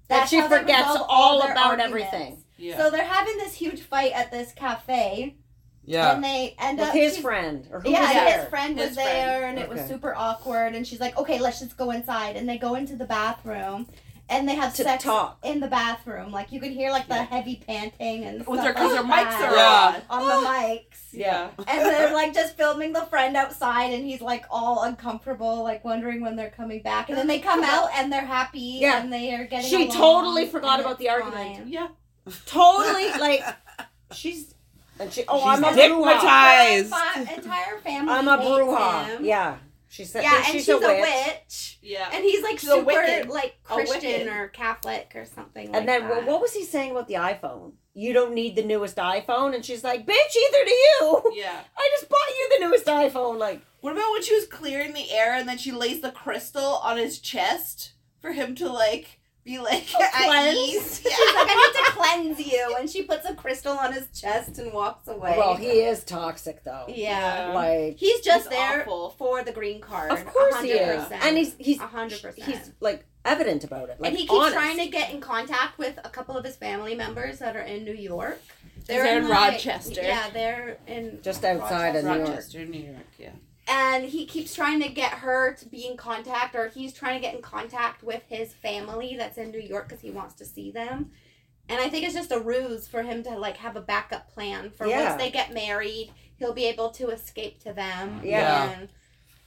And 0.10 0.28
she 0.30 0.42
forgets 0.42 0.88
resolve 0.90 1.06
all 1.10 1.42
about 1.42 1.80
arguments. 1.80 1.86
everything. 2.14 2.44
Yeah. 2.58 2.78
So 2.78 2.90
they're 2.92 3.06
having 3.06 3.38
this 3.38 3.54
huge 3.54 3.82
fight 3.82 4.12
at 4.12 4.30
this 4.30 4.52
cafe, 4.52 5.38
yeah. 5.86 6.14
and 6.14 6.24
they 6.24 6.54
end 6.60 6.78
With 6.80 6.90
up 6.90 6.94
his 6.94 7.18
friend 7.18 7.68
or 7.72 7.80
who 7.80 7.90
yeah, 7.90 8.02
was 8.02 8.14
there? 8.14 8.40
his 8.42 8.50
friend 8.50 8.76
was 8.78 8.88
His 8.90 8.96
friend. 8.98 9.10
there, 9.10 9.46
and 9.46 9.58
it 9.58 9.68
was 9.70 9.82
super 9.88 10.14
awkward. 10.14 10.76
And 10.76 10.86
she's 10.86 11.00
like, 11.00 11.18
"Okay, 11.18 11.40
let's 11.40 11.60
just 11.62 11.78
go 11.78 11.90
inside." 11.92 12.36
And 12.36 12.48
they 12.48 12.58
go 12.58 12.76
into 12.76 12.96
the 12.98 13.06
bathroom, 13.06 13.88
and 14.32 14.48
they 14.50 14.56
have 14.56 14.74
To 14.76 14.84
sex 14.84 15.04
talk. 15.04 15.38
in 15.44 15.60
the 15.60 15.68
bathroom. 15.68 16.32
Like 16.32 16.52
you 16.52 16.60
could 16.60 16.72
hear 16.72 16.90
like 16.90 17.08
the 17.08 17.16
Yeah. 17.16 17.26
heavy 17.26 17.62
panting 17.68 18.24
and 18.24 18.48
With 18.48 18.62
stuff 18.62 18.66
her, 18.68 18.74
because 18.74 18.94
their 18.94 19.04
like 19.04 19.28
mics 19.28 19.40
are 19.48 19.56
Yeah. 19.56 20.02
on. 20.10 20.22
on 20.24 20.28
the 20.44 20.48
mics. 20.48 20.84
Yeah. 21.14 21.50
And 21.68 21.86
they're 21.86 22.14
like 22.14 22.34
just 22.34 22.56
filming 22.56 22.94
the 22.94 23.02
friend 23.02 23.36
outside, 23.36 23.92
and 23.94 24.06
he's 24.06 24.22
like 24.22 24.46
all 24.50 24.84
uncomfortable, 24.84 25.62
like 25.62 25.84
wondering 25.84 26.22
when 26.22 26.38
they're 26.38 26.50
coming 26.52 26.82
back. 26.82 27.10
And 27.10 27.18
then 27.18 27.28
they 27.28 27.40
come 27.40 27.64
out 27.66 27.90
and 27.96 28.12
they're 28.12 28.26
happy, 28.26 28.78
Yeah. 28.82 29.02
and 29.02 29.12
they 29.12 29.36
are 29.36 29.44
getting. 29.44 29.70
She 29.70 29.76
along, 29.88 29.90
totally 29.98 30.46
forgot 30.48 30.80
about 30.80 30.98
the 31.00 31.10
argument. 31.10 31.58
fine. 31.58 31.68
Yeah. 31.68 31.88
Totally 32.46 33.12
like 33.20 33.44
she's 34.14 34.54
and 35.00 35.12
she 35.12 35.24
oh 35.28 35.38
She's 35.40 35.48
I'm 35.48 35.64
a 35.64 35.68
bruja. 35.68 35.74
stigmatized. 35.74 36.94
Her 36.94 37.26
fi- 37.26 37.34
entire 37.36 37.78
family. 37.80 38.14
I'm 38.14 38.28
a 38.28 38.38
hates 38.38 38.50
bruja. 38.50 39.06
him. 39.06 39.26
Yeah. 39.26 39.56
She 39.92 40.06
said 40.06 40.24
Yeah, 40.24 40.38
and 40.38 40.46
she's, 40.46 40.54
she's, 40.66 40.70
a, 40.70 40.78
a 40.78 40.80
witch. 40.80 41.02
witch. 41.02 41.80
Yeah. 41.82 42.10
And 42.14 42.24
he's 42.24 42.42
like 42.42 42.60
She's 42.60 42.70
a 42.70 42.76
super 42.76 42.92
Wiccan. 42.94 43.28
like 43.28 43.56
Christian 43.64 44.30
or 44.30 44.48
Catholic 44.48 45.12
or 45.16 45.26
something 45.26 45.70
like 45.70 45.76
And 45.78 45.86
then 45.90 46.08
that. 46.08 46.26
what 46.26 46.40
was 46.40 46.54
he 46.54 46.64
saying 46.64 46.92
about 46.92 47.10
the 47.10 47.16
iPhone? 47.16 47.74
You 47.94 48.14
don't 48.14 48.34
need 48.34 48.56
the 48.56 48.64
newest 48.64 48.96
iPhone, 48.96 49.54
and 49.54 49.66
she's 49.66 49.84
like, 49.84 50.08
"Bitch, 50.08 50.14
either 50.14 50.66
do 50.66 50.72
you. 50.72 51.24
Yeah. 51.36 51.60
I 51.78 51.90
just 52.00 52.10
bought 52.10 52.20
you 52.30 52.50
the 52.58 52.66
newest 52.66 52.86
iPhone. 52.86 53.38
Like, 53.38 53.62
What 53.82 53.92
about 53.92 54.12
when 54.14 54.24
she 54.24 54.34
was 54.34 54.48
clearing 54.48 54.94
the 54.94 55.12
air 55.12 55.34
and 55.36 55.46
then 55.50 55.58
she 55.58 55.74
lays 55.74 56.00
the 56.00 56.12
crystal 56.12 56.76
on 56.84 56.96
his 56.96 57.20
chest 57.20 57.92
for 58.22 58.32
him 58.32 58.56
to 58.56 58.70
like 58.72 59.20
be 59.44 59.58
like 59.60 59.94
at 60.00 60.12
cleanse. 60.14 60.56
ease? 60.56 61.00
She's 61.04 61.12
like, 61.36 61.48
I 61.50 61.74
need 61.74 61.86
to 61.86 61.92
cleanse 61.92 62.52
you, 62.54 62.76
and 62.80 62.90
she 62.90 63.04
puts 63.04 63.26
a 63.28 63.34
crystal 63.34 63.74
on 63.74 63.92
his 63.94 64.08
chest 64.10 64.60
and 64.60 64.72
walks 64.72 65.08
away. 65.08 65.36
well, 65.38 65.56
he 65.56 65.82
is 65.82 66.04
toxic 66.04 66.64
though. 66.64 66.86
yeah. 66.88 67.52
Like, 67.54 67.98
He's 67.98 68.22
just 68.22 68.50
He's 68.50 68.58
there 68.58 68.82
awful. 68.82 69.10
for 69.18 69.44
the 69.44 69.52
green 69.52 69.82
card. 69.82 70.12
of 70.12 70.26
course 70.26 70.62
he 70.62 70.70
is, 70.72 71.04
and 71.12 71.38
he's 71.38 71.56
he's 71.58 71.80
hundred 71.80 72.22
percent. 72.22 72.48
he's 72.50 72.72
like 72.80 73.06
evident 73.26 73.64
about 73.64 73.90
it. 73.90 74.00
Like, 74.00 74.10
and 74.12 74.18
he 74.18 74.24
keeps 74.26 74.34
honest. 74.34 74.54
trying 74.54 74.78
to 74.78 74.88
get 74.88 75.12
in 75.12 75.22
contact 75.22 75.78
with 75.78 76.00
a 76.04 76.10
couple 76.10 76.38
of 76.38 76.44
his 76.46 76.56
family 76.56 76.96
members 76.96 77.40
that 77.40 77.56
are 77.56 77.62
in 77.62 77.84
New 77.84 77.94
York. 77.94 78.40
they're 78.88 79.18
in 79.20 79.28
Rochester. 79.28 80.02
Yeah, 80.02 80.30
they're 80.32 80.78
in 80.88 81.20
just 81.22 81.44
outside 81.46 81.96
of 81.96 82.04
New 82.06 82.14
York. 82.16 82.30
Rochester, 82.30 82.66
New 82.66 82.80
York. 82.80 83.06
Yeah. 83.20 83.30
And 83.74 84.04
he 84.04 84.26
keeps 84.26 84.54
trying 84.54 84.82
to 84.82 84.90
get 84.90 85.12
her 85.14 85.54
to 85.54 85.66
be 85.70 85.88
in 85.88 85.96
contact 85.96 86.56
or 86.56 86.68
he's 86.68 86.92
trying 86.94 87.16
to 87.16 87.26
get 87.26 87.34
in 87.34 87.42
contact 87.42 88.04
with 88.04 88.22
his 88.28 88.54
family 88.54 89.16
that's 89.18 89.38
in 89.38 89.50
New 89.52 89.62
York 89.62 89.88
because 89.88 90.02
he 90.02 90.12
wants 90.12 90.34
to 90.36 90.46
see 90.46 90.72
them 90.72 91.12
and 91.70 91.80
I 91.80 91.88
think 91.88 92.04
it's 92.06 92.14
just 92.16 92.32
a 92.34 92.40
ruse 92.40 92.88
for 92.88 93.02
him 93.02 93.24
to 93.24 93.30
like 93.32 93.56
have 93.58 93.76
a 93.78 93.82
backup 93.82 94.30
plan 94.34 94.72
for 94.72 94.86
Yeah. 94.88 95.10
once 95.12 95.22
they 95.22 95.32
get 95.32 95.54
married 95.54 96.12
he'll 96.38 96.54
be 96.54 96.66
able 96.66 96.90
to 96.92 97.10
escape 97.10 97.60
to 97.64 97.72
them 97.72 98.20
Yeah. 98.24 98.72
and 98.72 98.90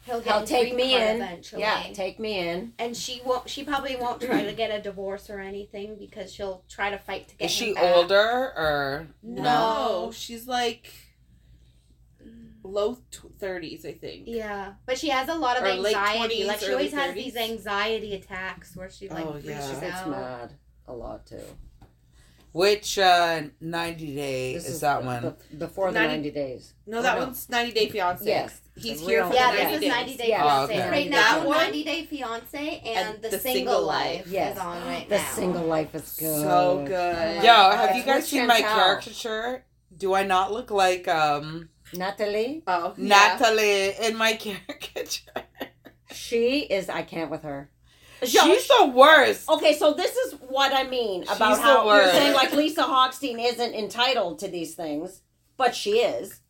he'll 0.06 0.20
get 0.20 0.32
He'll 0.36 0.46
take 0.46 0.74
me 0.74 0.94
in. 0.94 1.16
eventually 1.16 1.60
Yeah, 1.62 1.82
take 1.92 2.18
me 2.18 2.38
in. 2.48 2.72
and 2.78 2.96
she 2.96 3.20
won't 3.26 3.48
she 3.50 3.62
probably 3.64 3.96
won't 3.96 4.22
try 4.22 4.42
to 4.44 4.52
get 4.54 4.70
a 4.70 4.80
divorce 4.80 5.28
or 5.28 5.40
anything 5.40 5.96
because 5.98 6.32
she'll 6.32 6.62
try 6.68 6.88
to 6.90 6.98
fight 6.98 7.28
to 7.28 7.36
get 7.36 7.50
Is 7.50 7.60
him 7.60 7.66
she 7.68 7.74
back. 7.74 7.96
older 7.96 8.52
or 8.56 9.06
no, 9.22 10.12
she's 10.14 10.46
like 10.46 10.92
low 12.64 12.98
thirties, 13.38 13.84
I 13.86 13.92
think. 13.92 14.24
Yeah, 14.26 14.72
but 14.86 14.98
she 14.98 15.10
has 15.10 15.28
a 15.28 15.34
lot 15.34 15.56
of 15.58 15.62
Or 15.64 15.68
late 15.74 15.94
anxiety. 15.96 16.42
20s, 16.42 16.46
Like 16.48 16.58
she 16.60 16.66
early 16.66 16.74
always 16.74 16.92
has 16.94 17.14
these 17.14 17.36
anxiety 17.36 18.14
attacks 18.14 18.74
where 18.74 18.90
she 18.90 19.08
like 19.08 19.24
Oh, 19.26 19.36
yeah. 19.42 19.58
freaks 19.60 19.74
She 19.74 19.80
gets 19.86 19.96
out. 20.02 20.10
mad 20.10 20.52
a 20.88 20.92
lot 20.92 21.26
too. 21.26 21.40
which 22.52 23.00
uh, 23.00 23.42
90 23.60 24.14
day 24.14 24.54
This 24.54 24.68
is, 24.68 24.80
that 24.82 25.00
the- 25.00 25.06
one? 25.06 25.22
the- 25.50 25.56
before 25.56 25.90
the 25.90 25.98
90 25.98 26.30
days. 26.30 26.74
No, 26.86 27.02
that 27.02 27.16
Oh, 27.16 27.20
no. 27.20 27.24
one's 27.26 27.48
90 27.50 27.72
Day 27.72 27.88
Fiance. 27.88 28.24
Yes. 28.24 28.60
He's 28.76 29.00
here 29.00 29.22
real- 29.22 29.28
for 29.30 29.34
Yeah, 29.34 29.50
the 29.50 29.56
this 29.56 29.64
90 29.72 29.86
is 29.86 29.92
90 29.92 30.16
Day 30.16 30.28
Yeah. 30.28 30.44
Oh, 30.44 30.66
Fiance. 30.68 30.74
okay. 30.78 30.90
Right 30.90 31.10
That 31.10 31.38
now, 31.42 31.48
one? 31.48 31.58
90 31.58 31.82
Day 31.84 32.04
Fiance 32.06 32.82
and, 32.84 33.08
And 33.08 33.22
the, 33.22 33.28
The 33.30 33.38
single, 33.40 33.52
Single 33.74 33.82
life, 33.86 34.16
Life. 34.18 34.26
Yes. 34.28 34.56
is 34.56 34.62
on 34.62 34.86
right 34.86 35.08
The 35.08 35.16
now. 35.18 35.30
single 35.32 35.62
life 35.64 35.94
is 35.96 36.12
good. 36.16 36.40
So 36.42 36.84
good. 36.86 36.92
Oh 36.94 37.42
Yo, 37.42 37.42
my 37.42 37.76
have 37.76 37.88
God. 37.90 37.96
you 37.96 38.02
guys 38.04 38.14
With 38.18 38.24
seen 38.26 38.46
my 38.46 38.60
Chantel. 38.60 38.74
caricature? 38.74 39.64
Do 39.96 40.14
I 40.14 40.22
not 40.22 40.52
look 40.52 40.70
like 40.70 41.08
um 41.08 41.70
Natalie, 41.92 42.62
Oh, 42.66 42.94
yeah. 42.96 43.08
Natalie 43.38 43.94
in 44.06 44.16
my 44.16 44.32
caricature? 44.40 45.30
she 46.12 46.60
is. 46.60 46.88
I 46.88 47.02
can't 47.02 47.30
with 47.30 47.42
her. 47.42 47.70
She's 48.22 48.66
the 48.68 48.86
worst. 48.94 49.48
Okay, 49.50 49.74
so 49.76 49.92
this 49.92 50.16
is 50.16 50.34
what 50.48 50.72
I 50.72 50.84
mean 50.88 51.24
about 51.24 51.48
She's 51.50 51.56
the 51.58 51.62
how 51.62 51.94
you're 51.94 52.10
saying 52.10 52.32
like 52.32 52.52
Lisa 52.52 52.82
Hochstein 52.82 53.36
isn't 53.38 53.74
entitled 53.74 54.38
to 54.38 54.48
these 54.48 54.74
things, 54.74 55.20
but 55.58 55.74
she 55.74 55.98
is, 55.98 56.40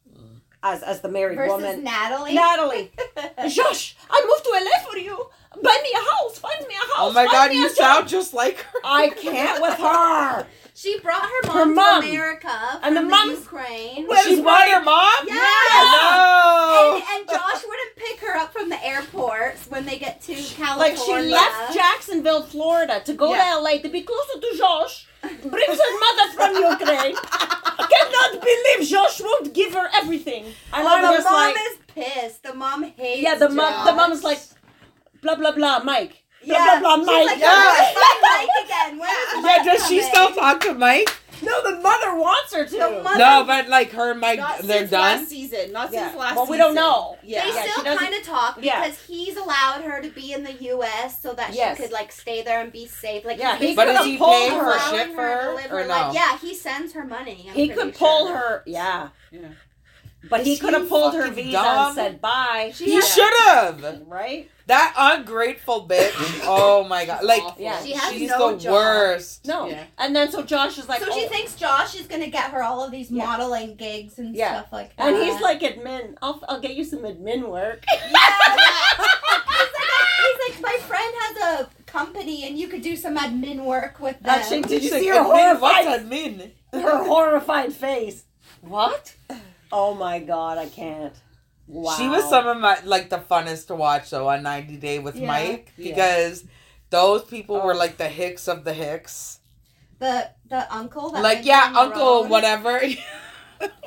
as 0.62 0.82
as 0.84 1.00
the 1.00 1.08
married 1.08 1.36
Versus 1.36 1.50
woman. 1.62 1.82
Natalie. 1.82 2.34
Natalie, 2.34 2.92
Josh, 3.48 3.96
I 4.08 4.24
moved 4.28 4.44
to 4.44 4.50
LA 4.52 4.88
for 4.90 4.98
you. 4.98 5.28
Buy 5.62 5.80
me 5.82 5.90
a 5.94 6.10
house. 6.12 6.38
Find 6.38 6.60
me 6.68 6.74
a 6.74 6.78
house. 6.78 6.96
Oh 6.98 7.12
my 7.12 7.24
find 7.26 7.32
god, 7.32 7.52
you 7.52 7.64
a 7.66 7.68
job." 7.70 7.76
sound 7.76 8.08
just 8.08 8.34
like 8.34 8.58
her. 8.58 8.78
I 8.84 9.08
can't 9.08 9.60
with 9.60 9.74
her. 9.74 10.46
She 10.76 10.98
brought 10.98 11.22
her 11.22 11.52
Her 11.52 11.66
mom, 11.66 11.74
mom. 11.76 12.02
to 12.02 12.08
America 12.08 12.80
And 12.82 12.96
the 12.96 13.00
from 13.02 13.10
mom's- 13.10 13.40
Ukraine. 13.40 14.06
Well, 14.08 14.22
she 14.24 14.42
brought 14.42 14.68
her 14.68 14.82
mom? 14.82 15.14
Yes. 15.24 16.00
No. 16.02 16.94
And, 16.96 17.04
and 17.20 17.28
Josh 17.28 17.62
wouldn't 17.64 17.94
pick 17.96 18.18
her 18.20 18.36
up 18.36 18.52
from 18.52 18.68
the 18.70 18.84
airport 18.84 19.56
when 19.68 19.86
they 19.86 19.98
get 19.98 20.20
to 20.22 20.34
California. 20.34 20.76
Like 20.78 20.96
she 20.96 21.30
left 21.30 21.74
Jacksonville, 21.74 22.42
Florida, 22.42 23.00
to 23.04 23.12
go 23.14 23.32
Yeah. 23.32 23.54
to 23.54 23.60
LA 23.60 23.78
to 23.78 23.88
be 23.88 24.02
closer 24.02 24.40
to 24.40 24.58
Josh. 24.58 25.06
Brings 25.22 25.78
her 25.86 25.98
mother 26.00 26.32
from 26.34 26.54
Ukraine. 26.56 27.16
I 27.22 27.86
cannot 27.94 28.42
believe 28.42 28.88
Josh 28.88 29.20
won't 29.20 29.54
give 29.54 29.72
her 29.74 29.88
everything. 29.94 30.44
And 30.72 30.86
Oh, 30.86 30.88
I'm 30.88 31.02
the 31.02 31.12
just 31.12 31.24
mom 31.24 31.34
like, 31.34 31.56
is 31.56 31.78
pissed. 31.94 32.42
The 32.42 32.52
mom 32.54 32.82
hates. 32.82 33.22
yeah, 33.22 33.36
the 33.36 33.48
mom, 33.48 33.84
the 33.86 33.92
Josh. 33.92 33.96
mom's 33.96 34.24
like, 34.24 34.40
blah 35.22 35.36
blah 35.36 35.52
blah, 35.52 35.78
Mike. 35.84 36.23
Blah 36.46 36.56
yeah. 36.56 36.80
blah 36.80 36.96
blah, 36.96 37.04
Mike. 37.06 37.26
like, 37.26 37.38
Yeah. 37.40 37.48
"Oh, 37.50 37.76
it's 37.78 37.94
not 37.94 38.16
Mike 38.22 38.64
again. 38.64 38.98
When 38.98 39.08
is 39.10 39.16
Yeah, 39.34 39.40
Mike 39.40 39.64
does 39.64 39.88
she 39.88 40.00
still 40.02 40.32
talk 40.34 40.60
to 40.62 40.74
Mike? 40.74 41.08
No, 41.42 41.62
the 41.62 41.78
mother 41.80 42.14
wants 42.14 42.54
her 42.54 42.64
to. 42.64 42.70
The 42.70 43.16
No, 43.18 43.44
but 43.44 43.68
like 43.68 43.90
her 43.90 44.12
and 44.12 44.20
Mike, 44.20 44.38
Not 44.38 44.60
they're 44.60 44.78
since 44.78 44.90
done. 44.92 45.18
last 45.18 45.28
season. 45.28 45.72
Not 45.72 45.92
Yeah. 45.92 46.06
since 46.06 46.18
last 46.18 46.36
Well, 46.36 46.46
season. 46.46 46.52
we 46.52 46.58
don't 46.58 46.74
know. 46.74 47.18
Yeah. 47.22 47.42
They 47.44 47.52
Yeah, 47.54 47.62
she 47.64 47.70
still 47.70 47.96
kind 47.96 48.14
of 48.14 48.22
talk 48.22 48.58
Yeah. 48.60 48.80
because 48.82 48.98
he's 49.06 49.36
allowed 49.36 49.82
her 49.82 50.00
to 50.00 50.08
be 50.10 50.32
in 50.32 50.44
the 50.44 50.52
U.S. 50.52 51.20
so 51.20 51.34
that 51.34 51.52
Yes. 51.52 51.76
she 51.76 51.82
could 51.82 51.92
like 51.92 52.12
stay 52.12 52.42
there 52.42 52.60
and 52.60 52.72
be 52.72 52.86
safe. 52.86 53.24
Like 53.26 53.38
Yeah, 53.38 53.56
he's 53.56 53.70
he 53.70 53.74
But 53.74 53.88
could 53.88 53.96
is 54.00 54.04
he 54.06 54.16
pulled 54.16 54.30
paying 54.30 54.52
her. 54.52 54.58
for 54.78 54.94
allowing 54.94 55.14
for 55.14 55.22
her, 55.22 55.50
to 55.50 55.54
live 55.56 55.72
or 55.72 55.78
her 55.82 55.86
life. 55.86 56.06
no? 56.06 56.12
Yeah, 56.14 56.38
he 56.38 56.54
sends 56.54 56.92
her 56.94 57.04
money. 57.04 57.46
I'm 57.50 57.54
He 57.54 57.68
could 57.68 57.94
pull 57.94 58.28
sure. 58.28 58.36
her. 58.36 58.62
Yeah. 58.64 59.08
Yeah. 59.30 59.40
But 60.30 60.44
he 60.46 60.56
could 60.58 60.74
have 60.74 60.88
pulled 60.88 61.14
her 61.14 61.22
fucking 61.28 61.34
visa 61.34 61.52
dumb? 61.52 61.86
and 61.88 61.94
said 61.94 62.20
bye. 62.20 62.72
She 62.74 62.84
He 62.86 63.00
should 63.00 63.32
have. 63.44 64.02
Right? 64.06 64.50
That 64.66 64.94
ungrateful 64.96 65.86
bitch. 65.86 66.12
Oh 66.44 66.84
my 66.88 67.04
god. 67.04 67.24
Like 67.24 67.42
Yeah. 67.58 67.82
She 67.82 67.92
has 67.92 68.12
she's 68.12 68.30
no 68.30 68.52
the 68.52 68.58
job. 68.58 68.72
worst. 68.72 69.46
No. 69.46 69.66
Yeah. 69.68 69.84
And 69.98 70.16
then 70.16 70.30
so 70.30 70.42
Josh 70.42 70.78
is 70.78 70.88
like, 70.88 71.00
so 71.00 71.10
she 71.12 71.26
oh. 71.26 71.28
thinks 71.28 71.54
Josh 71.54 71.94
is 71.94 72.06
gonna 72.06 72.28
get 72.30 72.50
her 72.50 72.62
all 72.62 72.82
of 72.82 72.90
these 72.90 73.10
Yeah. 73.10 73.26
modeling 73.26 73.74
gigs 73.76 74.18
and 74.18 74.34
Yeah. 74.34 74.60
stuff 74.60 74.72
like 74.72 74.96
that. 74.96 75.08
and 75.12 75.22
he's 75.22 75.40
like 75.40 75.60
admin. 75.60 76.16
I'll 76.22 76.42
I'll 76.48 76.60
get 76.60 76.74
you 76.74 76.84
some 76.84 77.00
admin 77.00 77.48
work. 77.48 77.84
he's, 77.90 78.12
like, 78.12 78.60
he's 80.22 80.54
like, 80.54 80.62
my 80.62 80.78
friend 80.86 81.14
has 81.20 81.36
a 81.60 81.68
company 81.86 82.46
and 82.46 82.58
you 82.58 82.68
could 82.68 82.82
do 82.82 82.96
some 82.96 83.16
admin 83.16 83.64
work 83.64 84.00
with 84.00 84.18
them. 84.20 84.30
Actually, 84.38 84.62
did 84.62 84.82
you 84.82 84.90
She's 84.90 84.92
see 84.92 85.12
like, 85.12 85.18
her 85.18 85.24
"Admin? 85.24 85.60
What's 85.60 85.84
horrified, 85.86 86.06
admin? 86.06 86.50
her 86.72 87.04
horrified 87.04 87.72
face? 87.74 88.24
What? 88.62 89.14
Oh 89.76 89.92
my 89.94 90.20
god, 90.20 90.56
I 90.58 90.66
can't. 90.68 91.12
Wow. 91.66 91.94
She 91.96 92.08
was 92.08 92.28
some 92.28 92.46
of 92.46 92.58
my 92.58 92.78
like 92.84 93.10
the 93.10 93.18
funnest 93.18 93.66
to 93.68 93.74
watch 93.74 94.10
though 94.10 94.28
on 94.28 94.42
90 94.44 94.76
Day 94.76 94.98
with 95.00 95.16
Yeah. 95.16 95.26
Mike 95.26 95.72
Yeah. 95.76 95.94
because 95.94 96.44
those 96.90 97.24
people 97.24 97.56
were 97.60 97.74
Oh. 97.74 97.76
like 97.84 97.96
the 97.96 98.08
hicks 98.08 98.46
of 98.48 98.62
the 98.64 98.72
hicks. 98.74 99.40
the 99.98 100.30
the 100.48 100.72
uncle. 100.72 101.10
That 101.10 101.22
Like 101.22 101.44
yeah, 101.44 101.72
Uncle 101.74 102.22
road. 102.22 102.30
whatever. 102.30 102.80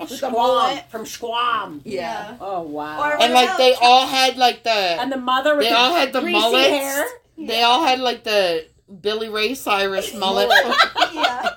With 0.01 0.19
the 0.21 0.29
mullet 0.31 0.89
from 0.89 1.03
Sequim. 1.05 1.81
Yeah. 1.85 2.35
Oh 2.41 2.61
wow. 2.63 3.17
And 3.21 3.33
like 3.33 3.57
they 3.57 3.75
all 3.81 4.07
had 4.07 4.35
like 4.37 4.63
the 4.63 4.71
and 5.01 5.11
the 5.11 5.17
mother 5.17 5.55
with 5.55 5.65
they 5.65 5.69
the 5.71 5.77
all 5.77 5.93
had 5.93 6.11
the 6.13 6.21
greasy 6.21 6.39
mullets. 6.39 6.67
hair. 6.69 7.05
They 7.37 7.61
all 7.61 7.83
had 7.85 7.99
like 7.99 8.23
the 8.23 8.65
Billy 9.01 9.29
Ray 9.29 9.53
Cyrus 9.53 10.13
mullet. 10.15 10.49
yeah. 11.13 11.49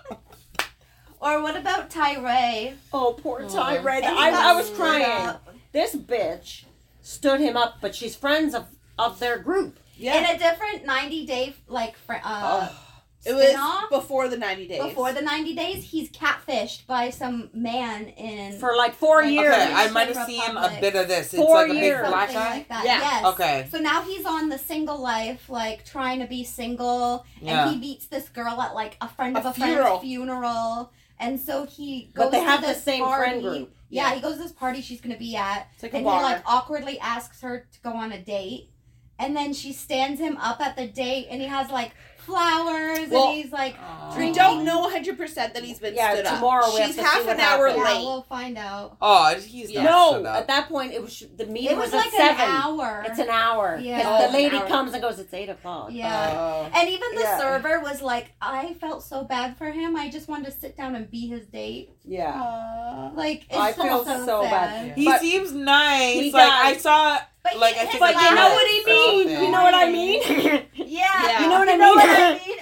Or 1.20 1.42
what 1.42 1.56
about 1.56 1.90
Tyray? 1.90 2.74
Oh, 2.92 3.14
poor 3.20 3.42
Oh. 3.42 3.48
Tyray. 3.48 4.02
I, 4.02 4.52
I 4.52 4.54
was 4.54 4.70
crying. 4.70 5.04
up. 5.04 5.46
This 5.72 5.94
bitch 5.94 6.64
stood 7.02 7.40
him 7.40 7.56
up, 7.56 7.76
but 7.80 7.94
she's 7.94 8.16
friends 8.16 8.54
of, 8.54 8.66
of 8.98 9.18
their 9.20 9.38
group. 9.38 9.78
Yeah. 9.96 10.16
In 10.18 10.36
a 10.36 10.38
different 10.38 10.86
90 10.86 11.26
day, 11.26 11.54
like, 11.68 11.96
fr- 11.96 12.14
uh, 12.24 12.68
Oh. 12.72 12.86
it 13.26 13.34
was 13.34 13.88
before 13.90 14.28
the 14.28 14.38
90 14.38 14.66
days. 14.66 14.82
before 14.82 15.12
the 15.12 15.20
90 15.20 15.54
days, 15.54 15.84
he's 15.84 16.08
catfished 16.10 16.86
by 16.86 17.10
some 17.10 17.50
man 17.52 18.06
in. 18.08 18.58
For 18.58 18.74
like 18.76 18.94
four 18.94 19.20
Okay, 19.22 19.32
years. 19.34 19.54
Okay, 19.54 19.72
I 19.74 19.90
might 19.90 20.08
have 20.16 20.26
seen 20.26 20.40
a 20.56 20.78
bit 20.80 20.94
of 20.96 21.06
this. 21.06 21.26
It's 21.34 21.36
Four 21.36 21.54
like 21.56 21.68
a 21.70 21.74
big 21.74 21.82
years. 21.82 22.08
black 22.08 22.30
something 22.30 22.42
guy. 22.50 22.54
like 22.56 22.68
that. 22.68 22.84
Yeah. 22.86 22.98
Yes. 23.00 23.24
Okay. 23.26 23.68
So 23.70 23.78
now 23.78 24.00
he's 24.02 24.24
on 24.24 24.48
the 24.48 24.56
single 24.58 24.98
life, 24.98 25.50
like 25.50 25.84
trying 25.84 26.20
to 26.20 26.26
be 26.26 26.44
single, 26.44 27.26
Yeah. 27.42 27.64
and 27.66 27.74
he 27.74 27.78
meets 27.78 28.06
this 28.06 28.30
girl 28.30 28.58
at 28.62 28.74
like 28.74 28.96
a 29.02 29.08
friend 29.08 29.36
of 29.36 29.44
A 29.44 29.48
a, 29.50 29.52
funeral. 29.52 29.84
friend's 29.98 30.02
funeral, 30.02 30.92
and 31.20 31.38
so 31.38 31.66
he 31.66 32.10
goes. 32.14 32.24
But 32.26 32.30
they 32.32 32.40
to 32.40 32.44
have 32.44 32.60
the 32.62 32.68
this 32.68 32.82
same 32.82 33.04
party. 33.04 33.30
friend 33.30 33.42
group. 33.42 33.74
Yeah, 33.88 34.08
Yeah. 34.08 34.14
he 34.16 34.20
goes 34.20 34.36
to 34.36 34.42
this 34.42 34.52
party 34.52 34.80
she's 34.80 35.00
gonna 35.00 35.16
be 35.18 35.36
at, 35.36 35.68
like 35.82 35.92
and 35.94 36.02
he 36.04 36.10
like 36.10 36.42
awkwardly 36.46 36.98
asks 37.00 37.40
her 37.42 37.66
to 37.72 37.80
go 37.80 37.90
on 37.96 38.12
a 38.12 38.20
date, 38.22 38.70
and 39.18 39.36
then 39.36 39.52
she 39.52 39.72
stands 39.72 40.20
him 40.20 40.36
up 40.38 40.60
at 40.60 40.76
the 40.76 40.86
date, 40.86 41.28
and 41.30 41.40
he 41.40 41.46
has 41.48 41.70
like 41.70 41.92
flowers, 42.30 43.08
Well, 43.10 43.28
and 43.30 43.36
he's 43.42 43.52
like, 43.52 43.76
Aw. 43.80 44.16
we 44.18 44.32
don't 44.32 44.64
know 44.64 44.88
100% 44.88 45.34
that 45.34 45.62
he's 45.64 45.78
been 45.78 45.94
Yeah, 45.94 46.14
stood 46.14 46.26
up. 46.26 46.34
tomorrow 46.36 46.72
we 46.72 46.78
have 46.80 46.86
She's 46.88 46.96
to 46.96 47.02
half 47.02 47.20
see 47.20 47.26
what 47.26 47.34
an 47.36 47.40
hour 47.40 47.68
happens. 47.68 47.86
yeah, 47.88 47.98
we'll 48.00 48.22
find 48.22 48.56
out. 48.58 48.96
Oh, 49.02 49.34
he's 49.34 49.72
not 49.74 49.84
no, 49.84 50.10
stood 50.12 50.26
up. 50.26 50.36
at 50.36 50.46
that 50.48 50.68
point 50.68 50.92
it 50.92 51.02
was 51.02 51.24
the 51.36 51.46
meeting 51.46 51.72
It 51.72 51.76
was, 51.76 51.92
was, 51.92 52.04
like 52.04 52.14
at 52.14 52.36
seven. 52.38 52.44
an 52.44 52.50
hour. 52.62 53.04
It's 53.06 53.18
an 53.18 53.28
hour. 53.28 53.78
Yeah. 53.80 54.02
Oh, 54.06 54.26
the 54.26 54.32
lady 54.32 54.56
an 54.56 54.66
comes 54.68 54.92
and 54.92 55.02
goes, 55.02 55.18
It's 55.18 55.34
eight 55.34 55.48
o'clock. 55.48 55.88
yeah. 55.92 56.34
Oh. 56.36 56.70
And 56.78 56.88
even 56.88 57.14
the 57.14 57.22
Yeah. 57.22 57.38
server 57.38 57.80
was 57.80 58.00
like, 58.02 58.32
I 58.40 58.74
felt 58.74 59.02
so 59.04 59.24
bad 59.24 59.56
for 59.56 59.70
him. 59.70 59.96
I 59.96 60.08
just 60.08 60.28
wanted 60.28 60.46
to 60.46 60.52
sit 60.52 60.76
down 60.76 60.94
and 60.94 61.10
be 61.10 61.26
his 61.28 61.46
date. 61.46 61.90
Yeah. 62.04 63.10
Like, 63.14 63.44
it's 63.48 63.56
I 63.56 63.72
so, 63.72 63.82
feel 63.82 64.04
so, 64.04 64.24
so 64.26 64.42
sad. 64.44 64.50
bad. 64.50 64.96
he 64.98 65.04
But- 65.04 65.20
seems 65.20 65.52
nice. 65.52 66.14
He 66.14 66.30
like 66.32 66.42
does. 66.46 66.52
I 66.64 66.76
saw 66.78 67.18
But 67.42 67.56
Like, 67.58 67.76
I 67.76 67.86
think 67.86 68.00
But 68.00 68.14
you 68.14 68.34
know 68.34 68.48
what 68.50 68.64
read 68.64 68.70
he 68.70 68.84
means? 68.84 69.30
something. 69.30 69.44
You 69.44 69.50
know 69.50 69.62
what 69.62 69.74
I 69.74 69.90
mean? 69.90 70.22
Yeah. 70.24 70.62
Yeah. 70.74 71.42
You 71.42 71.48
know 71.48 71.58
what 71.60 71.68
I 71.68 71.72
You 71.72 71.78
know 71.78 71.94
mean? 71.94 71.96
what 71.96 72.08
I 72.08 72.32
mean? 72.34 72.56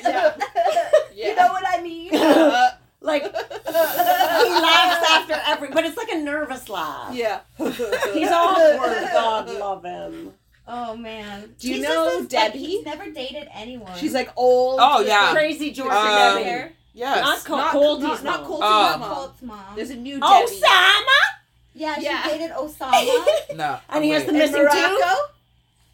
Yeah. 1.14 1.28
You 1.28 1.36
know 1.36 1.48
what 1.48 1.64
I 1.66 1.82
mean? 1.82 2.14
Uh, 2.14 2.70
like, 3.00 3.22
he 3.22 3.30
laughs 3.72 5.10
after 5.10 5.40
every, 5.46 5.68
but 5.70 5.84
it's 5.84 5.96
like 5.96 6.10
a 6.12 6.18
nervous 6.18 6.68
laugh. 6.68 7.14
Yeah. 7.14 7.40
He's 7.59 7.68
awkward. 8.30 9.09
God 9.12 9.50
love 9.50 9.84
him. 9.84 10.34
Oh 10.66 10.96
man. 10.96 11.55
Do 11.59 11.68
you 11.68 11.74
He's 11.76 11.82
know 11.82 12.05
just 12.18 12.28
this, 12.30 12.40
like, 12.40 12.52
Debbie? 12.52 12.64
he's 12.64 12.84
never 12.84 13.10
dated 13.10 13.48
anyone. 13.55 13.96
She's 13.96 14.12
like 14.14 14.30
old. 14.36 14.78
Oh, 14.82 14.98
with 14.98 15.09
yeah. 15.09 15.32
Crazy 15.32 15.70
Georgia 15.70 15.96
Um, 15.96 16.06
Debbie. 16.34 16.44
hair. 16.44 16.72
Yes. 16.92 17.24
Not 17.24 17.44
Col- 17.44 17.56
Not, 17.59 17.70
Colty's 17.72 18.02
not, 18.02 18.24
not 18.24 18.40
mom. 18.40 18.46
Colty's 18.48 18.66
Oh. 18.68 18.98
mom. 18.98 19.14
Colt's 19.14 19.42
mom. 19.42 19.76
There's 19.76 19.90
a 19.90 19.96
new 19.96 20.14
Debbie. 20.20 20.26
Oh, 20.26 20.46
Debbie. 20.46 20.60
Osama? 20.60 21.38
Yeah, 21.78 21.96
she 21.96 22.05
Yeah. 22.05 22.28
dated 22.28 22.50
Osama. 22.50 23.26
No. 23.56 23.78
And 23.88 24.05
he 24.05 24.10
has 24.10 24.24
the 24.24 24.32
missing 24.32 24.56
In 24.62 24.70
tooth? 24.70 24.74
Morocco. 24.74 25.14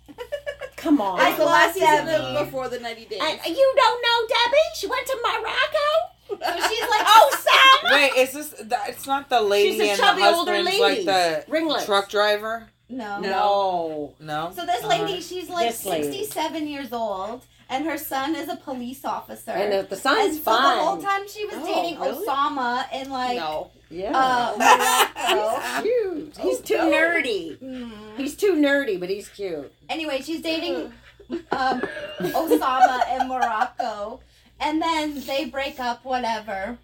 Come 0.76 1.00
on. 1.00 1.18
I 1.20 1.28
It's 1.30 1.38
the 1.38 1.44
last 1.44 1.78
love 1.80 1.90
season 2.06 2.08
of 2.38 2.44
before 2.46 2.68
the 2.68 2.78
90 2.78 3.04
days. 3.06 3.20
And 3.22 3.56
you 3.56 3.72
don't 3.76 4.02
know 4.02 4.28
Debbie? 4.28 4.58
She 4.76 4.86
went 4.86 5.06
to 5.06 5.16
Morocco? 5.22 5.88
so 6.28 6.68
she's 6.68 6.88
like, 6.90 7.06
Osama? 7.18 7.92
Wait, 7.92 8.12
is 8.16 8.32
this? 8.32 8.48
That, 8.68 8.88
it's 8.90 9.06
not 9.06 9.28
the 9.28 9.40
lady 9.40 9.72
She's 9.72 9.80
a 9.80 9.90
and 9.92 9.98
chubby 10.00 10.22
the 10.22 10.28
older 10.28 10.62
lady. 10.62 10.80
like 10.80 11.04
the 11.04 11.44
Ringlets. 11.48 11.86
truck 11.86 12.10
driver. 12.10 12.68
no. 12.88 13.20
No. 13.20 14.14
No. 14.20 14.52
So 14.54 14.66
this 14.66 14.84
uh-huh. 14.84 14.88
lady, 15.04 15.20
she's 15.20 15.48
like 15.48 15.68
This 15.70 15.84
lady. 15.86 16.02
67 16.12 16.66
years 16.68 16.92
old, 16.92 17.44
and 17.70 17.86
her 17.86 17.96
son 17.98 18.34
is 18.36 18.48
a 18.48 18.56
police 18.56 19.04
officer. 19.04 19.52
And 19.52 19.72
if 19.72 19.88
the 19.88 19.94
And 19.94 20.02
son's 20.02 20.36
so 20.38 20.42
fine. 20.52 20.76
the 20.78 20.82
whole 20.84 20.96
time 21.02 21.26
she 21.28 21.44
was 21.46 21.54
Oh, 21.58 21.64
dating 21.66 21.98
really? 22.00 22.26
Osama 22.26 22.84
and 22.92 23.10
like 23.10 23.36
no. 23.36 23.70
Yeah. 23.94 24.12
uh, 24.14 24.54
Morocco. 25.34 25.82
cute. 25.82 26.36
He's 26.38 26.58
Oh, 26.58 26.62
too 26.62 26.76
no. 26.76 26.90
nerdy. 26.90 27.58
Mm. 27.58 28.16
He's 28.16 28.36
too 28.36 28.54
nerdy, 28.54 28.98
but 28.98 29.08
he's 29.10 29.28
cute. 29.28 29.72
Anyway, 29.88 30.20
she's 30.22 30.42
dating 30.42 30.92
um, 31.52 31.80
Osama 32.20 33.20
in 33.20 33.28
Morocco, 33.28 34.20
and 34.60 34.80
then 34.80 35.20
they 35.26 35.46
break 35.46 35.78
up, 35.80 36.04
whatever. 36.04 36.78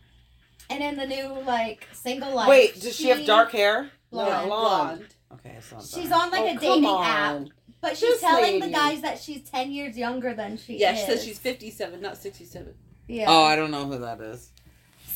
And 0.69 0.83
in 0.83 0.97
the 0.97 1.07
new 1.07 1.43
like 1.47 1.89
single 1.93 2.35
life, 2.35 2.49
Wait, 2.49 2.81
does 2.81 2.95
she, 2.95 3.09
have 3.09 3.25
dark 3.27 3.51
hair? 3.53 3.91
Blonde. 4.11 4.47
blonde. 4.49 5.07
Okay, 5.33 5.55
it's 5.59 5.73
not 5.73 5.83
She's 5.85 6.13
on 6.13 6.31
like 6.31 6.43
Oh, 6.43 6.57
a 6.57 6.59
dating 6.61 6.85
on. 6.87 7.05
app, 7.05 7.49
but 7.81 7.97
she's 7.97 8.11
This 8.11 8.21
telling 8.21 8.43
lady. 8.61 8.61
the 8.67 8.73
guys 8.73 9.01
that 9.03 9.19
she's 9.21 9.49
ten 9.49 9.73
years 9.73 9.97
younger 9.99 10.33
than 10.35 10.57
she 10.57 10.79
Yeah, 10.79 10.93
is. 10.93 10.99
Yeah, 11.01 11.05
she 11.07 11.11
says 11.13 11.25
she's 11.25 11.39
57, 11.39 12.01
not 12.01 12.17
67. 12.17 12.75
Yeah. 13.09 13.25
Oh, 13.29 13.43
I 13.43 13.57
don't 13.57 13.71
know 13.73 13.87
who 13.87 13.99
that 13.99 14.21
is. 14.21 14.53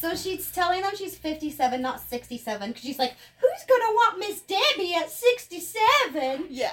So 0.05 0.15
she's 0.15 0.51
telling 0.51 0.83
them 0.83 0.93
she's 0.97 1.17
57, 1.17 1.81
not 1.81 1.99
67, 1.99 2.69
because 2.69 2.83
she's 2.83 2.99
like, 2.99 3.15
who's 3.39 3.65
gonna 3.67 3.93
want 3.95 4.19
Miss 4.19 4.43
Debbie 4.43 4.95
at 4.95 5.11
67? 5.11 6.47
Yeah. 6.51 6.73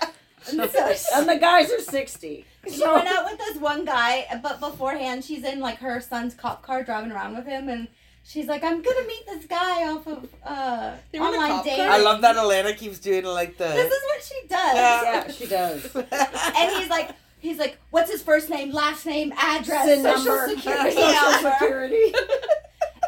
And 0.49 0.69
so 0.69 0.93
she, 0.95 1.05
And 1.13 1.29
the 1.29 1.37
guys 1.37 1.71
are 1.71 1.79
60. 1.79 2.45
she 2.69 2.85
went 2.85 3.07
out 3.07 3.23
with 3.31 3.37
this 3.39 3.55
one 3.57 3.85
guy, 3.85 4.25
but 4.43 4.59
beforehand 4.59 5.23
she's 5.23 5.45
in 5.45 5.61
like 5.61 5.77
her 5.77 6.01
son's 6.01 6.33
cop 6.33 6.61
car 6.61 6.83
driving 6.83 7.13
around 7.13 7.35
with 7.37 7.45
him, 7.45 7.69
and 7.69 7.87
she's 8.23 8.47
like, 8.47 8.65
I'm 8.65 8.81
gonna 8.81 9.07
meet 9.07 9.25
this 9.27 9.45
guy 9.45 9.87
off 9.89 10.05
of 10.07 10.27
uh, 10.43 10.95
They 11.13 11.19
were 11.19 11.27
in 11.29 11.33
a 11.35 11.37
online 11.37 11.63
dating. 11.63 11.85
I 11.87 11.99
love 11.99 12.19
that 12.23 12.35
Alana 12.35 12.75
keeps 12.77 12.99
doing 12.99 13.23
like 13.23 13.57
This 13.57 13.73
the. 13.75 13.95
is 13.95 14.03
what 14.07 14.23
she 14.23 14.47
does. 14.49 14.75
Yeah. 14.75 15.03
Yeah, 15.03 15.31
she 15.31 15.45
does. 15.47 15.95
And 16.57 16.71
he's 16.81 16.89
like, 16.89 17.11
he's 17.39 17.57
like, 17.59 17.77
what's 17.91 18.11
his 18.11 18.21
first 18.21 18.49
name, 18.49 18.71
last 18.71 19.05
name, 19.05 19.31
address, 19.37 19.85
social 19.85 20.03
number. 20.35 20.49
security 20.55 20.95
Social 20.97 21.31
number. 21.31 21.51
security. 21.59 22.13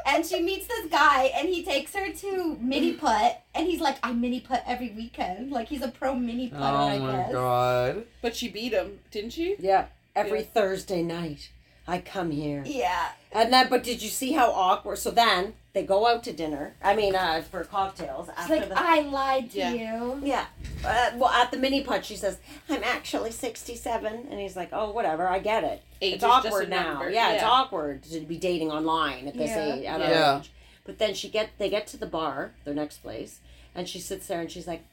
And 0.06 0.26
she 0.26 0.42
meets 0.42 0.68
this 0.68 0.88
guy, 0.88 1.32
and 1.36 1.48
he 1.48 1.64
takes 1.64 1.94
her 1.96 2.12
to 2.12 2.58
mini 2.60 2.94
putt, 2.94 3.42
and 3.56 3.66
he's 3.68 3.80
like, 3.82 3.98
I 4.04 4.12
mini 4.14 4.40
putt 4.42 4.64
every 4.68 4.90
weekend. 4.92 5.52
Like 5.52 5.68
he's 5.70 5.82
a 5.82 5.88
pro 5.90 6.16
mini 6.16 6.50
putter, 6.50 6.64
oh 6.64 6.88
I 6.88 6.98
guess. 6.98 7.02
oh 7.02 7.06
my 7.08 7.18
guess. 7.24 7.32
god. 7.32 8.06
But 8.22 8.36
she 8.36 8.50
beat 8.50 8.74
him, 8.74 9.00
didn't 9.12 9.32
she? 9.32 9.56
Yeah, 9.60 9.86
every 10.16 10.40
Yeah. 10.40 10.46
Thursday 10.54 11.02
night 11.04 11.52
I 11.88 12.00
come 12.00 12.32
here. 12.32 12.64
Yeah. 12.66 13.10
And 13.32 13.52
then, 13.52 13.68
but 13.70 13.84
did 13.84 14.02
you 14.02 14.10
see 14.10 14.32
how 14.34 14.52
awkward? 14.52 14.98
So 15.00 15.12
then 15.12 15.54
they 15.74 15.84
go 15.84 16.08
out 16.08 16.24
to 16.24 16.32
dinner. 16.34 16.76
I 16.82 16.96
mean, 16.96 17.14
uh, 17.16 17.42
for 17.50 17.64
cocktails 17.66 18.28
She's 18.28 18.38
after 18.38 18.56
like, 18.58 18.70
the. 18.70 18.76
I 18.78 19.00
lied 19.02 19.52
to 19.52 19.58
Yeah. 19.58 19.74
you. 19.74 20.22
yeah. 20.24 20.46
Uh, 20.86 21.12
well, 21.16 21.30
at 21.30 21.52
the 21.52 21.58
mini 21.58 21.82
putt, 21.84 22.06
she 22.06 22.16
says, 22.16 22.38
"I'm 22.70 22.84
actually 22.84 23.32
67," 23.32 24.28
and 24.30 24.40
he's 24.40 24.56
like, 24.56 24.70
"Oh, 24.72 24.92
whatever, 24.92 25.28
I 25.28 25.40
get 25.40 25.64
it. 25.64 25.82
Age 26.02 26.16
it's 26.16 26.24
awkward 26.24 26.70
now. 26.70 26.94
number. 26.94 27.10
Yeah, 27.10 27.32
it's 27.34 27.44
awkward 27.44 28.04
to 28.04 28.20
be 28.22 28.38
dating 28.38 28.72
online 28.72 29.28
at 29.28 29.34
this 29.36 29.50
Yeah. 29.50 29.74
age, 29.76 29.86
at 29.86 30.00
Yeah. 30.00 30.40
age." 30.40 30.52
But 30.86 31.00
then 31.00 31.14
she 31.14 31.28
get 31.30 31.50
they 31.58 31.70
get 31.70 31.88
to 31.88 31.98
the 31.98 32.06
bar, 32.06 32.52
their 32.66 32.74
next 32.74 32.98
place, 33.00 33.40
and 33.76 33.90
she 33.90 34.00
sits 34.00 34.28
there 34.28 34.40
and 34.42 34.52
she's 34.52 34.68
like, 34.68 34.84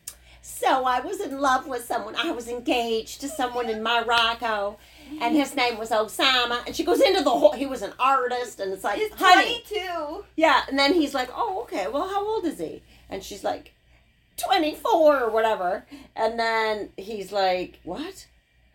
"So 0.42 0.84
I 0.86 1.00
was 1.00 1.20
in 1.20 1.40
love 1.40 1.66
with 1.66 1.84
someone. 1.84 2.14
I 2.16 2.30
was 2.32 2.48
engaged 2.48 3.20
to 3.20 3.28
someone 3.28 3.68
in 3.68 3.82
Morocco." 3.82 4.78
And 5.20 5.34
his 5.36 5.54
name 5.56 5.78
was 5.78 5.90
Osama, 5.90 6.64
and 6.66 6.74
she 6.76 6.84
goes 6.84 7.00
into 7.00 7.22
the 7.22 7.30
whole. 7.30 7.52
He 7.52 7.66
was 7.66 7.82
an 7.82 7.92
artist, 7.98 8.60
and 8.60 8.72
it's 8.72 8.84
like, 8.84 8.98
He's 8.98 9.12
honey, 9.14 9.62
22. 9.68 10.24
yeah, 10.36 10.62
and 10.68 10.78
then 10.78 10.94
he's 10.94 11.14
like, 11.14 11.30
"Oh, 11.34 11.62
okay. 11.62 11.88
Well, 11.88 12.08
how 12.08 12.26
old 12.26 12.44
is 12.44 12.58
he?" 12.58 12.82
And 13.08 13.22
she's 13.24 13.42
like, 13.44 13.72
"24 14.36 15.20
or 15.22 15.30
whatever." 15.30 15.86
And 16.16 16.38
then 16.38 16.90
he's 16.96 17.32
like, 17.32 17.80
"What?" 17.84 18.26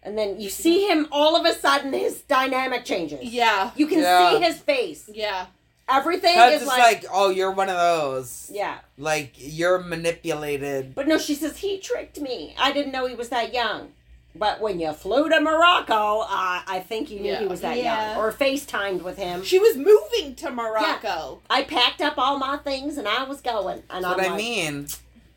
And 0.03 0.18
then 0.18 0.40
you 0.40 0.49
see 0.49 0.88
him 0.88 1.07
all 1.12 1.36
of 1.36 1.45
a 1.45 1.53
sudden 1.53 1.91
his 1.94 2.22
dynamic 2.22 2.86
changes. 2.86 3.24
Yeah. 3.24 3.72
You 3.76 3.88
can 3.88 3.99
Yeah. 3.99 4.32
see 4.38 4.44
his 4.44 4.60
face. 4.60 5.10
Yeah. 5.12 5.48
Everything 5.90 6.36
That's 6.36 6.56
is 6.62 6.62
just 6.68 6.78
like, 6.78 7.03
like, 7.03 7.12
oh, 7.12 7.30
you're 7.32 7.52
one 7.52 7.70
of 7.70 7.76
those. 7.78 8.49
yeah. 8.53 8.80
Like 8.99 9.34
you're 9.38 9.80
manipulated. 9.80 10.94
But 10.95 11.07
no, 11.07 11.18
she 11.18 11.34
says 11.36 11.57
he 11.57 11.80
tricked 11.80 12.20
me. 12.20 12.56
I 12.60 12.72
didn't 12.72 12.91
know 12.91 13.07
he 13.07 13.16
was 13.16 13.30
that 13.30 13.52
young. 13.53 13.94
But 14.38 14.60
when 14.60 14.80
you 14.82 14.91
flew 14.91 15.30
to 15.30 15.40
Morocco, 15.40 16.20
uh, 16.22 16.62
I 16.68 16.84
think 16.88 17.10
you 17.10 17.22
knew 17.22 17.36
he 17.36 17.45
was 17.48 17.62
that 17.62 17.78
Yeah. 17.78 18.16
young. 18.16 18.18
Or 18.22 18.32
FaceTimed 18.34 19.02
with 19.02 19.18
him. 19.18 19.44
She 19.44 19.60
was 19.60 19.78
moving 19.78 20.36
to 20.36 20.52
Morocco. 20.52 21.41
I 21.49 21.64
packed 21.64 22.02
up 22.02 22.16
all 22.18 22.38
my 22.38 22.57
things 22.57 22.98
and 22.98 23.07
I 23.07 23.24
was 23.24 23.40
going. 23.41 23.84
And 23.90 24.03
That's 24.03 24.06
I'm 24.06 24.18
what 24.18 24.32
I 24.32 24.36
mean. 24.36 24.88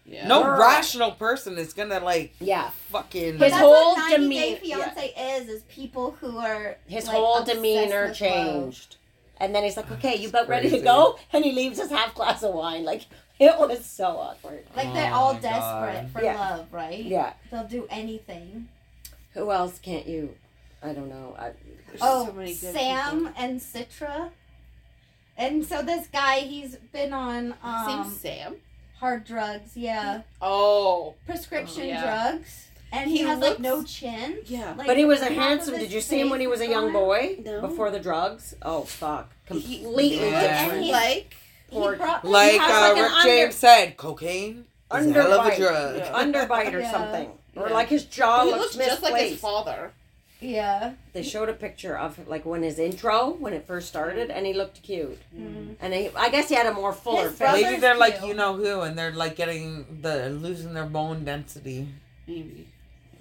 Yeah. 0.05 0.27
No 0.27 0.43
Girl. 0.43 0.59
rational 0.59 1.13
person 1.13 1.59
is 1.59 1.75
gonna 1.75 2.01
like 2.01 2.35
yeah. 2.41 2.71
fucking. 2.91 3.33
His 3.33 3.41
that's 3.41 3.55
whole 3.57 3.93
what 3.95 3.99
90 4.11 4.17
demean- 4.23 4.41
Day 4.55 4.61
Fiance 4.61 5.15
is, 5.17 5.49
is 5.49 5.63
people 5.65 6.13
who 6.21 6.39
are 6.39 6.77
His 6.89 7.07
like, 7.07 7.15
whole 7.17 7.45
demeanor 7.45 8.07
with 8.09 8.17
changed. 8.17 8.97
And 9.41 9.55
then 9.55 9.63
he's 9.63 9.77
like, 9.77 9.91
okay, 9.93 10.17
you 10.17 10.23
That's 10.31 10.31
about 10.31 10.49
ready 10.49 10.71
to 10.71 10.81
go? 10.81 11.19
And 11.33 11.45
he 11.45 11.53
leaves 11.53 11.79
his 11.79 11.91
half 11.91 12.15
glass 12.15 12.43
of 12.43 12.55
wine. 12.55 12.85
Like, 12.85 13.03
it 13.39 13.57
was 13.59 13.85
so 13.85 14.07
awkward. 14.17 14.65
Like 14.75 14.93
they're 14.95 15.13
Oh 15.13 15.17
all 15.17 15.35
desperate 15.35 16.03
God. 16.03 16.11
for 16.13 16.23
Yeah. 16.25 16.41
love, 16.41 16.67
right? 16.73 17.05
Yeah. 17.05 17.35
They'll 17.53 17.69
do 17.69 17.87
anything. 17.91 18.69
Who 19.35 19.51
else 19.51 19.79
can't 19.79 20.07
you? 20.07 20.35
I 20.83 20.93
don't 20.93 21.09
know. 21.09 21.35
I, 21.39 21.53
There's 21.89 22.01
Oh, 22.01 22.27
so 22.27 22.33
many 22.33 22.51
good 22.55 22.73
Sam 22.75 23.19
people. 23.27 23.33
and 23.37 23.61
Citra. 23.61 24.31
And 25.37 25.65
so 25.65 25.83
this 25.83 26.07
guy, 26.09 26.41
he's 26.41 26.77
been 26.93 27.13
on 27.13 27.55
um, 27.63 27.87
Same 27.87 28.13
Sam. 28.13 28.57
hard 28.99 29.25
drugs, 29.25 29.77
yeah, 29.77 30.23
Oh. 30.43 31.15
prescription 31.27 31.83
Oh, 31.83 31.87
yeah. 31.87 32.03
drugs, 32.03 32.67
and 32.93 33.09
he, 33.11 33.19
He 33.19 33.23
has 33.25 33.39
like 33.39 33.61
no 33.61 33.85
chin. 33.85 34.39
Yeah. 34.47 34.75
Like, 34.77 34.87
but 34.89 34.97
he 34.97 35.05
was 35.05 35.21
a 35.21 35.27
half 35.27 35.33
handsome. 35.35 35.77
Did 35.79 35.93
you 35.93 36.01
see 36.01 36.21
him 36.21 36.31
when 36.31 36.41
he 36.41 36.49
was 36.49 36.61
a 36.61 36.67
young 36.69 36.93
boy 36.93 37.37
No. 37.45 37.61
before 37.61 37.91
the 37.93 38.01
drugs? 38.01 38.55
Oh 38.63 38.83
fuck! 38.83 39.31
He- 39.47 39.55
Completely 39.55 40.17
Yeah. 40.21 40.41
different. 40.41 40.73
And 40.75 40.85
he- 40.85 40.93
like. 40.93 41.35
He 41.71 41.77
brought 41.79 42.25
Like, 42.25 42.53
He 42.53 42.59
has, 42.59 42.71
uh, 42.71 42.81
like, 42.81 42.97
an 42.97 43.03
Rick 43.03 43.13
under- 43.13 43.29
James 43.29 43.55
said, 43.55 43.97
cocaine 43.99 44.65
is 44.97 45.07
a 45.07 45.13
hell 45.13 45.33
of 45.35 45.47
a 45.47 45.51
Underbite. 45.51 45.57
drug. 45.59 45.97
Yeah. 45.99 46.13
underbite 46.23 46.73
or 46.75 46.81
Yeah. 46.81 46.91
something, 46.91 47.38
or 47.59 47.69
Yeah. 47.69 47.75
like 47.75 47.89
his 47.89 48.05
jaw 48.05 48.45
he 48.45 48.51
looks 48.53 48.77
looks 48.77 48.87
just 48.87 49.03
like 49.03 49.15
his 49.15 49.33
misplaced. 49.33 49.41
father. 49.43 49.93
yeah. 50.41 50.93
they 51.15 51.23
showed 51.23 51.49
a 51.49 51.53
picture 51.53 51.97
of 51.99 52.29
like 52.29 52.45
when 52.47 52.63
his 52.63 52.79
intro 52.79 53.31
when 53.45 53.53
it 53.53 53.67
first 53.67 53.89
started, 53.89 54.31
and 54.31 54.47
he 54.47 54.53
looked 54.55 54.83
cute. 54.83 55.19
Mm. 55.37 55.75
And 55.81 55.93
he, 55.95 56.11
I 56.15 56.29
guess 56.31 56.49
he 56.49 56.55
had 56.55 56.67
a 56.67 56.73
more 56.75 56.93
fuller 56.93 57.31
face. 57.31 57.63
Maybe 57.63 57.81
they're 57.81 57.97
like 58.07 58.23
you 58.25 58.35
know 58.35 58.55
who, 58.55 58.81
and 58.83 58.97
they're 58.97 59.13
like 59.25 59.35
getting 59.37 59.99
the 60.03 60.31
losing 60.31 60.75
their 60.75 60.87
bone 60.87 61.25
density. 61.25 61.89
Maybe. 62.27 62.69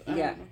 Yeah. 0.05 0.31
know. 0.37 0.45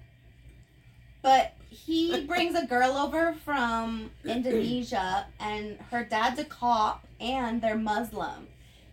But 1.21 1.53
he 1.69 2.21
brings 2.25 2.55
a 2.55 2.65
girl 2.65 2.91
over 2.97 3.33
from 3.45 4.11
Indonesia, 4.25 5.25
and 5.39 5.77
her 5.91 6.03
dad's 6.03 6.39
a 6.39 6.45
cop, 6.45 7.05
and 7.19 7.61
they're 7.61 7.77
Muslim, 7.77 8.47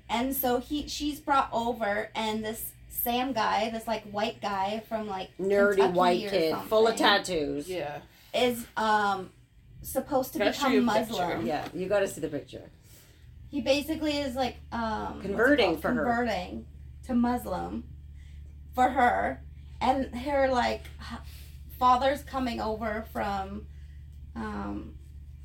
and 0.09 0.35
so 0.35 0.59
he 0.61 0.89
she's 0.89 1.21
brought 1.21 1.49
over, 1.53 2.11
and 2.15 2.45
this 2.45 2.73
Sam 3.03 3.33
guy, 3.33 3.71
this 3.71 3.87
like 3.87 4.05
white 4.05 4.41
guy 4.41 4.83
from 4.89 5.07
like 5.09 5.31
Nerdy 5.39 5.77
Kentucky 5.77 5.93
white 5.99 6.25
or 6.27 6.31
kid, 6.31 6.57
full 6.69 6.87
of 6.87 6.97
tattoos. 6.97 7.69
Yeah. 7.69 7.99
is 8.35 8.65
um 8.77 9.31
supposed 9.83 10.33
to 10.35 10.39
Can 10.39 10.49
I 10.49 10.53
show 10.53 10.69
you 10.69 10.81
become 10.83 10.97
a 10.97 11.01
picture? 11.01 11.13
Muslim. 11.27 11.47
Yeah, 11.47 11.67
you 11.75 11.89
got 11.89 12.01
to 12.01 12.09
see 12.09 12.21
the 12.21 12.29
picture. 12.29 12.71
He 13.51 13.61
basically 13.61 14.17
is 14.19 14.35
like 14.37 14.57
um 14.71 15.15
what's 15.15 15.25
it 15.25 15.29
Converting 15.29 15.79
for 15.79 15.89
her. 15.93 16.05
converting 16.05 16.67
to 17.07 17.15
Muslim 17.15 17.85
for 18.75 18.89
her, 18.89 19.43
and 19.81 20.15
her 20.15 20.49
like 20.51 20.83
father's 21.79 22.23
coming 22.23 22.61
over 22.61 23.05
from 23.13 23.67
um 24.37 24.95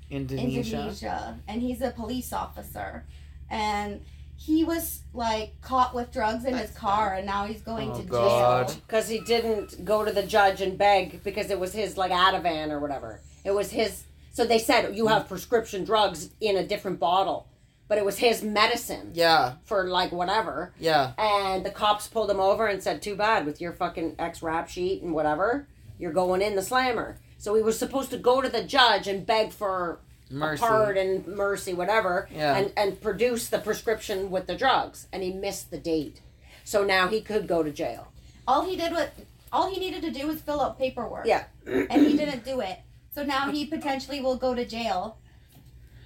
Indonesia. 0.09 0.77
Indonesia, 0.77 1.39
and 1.47 1.61
he's 1.61 1.81
a 1.81 1.91
police 1.91 2.31
officer, 2.31 3.05
and 3.49 4.01
he 4.39 4.64
was 4.64 5.01
like 5.14 5.59
caught 5.61 5.93
with 5.95 6.11
drugs 6.11 6.45
in 6.45 6.55
his 6.55 6.72
car, 6.72 7.15
and 7.15 7.26
now 7.26 7.45
he's 7.45 7.61
going 7.61 7.91
Oh, 7.91 7.97
to 7.97 8.03
God. 8.03 8.68
jail. 8.68 8.76
Because 8.88 9.09
he 9.09 9.19
didn't 9.19 9.84
go 9.84 10.05
to 10.05 10.11
the 10.11 10.23
judge 10.23 10.61
and 10.61 10.77
beg 10.77 11.23
because 11.23 11.49
it 11.49 11.59
was 11.59 11.73
his 11.73 11.97
like 11.97 12.11
Ativan 12.11 12.69
or 12.72 12.80
whatever. 12.80 13.19
It 13.43 13.51
was 13.51 13.72
his. 13.72 14.03
So 14.31 14.45
they 14.45 14.59
said 14.59 14.95
you 14.95 15.07
have 15.07 15.27
prescription 15.27 15.84
drugs 15.84 16.30
in 16.39 16.55
a 16.57 16.65
different 16.65 16.99
bottle. 16.99 17.47
but 17.89 17.97
it 17.97 18.03
was 18.03 18.18
his 18.18 18.43
medicine 18.43 19.11
Yeah, 19.14 19.53
for 19.64 19.88
like 19.88 20.11
whatever. 20.11 20.73
yeah. 20.77 21.14
And 21.18 21.65
the 21.65 21.69
cops 21.72 22.09
pulled 22.09 22.30
him 22.30 22.39
over 22.39 22.68
and 22.68 22.84
said, 22.84 23.01
"Too 23.01 23.15
bad 23.15 23.45
with 23.45 23.61
your 23.61 23.72
fucking 23.72 24.15
ex 24.19 24.41
rap 24.43 24.68
sheet 24.68 25.01
and 25.01 25.14
whatever, 25.14 25.68
you're 25.97 26.11
going 26.11 26.41
in 26.41 26.55
the 26.57 26.61
slammer." 26.61 27.18
So 27.38 27.55
he 27.55 27.61
was 27.64 27.80
supposed 27.80 28.09
to 28.11 28.18
go 28.18 28.41
to 28.41 28.49
the 28.49 28.64
judge 28.64 29.07
and 29.07 29.26
beg 29.26 29.51
for 29.53 29.99
Mercy. 30.29 30.59
pardon, 30.61 31.23
mercy, 31.27 31.73
whatever, 31.73 32.27
Yeah. 32.33 32.57
and 32.57 32.73
and 32.75 33.01
produce 33.01 33.47
the 33.47 33.59
prescription 33.59 34.29
with 34.29 34.47
the 34.47 34.55
drugs, 34.55 35.07
and 35.13 35.23
he 35.23 35.31
missed 35.31 35.71
the 35.71 35.77
date. 35.77 36.21
So 36.63 36.83
now 36.83 37.07
he 37.07 37.21
could 37.21 37.47
go 37.47 37.63
to 37.63 37.71
jail. 37.71 38.07
All 38.47 38.65
he 38.65 38.75
did 38.75 38.91
was 38.91 39.07
all 39.53 39.69
he 39.69 39.79
needed 39.79 40.01
to 40.01 40.11
do 40.11 40.27
was 40.27 40.41
fill 40.41 40.59
out 40.61 40.77
paperwork. 40.77 41.25
Yeah. 41.25 41.45
and 41.65 42.05
he 42.05 42.17
didn't 42.17 42.43
do 42.43 42.59
it. 42.59 42.79
So 43.15 43.23
now 43.23 43.49
he 43.51 43.65
potentially 43.65 44.19
will 44.21 44.35
go 44.35 44.53
to 44.53 44.65
jail. 44.65 45.17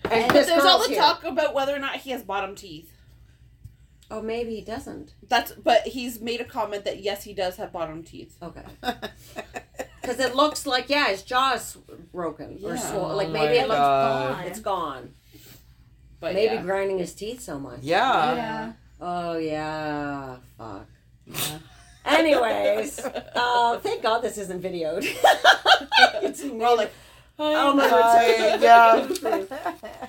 And 0.06 0.14
And 0.14 0.31
this 0.31 0.48
There's 0.48 0.64
all 0.64 0.80
the 0.81 0.89
here. 0.89 0.99
talk 0.99 1.23
about 1.23 1.53
whether 1.53 1.76
or 1.76 1.80
not 1.80 1.98
he 1.98 2.11
has 2.11 2.22
bottom 2.23 2.56
teeth. 2.56 2.91
Oh, 4.14 4.22
maybe 4.22 4.56
he 4.56 4.62
doesn't. 4.62 5.14
That's 5.30 5.54
but 5.54 5.84
he's 5.88 6.20
made 6.20 6.42
a 6.42 6.46
comment 6.46 6.84
that 6.86 7.02
yes, 7.02 7.24
he 7.24 7.34
does 7.34 7.56
have 7.56 7.72
bottom 7.72 8.04
teeth. 8.04 8.36
Okay. 8.44 8.64
Because 10.02 10.20
it 10.20 10.36
looks 10.36 10.66
like 10.66 10.90
yeah, 10.90 11.10
his 11.10 11.22
jaw's 11.22 11.78
broken 12.12 12.60
or 12.64 12.74
Yeah. 12.74 12.80
swollen. 12.80 13.18
Like 13.18 13.28
Oh 13.28 13.32
maybe 13.34 13.56
my 13.60 13.64
it 13.64 13.68
looks 13.68 13.80
gone. 13.80 14.44
It's 14.46 14.60
gone. 14.60 15.14
But 16.20 16.34
maybe 16.34 16.56
yeah. 16.56 16.62
grinding 16.64 16.98
his 16.98 17.14
teeth 17.14 17.40
so 17.42 17.60
much. 17.60 17.80
yeah. 17.84 18.36
yeah. 18.36 18.72
Oh 19.00 19.38
yeah. 19.38 20.38
Fuck. 20.58 20.88
Yeah. 21.28 21.60
Anyways, 22.06 23.00
uh, 23.36 23.78
thank 23.80 24.02
God 24.02 24.22
this 24.24 24.40
isn't 24.40 24.62
videoed. 24.64 25.06
it's 26.24 26.42
We're 26.44 26.66
all 26.66 26.78
like, 26.78 26.92
oh 27.38 27.74
my 27.76 27.88
Hi, 27.88 28.58
God. 28.58 29.20
yeah. 29.22 30.08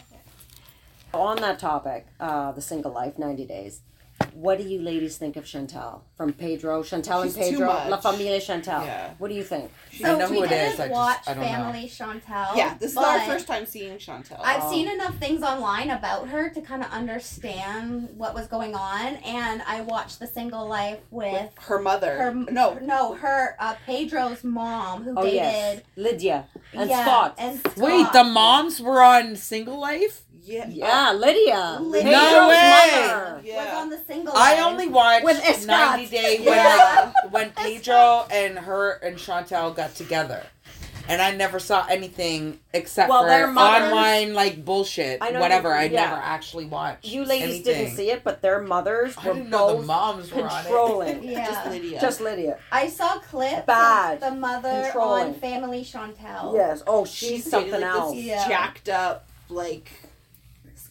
On 1.13 1.37
that 1.37 1.59
topic, 1.59 2.07
uh, 2.19 2.53
the 2.53 2.63
single 2.63 2.93
life, 2.93 3.19
ninety 3.19 3.45
days. 3.45 3.83
What 4.35 4.59
do 4.59 4.65
you 4.65 4.81
ladies 4.81 5.17
think 5.19 5.37
of 5.37 5.45
Chantel 5.45 6.01
from 6.17 6.33
Pedro? 6.33 6.83
Chantel 6.83 7.25
She's 7.25 7.37
and 7.37 7.45
too 7.45 7.51
Pedro, 7.53 7.67
much. 7.67 7.89
La 7.91 7.97
Familia 7.99 8.41
Chantel. 8.41 8.85
Yeah. 8.85 9.11
What 9.19 9.29
do 9.29 9.35
you 9.35 9.43
think? 9.43 9.71
So 10.01 10.15
I 10.15 10.19
know 10.19 10.31
we 10.31 10.39
who 10.39 10.45
it 10.45 10.49
didn't 10.49 10.73
is, 10.75 10.81
I 10.81 10.89
just- 10.89 10.93
watch 10.93 11.19
I 11.27 11.35
don't 11.35 11.43
know. 11.43 11.49
Family 11.49 11.89
Chantel. 11.89 12.57
yeah, 12.57 12.75
this 12.79 12.91
is 12.91 12.95
but 12.95 13.05
our 13.05 13.21
first 13.27 13.47
time 13.47 13.67
seeing 13.67 13.93
Chantel. 13.99 14.41
I've 14.43 14.65
Oh. 14.65 14.71
seen 14.71 14.89
enough 14.89 15.17
things 15.19 15.43
online 15.43 15.91
about 15.91 16.29
her 16.29 16.49
to 16.51 16.61
kind 16.61 16.83
of 16.83 16.91
understand 16.91 18.11
what 18.17 18.35
was 18.35 18.47
going 18.47 18.75
on, 18.75 19.17
and 19.17 19.63
I 19.67 19.83
watched 19.83 20.19
The 20.19 20.27
Single 20.27 20.67
Life 20.67 21.01
with 21.11 21.33
with 21.33 21.51
her 21.67 21.79
mother. 21.79 22.17
her. 22.19 22.35
no, 22.35 22.75
no, 22.81 23.15
her 23.15 23.57
uh, 23.59 23.75
Pedro's 23.87 24.43
mom 24.45 25.05
who 25.05 25.15
Oh 25.17 25.23
dated. 25.23 25.35
yes, 25.37 25.81
Lydia 25.97 26.45
and 26.73 26.89
yeah, 26.89 27.03
Scott. 27.03 27.35
And 27.39 27.59
Scott. 27.61 27.77
Wait, 27.79 28.13
the 28.13 28.25
moms 28.25 28.81
were 28.81 29.03
on 29.03 29.37
Single 29.37 29.79
Life? 29.81 30.23
Yeah, 30.45 30.67
yeah, 30.69 31.13
Lydia. 31.13 31.79
Lydia. 31.81 32.03
Pedro's 32.13 32.33
No 32.33 32.49
way. 32.49 32.71
mother. 33.09 33.35
was 33.37 33.45
yeah. 33.45 33.79
on 33.81 33.91
the 33.91 33.99
single. 33.99 34.33
I 34.37 34.55
Life. 34.55 34.65
only 34.65 34.89
watched 34.89 35.25
With 35.25 35.41
Escott. 35.45 35.67
90 35.99 36.07
Day 36.07 36.37
when, 36.39 36.47
Yeah. 36.57 37.13
when 37.31 37.49
uh, 37.49 37.51
Pedro 37.63 38.27
and 38.31 38.59
her 38.59 38.93
and 38.93 39.17
Chantel 39.17 39.75
got 39.75 39.95
together. 39.95 40.45
And 41.09 41.21
I 41.21 41.35
never 41.35 41.59
saw 41.59 41.85
anything 41.91 42.61
except 42.73 43.11
Well, 43.11 43.23
for 43.25 43.29
their 43.29 43.49
mothers- 43.49 43.91
online 43.93 44.35
like 44.35 44.65
bullshit, 44.65 45.21
I 45.21 45.33
whatever. 45.39 45.71
you- 45.71 45.75
I 45.75 45.85
yeah. 45.85 46.05
never 46.11 46.15
actually 46.23 46.67
watched. 46.67 47.05
You 47.07 47.25
ladies 47.25 47.57
anything. 47.57 47.75
didn't 47.85 47.97
see 47.97 48.11
it, 48.13 48.23
but 48.23 48.41
their 48.41 48.61
mothers 48.63 49.15
I 49.19 49.27
were 49.27 49.35
didn't 49.35 49.51
know 49.51 49.69
the 49.71 49.75
both 49.79 49.87
moms 49.87 50.33
were 50.33 50.43
on 50.49 50.61
it. 50.61 50.63
controlling. 50.63 51.23
Yeah. 51.29 51.47
Just 51.47 51.67
Lydia. 51.67 52.01
Just 52.01 52.21
Lydia. 52.21 52.59
I 52.71 52.87
saw 52.89 53.19
clips 53.19 53.67
Bad. 53.67 54.15
of 54.15 54.21
the 54.21 54.31
mother 54.37 54.83
Controlling. 54.85 55.27
on 55.29 55.35
Family 55.35 55.85
Chantel. 55.85 56.55
Yes. 56.55 56.83
Oh, 56.87 57.05
she's, 57.05 57.29
She's 57.29 57.51
something 57.51 57.73
dating, 57.73 57.87
like, 57.89 57.97
else. 57.97 58.15
This 58.15 58.25
Yeah. 58.25 58.49
jacked 58.49 58.89
up, 58.89 59.27
like 59.49 59.91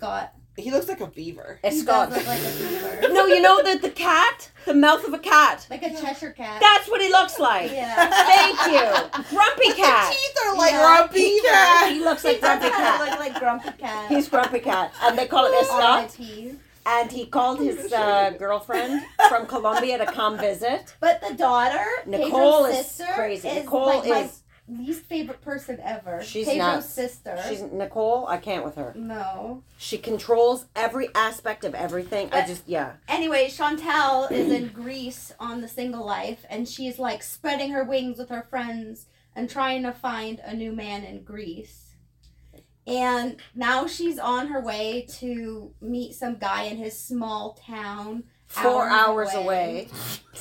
Scott. 0.01 0.33
he 0.57 0.71
looks 0.71 0.87
like 0.87 0.99
a 0.99 1.07
beaver. 1.07 1.59
It's 1.63 1.75
He 1.77 1.81
Scott. 1.83 2.09
does 2.09 2.17
look 2.17 2.27
like 2.27 2.39
a 2.39 2.57
beaver. 2.57 3.13
no, 3.13 3.25
you 3.27 3.39
know 3.41 3.61
the 3.63 3.77
the 3.79 3.89
cat, 3.89 4.49
the 4.65 4.73
mouth 4.73 5.03
of 5.07 5.13
a 5.13 5.19
cat. 5.19 5.65
Like 5.69 5.83
a 5.83 5.89
Cheshire 5.91 6.31
cat. 6.31 6.59
That's 6.59 6.89
what 6.89 7.01
he 7.01 7.09
looks 7.09 7.39
like. 7.39 7.71
yeah. 7.71 8.09
Thank 8.33 8.57
you, 8.73 9.25
Grumpy 9.29 9.71
Cat. 9.81 10.11
Teeth 10.11 10.37
are 10.45 10.57
like 10.57 10.71
Yeah. 10.71 10.97
Grumpy 10.97 11.39
cat. 11.41 11.91
He 11.93 11.99
looks 11.99 12.23
like 12.23 12.39
Grumpy 12.41 12.69
Cat. 12.69 12.99
look 13.09 13.19
like 13.19 13.39
Grumpy 13.39 13.71
Cat. 13.77 14.09
He's 14.09 14.27
Grumpy 14.27 14.59
Cat, 14.59 14.91
and 15.03 15.17
they 15.17 15.27
call 15.27 15.45
it 15.45 15.53
Escott. 15.61 15.81
R.I.P. 15.81 16.53
And 16.83 17.11
he 17.11 17.27
called 17.27 17.59
his 17.59 17.93
uh, 18.05 18.31
girlfriend 18.39 19.03
from 19.29 19.45
Colombia 19.45 19.99
to 19.99 20.05
come 20.07 20.39
visit. 20.39 20.95
But 20.99 21.21
the 21.21 21.35
daughter, 21.35 21.85
Nicole 22.07 22.63
Pedro's 22.65 22.79
is 22.79 22.87
sister, 22.87 23.13
crazy. 23.13 23.47
is 23.49 23.63
Nicole 23.65 23.85
like 23.85 24.05
my 24.09 24.17
is- 24.23 24.40
least 24.71 25.03
favorite 25.05 25.41
person 25.41 25.79
ever. 25.83 26.23
She's 26.23 26.47
Pedro's 26.47 26.57
nuts. 26.75 26.89
sister. 26.89 27.39
She's 27.47 27.61
Nicole. 27.61 28.25
I 28.27 28.37
can't 28.37 28.63
with 28.63 28.75
her. 28.75 28.93
no. 28.95 29.63
She 29.77 29.97
controls 29.97 30.65
every 30.75 31.09
aspect 31.15 31.63
of 31.65 31.75
everything. 31.75 32.29
I 32.31 32.45
just 32.45 32.67
yeah. 32.67 32.93
Anyway, 33.07 33.47
Chantel 33.47 34.31
is 34.31 34.51
in 34.51 34.69
Greece 34.69 35.33
on 35.39 35.61
the 35.61 35.67
single 35.67 36.05
life, 36.05 36.45
and 36.49 36.67
she's 36.67 36.99
like 36.99 37.23
spreading 37.23 37.71
her 37.71 37.83
wings 37.83 38.17
with 38.17 38.29
her 38.29 38.47
friends 38.49 39.07
and 39.35 39.49
trying 39.49 39.83
to 39.83 39.91
find 39.91 40.39
a 40.43 40.53
new 40.53 40.71
man 40.71 41.03
in 41.03 41.23
Greece. 41.23 41.95
And 42.87 43.37
now 43.55 43.87
she's 43.87 44.17
on 44.17 44.47
her 44.47 44.59
way 44.59 45.05
to 45.19 45.71
meet 45.81 46.15
some 46.15 46.37
guy 46.37 46.63
in 46.63 46.77
his 46.77 46.99
small 46.99 47.53
town. 47.65 48.23
Four 48.47 48.87
hours 48.89 49.29
hours 49.29 49.33
away. 49.35 49.87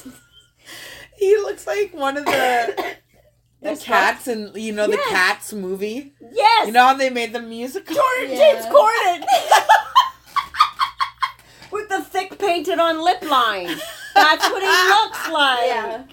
away. 0.04 0.14
He 1.16 1.36
looks 1.36 1.66
like 1.66 1.92
one 1.92 2.16
of 2.16 2.24
the 2.24 2.96
the 3.62 3.76
cats 3.76 4.26
and 4.26 4.54
you 4.56 4.72
know 4.72 4.86
the 4.86 4.96
cats 5.08 5.52
movie. 5.52 6.14
Yes. 6.32 6.66
You 6.66 6.72
know 6.72 6.86
how 6.86 6.94
they 6.94 7.10
made 7.10 7.32
the 7.32 7.40
musical? 7.40 7.94
Jordan 7.94 8.30
Yeah. 8.30 8.36
James 8.54 8.66
Corden. 8.66 9.24
With 11.72 11.88
the 11.88 12.02
thick 12.02 12.38
painted 12.38 12.78
on 12.78 13.02
lip 13.04 13.22
line. 13.22 13.76
That's 14.14 14.44
what 14.50 14.62
he 14.62 14.88
looks 14.88 15.28
like. 15.32 15.66
Yeah. 15.66 16.04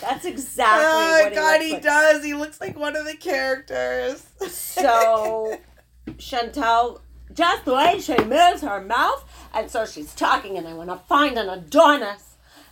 That's 0.00 0.24
exactly 0.24 0.84
oh 0.86 1.22
what 1.22 1.32
he 1.32 1.36
God, 1.36 1.60
he 1.62 1.72
like. 1.74 1.82
does. 1.82 2.24
He 2.24 2.34
looks 2.34 2.60
like 2.60 2.78
one 2.78 2.96
of 2.96 3.04
the 3.04 3.16
characters. 3.16 4.24
So 4.48 5.58
Chantel, 6.12 7.00
just 7.34 7.64
the 7.64 7.74
way 7.74 7.98
she 8.00 8.16
moves 8.18 8.62
her 8.62 8.80
mouth, 8.82 9.24
and 9.52 9.70
so 9.70 9.84
she's 9.86 10.14
talking, 10.14 10.56
and 10.56 10.66
I 10.68 10.74
want 10.74 10.90
to 10.90 10.96
find 11.08 11.36
an 11.38 11.48
Adonis, 11.48 12.25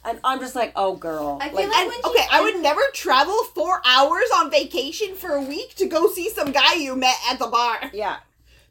and 0.04 0.20
I'm 0.24 0.40
just 0.40 0.54
like, 0.54 0.72
oh 0.76 0.96
girl, 0.96 1.38
I 1.40 1.48
feel 1.48 1.56
like, 1.56 1.64
And, 1.76 1.88
when 1.88 1.96
she 2.02 2.08
okay, 2.10 2.26
I 2.30 2.40
would 2.42 2.56
never 2.62 2.80
travel 2.92 3.42
four 3.54 3.80
hours 3.84 4.24
on 4.36 4.50
vacation 4.50 5.14
for 5.14 5.32
a 5.32 5.40
week 5.42 5.74
to 5.76 5.86
go 5.86 6.08
see 6.10 6.28
some 6.30 6.52
guy 6.52 6.74
you 6.74 6.94
met 6.96 7.16
at 7.30 7.38
the 7.38 7.46
bar. 7.46 7.78
yeah, 7.92 8.16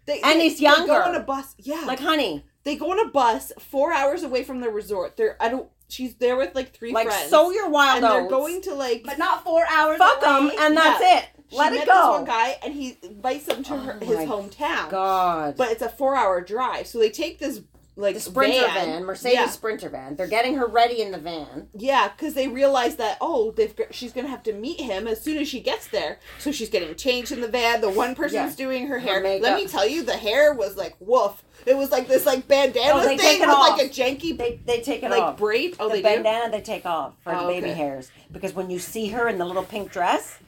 They, 0.06 0.20
And 0.22 0.40
they- 0.40 0.50
he's 0.50 0.60
They 0.60 0.66
go 0.66 0.76
younger. 0.78 1.04
on 1.04 1.16
a 1.16 1.20
bus. 1.22 1.56
Yeah, 1.58 1.84
like 1.86 2.00
honey, 2.00 2.46
they 2.64 2.76
go 2.76 2.92
on 2.92 3.00
a 3.00 3.10
bus 3.12 3.52
four 3.60 3.94
hours 3.94 4.24
away 4.24 4.44
from 4.44 4.60
the 4.62 4.70
resort. 4.70 5.18
They're 5.18 5.36
I 5.42 5.50
don't. 5.50 5.68
She's 5.90 6.16
there 6.16 6.36
with 6.38 6.56
like 6.56 6.74
three 6.76 6.92
like 6.92 7.08
friends. 7.08 7.30
sow 7.30 7.52
your 7.52 7.70
wild 7.70 8.04
and 8.04 8.12
they're 8.12 8.28
going 8.30 8.62
to 8.64 8.74
like 8.74 9.04
but 9.06 9.20
not 9.20 9.44
four 9.44 9.64
hours. 9.70 9.98
fuck 9.98 10.22
them, 10.22 10.50
and 10.60 10.76
that's 10.76 11.02
Yeah. 11.02 11.18
it. 11.20 11.26
she 11.52 11.58
Let 11.58 11.72
met 11.74 11.82
it 11.84 11.86
This 11.86 11.94
go. 11.96 12.12
one 12.12 12.26
guy 12.26 12.58
and 12.64 12.74
he 12.74 12.98
invites 13.04 13.46
them 13.46 13.64
to 13.66 13.78
her, 13.78 14.00
Oh 14.02 14.06
his 14.06 14.18
hometown. 14.28 14.90
God, 14.90 15.56
But 15.56 15.70
it's 15.72 15.84
a 15.84 15.90
four-hour 15.90 16.42
drive, 16.42 16.88
so 16.88 16.98
they 16.98 17.12
take 17.12 17.38
this 17.38 17.62
like 17.96 18.16
the 18.16 18.20
Sprinter 18.22 18.66
van. 18.66 18.86
van, 18.88 19.04
Mercedes 19.06 19.36
Yeah. 19.36 19.46
Sprinter 19.48 19.90
van. 19.90 20.16
They're 20.16 20.28
getting 20.28 20.56
her 20.56 20.66
ready 20.66 21.02
in 21.02 21.12
the 21.12 21.18
van. 21.20 21.68
Yeah, 21.78 22.10
because 22.10 22.34
they 22.34 22.48
realize 22.48 22.96
that 22.96 23.18
oh, 23.22 23.52
they've 23.52 23.74
she's 23.92 24.12
gonna 24.14 24.28
have 24.30 24.44
to 24.44 24.54
meet 24.54 24.80
him 24.82 25.08
as 25.08 25.22
soon 25.22 25.38
as 25.38 25.48
she 25.48 25.60
gets 25.60 25.88
there. 25.88 26.20
So 26.40 26.52
she's 26.52 26.70
getting 26.70 26.96
changed 26.96 27.32
in 27.32 27.42
the 27.42 27.48
van. 27.48 27.82
The 27.82 27.90
one 27.90 28.16
person's 28.16 28.56
doing 28.56 28.88
her 28.88 29.00
Her 29.00 29.00
hair. 29.00 29.22
makeup. 29.22 29.44
Let 29.44 29.56
me 29.56 29.68
tell 29.68 29.88
you, 29.88 30.04
the 30.04 30.18
hair 30.18 30.54
was 30.54 30.76
like 30.76 30.96
woof. 31.00 31.44
It 31.66 31.78
was 31.78 31.92
like 31.92 32.08
this 32.08 32.26
like 32.26 32.48
bandana 32.48 32.94
Oh, 32.96 33.18
thing 33.18 33.40
with 33.40 33.50
off. 33.50 33.78
like 33.78 33.88
a 33.88 33.90
janky 33.90 34.36
They 34.38 34.60
they 34.66 34.82
take 34.82 35.04
it 35.04 35.10
like 35.12 35.22
off. 35.22 35.38
braid. 35.38 35.76
Oh, 35.80 35.88
the 35.88 35.96
they 35.96 36.02
bandana 36.02 36.52
they 36.52 36.62
take 36.62 36.86
off 36.86 37.14
for 37.24 37.32
the 37.32 37.42
Oh, 37.42 37.48
baby 37.48 37.68
okay. 37.70 37.74
hairs 37.78 38.12
because 38.32 38.54
when 38.54 38.70
you 38.70 38.80
see 38.80 39.10
her 39.10 39.28
in 39.30 39.38
the 39.38 39.46
little 39.46 39.64
pink 39.64 39.92
dress, 39.92 40.40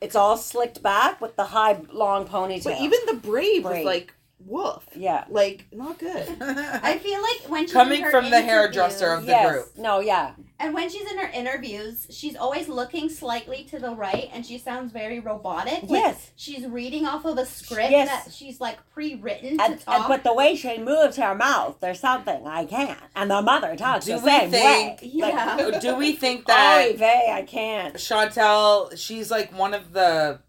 it's 0.00 0.14
all 0.14 0.36
slicked 0.36 0.82
back 0.82 1.20
with 1.20 1.34
the 1.36 1.44
high 1.46 1.78
long 1.92 2.26
ponytail. 2.28 2.64
But 2.64 2.80
even 2.80 2.98
the 3.06 3.14
braid, 3.14 3.64
Braid. 3.64 3.78
was 3.78 3.84
like 3.84 4.14
woof. 4.46 4.86
yeah, 4.94 5.24
Like 5.28 5.66
not 5.72 5.98
good. 5.98 6.26
I 6.40 6.98
feel 6.98 7.20
like 7.22 7.50
when 7.50 7.62
she's 7.64 7.72
Coming 7.72 7.98
in 7.98 8.04
her 8.04 8.10
from 8.10 8.30
the 8.30 8.40
hairdresser 8.40 9.12
of 9.12 9.22
the 9.26 9.32
yes, 9.32 9.50
group. 9.52 9.66
no, 9.78 10.00
yeah, 10.00 10.32
And 10.60 10.74
when 10.74 10.88
she's 10.90 11.10
in 11.10 11.18
her 11.18 11.28
interviews, 11.28 12.06
she's 12.10 12.36
always 12.36 12.68
looking 12.68 13.08
slightly 13.08 13.64
to 13.70 13.78
the 13.78 13.94
right 13.94 14.28
and 14.32 14.44
she 14.44 14.58
sounds 14.58 14.92
very 14.92 15.20
robotic. 15.20 15.82
Like 15.82 15.90
yes. 15.90 16.30
she's 16.36 16.66
reading 16.66 17.06
off 17.06 17.24
of 17.24 17.38
a 17.38 17.46
script 17.46 17.90
Yes. 17.90 18.08
that 18.26 18.32
she's 18.32 18.60
like 18.60 18.78
pre 18.92 19.14
written 19.14 19.58
to 19.58 19.64
And, 19.64 19.80
talk. 19.80 19.94
and 20.00 20.04
but 20.08 20.24
the 20.24 20.34
way 20.34 20.54
she 20.56 20.78
moves 20.78 21.16
her 21.16 21.34
mouth, 21.34 21.78
there's 21.80 22.00
something 22.00 22.46
I 22.46 22.64
can't. 22.64 22.98
And 23.16 23.30
the 23.30 23.42
mother 23.42 23.76
talks 23.76 24.06
Do 24.06 24.12
the 24.18 24.24
we 24.24 24.30
same 24.30 24.50
think- 24.50 25.00
way. 25.02 25.08
yeah. 25.12 25.78
Do 25.80 25.96
we 25.96 26.12
think 26.12 26.40
Oy 26.48 26.52
that 26.52 26.96
vey, 26.98 27.30
I 27.32 27.42
can't. 27.42 27.94
Chantel, 27.94 28.96
she's 28.96 29.30
like 29.30 29.56
one 29.56 29.74
of 29.74 29.92
the 29.92 30.40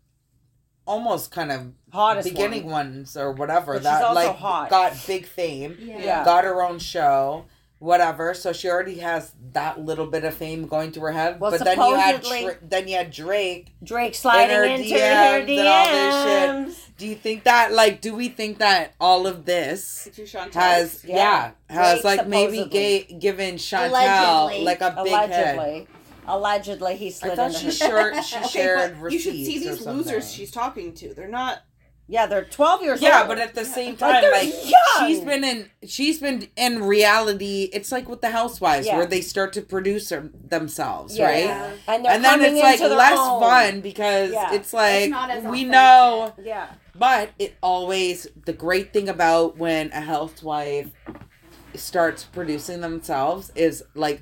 almost 0.86 1.32
kind 1.32 1.52
of 1.52 1.72
Hottest 1.92 2.28
beginning 2.30 2.64
one. 2.66 2.72
ones 2.74 3.16
or 3.18 3.32
whatever 3.32 3.74
But 3.74 3.80
she's 3.80 3.84
that 3.84 4.04
also 4.04 4.16
like 4.28 4.36
hot. 4.38 4.70
got 4.70 4.94
big 5.08 5.26
fame, 5.26 5.78
yeah. 5.80 6.00
Yeah. 6.00 6.26
got 6.26 6.44
her 6.44 6.62
own 6.64 6.80
show, 6.80 7.46
whatever. 7.80 8.34
So 8.34 8.52
she 8.54 8.70
already 8.70 9.00
has 9.00 9.34
that 9.54 9.80
little 9.80 10.08
bit 10.08 10.24
of 10.24 10.34
fame 10.34 10.68
going 10.68 10.92
to 10.94 11.02
her 11.02 11.12
head. 11.12 11.40
Well, 11.40 11.52
but 11.52 11.64
then 11.64 11.78
you 11.78 11.96
had 11.96 12.22
Dra- 12.24 12.58
then 12.62 12.88
you 12.88 12.96
had 12.98 13.12
Drake. 13.12 13.68
Drake 13.84 14.16
sliding 14.16 14.56
her 14.56 14.64
into 14.64 14.84
DMs 14.90 15.00
her 15.00 15.40
and 15.40 15.68
all 15.68 15.86
this 16.66 16.76
DMs. 16.76 16.90
Do 16.98 17.08
you 17.08 17.16
think 17.16 17.44
that 17.44 17.72
like 17.74 18.02
do 18.02 18.16
we 18.16 18.30
think 18.30 18.60
that 18.60 18.94
all 19.00 19.26
of 19.28 19.46
this 19.46 20.08
It's 20.08 20.18
your 20.18 20.28
Chantel. 20.28 20.54
has 20.54 21.04
Yeah. 21.04 21.52
yeah, 21.70 21.76
has 21.76 22.02
Drake 22.02 22.18
like 22.18 22.28
maybe 22.28 22.66
gay, 22.66 23.04
given 23.04 23.56
Chantel 23.56 23.90
Allegedly. 23.90 24.64
like 24.66 24.82
a 24.82 25.02
big 25.04 25.14
head? 25.14 25.88
Allegedly. 26.28 26.94
Allegedly, 26.94 26.96
he 26.98 27.08
I 27.08 27.10
slid 27.12 27.36
thought 27.36 27.48
into 27.54 27.60
she 27.60 27.72
shared 27.86 28.24
she 28.24 28.38
Okay, 28.38 28.48
shared 28.48 28.98
but 29.02 29.12
you 29.12 29.20
should 29.20 29.34
see 29.34 29.60
these 29.60 29.86
losers 29.86 30.32
she's 30.32 30.52
talking 30.52 30.94
to. 30.96 31.14
They're 31.14 31.28
not. 31.28 31.60
Yeah, 32.06 32.26
they're 32.26 32.44
12 32.44 32.82
years 32.84 33.02
Yeah, 33.02 33.08
old. 33.08 33.22
Yeah, 33.22 33.28
but 33.28 33.40
at 33.40 33.56
the 33.56 33.64
same 33.64 33.96
time, 33.96 34.22
they're 34.22 34.30
like 34.32 34.54
young. 34.70 35.08
she's 35.08 35.22
been 35.22 35.44
in, 35.46 35.70
she's 35.88 36.20
been 36.20 36.50
in 36.58 36.84
reality. 36.84 37.70
It's 37.72 37.94
like 37.94 38.10
with 38.10 38.20
the 38.20 38.30
housewives, 38.32 38.86
Yeah. 38.86 38.98
where 38.98 39.06
they 39.06 39.22
start 39.22 39.54
to 39.54 39.62
produce 39.62 40.10
them- 40.10 40.34
themselves, 40.50 41.18
Yeah. 41.18 41.26
right? 41.28 41.46
Yeah. 41.46 41.72
and, 41.88 42.06
And 42.06 42.24
then 42.24 42.42
it's 42.42 42.62
like 42.62 42.82
less 42.82 43.18
own. 43.18 43.40
fun 43.42 43.80
because 43.80 44.32
Yeah. 44.34 44.54
it's 44.54 44.74
like 44.74 45.12
not 45.12 45.30
as 45.30 45.46
we 45.46 45.64
know, 45.64 46.34
Yeah. 46.44 46.68
but 46.94 47.30
it 47.40 47.56
always 47.64 48.28
the 48.46 48.54
great 48.54 48.92
thing 48.92 49.08
about 49.08 49.58
when 49.58 49.90
a 49.94 50.02
housewife 50.02 50.90
starts 51.74 52.24
producing 52.26 52.82
themselves 52.82 53.52
is 53.56 53.82
like 53.96 54.22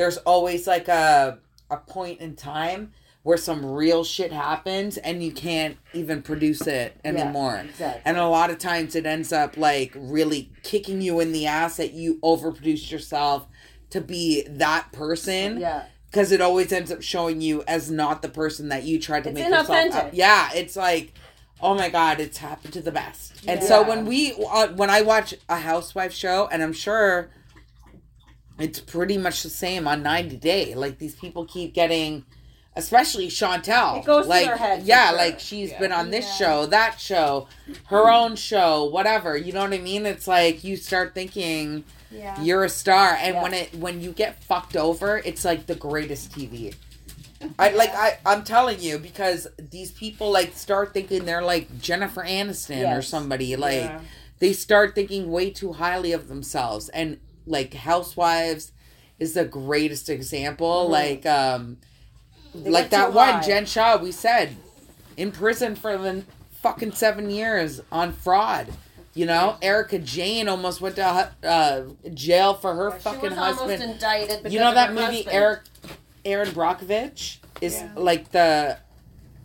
there's 0.00 0.16
always 0.18 0.66
like 0.66 0.88
a 0.88 1.38
a 1.70 1.76
point 1.76 2.20
in 2.20 2.34
time 2.34 2.90
where 3.22 3.36
some 3.36 3.62
real 3.66 4.02
shit 4.02 4.32
happens 4.32 4.96
and 4.96 5.22
you 5.22 5.30
can't 5.30 5.76
even 5.92 6.22
produce 6.22 6.66
it 6.66 6.98
anymore. 7.04 7.52
Yeah, 7.56 7.64
Exactly. 7.64 8.02
And 8.06 8.16
a 8.16 8.26
lot 8.26 8.48
of 8.48 8.56
times 8.56 8.94
it 8.96 9.04
ends 9.04 9.30
up 9.30 9.58
like 9.58 9.92
really 9.94 10.50
kicking 10.62 11.02
you 11.02 11.20
in 11.20 11.32
the 11.32 11.44
ass 11.44 11.76
that 11.76 11.92
you 11.92 12.18
overproduced 12.22 12.90
yourself 12.90 13.46
to 13.90 14.00
be 14.00 14.42
that 14.48 14.90
person 14.90 15.60
yeah. 15.60 15.84
because 16.10 16.32
it 16.32 16.40
always 16.40 16.72
ends 16.72 16.90
up 16.90 17.02
showing 17.02 17.42
you 17.42 17.62
as 17.68 17.90
not 17.90 18.22
the 18.22 18.30
person 18.30 18.70
that 18.70 18.84
you 18.84 18.98
tried 18.98 19.24
to 19.24 19.30
It's 19.30 19.38
make 19.38 19.48
yourself 19.50 19.68
inauthentic. 19.68 19.94
up. 20.06 20.10
Yeah, 20.14 20.48
it's 20.54 20.76
like 20.76 21.12
oh 21.60 21.74
my 21.74 21.90
god, 21.90 22.20
it's 22.20 22.38
happened 22.38 22.72
to 22.72 22.80
the 22.80 22.90
best. 22.90 23.34
And 23.46 23.62
so 23.62 23.86
when 23.86 24.06
we 24.06 24.32
uh, 24.50 24.68
when 24.68 24.88
I 24.88 25.02
watch 25.02 25.34
a 25.50 25.58
housewife 25.58 26.14
show 26.14 26.48
and 26.50 26.62
I'm 26.62 26.72
sure 26.72 27.28
it's 28.60 28.80
pretty 28.80 29.18
much 29.18 29.42
the 29.42 29.50
same 29.50 29.88
on 29.88 30.02
90 30.02 30.36
Day. 30.36 30.74
Like 30.74 30.98
these 30.98 31.14
people 31.14 31.44
keep 31.46 31.74
getting 31.74 32.24
especially 32.76 33.26
Chantel. 33.28 33.98
It 34.00 34.06
goes 34.06 34.24
to 34.24 34.30
like 34.30 34.46
their 34.46 34.56
head 34.56 34.82
yeah, 34.84 35.08
sure. 35.08 35.18
like 35.18 35.40
she's 35.40 35.70
Yeah. 35.70 35.78
been 35.80 35.92
on 35.92 36.10
this 36.10 36.24
Yeah. 36.26 36.46
show, 36.46 36.66
that 36.66 37.00
show, 37.00 37.48
her 37.86 38.08
own 38.10 38.36
show, 38.36 38.84
whatever. 38.84 39.36
You 39.36 39.52
know 39.52 39.62
what 39.62 39.72
I 39.72 39.78
mean? 39.78 40.06
It's 40.06 40.28
like 40.28 40.62
you 40.62 40.76
start 40.76 41.12
thinking 41.14 41.84
Yeah. 42.12 42.40
you're 42.40 42.64
a 42.64 42.68
star 42.68 43.16
and 43.20 43.34
Yeah. 43.36 43.42
when 43.42 43.54
it 43.54 43.74
when 43.74 44.00
you 44.00 44.12
get 44.12 44.42
fucked 44.44 44.76
over 44.76 45.18
it's 45.18 45.44
like 45.44 45.66
the 45.66 45.76
greatest 45.76 46.32
tv 46.32 46.74
i 47.56 47.70
like 47.70 47.94
i 47.94 48.18
i'm 48.26 48.42
telling 48.42 48.80
you 48.80 48.98
because 48.98 49.46
these 49.70 49.92
people 49.92 50.28
like 50.30 50.52
start 50.56 50.92
thinking 50.92 51.24
they're 51.24 51.40
like 51.40 51.80
jennifer 51.80 52.24
aniston 52.24 52.96
or 52.98 53.00
somebody 53.00 53.54
like 53.54 53.74
Yeah. 53.84 54.00
they 54.40 54.52
start 54.52 54.94
thinking 54.96 55.30
way 55.30 55.50
too 55.50 55.74
highly 55.74 56.10
of 56.12 56.26
themselves 56.28 56.88
and 56.88 57.18
like 57.50 57.74
housewives 57.74 58.72
is 59.18 59.34
the 59.34 59.44
greatest 59.44 60.08
example 60.08 60.86
Mhm. 60.86 60.90
like 60.90 61.26
um 61.26 61.76
They 62.54 62.70
like 62.70 62.90
that 62.90 63.12
one 63.12 63.34
high. 63.34 63.40
jen 63.42 63.66
shah 63.66 63.96
we 63.96 64.12
said 64.12 64.56
in 65.16 65.32
prison 65.32 65.74
for 65.76 65.98
the 65.98 66.24
fucking 66.62 66.92
seven 66.92 67.28
years 67.30 67.80
on 67.92 68.12
fraud 68.12 68.68
you 69.14 69.26
know 69.26 69.56
erika 69.62 69.98
jayne 69.98 70.48
almost 70.48 70.80
went 70.80 70.96
to 70.96 71.30
uh, 71.44 71.82
jail 72.14 72.54
for 72.54 72.74
her 72.74 72.90
fucking 72.92 73.32
husband 73.32 73.82
indicted 73.82 74.52
you 74.52 74.58
know 74.60 74.72
that 74.72 74.94
movie 74.94 75.26
eric 75.28 75.60
erin 76.24 76.48
brockovich 76.50 77.38
is 77.60 77.74
Yeah. 77.76 77.90
like 77.96 78.30
the 78.30 78.78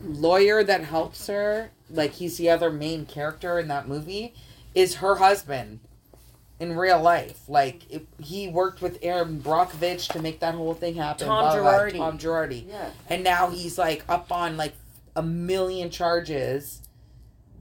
lawyer 0.04 0.64
that 0.64 0.84
helps 0.84 1.28
her 1.28 1.72
like 1.90 2.14
he's 2.14 2.38
the 2.38 2.50
other 2.50 2.70
main 2.70 3.06
character 3.06 3.58
in 3.60 3.68
that 3.70 3.88
movie 3.88 4.34
is 4.74 4.96
her 4.96 5.16
husband 5.16 5.80
in 6.60 6.76
real 6.78 7.02
life 7.02 7.42
like 7.50 7.90
it, 7.92 8.08
he 8.20 8.48
worked 8.48 8.82
with 8.82 8.98
erin 9.02 9.42
brockovich 9.42 10.08
to 10.12 10.20
make 10.22 10.40
that 10.40 10.56
whole 10.56 10.74
thing 10.74 10.96
happen 10.96 11.28
Tom 11.28 11.44
blah, 11.44 11.54
blah, 11.54 11.62
blah, 11.62 11.72
Girardi. 11.80 11.98
tom 11.98 12.18
girardi 12.18 12.68
Yeah. 12.70 12.90
and 13.10 13.24
now 13.24 13.50
he's 13.50 13.78
like 13.78 14.04
up 14.08 14.32
on 14.32 14.56
like 14.56 14.74
a 15.16 15.22
million 15.24 15.90
charges 15.90 16.82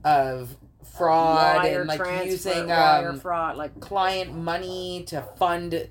of 0.03 0.55
fraud 0.97 1.57
Wire 1.57 1.81
and 1.81 1.89
like 1.89 1.99
transfer, 1.99 2.29
using 2.29 2.71
um, 2.71 3.19
fraud, 3.19 3.57
like 3.57 3.79
client 3.79 4.33
money 4.35 5.03
to 5.07 5.21
fund 5.37 5.89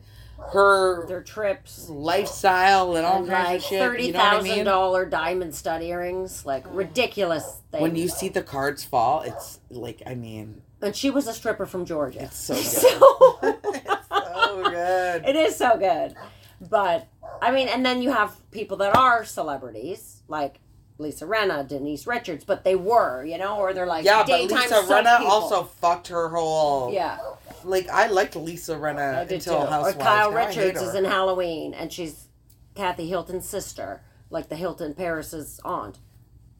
her 0.52 1.06
their 1.06 1.22
trips. 1.22 1.88
lifestyle 1.88 2.96
and 2.96 3.04
all 3.06 3.18
and 3.18 3.28
kinds 3.28 3.46
like 3.48 3.56
of 3.58 3.62
shit. 3.64 3.80
thirty 3.80 4.06
You 4.06 4.12
know 4.14 4.20
I 4.20 4.42
mean? 4.42 4.64
dollar 4.64 5.04
diamond 5.04 5.54
stud 5.54 5.82
earrings, 5.82 6.44
like 6.46 6.64
ridiculous 6.70 7.60
things. 7.70 7.82
When 7.82 7.96
you 7.96 8.08
see 8.08 8.28
the 8.28 8.42
cards 8.42 8.84
fall, 8.84 9.22
it's 9.22 9.60
like 9.70 10.02
I 10.06 10.14
mean, 10.14 10.62
and 10.84 10.94
she 10.94 11.10
was 11.10 11.26
a 11.26 11.32
stripper 11.32 11.66
from 11.66 11.84
Georgia, 11.84 12.22
it's 12.22 12.36
so 12.36 12.54
good. 12.54 12.64
so 12.64 13.38
it's 13.42 14.08
so 14.08 14.62
good. 14.70 15.24
it 15.26 15.36
is 15.36 15.56
so 15.56 15.76
good. 15.78 16.14
But 16.60 17.08
I 17.42 17.50
mean, 17.50 17.68
and 17.68 17.84
then 17.84 18.02
you 18.02 18.12
have 18.12 18.36
people 18.50 18.76
that 18.78 18.96
are 18.96 19.24
celebrities, 19.24 20.22
like 20.28 20.60
Lisa 20.98 21.26
Rinna, 21.26 21.66
Denise 21.66 22.06
Richards, 22.06 22.44
but 22.44 22.62
they 22.64 22.76
were, 22.76 23.24
you 23.24 23.36
know, 23.38 23.56
or 23.58 23.72
they're 23.74 23.86
like 23.86 24.04
Yeah, 24.04 24.24
but 24.26 24.40
Lisa 24.42 24.82
Rinna 24.82 25.18
people. 25.18 25.32
also 25.32 25.64
fucked 25.64 26.08
her 26.08 26.28
whole. 26.28 26.92
Yeah, 26.92 27.18
Like 27.64 27.88
I 27.88 28.06
liked 28.06 28.36
Lisa 28.36 28.76
Rinna 28.76 29.16
I 29.18 29.24
did 29.24 29.40
too. 29.40 29.50
until 29.50 29.66
Or 29.66 29.70
Housewives. 29.70 29.96
Kyle 29.96 30.30
Now 30.30 30.46
Richards 30.46 30.80
is 30.80 30.94
in 30.94 31.04
Halloween, 31.04 31.74
and 31.74 31.92
she's 31.92 32.28
Kathy 32.74 33.08
Hilton's 33.08 33.48
sister, 33.48 34.02
like 34.30 34.48
the 34.48 34.56
Hilton 34.56 34.94
Paris's 34.94 35.60
aunt. 35.64 35.98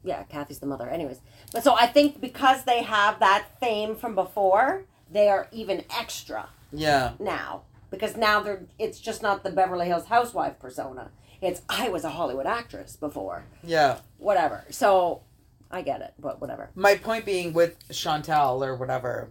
Yeah, 0.03 0.23
Kathy's 0.23 0.59
the 0.59 0.67
mother. 0.67 0.87
Anyways, 0.89 1.19
but 1.51 1.63
so 1.63 1.75
I 1.75 1.87
think 1.87 2.19
because 2.21 2.63
they 2.63 2.83
have 2.83 3.19
that 3.19 3.47
fame 3.59 3.95
from 3.95 4.15
before, 4.15 4.83
they 5.11 5.29
are 5.29 5.47
even 5.51 5.83
extra 5.95 6.49
Yeah, 6.71 7.13
now 7.19 7.63
because 7.91 8.17
now 8.17 8.41
they're. 8.41 8.63
It's 8.79 8.99
just 8.99 9.21
not 9.21 9.43
the 9.43 9.51
Beverly 9.51 9.87
Hills 9.87 10.05
housewife 10.07 10.59
persona. 10.59 11.11
It's 11.41 11.61
I 11.69 11.89
was 11.89 12.03
a 12.03 12.09
Hollywood 12.09 12.45
actress 12.47 12.95
before. 12.95 13.45
yeah. 13.63 13.99
Whatever. 14.17 14.65
So 14.69 15.21
I 15.69 15.81
get 15.81 16.01
it, 16.01 16.13
but 16.19 16.41
whatever. 16.41 16.69
My 16.75 16.95
point 16.95 17.25
being 17.25 17.53
with 17.53 17.87
Chantel 17.89 18.65
or 18.65 18.75
whatever, 18.75 19.29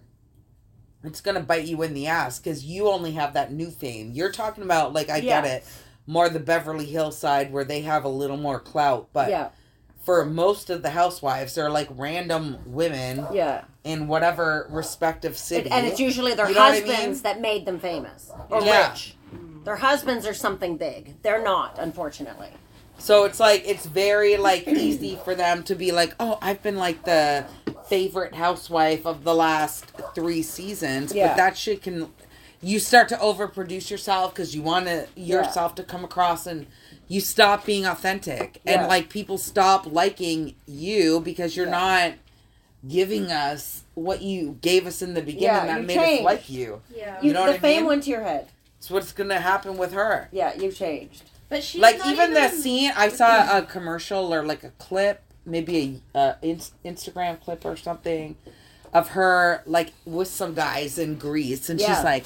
it's 1.02 1.20
gonna 1.20 1.40
bite 1.40 1.64
you 1.66 1.82
in 1.82 1.94
the 1.94 2.06
ass 2.06 2.38
because 2.38 2.64
you 2.64 2.88
only 2.88 3.12
have 3.12 3.34
that 3.34 3.52
new 3.52 3.70
fame. 3.70 4.12
You're 4.12 4.32
talking 4.32 4.64
about 4.64 4.92
like 4.92 5.10
I 5.10 5.20
get 5.20 5.44
it, 5.44 5.64
more 6.06 6.28
the 6.28 6.40
Beverly 6.40 6.86
Hills 6.86 7.18
side 7.18 7.52
where 7.52 7.64
they 7.64 7.80
have 7.82 8.04
a 8.04 8.08
little 8.08 8.36
more 8.36 8.60
clout, 8.60 9.08
but. 9.12 9.28
yeah, 9.30 9.48
for 10.04 10.24
most 10.24 10.70
of 10.70 10.82
the 10.82 10.90
housewives, 10.90 11.54
they're 11.54 11.70
like 11.70 11.88
random 11.96 12.58
women 12.66 13.26
yeah. 13.32 13.64
in 13.84 14.06
whatever 14.06 14.66
respective 14.70 15.36
city. 15.36 15.66
It- 15.68 15.72
and 15.72 15.86
it's 15.86 15.98
usually 16.00 16.34
their 16.34 16.48
You 16.48 16.54
know 16.54 16.60
what 16.60 16.72
I 16.74 16.80
husbands 16.80 17.18
mean? 17.18 17.22
that 17.22 17.40
made 17.40 17.64
them 17.66 17.78
famous 17.80 18.30
or 18.50 18.62
Yeah. 18.62 18.90
rich. 18.90 19.16
Their 19.64 19.76
husbands 19.76 20.26
are 20.26 20.34
something 20.34 20.76
big. 20.76 21.14
They're 21.22 21.42
not, 21.42 21.76
unfortunately. 21.78 22.50
so 22.98 23.24
it's 23.24 23.40
like 23.40 23.62
it's 23.66 23.86
very 23.86 24.36
like 24.36 24.68
easy 24.68 25.18
for 25.24 25.34
them 25.34 25.62
to 25.64 25.74
be 25.74 25.90
like, 25.90 26.14
oh, 26.20 26.38
I've 26.42 26.62
been 26.62 26.76
like 26.76 27.04
the 27.04 27.44
favorite 27.88 28.34
housewife 28.34 29.04
of 29.06 29.24
the 29.24 29.34
last 29.34 29.86
three 30.14 30.42
seasons. 30.42 31.12
Yeah. 31.14 31.28
But 31.28 31.36
that 31.38 31.56
shit 31.58 31.82
can, 31.82 32.10
you 32.62 32.78
start 32.78 33.08
to 33.08 33.16
overproduce 33.16 33.90
yourself 33.90 34.32
because 34.34 34.54
you 34.54 34.62
want 34.62 34.86
to 34.86 35.06
yourself 35.16 35.74
to 35.76 35.82
come 35.82 36.04
across 36.04 36.46
and. 36.46 36.66
You 37.08 37.20
stop 37.20 37.64
being 37.66 37.84
authentic, 37.86 38.60
Yeah. 38.64 38.80
and 38.80 38.88
like 38.88 39.08
people 39.08 39.38
stop 39.38 39.86
liking 39.90 40.54
you 40.66 41.20
because 41.20 41.56
you're 41.56 41.66
Yeah. 41.66 41.72
not 41.72 42.12
giving 42.88 43.30
us 43.30 43.82
what 43.94 44.22
you 44.22 44.58
gave 44.60 44.86
us 44.86 45.00
in 45.02 45.14
the 45.14 45.22
beginning 45.22 45.44
Yeah, 45.44 45.66
that 45.66 45.80
you 45.80 45.86
made 45.86 45.94
changed. 45.96 46.20
us 46.20 46.24
like 46.24 46.50
you. 46.50 46.82
Yeah. 46.94 47.18
You, 47.22 47.32
know 47.32 47.44
the 47.46 47.52
what 47.52 47.56
I 47.56 47.58
fame 47.58 47.76
mean? 47.82 47.86
went 47.86 48.02
to 48.04 48.10
your 48.10 48.22
head. 48.22 48.48
It's 48.78 48.90
what's 48.90 49.12
gonna 49.12 49.40
happen 49.40 49.76
with 49.76 49.92
her. 49.92 50.28
Yeah, 50.32 50.54
you've 50.54 50.76
changed. 50.76 51.22
But 51.48 51.62
she's 51.62 51.80
like 51.80 51.98
not 51.98 52.08
even, 52.08 52.34
the 52.34 52.46
even 52.46 52.60
scene, 52.60 52.92
I 52.96 53.08
saw 53.08 53.56
a 53.58 53.62
commercial 53.62 54.34
or 54.34 54.44
like 54.44 54.64
a 54.64 54.70
clip, 54.70 55.22
maybe 55.46 56.02
a 56.14 56.18
uh, 56.18 56.34
ins- 56.42 56.72
Instagram 56.84 57.40
clip 57.40 57.64
or 57.64 57.76
something, 57.76 58.36
of 58.94 59.08
her 59.10 59.62
like 59.66 59.92
with 60.06 60.28
some 60.28 60.54
guys 60.54 60.98
in 60.98 61.16
Greece, 61.16 61.68
and 61.68 61.78
Yeah. 61.80 61.94
she's 61.96 62.04
like, 62.04 62.24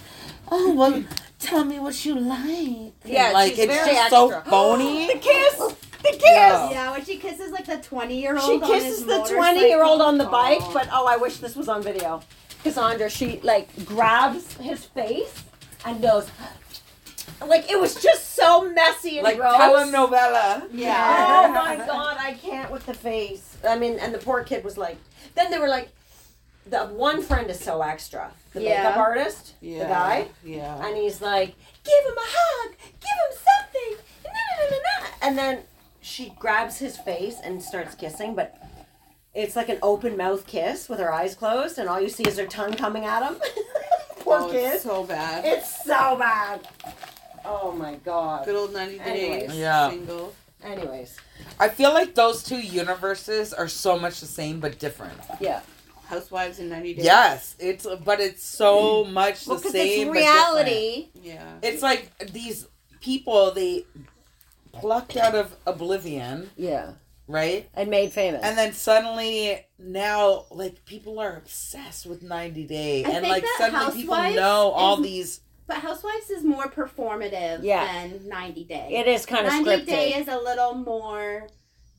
"Oh 0.52 0.72
well, 0.74 1.02
tell 1.40 1.64
me 1.64 1.78
what 1.80 2.04
you 2.04 2.14
like." 2.14 2.92
Yeah, 3.04 3.24
And, 3.26 3.34
like 3.34 3.50
she's 3.54 3.60
it's 3.60 3.72
very 3.74 3.94
just 3.94 4.10
so 4.10 4.30
extra. 4.30 4.44
phony. 4.50 5.06
The 5.08 5.18
kiss! 5.18 5.56
The 6.02 6.10
kiss! 6.12 6.22
Yeah. 6.22 6.70
Yeah, 6.70 6.90
when 6.92 7.04
she 7.04 7.16
kisses 7.16 7.50
like 7.50 7.66
the 7.66 7.78
twenty 7.78 8.20
year 8.20 8.38
old. 8.38 8.64
She 8.64 8.72
kisses 8.72 9.04
the 9.04 9.18
20 9.24 9.60
year 9.60 9.82
old 9.82 10.00
on 10.00 10.18
the 10.18 10.26
bike, 10.26 10.58
oh. 10.60 10.70
but 10.72 10.88
oh, 10.92 11.06
I 11.06 11.16
wish 11.16 11.38
this 11.38 11.56
was 11.56 11.68
on 11.68 11.82
video. 11.82 12.20
Cassandra, 12.62 13.08
she 13.10 13.40
like 13.42 13.68
grabs 13.84 14.52
his 14.58 14.84
face 14.84 15.44
and 15.86 16.02
goes, 16.02 16.28
like, 17.46 17.70
it 17.70 17.78
was 17.80 17.94
just 18.02 18.34
so 18.34 18.68
messy 18.72 19.18
and 19.18 19.24
like 19.24 19.36
gross. 19.38 19.54
telenovela. 19.56 20.68
Yeah. 20.72 21.46
Oh 21.48 21.52
my 21.52 21.76
god, 21.76 22.16
I 22.20 22.34
can't 22.34 22.70
with 22.70 22.84
the 22.86 22.94
face. 22.94 23.56
I 23.66 23.78
mean, 23.78 23.98
and 24.00 24.12
the 24.12 24.18
poor 24.18 24.42
kid 24.44 24.64
was 24.64 24.76
like, 24.76 24.96
then 25.34 25.50
they 25.50 25.58
were 25.58 25.68
like, 25.68 25.88
the 26.70 26.86
one 26.86 27.22
friend 27.22 27.50
is 27.50 27.60
so 27.60 27.82
extra. 27.82 28.30
The 28.52 28.62
Yeah. 28.62 28.82
makeup 28.82 28.96
artist, 28.96 29.52
Yeah. 29.60 29.78
the 29.84 29.88
guy, 29.88 30.28
Yeah. 30.44 30.84
and 30.84 30.96
he's 30.96 31.20
like, 31.20 31.54
"Give 31.84 32.04
him 32.06 32.16
a 32.18 32.28
hug, 32.36 32.74
give 33.00 33.18
him 33.24 33.38
something," 33.48 34.04
na, 34.24 34.30
na, 34.30 34.64
na, 34.64 34.76
na, 34.76 35.00
na." 35.00 35.06
and 35.22 35.38
then 35.38 35.64
she 36.00 36.30
grabs 36.38 36.78
his 36.78 36.96
face 36.96 37.36
and 37.42 37.62
starts 37.62 37.94
kissing, 37.94 38.34
but. 38.34 38.54
It's 39.34 39.54
like 39.54 39.68
an 39.68 39.78
open 39.82 40.16
mouth 40.16 40.46
kiss 40.48 40.88
with 40.88 40.98
her 40.98 41.12
eyes 41.12 41.36
closed, 41.36 41.78
and 41.78 41.88
all 41.88 42.00
you 42.00 42.08
see 42.08 42.24
is 42.24 42.38
her 42.38 42.46
tongue 42.46 42.72
coming 42.74 43.04
at 43.04 43.22
him. 43.22 43.36
Poor 44.20 44.40
oh, 44.40 44.50
kid. 44.50 44.74
It's 44.74 44.82
so 44.82 45.04
bad. 45.04 45.44
It's 45.44 45.84
so 45.84 46.16
bad. 46.18 46.66
Oh 47.44 47.70
my 47.70 47.96
god. 47.96 48.46
Good 48.46 48.56
old 48.56 48.72
90 48.72 48.98
Anyways. 48.98 49.50
days. 49.50 49.58
Yeah. 49.58 49.90
Single. 49.90 50.34
Anyways, 50.64 51.16
I 51.60 51.68
feel 51.68 51.92
like 51.92 52.16
those 52.16 52.42
two 52.42 52.58
universes 52.58 53.52
are 53.54 53.68
so 53.68 53.96
much 53.96 54.18
the 54.18 54.26
same 54.26 54.58
but 54.58 54.80
different. 54.80 55.20
yeah. 55.38 55.60
Housewives 56.08 56.58
in 56.58 56.68
90 56.70 56.94
days. 56.94 57.04
Yes, 57.04 57.54
it's 57.58 57.86
but 58.04 58.18
it's 58.20 58.42
so 58.42 59.04
mm. 59.04 59.12
much 59.12 59.44
the 59.44 59.50
Well, 59.50 59.58
because 59.58 59.72
same. 59.72 60.00
it's 60.00 60.06
but 60.08 60.16
reality. 60.16 61.08
Yeah. 61.14 61.58
It's 61.62 61.82
like 61.82 62.10
these 62.32 62.66
people 63.00 63.52
they 63.52 63.84
plucked 64.72 65.16
out 65.16 65.34
of 65.34 65.54
oblivion, 65.66 66.50
Yeah. 66.56 66.92
right? 67.26 67.68
And 67.74 67.90
made 67.90 68.12
famous. 68.12 68.40
And 68.42 68.56
then 68.56 68.72
suddenly 68.72 69.66
now 69.78 70.46
like 70.50 70.84
people 70.84 71.18
are 71.18 71.36
obsessed 71.36 72.06
with 72.06 72.22
90 72.22 72.64
Day 72.66 73.04
I 73.04 73.08
and 73.10 73.20
think 73.20 73.28
like 73.28 73.42
that 73.42 73.54
suddenly 73.72 74.00
people 74.00 74.14
Housewives 74.14 74.36
know 74.36 74.70
all 74.70 74.96
is- 74.98 75.02
these 75.02 75.40
But 75.66 75.76
Housewives 75.78 76.30
is 76.30 76.44
more 76.44 76.68
performative 76.70 77.62
Yeah. 77.62 77.84
than 78.08 78.28
90 78.28 78.64
Day. 78.64 78.88
it 78.96 79.06
is 79.06 79.26
kind 79.26 79.46
of 79.46 79.52
90 79.52 79.70
scripted. 79.70 79.86
Day 79.86 80.14
is 80.14 80.28
a 80.28 80.38
little 80.38 80.74
more 80.74 81.48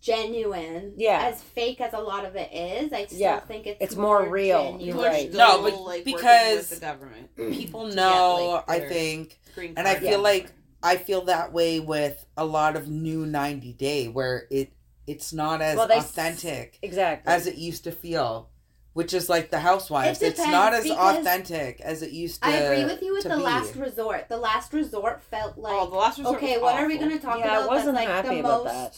genuine. 0.01 0.93
Yeah. 0.97 1.29
As 1.31 1.41
fake 1.41 1.81
as 1.81 1.93
a 1.93 1.99
lot 1.99 2.25
of 2.25 2.35
it 2.35 2.51
is, 2.53 2.91
I 2.93 3.05
still 3.05 3.19
Yeah. 3.19 3.39
think 3.41 3.67
it's 3.67 3.77
It's 3.81 3.95
more 3.95 4.27
real. 4.27 4.71
genuine. 4.71 4.85
You're 4.85 5.05
right. 5.05 5.31
No, 5.33 5.61
but 5.61 5.81
like, 5.81 6.03
because- 6.05 6.69
the 6.69 6.77
government. 6.79 7.35
people 7.35 7.83
To 7.83 7.87
get, 7.89 7.95
know 7.95 8.63
like, 8.67 8.69
I 8.83 8.87
think 8.87 9.39
and 9.57 9.87
I 9.87 9.95
feel 9.95 10.11
Yeah. 10.11 10.17
like 10.17 10.51
I 10.81 10.95
feel 10.95 11.23
that 11.25 11.51
way 11.51 11.81
with 11.81 12.25
a 12.37 12.45
lot 12.45 12.77
of 12.77 12.87
new 12.87 13.25
90 13.25 13.73
Day 13.73 14.07
where 14.07 14.47
it 14.49 14.71
it's 15.07 15.33
not 15.33 15.61
as 15.61 15.75
Well, 15.75 15.87
they 15.87 15.95
s- 15.95 16.05
authentic 16.05 16.77
Exactly. 16.81 17.33
as 17.33 17.47
it 17.47 17.55
used 17.55 17.83
to 17.85 17.91
feel, 17.91 18.49
which 18.93 19.13
is 19.13 19.27
like 19.27 19.49
the 19.49 19.59
Housewives. 19.59 20.21
It 20.21 20.27
it's 20.27 20.39
not 20.39 20.73
as 20.73 20.89
authentic 20.89 21.81
as 21.81 22.01
it 22.01 22.11
used 22.11 22.41
to. 22.43 22.47
I 22.47 22.51
agree 22.53 22.85
with 22.85 23.01
you 23.01 23.13
with 23.13 23.23
the 23.23 23.29
be. 23.35 23.41
last 23.41 23.75
resort. 23.75 24.29
The 24.29 24.37
last 24.37 24.71
resort 24.71 25.21
felt 25.23 25.57
like 25.57 25.73
oh, 25.75 25.89
the 25.89 25.95
last 25.97 26.17
resort 26.19 26.37
okay, 26.37 26.53
was 26.57 26.61
what 26.61 26.75
are 26.75 26.87
we 26.87 26.97
going 26.97 27.11
to 27.11 27.19
talk 27.19 27.39
yeah, 27.39 27.59
I 27.59 27.65
wasn't 27.67 27.95
that's 27.95 28.07
like 28.07 28.07
happy 28.07 28.35
the 28.35 28.39
about 28.41 28.63
most 28.65 28.73
that. 28.73 28.97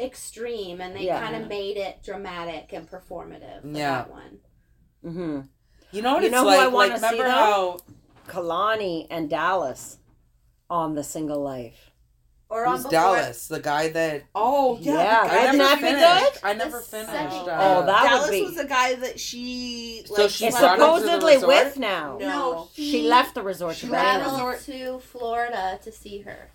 Extreme, 0.00 0.80
and 0.80 0.94
they 0.96 1.04
Yeah. 1.06 1.20
kind 1.20 1.36
of 1.42 1.48
made 1.48 1.76
it 1.76 2.02
dramatic 2.02 2.72
and 2.72 2.88
performative. 2.90 3.62
For 3.62 3.68
Yeah. 3.68 3.90
that 3.98 4.10
one. 4.10 4.38
Mm-hmm. 5.04 5.40
You 5.92 6.02
know 6.02 6.12
what 6.14 6.22
You 6.22 6.26
it's 6.28 6.32
know 6.32 6.42
who 6.44 6.48
I 6.48 6.56
like? 6.64 6.72
wanna 6.72 6.88
Like 6.92 7.00
see, 7.00 7.04
remember 7.06 7.24
though? 7.24 7.30
how 7.30 7.76
Kalani 8.28 9.06
and 9.10 9.28
Dallas 9.28 9.98
on 10.70 10.94
the 10.94 11.04
single 11.04 11.40
life. 11.42 11.90
Or 12.48 12.66
on 12.66 12.74
who's 12.74 12.82
before- 12.84 12.90
Dallas, 12.90 13.48
the 13.48 13.60
guy 13.60 13.88
that 13.88 14.24
Oh, 14.34 14.76
yeah. 14.80 14.92
Yeah, 14.94 15.22
the 15.22 15.28
guy 15.28 15.34
I 15.34 15.40
wouldn't 15.40 15.58
never 15.58 15.80
finished. 15.80 16.32
good? 16.34 16.40
I 16.44 16.52
never 16.54 16.78
The 16.78 16.84
finished. 16.84 17.10
second- 17.12 17.48
uh, 17.48 17.58
Oh, 17.60 17.86
that 17.86 18.02
would 18.02 18.08
Dallas 18.10 18.30
be- 18.30 18.42
was 18.44 18.54
the 18.56 18.64
guy 18.66 18.94
that 18.94 19.18
she 19.20 20.04
So 20.06 20.14
like 20.22 20.30
she 20.30 20.46
It's 20.46 20.58
brought 20.58 20.78
him 20.78 20.84
to 20.84 21.02
the 21.06 21.10
supposedly 21.20 21.46
with 21.46 21.78
now. 21.78 22.18
No. 22.20 22.26
No, 22.28 22.68
She 22.74 23.02
left 23.08 23.34
the 23.34 23.42
resort 23.42 23.76
She 23.76 23.86
to 23.86 23.92
left 23.92 24.04
marry 24.04 24.18
the 24.24 24.28
him. 24.30 24.36
traveled 24.36 24.60
to 24.66 24.98
Florida 25.08 25.78
to 25.82 25.92
see 25.92 26.18
her. 26.20 26.50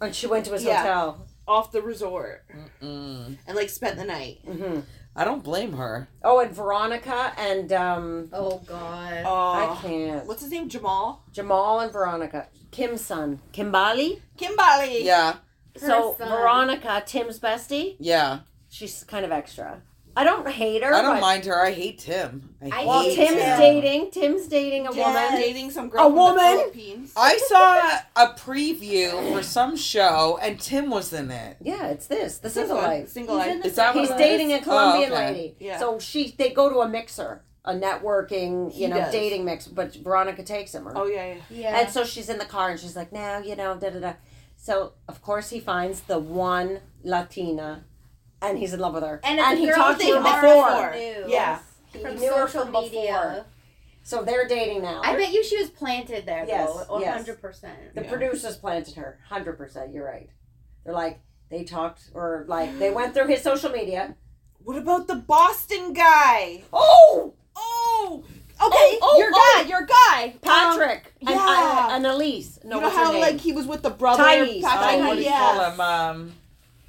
And 0.00 0.14
she 0.16 0.26
went 0.26 0.46
to 0.46 0.52
his 0.52 0.64
Yeah. 0.64 0.78
hotel. 0.78 1.26
Off 1.50 1.72
the 1.72 1.82
resort 1.82 2.44
Mm. 2.82 3.36
and 3.46 3.56
like 3.56 3.68
spent 3.68 3.96
the 3.96 4.04
night. 4.04 4.38
hmm 4.44 4.80
I 5.16 5.24
don't 5.24 5.42
blame 5.42 5.72
her. 5.72 6.08
Oh, 6.22 6.38
and 6.38 6.54
Veronica 6.54 7.32
and 7.36 7.72
um, 7.72 8.28
Oh 8.32 8.58
God. 8.64 9.12
I 9.12 9.24
Oh, 9.26 9.78
can't. 9.82 10.24
what's 10.26 10.40
his 10.42 10.52
name? 10.52 10.68
Jamal. 10.68 11.24
Jamal 11.32 11.80
and 11.80 11.92
Veronica. 11.92 12.46
Kim's 12.70 13.00
son. 13.04 13.40
Kimbali. 13.52 14.20
Kimbali. 14.38 15.02
Yeah, 15.02 15.34
So 15.76 16.14
son. 16.16 16.28
Veronica, 16.28 17.02
Tim's 17.04 17.40
bestie, 17.40 17.96
yeah. 17.98 18.40
she's 18.68 19.02
kind 19.02 19.24
of 19.24 19.32
extra. 19.32 19.82
I 20.16 20.24
don't 20.24 20.48
hate 20.48 20.82
her. 20.82 20.92
I 20.92 21.02
don't 21.02 21.16
but- 21.16 21.20
mind 21.20 21.44
her. 21.46 21.64
I 21.64 21.70
hate 21.72 21.98
Tim. 21.98 22.54
I, 22.60 22.82
I 22.82 22.84
Well, 22.84 23.02
hate 23.02 23.14
Tim's 23.16 23.40
Tim. 23.42 23.58
dating. 23.58 24.10
Tim's 24.10 24.46
dating 24.48 24.86
a 24.86 24.94
Yes. 24.94 25.06
woman. 25.06 25.40
dating 25.40 25.70
some 25.70 25.88
girl 25.88 26.00
A 26.06 26.10
from 26.10 26.36
the? 26.36 26.42
Philippines. 26.42 27.12
I 27.16 27.36
saw 27.48 28.00
a 28.16 28.34
preview 28.34 29.32
for 29.32 29.42
some 29.42 29.76
show 29.76 30.38
and 30.42 30.60
Tim 30.60 30.90
was 30.90 31.12
in 31.12 31.30
it. 31.30 31.56
Yeah, 31.62 31.86
it's 31.88 32.06
this. 32.06 32.38
The 32.38 32.50
single 32.50 32.76
one, 32.76 32.84
life. 32.86 33.08
Single 33.08 33.36
He's 33.38 33.46
life. 33.46 33.54
in 33.54 33.60
the 33.60 33.66
Is 33.68 33.74
that 33.76 33.94
what 33.94 34.00
He's 34.02 34.10
it 34.10 34.18
dating 34.18 34.52
a? 34.52 34.60
Colombian 34.60 35.12
Oh, 35.12 35.14
okay. 35.16 35.26
lady. 35.32 35.56
Yeah. 35.60 35.78
So 35.78 35.98
she 35.98 36.34
they 36.36 36.50
go 36.50 36.68
to 36.68 36.80
a 36.80 36.88
mixer, 36.88 37.42
a 37.64 37.72
networking, 37.72 38.72
He 38.72 38.82
you 38.82 38.88
know, 38.88 38.96
does. 38.98 39.12
dating 39.12 39.44
mix. 39.44 39.66
But 39.66 39.94
Veronica 39.94 40.42
takes 40.42 40.74
him. 40.74 40.88
Oh 40.94 41.06
yeah, 41.06 41.26
yeah. 41.34 41.40
Yeah. 41.50 41.78
And 41.80 41.88
so 41.90 42.04
she's 42.04 42.28
in 42.28 42.38
the 42.38 42.44
car 42.44 42.70
and 42.70 42.80
she's 42.80 42.96
like, 42.96 43.12
now, 43.12 43.38
you 43.38 43.54
know, 43.56 43.76
da 43.76 43.90
da 43.90 44.00
da. 44.00 44.12
So 44.56 44.92
of 45.08 45.22
course 45.22 45.50
he 45.50 45.60
finds 45.60 46.02
the 46.02 46.18
one 46.18 46.80
Latina, 47.02 47.84
and 48.42 48.58
he's 48.58 48.72
in 48.72 48.80
love 48.80 48.94
with 48.94 49.02
her. 49.02 49.20
and, 49.24 49.38
it's 49.38 49.48
a 49.48 49.56
he 49.56 49.70
talked 49.70 50.00
to 50.00 50.06
they 50.06 50.12
her 50.12 50.20
before. 50.20 50.94
knew 50.94 51.24
Yeah. 51.32 51.58
He 51.92 51.98
From 52.00 52.16
knew 52.16 52.32
her 52.32 52.46
social 52.48 52.62
from 52.64 52.72
media. 52.84 53.00
before. 53.00 53.46
So 54.02 54.22
they're 54.22 54.48
dating 54.48 54.82
now. 54.82 55.02
I 55.04 55.14
bet 55.16 55.32
you 55.32 55.44
she 55.44 55.58
was 55.58 55.68
planted 55.70 56.24
there 56.26 56.44
Yes, 56.46 56.68
though, 56.88 57.00
yes. 57.00 57.14
hundred 57.16 57.40
percent. 57.42 57.94
the 57.94 58.02
Yeah. 58.02 58.08
producers 58.10 58.56
planted 58.56 58.94
her. 58.94 59.18
Hundred 59.28 59.58
percent. 59.58 59.92
You're 59.92 60.06
right. 60.06 60.30
They're 60.84 60.94
like 60.94 61.20
they 61.50 61.64
talked 61.64 62.10
or 62.14 62.44
like 62.48 62.78
they 62.78 62.90
went 62.90 63.12
through 63.14 63.26
his 63.26 63.42
social 63.42 63.70
media. 63.70 64.16
What 64.64 64.76
about 64.78 65.06
the 65.08 65.16
Boston 65.16 65.92
guy? 65.92 66.62
Oh, 66.72 67.34
Oh, 67.56 68.22
okay, 68.24 68.38
Oh, 68.62 68.98
oh, 69.02 69.18
your 69.18 69.30
oh. 69.34 69.54
guy, 69.62 69.68
your 69.68 69.84
guy, 69.84 70.34
Patrick 70.40 71.12
Um, 71.26 71.28
and, 71.28 71.36
yeah. 71.36 71.84
and, 71.96 72.06
and 72.06 72.14
Elise. 72.14 72.58
No, 72.64 72.76
you 72.76 72.80
know 72.80 72.86
what's 72.86 72.96
her 72.96 73.04
how 73.04 73.12
name? 73.12 73.20
like 73.20 73.40
he 73.40 73.52
was 73.52 73.66
with 73.66 73.82
the 73.82 73.90
brother, 73.90 74.22
Thais. 74.22 74.62
Patrick? 74.62 75.02
Oh, 75.02 75.08
what 75.08 75.14
do 75.16 75.20
you 75.20 75.26
yeah. 75.28 75.38
call 75.38 75.70
him? 75.72 75.80
Um, 75.80 76.32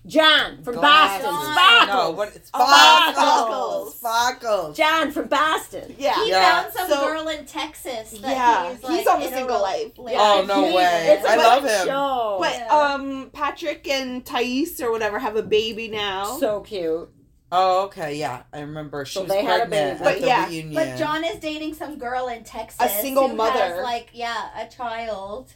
John 0.08 0.64
from 0.64 0.76
Glasses. 0.76 1.26
Boston. 1.26 1.44
John. 1.46 1.54
Sparkles. 1.54 1.88
no, 1.88 2.12
what? 2.12 2.36
It's 2.36 2.50
Oh, 2.54 3.14
Sparkles. 3.14 3.96
Sparkles. 3.96 3.96
Sparkles. 3.98 4.78
John 4.78 5.12
from 5.12 5.28
Boston. 5.28 5.96
Yeah. 5.98 6.16
He 6.24 6.30
Yeah. 6.32 6.62
found 6.64 6.74
some 6.74 6.90
So- 6.90 7.06
girl 7.06 7.28
in 7.28 7.46
Texas. 7.46 8.12
That 8.20 8.32
Yeah, 8.32 8.70
he's, 8.74 8.88
he's 8.88 9.08
on 9.08 9.20
the 9.20 9.28
in 9.28 9.34
a 9.34 9.36
single 9.38 9.62
life. 9.62 9.92
like- 9.98 10.16
Oh, 10.18 10.44
no 10.48 10.66
He- 10.66 10.74
way. 10.74 11.08
It's 11.18 11.26
a 11.26 11.30
I 11.32 11.36
love 11.36 11.64
him. 11.64 11.86
Show. 11.88 12.38
But 12.40 12.54
Yeah. 12.54 12.68
um, 12.76 13.30
Patrick 13.32 13.88
and 13.88 14.26
Thais 14.26 14.82
or 14.82 14.92
whatever 14.92 15.20
have 15.20 15.36
a 15.36 15.44
baby 15.44 15.88
now. 15.88 16.38
so 16.40 16.62
cute. 16.62 17.10
Oh, 17.54 17.84
okay, 17.84 18.16
yeah, 18.16 18.44
I 18.54 18.62
remember. 18.62 19.04
She 19.06 19.16
So 19.16 19.22
was 19.24 19.30
they 19.32 19.44
had 19.44 19.64
a 19.64 19.66
pregnant 19.66 20.00
baby. 20.00 20.08
at 20.10 20.14
But 20.16 20.22
the 20.22 20.28
yeah, 20.28 20.48
reunion. 20.48 20.74
But 20.74 20.98
John 20.98 21.24
is 21.26 21.38
dating 21.40 21.74
some 21.76 21.98
girl 21.98 22.28
in 22.30 22.46
Texas. 22.46 22.80
A 22.86 22.90
single 23.02 23.28
who 23.28 23.36
mother. 23.36 23.60
Has, 23.60 23.84
like 23.84 24.10
yeah, 24.14 24.48
a 24.58 24.68
child. 24.68 25.52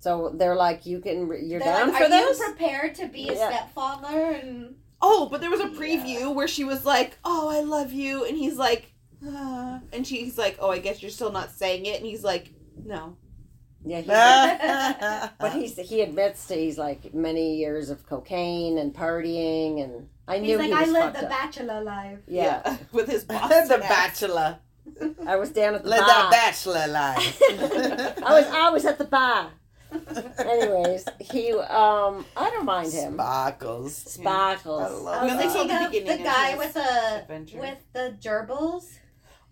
So 0.00 0.32
they're 0.34 0.54
like, 0.54 0.86
you 0.86 1.00
can, 1.00 1.26
you're 1.28 1.58
They're 1.58 1.74
down 1.74 1.92
like, 1.92 2.02
for 2.02 2.08
this. 2.08 2.24
Are 2.24 2.28
this? 2.28 2.38
you 2.38 2.44
prepared 2.54 2.94
to 2.96 3.08
be 3.08 3.28
a 3.28 3.34
Yeah. 3.34 3.48
stepfather? 3.48 4.30
And 4.32 4.76
oh, 5.02 5.28
but 5.30 5.40
there 5.40 5.50
was 5.50 5.60
a 5.60 5.68
preview 5.68 6.34
where 6.34 6.48
she 6.48 6.64
was 6.64 6.84
like, 6.84 7.18
"Oh, 7.24 7.48
I 7.48 7.60
love 7.60 7.92
you," 7.92 8.24
and 8.24 8.36
he's 8.36 8.56
like, 8.56 8.92
uh, 9.26 9.80
and 9.92 10.06
she's 10.06 10.38
like, 10.38 10.56
"Oh, 10.60 10.70
I 10.70 10.78
guess 10.78 11.02
you're 11.02 11.10
still 11.10 11.32
not 11.32 11.50
saying 11.50 11.86
it," 11.86 11.96
and 11.96 12.06
he's 12.06 12.22
like, 12.24 12.50
"No." 12.84 13.16
yeah, 13.84 13.98
he's, 14.00 15.30
but 15.40 15.52
he's 15.52 15.76
he 15.78 16.00
admits 16.02 16.46
to 16.48 16.54
he's 16.54 16.78
like 16.78 17.14
many 17.14 17.56
years 17.56 17.90
of 17.90 18.06
cocaine 18.06 18.76
and 18.78 18.94
partying, 18.94 19.82
and 19.82 20.08
I 20.28 20.38
knew 20.38 20.50
he's 20.50 20.58
like, 20.58 20.66
he 20.68 20.72
I 20.74 20.80
was 20.82 20.90
live 20.92 21.02
fucked 21.04 21.16
the 21.18 21.24
up. 21.24 21.30
bachelor 21.30 21.82
life. 21.82 22.18
Yeah. 22.28 22.76
with 22.92 23.08
his 23.08 23.24
Boston 23.34 23.68
the. 23.68 23.78
Bachelor. 23.78 24.58
I 25.26 25.36
was 25.36 25.50
down 25.50 25.74
at 25.74 25.82
the 25.84 25.90
Live 25.90 26.00
bar. 26.00 26.08
that 26.08 26.30
Bachelor 26.30 26.86
life. 26.88 27.42
I 28.24 28.32
was 28.40 28.46
I 28.46 28.70
was 28.70 28.84
at 28.86 28.98
the 28.98 29.04
bar. 29.04 29.50
Anyways, 30.38 31.04
he 31.20 31.52
um 31.52 32.24
I 32.36 32.50
don't 32.50 32.64
mind 32.64 32.92
him. 32.92 33.14
Sparkles. 33.14 33.94
Sparkles. 33.96 34.82
I 34.82 34.88
love 34.88 35.22
I 35.22 35.24
was 35.24 35.32
We 35.32 35.38
only 35.38 35.48
saw 35.48 35.52
thinking 35.54 35.68
the 35.78 35.84
of 35.86 35.90
beginning 35.92 36.18
the 36.18 36.24
guy 36.24 36.56
with 36.56 36.74
the 36.74 37.16
adventure. 37.22 37.58
with 37.60 37.78
the 37.92 38.16
gerbils, 38.20 38.84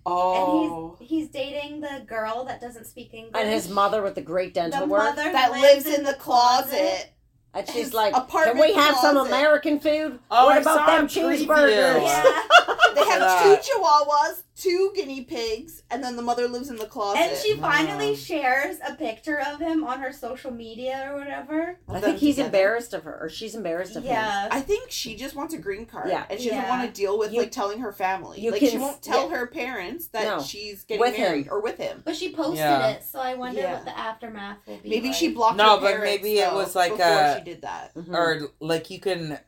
Oh, 0.04 0.96
and 0.98 0.98
he's 1.00 1.08
he's 1.08 1.28
dating 1.30 1.80
the 1.80 2.04
girl 2.06 2.44
that 2.44 2.60
doesn't 2.60 2.86
speak 2.86 3.12
English. 3.14 3.32
And 3.34 3.48
his 3.50 3.68
mother 3.68 4.02
with 4.02 4.14
the 4.14 4.22
great 4.22 4.54
dental 4.54 4.80
the 4.82 4.86
work. 4.86 5.02
mother 5.16 5.32
that 5.32 5.52
lives 5.52 5.86
in 5.86 6.04
the 6.04 6.14
closet. 6.14 7.12
And 7.54 7.66
she's 7.66 7.86
his 7.86 7.94
like, 7.94 8.12
Can 8.30 8.58
we 8.58 8.74
have 8.74 8.96
some 8.96 9.14
closet." 9.16 9.30
American 9.32 9.80
food? 9.80 10.18
Oh, 10.30 10.46
what 10.46 10.58
I 10.58 10.60
about 10.60 10.86
them 10.86 11.04
a 11.06 11.08
cheeseburgers? 11.08 12.02
Yeah. 12.02 12.42
They 12.94 13.04
have 13.04 13.20
Yeah. 13.20 13.56
two 13.62 13.72
chihuahuas, 13.72 14.42
two 14.56 14.90
guinea 14.94 15.22
pigs, 15.22 15.82
and 15.90 16.02
then 16.02 16.16
the 16.16 16.22
mother 16.22 16.48
lives 16.48 16.70
in 16.70 16.76
the 16.76 16.86
closet. 16.86 17.20
And 17.20 17.36
she 17.36 17.54
finally 17.56 18.10
Wow. 18.10 18.16
shares 18.16 18.78
a 18.88 18.94
picture 18.94 19.38
of 19.38 19.60
him 19.60 19.84
on 19.84 20.00
her 20.00 20.12
social 20.12 20.50
media 20.50 21.10
or 21.12 21.18
whatever. 21.18 21.78
I 21.88 22.00
think 22.00 22.16
he's 22.18 22.36
together. 22.36 22.46
embarrassed 22.46 22.94
of 22.94 23.02
her, 23.04 23.18
or 23.20 23.28
she's 23.28 23.54
embarrassed 23.54 23.96
of 23.96 24.04
him. 24.04 24.12
Yeah. 24.12 24.48
I 24.50 24.62
think 24.62 24.90
she 24.90 25.14
just 25.14 25.34
wants 25.36 25.52
a 25.52 25.58
green 25.58 25.84
card. 25.84 26.08
Yeah. 26.08 26.24
And 26.30 26.40
she 26.40 26.48
doesn't 26.48 26.68
want 26.68 26.86
to 26.86 26.90
deal 27.00 27.18
with 27.18 27.32
You- 27.34 27.40
like 27.40 27.50
telling 27.50 27.80
her 27.80 27.92
family. 27.92 28.40
you 28.40 28.50
like 28.50 28.60
can 28.60 28.70
she 28.70 28.78
won't 28.78 29.02
tell 29.02 29.28
yeah. 29.30 29.36
her 29.36 29.46
parents 29.46 30.08
that 30.08 30.24
No. 30.24 30.42
she's 30.42 30.84
getting 30.84 31.00
With 31.02 31.18
married 31.18 31.46
him. 31.46 31.52
or 31.52 31.60
with 31.60 31.76
him. 31.76 32.00
But 32.04 32.16
she 32.16 32.32
posted 32.32 32.58
Yeah. 32.58 32.88
it, 32.88 33.04
so 33.04 33.20
I 33.20 33.34
wonder 33.34 33.60
Yeah. 33.60 33.74
what 33.74 33.84
the 33.84 33.98
aftermath 33.98 34.58
will 34.66 34.78
be. 34.78 34.88
Maybe 34.88 35.08
like. 35.08 35.16
she 35.16 35.28
blocked 35.32 35.58
No, 35.58 35.74
her 35.76 35.80
but 35.82 35.92
parents, 35.96 36.22
maybe 36.22 36.38
it 36.38 36.48
though, 36.50 36.56
was 36.56 36.74
like 36.74 36.92
before 36.92 37.06
a- 37.06 37.38
she 37.38 37.44
did 37.44 37.60
that. 37.60 37.94
Mhm. 37.94 38.14
Or 38.14 38.48
like 38.60 38.88
you 38.88 39.00
can 39.00 39.38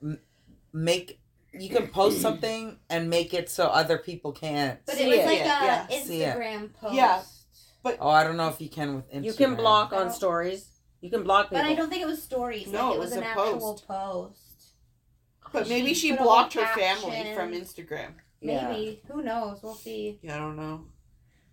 make 0.73 1.19
you 1.61 1.69
can 1.71 1.89
post 1.89 2.19
mm. 2.19 2.23
something 2.23 2.79
and 2.91 3.09
make 3.11 3.35
it 3.35 3.49
so 3.51 3.67
other 3.67 3.99
people 3.99 4.33
can't. 4.33 4.79
But 4.87 4.97
See 4.97 5.05
it 5.05 5.09
was 5.09 5.19
it. 5.19 5.27
like 5.27 5.39
Yeah, 5.41 5.87
a 5.89 6.01
See 6.01 6.23
it. 6.23 6.37
Instagram 6.37 6.75
post. 6.75 6.95
Yeah. 6.95 7.23
But 7.83 7.99
Oh, 8.01 8.09
I 8.11 8.25
don't 8.25 8.37
know 8.37 8.49
if 8.49 8.61
you 8.61 8.69
can 8.69 8.97
with 8.97 9.11
Instagram. 9.11 9.25
You 9.25 9.33
can 9.35 9.55
block 9.55 9.93
on 9.93 10.11
stories. 10.13 10.69
You 11.01 11.11
can 11.11 11.23
block 11.23 11.51
people. 11.51 11.63
But 11.63 11.71
I 11.71 11.75
don't 11.75 11.89
think 11.91 12.03
it 12.03 12.07
was 12.09 12.23
stories. 12.23 12.67
No, 12.69 12.87
like, 12.89 12.93
it 12.93 12.97
it 12.97 13.01
was, 13.01 13.11
was 13.11 13.17
an 13.19 13.23
a 13.23 13.27
actual 13.27 13.61
post. 13.61 13.89
post. 13.89 14.41
But 15.53 15.69
maybe 15.69 15.95
she 15.95 16.11
put 16.13 16.21
blocked 16.23 16.55
her 16.55 16.61
little 16.61 16.75
family 16.75 17.35
from 17.35 17.53
caption. 17.53 17.87
Instagram. 17.87 18.11
Yeah. 18.41 18.69
Maybe. 18.69 19.03
Who 19.11 19.23
knows? 19.23 19.63
We'll 19.63 19.75
see. 19.75 20.19
Yeah, 20.23 20.37
I 20.37 20.39
don't 20.39 20.57
know. 20.57 20.85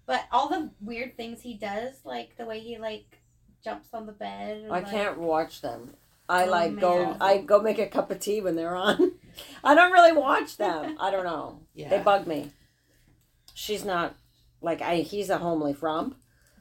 But 0.06 0.24
all 0.32 0.50
the 0.50 0.72
weird 0.82 1.16
things 1.18 1.42
he 1.42 1.56
does, 1.56 1.94
like 2.04 2.36
the 2.38 2.46
way 2.46 2.60
he 2.60 2.78
like 2.78 3.20
jumps 3.64 3.90
on 3.94 4.06
the 4.06 4.12
bed. 4.12 4.58
and, 4.58 4.68
I 4.72 4.80
like- 4.80 4.90
can't 4.90 5.20
watch 5.20 5.62
them. 5.62 5.96
I 6.28 6.46
Oh, 6.46 6.50
like 6.50 6.80
go. 6.80 7.16
I 7.22 7.38
go 7.40 7.62
make 7.62 7.80
a 7.80 7.88
cup 7.88 8.10
of 8.12 8.20
tea 8.20 8.42
when 8.42 8.56
they're 8.56 8.76
on. 8.76 9.14
I 9.64 9.76
don't 9.76 9.92
really 9.92 10.12
watch 10.14 10.58
them. 10.58 10.98
I 11.00 11.12
don't 11.12 11.26
know. 11.26 11.60
Yeah. 11.74 11.90
They 11.90 12.00
bug 12.00 12.26
me. 12.28 12.52
She's 13.54 13.86
not 13.86 14.16
like 14.62 14.82
I. 14.82 14.98
He's 14.98 15.30
a 15.30 15.38
homely 15.38 15.74
frump. 15.74 16.16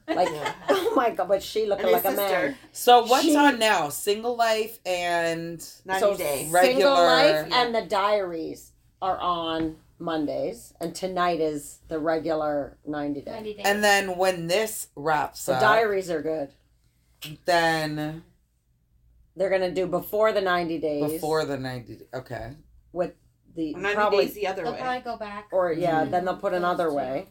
Like 0.07 0.29
Yeah. 0.29 0.53
oh 0.69 0.93
my 0.95 1.09
god, 1.09 1.27
but 1.27 1.41
she 1.41 1.65
looking 1.65 1.85
And 1.87 1.95
his 1.95 2.03
like 2.05 2.13
a 2.13 2.17
man. 2.17 2.55
So 2.71 3.05
what's 3.05 3.23
She- 3.25 3.35
on 3.35 3.57
now? 3.57 3.89
Single 3.89 4.35
life 4.35 4.79
and 4.85 5.67
90 5.85 5.99
so 5.99 6.15
days. 6.15 6.51
Right. 6.51 6.65
Single 6.65 6.93
Life 6.93 7.47
Yeah. 7.49 7.61
and 7.63 7.73
the 7.73 7.81
Diaries 7.81 8.71
are 9.01 9.17
on 9.19 9.77
Mondays, 9.97 10.73
and 10.79 10.93
tonight 10.93 11.39
is 11.39 11.79
the 11.87 11.97
regular 11.99 12.77
ninety 12.85 13.21
day. 13.21 13.31
90 13.31 13.53
days. 13.55 13.65
and 13.65 13.83
then 13.83 14.17
when 14.17 14.47
this 14.47 14.87
wraps 14.95 15.45
The 15.45 15.53
up, 15.55 15.61
Diaries 15.61 16.11
are 16.11 16.21
good. 16.21 16.49
then 17.45 18.23
They're 19.35 19.49
gonna 19.49 19.71
do 19.73 19.85
before 19.87 20.31
the 20.31 20.41
ninety 20.41 20.77
days. 20.79 21.11
before 21.13 21.45
the 21.45 21.57
ninety. 21.57 21.99
Okay. 22.13 22.53
with 22.93 23.13
the 23.55 23.73
90 23.73 23.93
probably 23.95 24.25
days 24.25 24.33
the 24.35 24.47
other 24.47 24.63
They'll 24.63 24.71
way. 24.73 24.79
probably 24.79 25.01
go 25.01 25.17
back. 25.17 25.47
or 25.51 25.71
yeah, 25.73 26.05
Mhm. 26.05 26.11
then 26.11 26.25
they'll 26.25 26.37
put 26.37 26.51
Those 26.51 26.59
another 26.59 26.87
two. 26.89 26.93
way. 26.95 27.27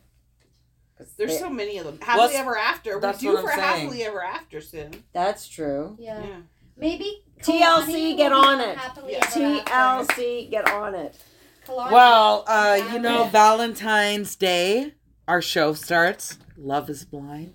'Cause 0.99 1.13
There's 1.17 1.33
they- 1.33 1.39
so 1.39 1.49
many 1.51 1.79
of 1.79 1.87
them. 1.87 1.99
Happily 2.01 2.29
Well, 2.29 2.37
ever 2.37 2.57
after. 2.59 2.99
We're 2.99 3.13
due 3.15 3.37
for 3.39 3.49
saying. 3.49 3.61
happily 3.61 4.05
ever 4.05 4.23
after 4.23 4.61
soon. 4.61 5.05
that's 5.13 5.49
true. 5.49 5.97
Yeah. 5.99 6.23
Yeah. 6.23 6.37
Maybe 6.77 7.25
TLC, 7.43 8.15
get 8.17 8.33
on 8.33 8.61
it. 8.61 8.77
Happily 8.77 9.13
Yeah. 9.13 9.19
Ever 9.19 9.27
After. 9.71 10.15
TLC, 10.15 10.49
get 10.51 10.69
on 10.71 10.95
it. 10.95 11.15
Kalani. 11.67 11.91
Well, 11.93 12.45
uh, 12.47 12.79
you 12.93 12.99
know, 12.99 13.25
Valentine's 13.25 14.37
Day, 14.37 14.95
our 15.27 15.41
show 15.43 15.73
starts. 15.73 16.39
Love 16.57 16.89
is 16.91 17.05
blind. 17.05 17.55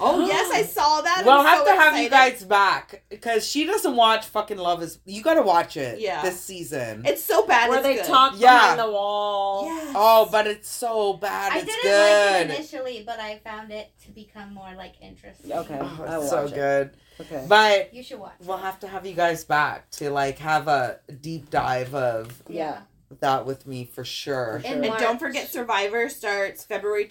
Oh 0.00 0.20
yes, 0.26 0.50
I 0.52 0.62
saw 0.62 1.00
that. 1.00 1.22
We'll 1.24 1.34
I'm 1.40 1.46
have 1.46 1.58
so 1.66 1.74
to 1.74 1.80
have 1.80 1.98
you 1.98 2.10
guys 2.10 2.44
back 2.44 3.04
because 3.10 3.46
she 3.48 3.64
doesn't 3.66 3.94
watch 3.96 4.26
fucking 4.26 4.58
Love 4.58 4.82
is. 4.82 4.98
You 5.04 5.22
got 5.22 5.34
to 5.34 5.42
watch 5.42 5.76
it. 5.76 6.00
Yeah. 6.00 6.22
This 6.22 6.40
season. 6.40 7.02
It's 7.06 7.22
so 7.22 7.46
bad. 7.46 7.68
Where 7.68 7.78
it's 7.78 7.86
they 7.86 7.94
good. 7.96 8.04
talk 8.06 8.34
Yeah. 8.36 8.58
behind 8.58 8.80
the 8.80 8.90
wall. 8.92 9.64
Yes. 9.66 9.92
oh, 9.96 10.28
but 10.30 10.46
it's 10.46 10.68
so 10.68 11.14
bad. 11.14 11.52
I 11.52 11.58
it's 11.58 11.66
didn't 11.66 11.82
good. 11.82 12.48
like 12.48 12.56
it 12.56 12.58
initially, 12.60 13.02
but 13.06 13.20
I 13.20 13.38
found 13.44 13.70
it 13.70 13.90
to 14.04 14.10
become 14.10 14.52
more 14.54 14.72
like 14.76 14.94
interesting. 15.00 15.52
Okay. 15.52 15.78
Oh, 15.80 16.04
I'll 16.08 16.22
so 16.22 16.42
watch 16.42 16.52
it. 16.52 16.54
good. 16.56 16.90
Okay. 17.20 17.46
But 17.48 17.94
You 17.94 18.02
should 18.02 18.18
watch. 18.18 18.32
we'll 18.40 18.58
it. 18.58 18.62
have 18.62 18.80
to 18.80 18.88
have 18.88 19.06
you 19.06 19.14
guys 19.14 19.44
back 19.44 19.88
to 19.92 20.10
like 20.10 20.38
have 20.38 20.66
a 20.66 20.98
deep 21.20 21.50
dive 21.50 21.94
of 21.94 22.42
Yeah. 22.48 22.80
that 23.20 23.46
with 23.46 23.66
me 23.68 23.84
for 23.84 24.04
sure. 24.04 24.58
For 24.60 24.66
sure. 24.66 24.76
And 24.76 24.86
March. 24.88 24.98
don't 25.00 25.20
forget, 25.20 25.48
Survivor 25.48 26.08
starts 26.08 26.64
February 26.64 27.04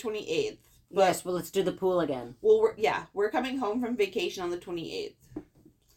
28th. 0.93 1.07
Yes. 1.07 1.25
Well, 1.25 1.35
let's 1.35 1.51
do 1.51 1.63
the 1.63 1.71
pool 1.71 1.99
again. 2.01 2.35
Well, 2.41 2.61
we're, 2.61 2.73
yeah, 2.77 3.05
we're 3.13 3.29
coming 3.31 3.57
home 3.57 3.81
from 3.81 3.95
vacation 3.97 4.43
on 4.43 4.49
the 4.49 4.57
28th. 4.57 5.13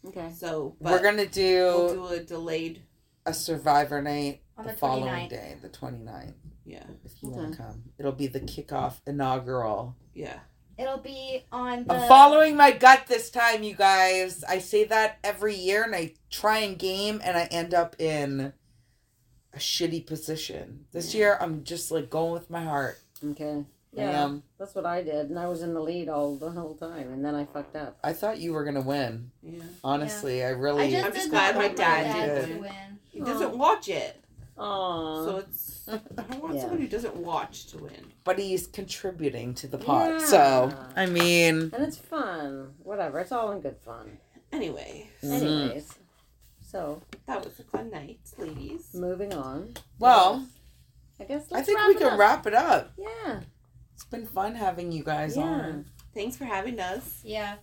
Okay. 0.07 0.31
So 0.35 0.75
but 0.79 0.91
We're 0.93 1.03
gonna 1.03 1.25
do, 1.25 1.65
we'll 1.65 1.93
do 1.93 2.07
a 2.15 2.19
delayed. 2.19 2.81
a 3.25 3.33
survivor 3.33 4.01
night 4.01 4.41
On 4.57 4.65
the, 4.65 4.71
the 4.71 4.77
following 4.77 5.11
29th. 5.27 5.29
day, 5.29 5.55
the 5.61 5.69
29th, 5.69 6.33
Yeah, 6.65 6.83
if 7.03 7.21
you 7.21 7.29
Okay. 7.29 7.37
want 7.39 7.51
to 7.53 7.57
come. 7.57 7.83
It'll 7.99 8.11
be 8.13 8.27
the 8.27 8.39
kickoff 8.39 9.01
inaugural. 9.05 9.95
yeah. 10.13 10.39
It'll 10.79 10.99
be 10.99 11.43
on 11.51 11.85
the. 11.85 11.93
I'm 11.95 12.07
following 12.07 12.55
my 12.55 12.69
gut 12.71 13.07
this 13.07 13.31
time, 13.31 13.63
you 13.63 13.73
guys. 13.73 14.43
I 14.43 14.59
say 14.59 14.83
that 14.83 15.17
every 15.23 15.55
year 15.55 15.81
and 15.83 15.95
I 15.95 16.13
try 16.29 16.59
and 16.59 16.77
game 16.77 17.19
and 17.23 17.35
I 17.35 17.45
end 17.45 17.73
up 17.73 17.95
in 17.99 18.53
a 19.53 19.57
shitty 19.57 20.05
position. 20.05 20.85
This 20.91 21.15
year 21.15 21.35
I'm 21.41 21.63
just 21.63 21.89
like 21.89 22.11
going 22.11 22.31
with 22.31 22.51
my 22.51 22.63
heart. 22.63 22.99
Okay. 23.25 23.65
I 23.97 24.01
Yeah. 24.01 24.23
am. 24.25 24.43
That's 24.59 24.75
what 24.75 24.85
I 24.85 25.01
did, 25.03 25.29
and 25.29 25.37
I 25.39 25.47
was 25.47 25.61
in 25.61 25.73
the 25.73 25.81
lead 25.81 26.09
all 26.09 26.35
the 26.35 26.51
whole 26.51 26.75
time, 26.75 27.11
and 27.11 27.23
then 27.25 27.35
I 27.35 27.45
fucked 27.45 27.75
up. 27.75 27.97
I 28.03 28.13
thought 28.13 28.39
you 28.39 28.53
were 28.53 28.63
gonna 28.63 28.81
win. 28.81 29.31
Yeah. 29.41 29.61
Honestly, 29.83 30.43
I 30.43 30.47
I 30.47 30.51
really 30.51 30.91
just 30.91 31.05
I'm 31.05 31.11
just 31.13 31.25
did 31.25 31.31
glad 31.31 31.55
not 31.55 31.59
my 31.61 31.65
want 31.67 31.77
dad 31.77 32.25
did. 32.25 32.47
to 32.55 32.61
win. 32.61 32.99
He 33.09 33.19
doesn't 33.21 33.57
watch 33.57 33.89
it, 33.89 34.23
Aww. 34.57 35.25
so 35.25 35.37
it's. 35.37 35.89
I 35.89 36.37
want 36.37 36.55
Yeah. 36.55 36.61
someone 36.61 36.79
who 36.79 36.87
doesn't 36.87 37.15
watch 37.15 37.67
to 37.67 37.77
win. 37.79 38.11
but 38.23 38.37
he's 38.37 38.67
contributing 38.67 39.53
to 39.55 39.67
the 39.67 39.77
pot. 39.77 40.09
Yeah. 40.19 40.25
So 40.25 40.73
I 40.97 41.05
mean 41.05 41.71
and 41.73 41.83
it's 41.83 41.97
fun. 41.97 42.73
Whatever. 42.83 43.19
It's 43.19 43.31
all 43.31 43.51
in 43.51 43.61
good 43.61 43.77
fun. 43.77 44.17
Anyway, 44.51 45.09
Mhm. 45.23 45.31
Anyways. 45.41 45.93
So 46.61 47.01
that 47.25 47.43
was 47.45 47.57
a 47.59 47.63
fun 47.63 47.89
night, 47.89 48.19
ladies. 48.37 48.93
moving 48.93 49.33
on. 49.33 49.75
Well, 49.97 50.45
I 51.19 51.23
guess 51.23 51.45
I 51.51 51.55
let's 51.55 51.67
think 51.67 51.77
wrap 51.79 51.87
we 51.87 51.95
it 51.95 51.99
can 51.99 52.07
up. 52.13 52.19
wrap 52.19 52.45
it 52.47 52.53
up. 52.53 52.91
Yeah. 52.97 53.39
It's 53.97 54.05
been 54.05 54.27
fun 54.27 54.53
having 54.53 54.91
you 54.91 55.03
guys 55.03 55.35
Yeah. 55.35 55.41
on. 55.43 55.85
Thanks 56.13 56.37
for 56.37 56.45
having 56.45 56.79
us. 56.79 57.19
Yeah. 57.23 57.55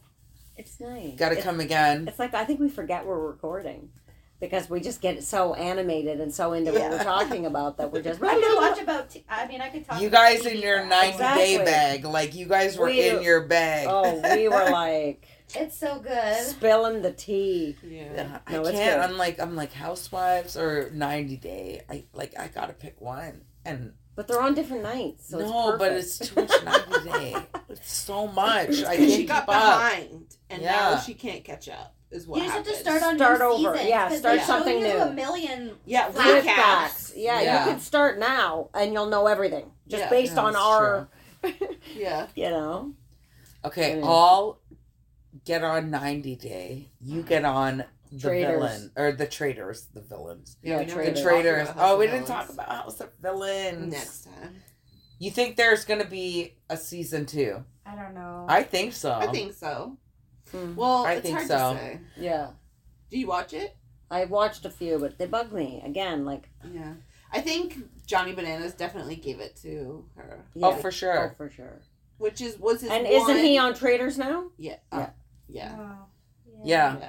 It's 0.56 0.80
nice. 0.80 1.14
Gotta 1.16 1.34
It's- 1.34 1.44
come 1.44 1.60
again. 1.60 2.08
It's 2.08 2.18
like 2.18 2.34
I 2.34 2.44
think 2.44 2.58
we 2.58 2.68
forget 2.68 3.06
we're 3.06 3.24
recording 3.24 3.90
because 4.40 4.68
we 4.68 4.80
just 4.80 5.00
get 5.00 5.22
so 5.22 5.54
animated 5.54 6.20
and 6.20 6.34
so 6.34 6.52
into 6.52 6.72
what 6.72 6.90
we're 6.90 7.04
talking 7.04 7.46
about 7.46 7.76
that 7.78 7.92
we're 7.92 8.02
just. 8.02 8.20
I 8.22 8.34
could 8.34 8.56
watch 8.60 8.82
about. 8.82 9.10
T- 9.10 9.24
I 9.28 9.46
mean, 9.46 9.60
I 9.60 9.68
could 9.68 9.86
talk. 9.86 10.00
You 10.02 10.10
guys 10.10 10.40
TV 10.42 10.56
in 10.56 10.60
your 10.60 10.80
for 10.82 10.86
90 10.88 11.22
hours. 11.22 11.36
day 11.36 11.58
bag. 11.64 12.04
Like 12.04 12.34
you 12.34 12.46
guys 12.46 12.76
were 12.76 12.86
We- 12.86 13.08
in 13.10 13.22
your 13.22 13.42
bag. 13.46 13.86
Oh, 13.88 14.20
we 14.36 14.48
were 14.48 14.70
like 14.70 15.28
It's 15.54 15.78
so 15.78 16.00
good. 16.00 16.36
spilling 16.46 17.02
the 17.02 17.12
tea. 17.12 17.76
Yeah. 17.80 18.12
Yeah, 18.12 18.38
I 18.44 18.56
it's 18.58 18.70
can't. 18.72 19.00
good. 19.00 19.10
I'm 19.10 19.16
like 19.16 19.38
I'm 19.38 19.54
like 19.54 19.72
housewives 19.72 20.56
or 20.56 20.90
90 20.92 21.36
day. 21.36 21.82
I 21.88 22.06
like 22.12 22.34
I 22.36 22.48
gotta 22.48 22.72
pick 22.72 23.00
one. 23.00 23.42
And 23.64 23.92
But 24.16 24.28
they're 24.28 24.40
on 24.40 24.54
different 24.54 24.82
nights, 24.84 25.28
so 25.30 25.38
no, 25.40 25.70
it's 25.70 25.78
but 25.78 25.92
it's 25.92 26.18
too 26.18 26.40
much 26.42 26.64
90 26.64 27.10
day. 27.10 27.36
It's 27.68 27.92
so 27.92 28.28
much. 28.28 28.84
I 28.84 28.96
can't 28.96 29.10
she 29.10 29.16
keep 29.18 29.28
got 29.28 29.40
up. 29.40 29.46
behind, 29.46 30.36
and 30.48 30.62
now 30.62 30.96
she 31.00 31.14
can't 31.14 31.42
catch 31.42 31.68
up. 31.68 31.96
Is 32.12 32.24
what 32.28 32.36
You 32.38 32.44
just 32.44 32.54
have 32.56 32.64
to 32.66 32.74
start 32.76 33.02
on 33.02 33.16
Start 33.16 33.40
new 33.40 33.46
over. 33.46 33.72
seasons, 33.72 33.88
Yeah, 33.88 34.08
'cause 34.08 34.18
start 34.20 34.34
they 34.34 34.40
show 34.42 34.46
something 34.46 34.78
you 34.78 34.84
new. 34.84 34.96
A 34.98 35.12
million. 35.12 35.76
Yeah, 35.84 36.10
Flashbacks. 36.12 36.44
recaps. 36.44 37.12
Yeah, 37.16 37.40
Yeah. 37.40 37.66
you 37.66 37.72
could 37.72 37.82
start 37.82 38.18
now 38.20 38.68
and 38.74 38.92
you'll 38.92 39.06
know 39.08 39.26
everything 39.26 39.72
just 39.88 40.04
Yeah. 40.04 40.10
based 40.10 40.34
Yeah, 40.36 40.42
on 40.44 40.54
our, 40.54 41.08
Yeah. 41.96 42.26
you 42.36 42.50
know. 42.50 42.92
Okay, 43.64 43.96
Mm. 43.96 44.04
all 44.04 44.60
get 45.44 45.64
on 45.64 45.90
90 45.90 46.36
day. 46.36 46.90
You 47.00 47.22
get 47.24 47.44
on 47.44 47.82
the 48.14 48.20
Traitors. 48.28 48.50
villain 48.52 48.92
or 48.96 49.12
the 49.12 49.26
traitors, 49.26 49.86
the 49.92 50.00
villains. 50.00 50.56
Yeah, 50.62 50.78
we 50.78 50.84
never 50.86 50.94
traitors. 51.02 51.18
The 51.22 51.28
traitors. 51.28 51.68
Oh, 51.76 51.98
we 51.98 52.06
didn't 52.06 52.26
talk 52.26 52.48
about 52.48 52.68
House 52.68 53.00
of 53.00 53.10
Villains. 53.20 53.92
next 53.92 54.24
time. 54.24 54.62
You 55.18 55.30
think 55.30 55.56
there's 55.56 55.84
gonna 55.84 56.04
be 56.04 56.56
a 56.70 56.76
season 56.76 57.26
two? 57.26 57.64
I 57.86 57.94
don't 57.96 58.14
know. 58.14 58.46
I 58.48 58.62
think 58.62 58.92
so. 58.92 59.12
I 59.12 59.26
think 59.28 59.52
so. 59.54 59.96
Hmm. 60.52 60.74
Well, 60.76 61.04
I 61.04 61.14
it's 61.14 61.22
think 61.22 61.36
hard 61.36 61.48
so. 61.48 61.72
to 61.74 61.78
say. 61.78 62.00
Yeah. 62.16 62.50
Do 63.10 63.18
you 63.18 63.26
watch 63.26 63.52
it? 63.52 63.76
I 64.10 64.24
watched 64.26 64.64
a 64.64 64.70
few, 64.70 64.98
but 64.98 65.18
they 65.18 65.26
bug 65.26 65.52
me 65.52 65.82
again. 65.84 66.24
Like, 66.24 66.48
Yeah. 66.72 66.94
I 67.32 67.40
think 67.40 67.76
Johnny 68.06 68.32
Bananas 68.32 68.74
definitely 68.74 69.16
gave 69.16 69.40
it 69.40 69.56
to 69.62 70.04
her, 70.16 70.44
yeah. 70.54 70.66
Oh, 70.68 70.72
for 70.76 70.90
sure. 70.92 71.30
Oh, 71.30 71.34
for 71.36 71.50
sure. 71.50 71.80
which 72.18 72.40
is 72.40 72.58
was 72.58 72.80
his. 72.82 72.90
And 72.90 73.02
one- 73.04 73.12
isn't 73.12 73.38
he 73.38 73.58
on 73.58 73.74
Traitors 73.74 74.16
now? 74.18 74.50
Yeah. 74.56 74.76
Yeah. 74.92 74.98
Uh, 74.98 75.06
yeah. 75.48 75.76
Oh, 75.78 76.06
Yeah. 76.62 76.92
He 76.96 77.00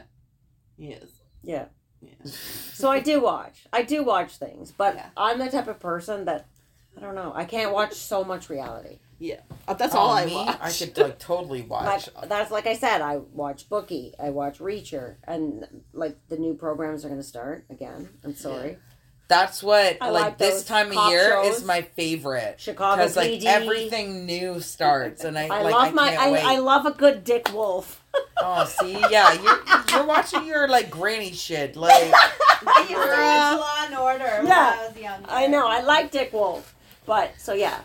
is. 0.80 1.10
Yeah. 1.44 1.66
Yeah. 2.02 2.10
So 2.74 2.90
I 2.92 3.00
do 3.00 3.22
watch. 3.22 3.66
I 3.72 3.84
do 3.84 4.04
watch 4.04 4.36
things, 4.38 4.72
but 4.78 4.96
Yeah. 4.96 5.10
I'm 5.16 5.40
the 5.40 5.50
type 5.50 5.68
of 5.68 5.80
person 5.80 6.26
that 6.26 6.46
I 6.98 7.00
don't 7.02 7.16
know. 7.16 7.32
I 7.34 7.46
can't 7.46 7.72
watch 7.74 7.94
so 7.94 8.24
much 8.24 8.50
reality. 8.50 9.00
Yeah, 9.18 9.40
uh, 9.66 9.74
that's 9.74 9.96
Oh, 9.96 10.00
all 10.00 10.12
I 10.12 10.26
me? 10.26 10.36
watch. 10.36 10.58
I 10.62 10.72
could 10.72 10.98
like 10.98 11.20
totally 11.20 11.62
watch. 11.70 12.10
Like 12.16 12.28
that's 12.30 12.52
like 12.52 12.68
I 12.68 12.76
said. 12.76 13.00
I 13.02 13.18
watch 13.18 13.70
Bookie. 13.70 14.14
I 14.20 14.30
watch 14.32 14.60
Reacher, 14.60 15.16
and 15.24 15.66
like 15.94 16.18
the 16.28 16.36
new 16.38 16.54
programs 16.54 17.06
are 17.06 17.08
going 17.08 17.20
to 17.22 17.26
start 17.26 17.64
again. 17.70 18.10
I'm 18.26 18.36
sorry. 18.36 18.78
That's 19.30 19.64
what 19.64 19.98
I 20.02 20.10
like, 20.10 20.24
like 20.24 20.38
this 20.38 20.66
time 20.66 20.96
of 20.96 21.10
year 21.10 21.30
shows. 21.32 21.58
is 21.60 21.64
my 21.66 21.82
favorite 21.82 22.60
Chicago 22.60 22.98
because 23.02 23.16
like 23.16 23.44
everything 23.46 24.26
new 24.26 24.60
starts 24.60 25.24
and 25.24 25.38
I, 25.38 25.46
I 25.48 25.62
like 25.64 25.74
love 25.74 25.88
I 25.88 25.92
my. 25.92 26.10
can't 26.10 26.22
I, 26.22 26.32
wait. 26.32 26.44
I 26.46 26.60
love 26.60 26.86
a 26.86 26.92
good 26.92 27.24
Dick 27.24 27.52
Wolf. 27.54 28.04
Oh, 28.38 28.66
see, 28.66 28.94
yeah, 29.10 29.34
you're 29.34 29.60
you're 29.92 30.06
watching 30.06 30.46
your 30.46 30.68
like 30.68 30.90
granny 30.90 31.32
shit 31.32 31.76
like. 31.76 32.12
I 32.68 32.80
used 32.82 32.90
to 32.90 32.96
watch 32.98 33.60
Law 33.60 33.86
and 33.86 33.96
Order 33.96 34.38
when 34.40 34.48
Yeah. 34.48 34.78
I 34.80 34.88
was 34.88 34.98
younger. 34.98 35.30
I 35.30 35.48
know. 35.48 35.68
I 35.68 35.82
like 35.82 36.12
Dick 36.12 36.34
Wolf, 36.34 36.74
but 37.06 37.34
so 37.38 37.54
yeah. 37.54 37.80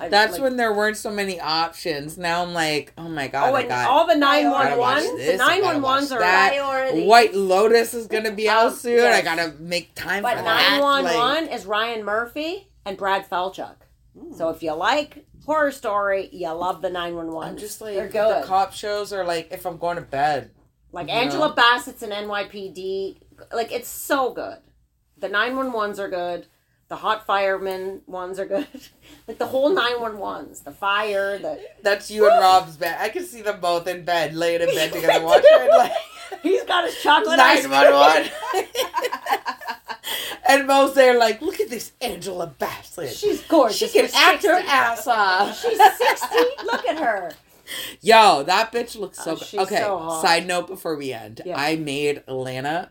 I, 0.00 0.08
That's 0.08 0.32
like- 0.32 0.42
when 0.42 0.56
there 0.56 0.72
weren't 0.74 0.96
so 0.96 1.10
many 1.10 1.38
options. 1.40 2.18
Now 2.18 2.42
I'm 2.42 2.52
like, 2.52 2.92
oh 2.98 3.08
my 3.08 3.28
god, 3.28 3.50
Oh, 3.50 3.54
I 3.54 3.60
and 3.60 3.68
got 3.68 3.88
all 3.88 4.06
the 4.08 4.14
Gotta 4.14 4.20
nine 4.20 4.50
one 4.50 4.78
watch 4.78 5.04
ones. 5.04 5.24
The 5.26 5.36
nine 5.36 5.60
gotta 5.60 5.74
one 5.78 5.82
ones 5.82 6.10
are 6.12 6.18
that. 6.18 6.48
Priority. 6.56 7.06
White 7.06 7.34
Lotus 7.34 7.94
is 7.94 8.08
gonna 8.08 8.32
be 8.32 8.48
out 8.48 8.66
Um, 8.66 8.74
soon. 8.74 8.96
yes. 8.96 9.16
I 9.16 9.22
gotta 9.22 9.54
make 9.60 9.94
time 9.94 10.22
But 10.24 10.38
for 10.38 10.42
that. 10.42 10.70
nine 10.72 10.80
one 10.82 11.04
Like, 11.04 11.16
one 11.16 11.46
is 11.46 11.64
Ryan 11.64 12.04
Murphy 12.04 12.68
and 12.84 12.96
Brad 12.96 13.30
Falchuk. 13.30 13.76
Mm. 14.18 14.36
So 14.36 14.48
if 14.50 14.64
you 14.64 14.72
like 14.72 15.24
horror 15.44 15.70
story, 15.72 16.28
you 16.32 16.50
love 16.50 16.82
the 16.82 16.90
911. 16.90 17.28
I'm 17.28 17.34
one. 17.34 17.56
just 17.58 17.78
They're 17.78 18.04
like 18.04 18.12
good. 18.12 18.42
the 18.42 18.46
cop 18.46 18.72
shows 18.72 19.12
are 19.12 19.24
like 19.24 19.52
if 19.52 19.66
I'm 19.66 19.78
going 19.78 19.96
to 19.96 20.02
bed. 20.02 20.50
like 20.92 21.08
Angela 21.08 21.48
know? 21.48 21.54
Bassett's 21.54 22.02
in 22.02 22.10
NYPD. 22.10 23.18
Like 23.52 23.72
it's 23.72 23.88
so 23.88 24.32
good. 24.32 24.58
The 25.18 25.28
nine 25.28 25.56
one 25.56 25.72
ones 25.72 25.98
are 25.98 26.08
good. 26.08 26.46
The 26.88 26.96
hot 26.96 27.26
fireman 27.26 28.02
ones 28.06 28.38
are 28.38 28.44
good. 28.46 28.66
like 29.28 29.38
the 29.38 29.46
whole 29.46 29.70
nine 29.70 30.00
one 30.00 30.18
ones. 30.18 30.60
The 30.60 30.70
fire. 30.72 31.38
The 31.38 31.60
That's 31.82 32.10
you 32.10 32.28
and 32.30 32.38
Rob's 32.40 32.76
bed. 32.76 32.96
I 33.00 33.08
can 33.08 33.24
see 33.24 33.42
them 33.42 33.60
both 33.60 33.86
in 33.86 34.04
bed, 34.04 34.34
laying 34.34 34.60
in 34.60 34.68
bed 34.68 34.92
together, 34.92 35.24
watching 35.24 35.68
like 35.70 35.92
he's 36.42 36.62
got 36.64 36.84
his 36.84 37.00
chocolate 37.02 37.38
ice 37.38 37.66
nine 37.66 37.92
one 37.92 37.94
one. 37.94 38.28
And 40.46 40.66
Mo's 40.66 40.94
there 40.94 41.18
like, 41.18 41.40
look 41.40 41.58
at 41.58 41.70
this 41.70 41.92
Angela 42.02 42.46
Bassett. 42.46 43.14
She's 43.14 43.42
gorgeous. 43.44 43.78
She 43.78 43.98
can 43.98 44.10
act 44.14 44.44
her 44.44 44.52
ass 44.66 45.06
off. 45.06 45.58
She's 45.58 45.78
sixty. 45.96 46.36
Look 46.64 46.86
at 46.86 46.98
her. 46.98 47.32
Yo, 48.02 48.42
that 48.42 48.70
bitch 48.70 48.94
looks 48.98 49.18
so 49.24 49.32
Oh, 49.32 49.36
good. 49.36 49.60
Okay, 49.60 49.78
so 49.78 50.18
side 50.20 50.46
note 50.46 50.66
before 50.66 50.96
we 50.96 51.14
end. 51.14 51.40
Yeah. 51.46 51.58
I 51.58 51.76
made 51.76 52.22
Alanna. 52.28 52.90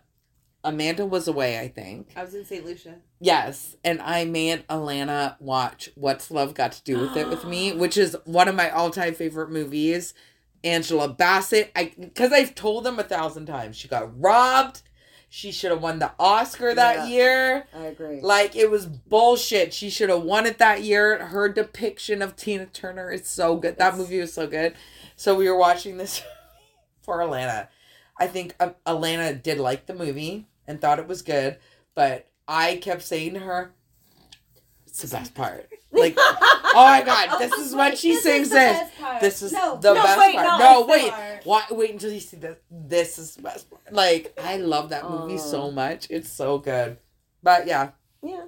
Amanda 0.64 1.06
was 1.06 1.27
away, 1.27 1.60
I 1.60 1.68
think. 1.68 2.11
I 2.15 2.23
was 2.23 2.34
in 2.34 2.45
St. 2.45 2.65
Lucia. 2.65 2.95
Yes, 3.19 3.76
and 3.84 4.02
I 4.02 4.26
made 4.26 4.65
Alanna 4.68 5.35
watch 5.41 5.90
What's 5.95 6.31
Love 6.31 6.53
Got 6.53 6.72
to 6.73 6.84
Do 6.84 6.99
with 6.99 7.18
It 7.18 7.27
with 7.30 7.45
me, 7.45 7.72
which 7.77 7.98
is 7.98 8.15
one 8.26 8.48
of 8.48 8.56
my 8.56 8.69
all-time 8.69 9.14
favorite 9.14 9.52
movies. 9.52 10.14
Angela 10.64 11.10
Bassett, 11.10 11.72
I 11.76 11.91
because 11.99 12.31
I've 12.31 12.56
told 12.56 12.85
them 12.85 12.98
a 12.98 13.03
thousand 13.03 13.48
times, 13.48 13.76
she 13.76 13.90
got 13.90 14.18
robbed. 14.22 14.81
She 15.30 15.52
should 15.52 15.72
have 15.72 15.81
won 15.81 15.98
the 15.99 16.11
Oscar 16.19 16.73
that 16.76 16.95
Yeah. 16.95 17.06
year. 17.07 17.68
I 17.76 17.85
agree. 17.88 18.22
Like 18.22 18.56
it 18.56 18.69
was 18.72 18.85
bullshit. 18.85 19.73
She 19.73 19.90
should 19.90 20.10
have 20.10 20.22
won 20.22 20.45
it 20.45 20.60
that 20.60 20.84
year. 20.84 21.26
Her 21.26 21.49
depiction 21.49 22.22
of 22.22 22.35
Tina 22.38 22.68
Turner 22.68 23.11
is 23.11 23.27
so 23.27 23.57
good. 23.57 23.77
That 23.77 23.88
It's- 23.94 23.98
movie 23.98 24.19
was 24.22 24.31
so 24.31 24.48
good. 24.48 24.76
So 25.18 25.35
we 25.35 25.49
were 25.49 25.57
watching 25.57 25.98
this 25.98 26.22
for 27.02 27.18
Alanna. 27.18 27.68
I 28.18 28.27
think 28.27 28.56
um, 28.60 28.76
Alanna 28.85 29.41
did 29.41 29.57
like 29.57 29.88
the 29.88 29.95
movie 29.95 30.45
and 30.68 30.80
thought 30.81 30.99
it 30.99 31.07
was 31.07 31.22
good, 31.22 31.57
but 31.95 32.30
I 32.48 32.77
kept 32.77 33.02
saying 33.02 33.34
to 33.35 33.40
her, 33.40 33.73
"It's 34.88 35.02
the 35.02 35.07
best 35.15 35.34
part." 35.34 35.69
Like, 35.91 36.15
oh 36.18 36.72
my 36.76 37.03
god, 37.06 37.38
this 37.40 37.53
is 37.53 37.76
when 37.76 37.95
she 37.95 38.14
This 38.14 38.23
sings 38.23 38.49
this. 38.49 38.77
best 38.80 38.98
part. 38.98 39.22
This 39.22 39.41
is 39.44 39.52
no, 39.53 39.77
the 39.77 39.94
No, 39.94 40.03
best 40.03 40.19
wait, 40.19 40.35
part. 40.35 40.60
no, 40.60 40.81
No, 40.81 40.85
wait. 40.88 41.11
part. 41.11 41.41
Why, 41.45 41.64
wait 41.72 41.91
until 41.91 42.11
you 42.11 42.19
see 42.19 42.38
this. 42.38 42.57
This 42.72 43.19
is 43.19 43.35
the 43.35 43.44
best 43.44 43.69
part. 43.69 43.94
Like, 43.94 44.34
I 44.44 44.57
love 44.57 44.90
that 44.90 45.10
movie 45.10 45.38
so 45.38 45.69
much. 45.72 46.07
It's 46.10 46.31
so 46.31 46.57
good. 46.57 46.98
But 47.44 47.68
yeah, 47.68 47.91
yeah, 48.23 48.45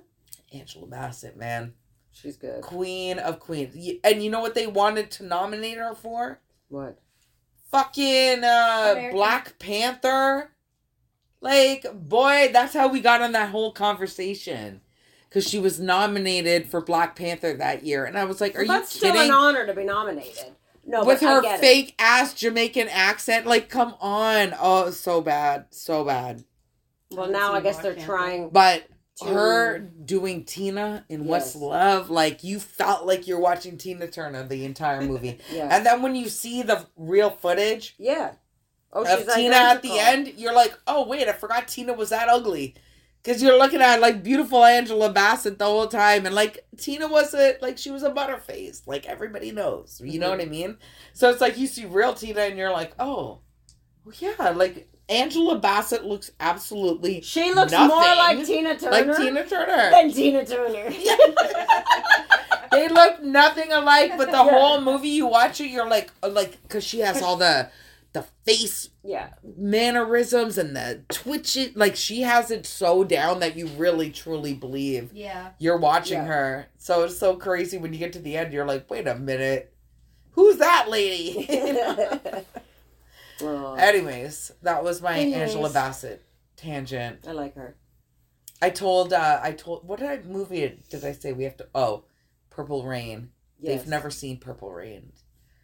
Angela 0.53 0.87
Bassett, 0.87 1.37
man. 1.37 1.73
she's 2.11 2.37
good. 2.37 2.61
Queen 2.63 3.19
of 3.19 3.39
Queens. 3.39 3.75
And 4.03 4.23
you 4.23 4.29
know 4.31 4.39
what 4.39 4.55
they 4.55 4.65
wanted 4.67 5.11
to 5.11 5.23
nominate 5.23 5.77
her 5.77 5.93
for? 5.93 6.39
What? 6.69 6.97
Fucking 7.71 8.43
uh, 8.43 8.89
American. 8.93 9.11
Black 9.15 9.59
Panther. 9.59 10.49
Like, 11.45 11.85
boy, 11.93 12.49
that's 12.51 12.73
how 12.73 12.87
we 12.87 13.01
got 13.01 13.21
on 13.21 13.33
that 13.33 13.51
whole 13.51 13.71
conversation. 13.71 14.81
Because 15.29 15.47
she 15.47 15.59
was 15.59 15.79
nominated 15.79 16.67
for 16.69 16.81
Black 16.81 17.15
Panther 17.15 17.53
that 17.53 17.83
year. 17.83 18.05
And 18.05 18.17
I 18.17 18.23
was 18.25 18.41
like, 18.41 18.55
are 18.55 18.59
Well, 18.59 18.63
you 18.65 18.71
that's 18.71 18.95
still 18.95 19.15
an 19.17 19.29
honor 19.31 19.65
to 19.67 19.73
be 19.73 19.83
nominated. 19.83 20.55
No, 20.87 21.03
With 21.03 21.19
but 21.21 21.27
her 21.27 21.41
get 21.41 21.59
it. 21.59 21.61
fake 21.61 21.95
ass 21.99 22.33
Jamaican 22.33 22.87
accent. 22.89 23.45
Like, 23.45 23.69
come 23.69 23.95
on. 23.99 24.55
Oh, 24.59 24.89
so 24.91 25.21
bad. 25.21 25.65
So 25.69 26.03
bad. 26.03 26.43
Well, 27.11 27.29
now 27.29 27.53
I 27.53 27.61
guess 27.61 27.77
they're 27.79 27.95
trying. 27.95 28.49
But 28.49 28.85
to- 29.17 29.25
her 29.25 29.79
doing 29.79 30.45
Tina 30.45 31.05
in 31.09 31.25
What's 31.25 31.55
Love, 31.55 32.09
like, 32.09 32.43
you 32.43 32.59
felt 32.59 33.05
like 33.05 33.27
you're 33.27 33.39
watching 33.39 33.77
Tina 33.77 34.07
Turner 34.07 34.47
the 34.47 34.65
entire 34.65 35.01
movie. 35.01 35.39
Yeah. 35.51 35.69
And 35.71 35.85
then 35.85 36.01
when 36.01 36.15
you 36.15 36.27
see 36.29 36.63
the 36.63 36.85
real 36.97 37.29
footage 37.29 37.95
yeah. 37.97 38.33
Oh, 38.95 39.03
of 39.03 39.19
she's 39.19 39.33
Tina 39.35 39.55
at 39.55 39.81
the 39.81 39.99
end, 39.99 40.33
you're 40.37 40.53
like, 40.53 40.73
oh 40.87 41.05
wait, 41.05 41.27
I 41.27 41.33
forgot 41.33 41.67
Tina 41.67 41.93
was 41.93 42.09
that 42.09 42.29
ugly. 42.29 42.73
Because 43.21 43.41
you're 43.43 43.57
looking 43.57 43.81
at 43.81 43.99
like 44.01 44.23
beautiful 44.23 44.63
Angela 44.63 45.11
Bassett 45.11 45.57
the 45.59 45.65
whole 45.65 45.87
time, 45.87 46.25
and 46.25 46.33
like 46.33 46.65
Tina 46.77 47.07
wasn't 47.07 47.61
like 47.61 47.77
she 47.77 47.91
was 47.91 48.03
a 48.03 48.11
butterface, 48.11 48.85
like 48.87 49.05
everybody 49.07 49.51
knows. 49.51 49.99
You 50.03 50.19
know 50.19 50.27
Mhm. 50.27 50.37
what 50.37 50.41
I 50.41 50.45
mean? 50.45 50.77
So 51.13 51.29
it's 51.29 51.41
like 51.41 51.57
you 51.57 51.67
see 51.67 51.85
real 51.85 52.13
Tina, 52.13 52.41
and 52.41 52.57
you're 52.57 52.71
like, 52.71 52.93
oh, 52.99 53.39
well, 54.05 54.15
yeah, 54.19 54.49
like 54.51 54.87
Angela 55.09 55.57
Bassett 55.59 56.05
looks 56.05 56.31
absolutely 56.39 57.21
She 57.21 57.51
looks 57.53 57.71
more 57.73 57.87
like 57.89 58.45
Tina 58.45 58.77
Turner 58.77 58.91
like 58.91 59.17
Tina 59.17 59.43
Turner. 59.45 59.89
than 59.91 60.11
Tina 60.13 60.45
Turner. 60.45 60.89
they 62.71 62.87
look 62.89 63.21
nothing 63.23 63.71
alike, 63.71 64.13
but 64.17 64.27
the 64.27 64.37
Yeah. 64.45 64.49
whole 64.59 64.81
movie 64.81 65.09
you 65.09 65.27
watch 65.27 65.61
it, 65.61 65.67
you're 65.67 65.87
like, 65.89 66.11
uh, 66.23 66.29
like, 66.29 66.61
because 66.63 66.83
she 66.83 66.99
has 66.99 67.21
all 67.21 67.37
the 67.37 67.69
the 68.15 68.23
face 68.43 68.89
yeah. 69.03 69.29
mannerisms 69.57 70.57
and 70.57 70.75
the 70.75 71.03
twitch 71.09 71.55
it 71.55 71.77
like 71.77 71.95
she 71.95 72.21
has 72.21 72.49
it 72.49 72.65
so 72.65 73.03
down 73.03 73.39
that 73.41 73.55
you 73.55 73.67
really 73.67 74.09
truly 74.09 74.53
believe 74.53 75.11
Yeah. 75.13 75.51
you're 75.59 75.77
watching 75.77 76.19
Yeah. 76.19 76.25
her 76.25 76.67
so 76.77 77.03
it's 77.03 77.17
so 77.17 77.35
crazy 77.35 77.77
when 77.77 77.93
you 77.93 77.99
get 77.99 78.13
to 78.13 78.19
the 78.19 78.35
end 78.37 78.51
you're 78.53 78.65
like 78.65 78.89
wait 78.89 79.07
a 79.07 79.15
minute 79.15 79.73
who's 80.31 80.57
that 80.57 80.87
lady 80.89 81.47
anyways 83.41 84.51
that 84.61 84.83
was 84.83 85.01
my 85.01 85.17
Anyways. 85.19 85.49
angela 85.49 85.69
bassett 85.69 86.23
tangent 86.55 87.27
I 87.27 87.31
like 87.33 87.55
her. 87.55 87.75
i 88.61 88.69
told 88.69 89.11
uh 89.13 89.39
i 89.43 89.51
told 89.51 89.87
what 89.87 89.99
did 89.99 90.09
i 90.09 90.19
movie 90.25 90.79
did 90.89 91.03
i 91.03 91.11
say 91.11 91.33
we 91.33 91.43
have 91.43 91.57
to 91.57 91.67
oh 91.75 92.05
purple 92.49 92.85
rain 92.85 93.29
Yes. 93.59 93.79
they've 93.81 93.89
never 93.89 94.09
seen 94.09 94.37
purple 94.37 94.71
rain 94.71 95.11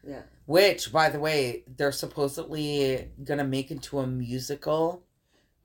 Yeah. 0.08 0.22
Which 0.52 0.92
by 0.92 1.10
the 1.10 1.20
way 1.20 1.64
they're 1.78 1.92
supposedly 1.92 3.10
gonna 3.24 3.44
make 3.44 3.72
into 3.72 4.00
a 4.00 4.08
musical 4.08 5.04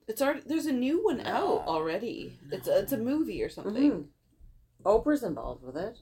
It's 0.08 0.22
already 0.22 0.42
there's 0.46 0.66
a 0.66 0.72
new 0.72 1.04
one 1.04 1.18
No. 1.18 1.24
out 1.24 1.66
already. 1.66 2.38
It's 2.52 2.68
a, 2.68 2.78
it's 2.78 2.92
a 2.92 2.98
movie 2.98 3.42
or 3.42 3.48
something. 3.48 3.90
Mhm. 3.92 4.04
Oprah's 4.84 5.24
involved 5.24 5.64
with 5.64 5.76
it. 5.76 5.96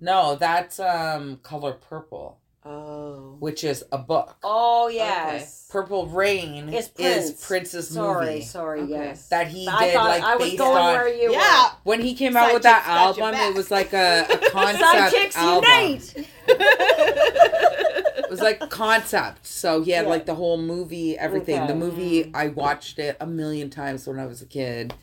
no 0.00 0.36
that's 0.36 0.78
um 0.78 1.38
color 1.42 1.72
purple 1.72 2.38
Oh. 2.64 3.38
which 3.40 3.64
is 3.64 3.82
a 3.90 3.98
book. 3.98 4.36
Oh 4.44 4.86
yes. 4.86 5.66
Purple 5.68 6.06
Rain 6.06 6.68
It's 6.68 6.90
is 6.96 7.30
Prince. 7.32 7.46
Prince's 7.48 7.88
Sorry, 7.88 8.26
movie 8.26 8.42
sorry. 8.42 8.80
Okay. 8.82 8.92
Yes. 8.92 9.28
that 9.30 9.48
he 9.48 9.66
I 9.66 9.86
did 9.86 9.94
thought 9.94 10.08
like 10.14 10.22
I 10.22 10.36
was 10.36 10.46
based 10.50 10.58
going 10.58 10.76
on 10.78 10.92
where 10.94 11.08
you 11.08 11.32
Yeah. 11.32 11.70
when 11.82 12.00
he 12.00 12.14
came 12.14 12.36
out 12.36 12.44
Side 12.46 12.54
with 12.54 12.62
that 12.62 12.82
chicks 12.84 12.86
got 12.86 13.16
your 13.16 13.26
album. 13.34 13.40
It 13.50 13.56
was 13.56 13.70
like 13.72 13.92
a, 13.92 14.26
a 14.30 14.36
were. 14.38 14.50
concept 14.50 14.80
Side 14.92 15.10
chicks 15.10 15.36
album. 15.36 15.68
unite. 15.68 16.28
It 18.32 18.36
was 18.36 18.40
like 18.40 18.70
concept. 18.70 19.46
So 19.46 19.82
he 19.82 19.90
had 19.90 20.04
Yeah. 20.04 20.10
like 20.10 20.24
the 20.24 20.34
whole 20.34 20.56
movie, 20.56 21.18
everything. 21.18 21.58
Okay. 21.58 21.66
The 21.66 21.74
movie 21.74 22.30
I 22.32 22.48
watched 22.48 22.98
it 22.98 23.16
a 23.20 23.26
million 23.26 23.68
times 23.68 24.06
when 24.06 24.18
I 24.18 24.24
was 24.24 24.40
a 24.40 24.46
kid. 24.46 24.94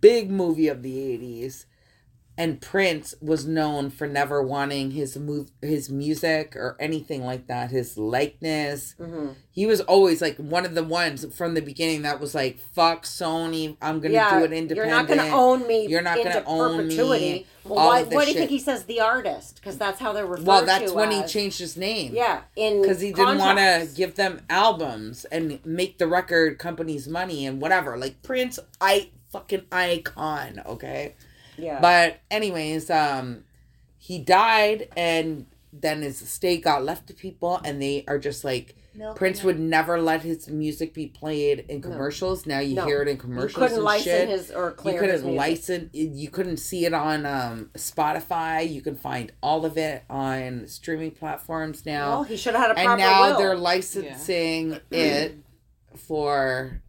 Big 0.00 0.30
movie 0.30 0.68
of 0.68 0.82
the 0.84 0.96
eighties. 1.00 1.66
And 2.36 2.60
Prince 2.60 3.14
was 3.20 3.46
known 3.46 3.90
for 3.90 4.08
never 4.08 4.42
wanting 4.42 4.90
his 4.90 5.16
move 5.16 5.50
his 5.62 5.88
music 5.88 6.56
or 6.56 6.76
anything 6.80 7.24
like 7.24 7.46
that, 7.46 7.70
his 7.70 7.96
likeness. 7.96 8.94
hmm 8.98 9.28
He 9.52 9.66
was 9.66 9.80
always 9.82 10.20
like 10.20 10.36
one 10.38 10.66
of 10.66 10.74
the 10.74 10.82
ones 10.82 11.24
from 11.36 11.54
the 11.54 11.62
beginning 11.62 12.02
that 12.02 12.18
was 12.18 12.34
like, 12.34 12.58
"Fuck 12.58 13.04
Sony, 13.04 13.76
I'm 13.80 14.00
gonna 14.00 14.14
Yeah, 14.14 14.38
do 14.40 14.44
it 14.46 14.52
independently. 14.52 15.14
you're 15.16 15.16
not 15.16 15.28
to 15.28 15.32
own 15.32 15.68
me. 15.68 15.86
You're 15.86 16.02
not 16.02 16.16
gonna 16.16 16.42
own 16.44 16.88
me. 16.88 17.46
Well, 17.64 17.76
why, 17.76 18.00
of 18.00 18.08
this 18.10 18.16
why 18.16 18.24
do 18.24 18.32
you 18.32 18.38
think 18.38 18.50
he 18.50 18.58
says 18.58 18.84
the 18.84 19.00
artist? 19.00 19.54
Because 19.56 19.78
that's 19.78 20.00
how 20.00 20.12
they're 20.12 20.26
referred 20.26 20.46
well, 20.46 20.66
that's 20.66 20.92
when 20.92 21.12
he 21.12 21.22
changed 21.22 21.60
his 21.60 21.76
name. 21.76 22.14
Yeah, 22.14 22.40
in 22.56 22.82
because 22.82 23.00
he 23.00 23.12
didn't 23.12 23.38
want 23.38 23.58
to 23.58 23.88
give 23.94 24.16
them 24.16 24.40
albums 24.50 25.24
and 25.26 25.60
make 25.64 25.98
the 25.98 26.08
record 26.08 26.58
companies 26.58 27.06
money 27.06 27.46
and 27.46 27.60
whatever. 27.62 27.96
Like 27.96 28.22
Prince, 28.22 28.58
I 28.80 29.10
fucking 29.30 29.66
icon. 29.72 30.62
Okay, 30.66 31.14
Yeah. 31.56 31.80
but 31.80 32.20
anyways, 32.30 32.90
um, 32.90 33.44
he 33.98 34.18
died 34.18 34.88
and 34.96 35.46
then 35.72 36.02
his 36.02 36.22
estate 36.22 36.62
got 36.62 36.84
left 36.84 37.08
to 37.08 37.14
people, 37.14 37.60
and 37.64 37.82
they 37.82 38.04
are 38.06 38.18
just 38.18 38.44
like 38.44 38.76
Milk 38.96 39.16
Prince 39.16 39.42
would 39.42 39.58
never 39.58 40.00
let 40.00 40.22
his 40.22 40.48
music 40.48 40.94
be 40.94 41.08
played 41.08 41.64
in 41.68 41.80
No. 41.80 41.88
commercials. 41.88 42.46
Now 42.46 42.60
you 42.60 42.76
No. 42.76 42.84
hear 42.86 43.02
it 43.02 43.08
in 43.08 43.16
commercials. 43.16 43.54
you 43.54 43.58
couldn't 43.58 43.74
and 43.78 43.84
license 43.84 44.04
shit. 44.04 44.28
his 44.28 44.50
or 44.52 44.68
You 44.68 44.74
clear 44.76 45.02
his 45.02 45.22
couldn't 45.22 45.34
license. 45.36 45.90
You 45.92 46.30
couldn't 46.30 46.58
see 46.58 46.84
it 46.84 46.94
on 46.94 47.26
um, 47.26 47.70
Spotify. 47.74 48.70
You 48.72 48.82
can 48.82 48.94
find 48.94 49.32
all 49.42 49.64
of 49.64 49.76
it 49.76 50.04
on 50.08 50.68
streaming 50.68 51.10
platforms 51.10 51.84
now. 51.84 52.10
Well, 52.10 52.22
he 52.22 52.36
should 52.36 52.54
have 52.54 52.62
had 52.62 52.70
a 52.70 52.74
proper 52.74 52.90
and 52.90 53.00
now 53.00 53.30
will. 53.32 53.38
they're 53.38 53.56
licensing 53.56 54.78
it 54.92 55.38
for 55.96 56.80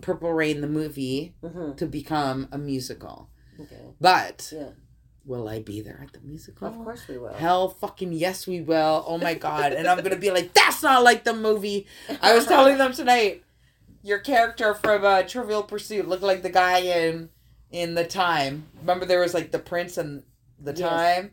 Purple 0.00 0.32
Rain 0.32 0.62
the 0.62 0.66
movie 0.66 1.34
Mhm. 1.44 1.76
to 1.76 1.86
become 1.86 2.48
a 2.50 2.58
musical. 2.58 3.28
Okay. 3.60 3.80
But 4.00 4.52
Yeah. 4.54 4.68
will 5.24 5.48
I 5.48 5.60
be 5.60 5.80
there 5.80 6.00
at 6.02 6.12
the 6.12 6.20
musical? 6.20 6.68
Of 6.68 6.74
course 6.78 7.06
we 7.08 7.18
will. 7.18 7.34
Hell 7.34 7.68
fucking 7.70 8.12
yes 8.12 8.46
we 8.46 8.60
will. 8.60 9.04
Oh 9.06 9.18
my 9.18 9.34
god. 9.34 9.72
And 9.72 9.86
I'm 9.86 10.00
gonna 10.02 10.16
be 10.16 10.30
like, 10.30 10.52
that's 10.54 10.82
not 10.82 11.02
like 11.02 11.24
the 11.24 11.34
movie. 11.34 11.86
I 12.22 12.34
was 12.34 12.46
telling 12.46 12.78
them 12.78 12.92
tonight, 12.92 13.42
your 14.02 14.18
character 14.18 14.74
from 14.74 15.04
uh, 15.04 15.22
Trivial 15.22 15.62
Pursuit 15.62 16.08
looked 16.08 16.22
like 16.22 16.42
the 16.42 16.50
guy 16.50 16.78
in 16.78 17.28
in 17.70 17.94
the 17.94 18.04
time. 18.04 18.66
Remember 18.80 19.04
there 19.06 19.20
was 19.20 19.34
like 19.34 19.50
the 19.52 19.58
prince 19.58 19.96
and 19.98 20.22
the 20.58 20.72
Yes. 20.72 20.80
time? 20.80 21.30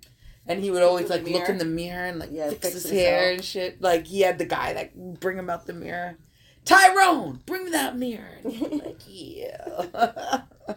And 0.49 0.61
he 0.63 0.71
would 0.71 0.81
always 0.83 1.09
like 1.09 1.27
look 1.27 1.49
in 1.49 1.57
the 1.57 1.65
mirror 1.65 2.05
and 2.05 2.19
like 2.19 2.29
Yeah, 2.31 2.49
fix, 2.49 2.61
fix 2.69 2.83
his 2.83 2.91
hair 2.91 3.31
and 3.33 3.43
shit. 3.43 3.81
Like 3.81 4.05
he 4.07 4.21
had 4.21 4.37
the 4.37 4.45
guy 4.45 4.71
like 4.73 4.93
bring 4.95 5.37
him 5.37 5.49
out 5.49 5.65
the 5.65 5.73
mirror. 5.73 6.17
Tyrone, 6.63 7.41
bring 7.45 7.65
me 7.65 7.71
that 7.71 7.97
mirror. 7.97 8.39
And 8.43 8.81
like, 8.83 9.01
yeah. 9.07 10.41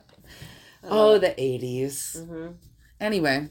oh, 0.84 1.18
the 1.18 1.28
80s. 1.30 2.24
hmm 2.26 2.52
Anyway, 3.00 3.48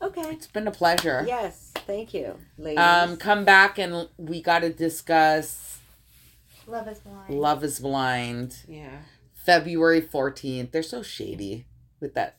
Okay. 0.00 0.22
it's 0.32 0.46
been 0.48 0.66
a 0.66 0.72
pleasure. 0.72 1.24
Yes. 1.26 1.72
Thank 1.86 2.12
you, 2.14 2.36
ladies. 2.58 2.78
Um, 2.80 3.16
come 3.16 3.44
back 3.44 3.78
and 3.78 4.08
we 4.16 4.42
got 4.42 4.60
to 4.60 4.70
discuss 4.72 5.78
Love 6.66 6.88
is 6.88 6.98
blind. 7.00 7.30
Love 7.40 7.64
is 7.64 7.78
Blind. 7.80 8.56
Yeah. 8.68 8.90
February 9.34 10.00
14th. 10.00 10.70
They're 10.70 10.82
so 10.82 11.02
shady 11.02 11.66
with 12.00 12.14
that 12.14 12.36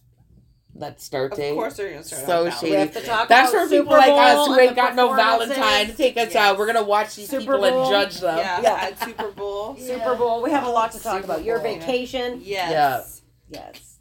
that 0.75 0.99
start 1.01 1.35
date. 1.35 1.49
Of 1.51 1.55
course 1.55 1.75
they're 1.77 1.91
gonna 1.91 2.03
start. 2.03 2.25
So 2.25 2.39
on 2.39 2.45
we 2.45 2.51
shady. 2.51 2.75
have 2.77 2.93
to 2.93 3.01
talk 3.01 3.27
That's 3.29 3.53
about 3.53 3.63
for 3.65 3.69
people 3.69 3.85
Super 3.91 3.97
like 3.97 4.07
Bowl 4.07 4.19
us 4.19 4.47
who 4.47 4.59
ain't 4.59 4.75
got 4.75 4.95
no. 4.95 5.13
Valentine 5.13 5.87
to 5.87 5.93
take 5.93 6.17
us 6.17 6.33
Yes. 6.33 6.35
out. 6.35 6.57
We're 6.57 6.65
going 6.65 6.77
to 6.83 6.89
watch 6.89 7.15
these 7.15 7.29
Super 7.29 7.41
people 7.41 7.59
Bowl. 7.59 7.83
and 7.83 7.91
judge 7.91 8.19
them. 8.21 8.37
Yeah, 8.39 8.61
Yeah. 8.61 8.73
at 8.75 8.99
Super 8.99 9.29
Bowl. 9.31 9.75
Super 9.77 10.15
Bowl. 10.15 10.41
We 10.41 10.49
have 10.51 10.63
a 10.65 10.69
lot 10.69 10.91
to 10.93 10.99
talk 10.99 11.21
Super 11.21 11.25
about. 11.33 11.43
Your 11.43 11.59
Bowl. 11.59 11.75
vacation. 11.75 12.41
Yes. 12.43 13.21
Yes. 13.49 13.92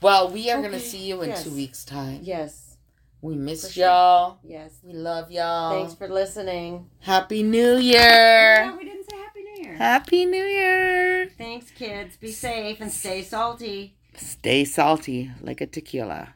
Well, 0.00 0.30
we 0.30 0.50
are 0.50 0.58
going 0.60 0.72
to 0.72 0.80
see 0.80 1.06
you 1.08 1.22
in 1.22 1.30
Yes. 1.30 1.44
two 1.44 1.50
weeks' 1.50 1.84
time. 1.84 2.20
Yes. 2.22 2.76
We 3.20 3.34
miss 3.34 3.72
sure. 3.72 3.84
y'all. 3.84 4.38
Yes. 4.44 4.78
We 4.84 4.92
love 4.92 5.30
y'all. 5.32 5.72
Thanks 5.72 5.94
for 5.94 6.08
listening. 6.08 6.88
Happy 7.00 7.42
New 7.42 7.74
oh, 7.74 7.76
Yeah, 7.78 8.66
Year. 8.66 8.76
we 8.78 8.84
didn't 8.84 9.10
say 9.10 9.16
Happy 9.16 9.42
New 9.42 9.62
Year. 9.64 9.74
Happy 9.76 10.24
New 10.24 10.44
Year. 10.44 11.30
Thanks, 11.36 11.70
kids. 11.72 12.16
Be 12.16 12.30
safe 12.30 12.80
and 12.80 12.92
stay 12.92 13.22
salty. 13.22 13.96
Stay 14.14 14.64
salty 14.64 15.32
like 15.40 15.60
a 15.60 15.66
tequila. 15.66 16.34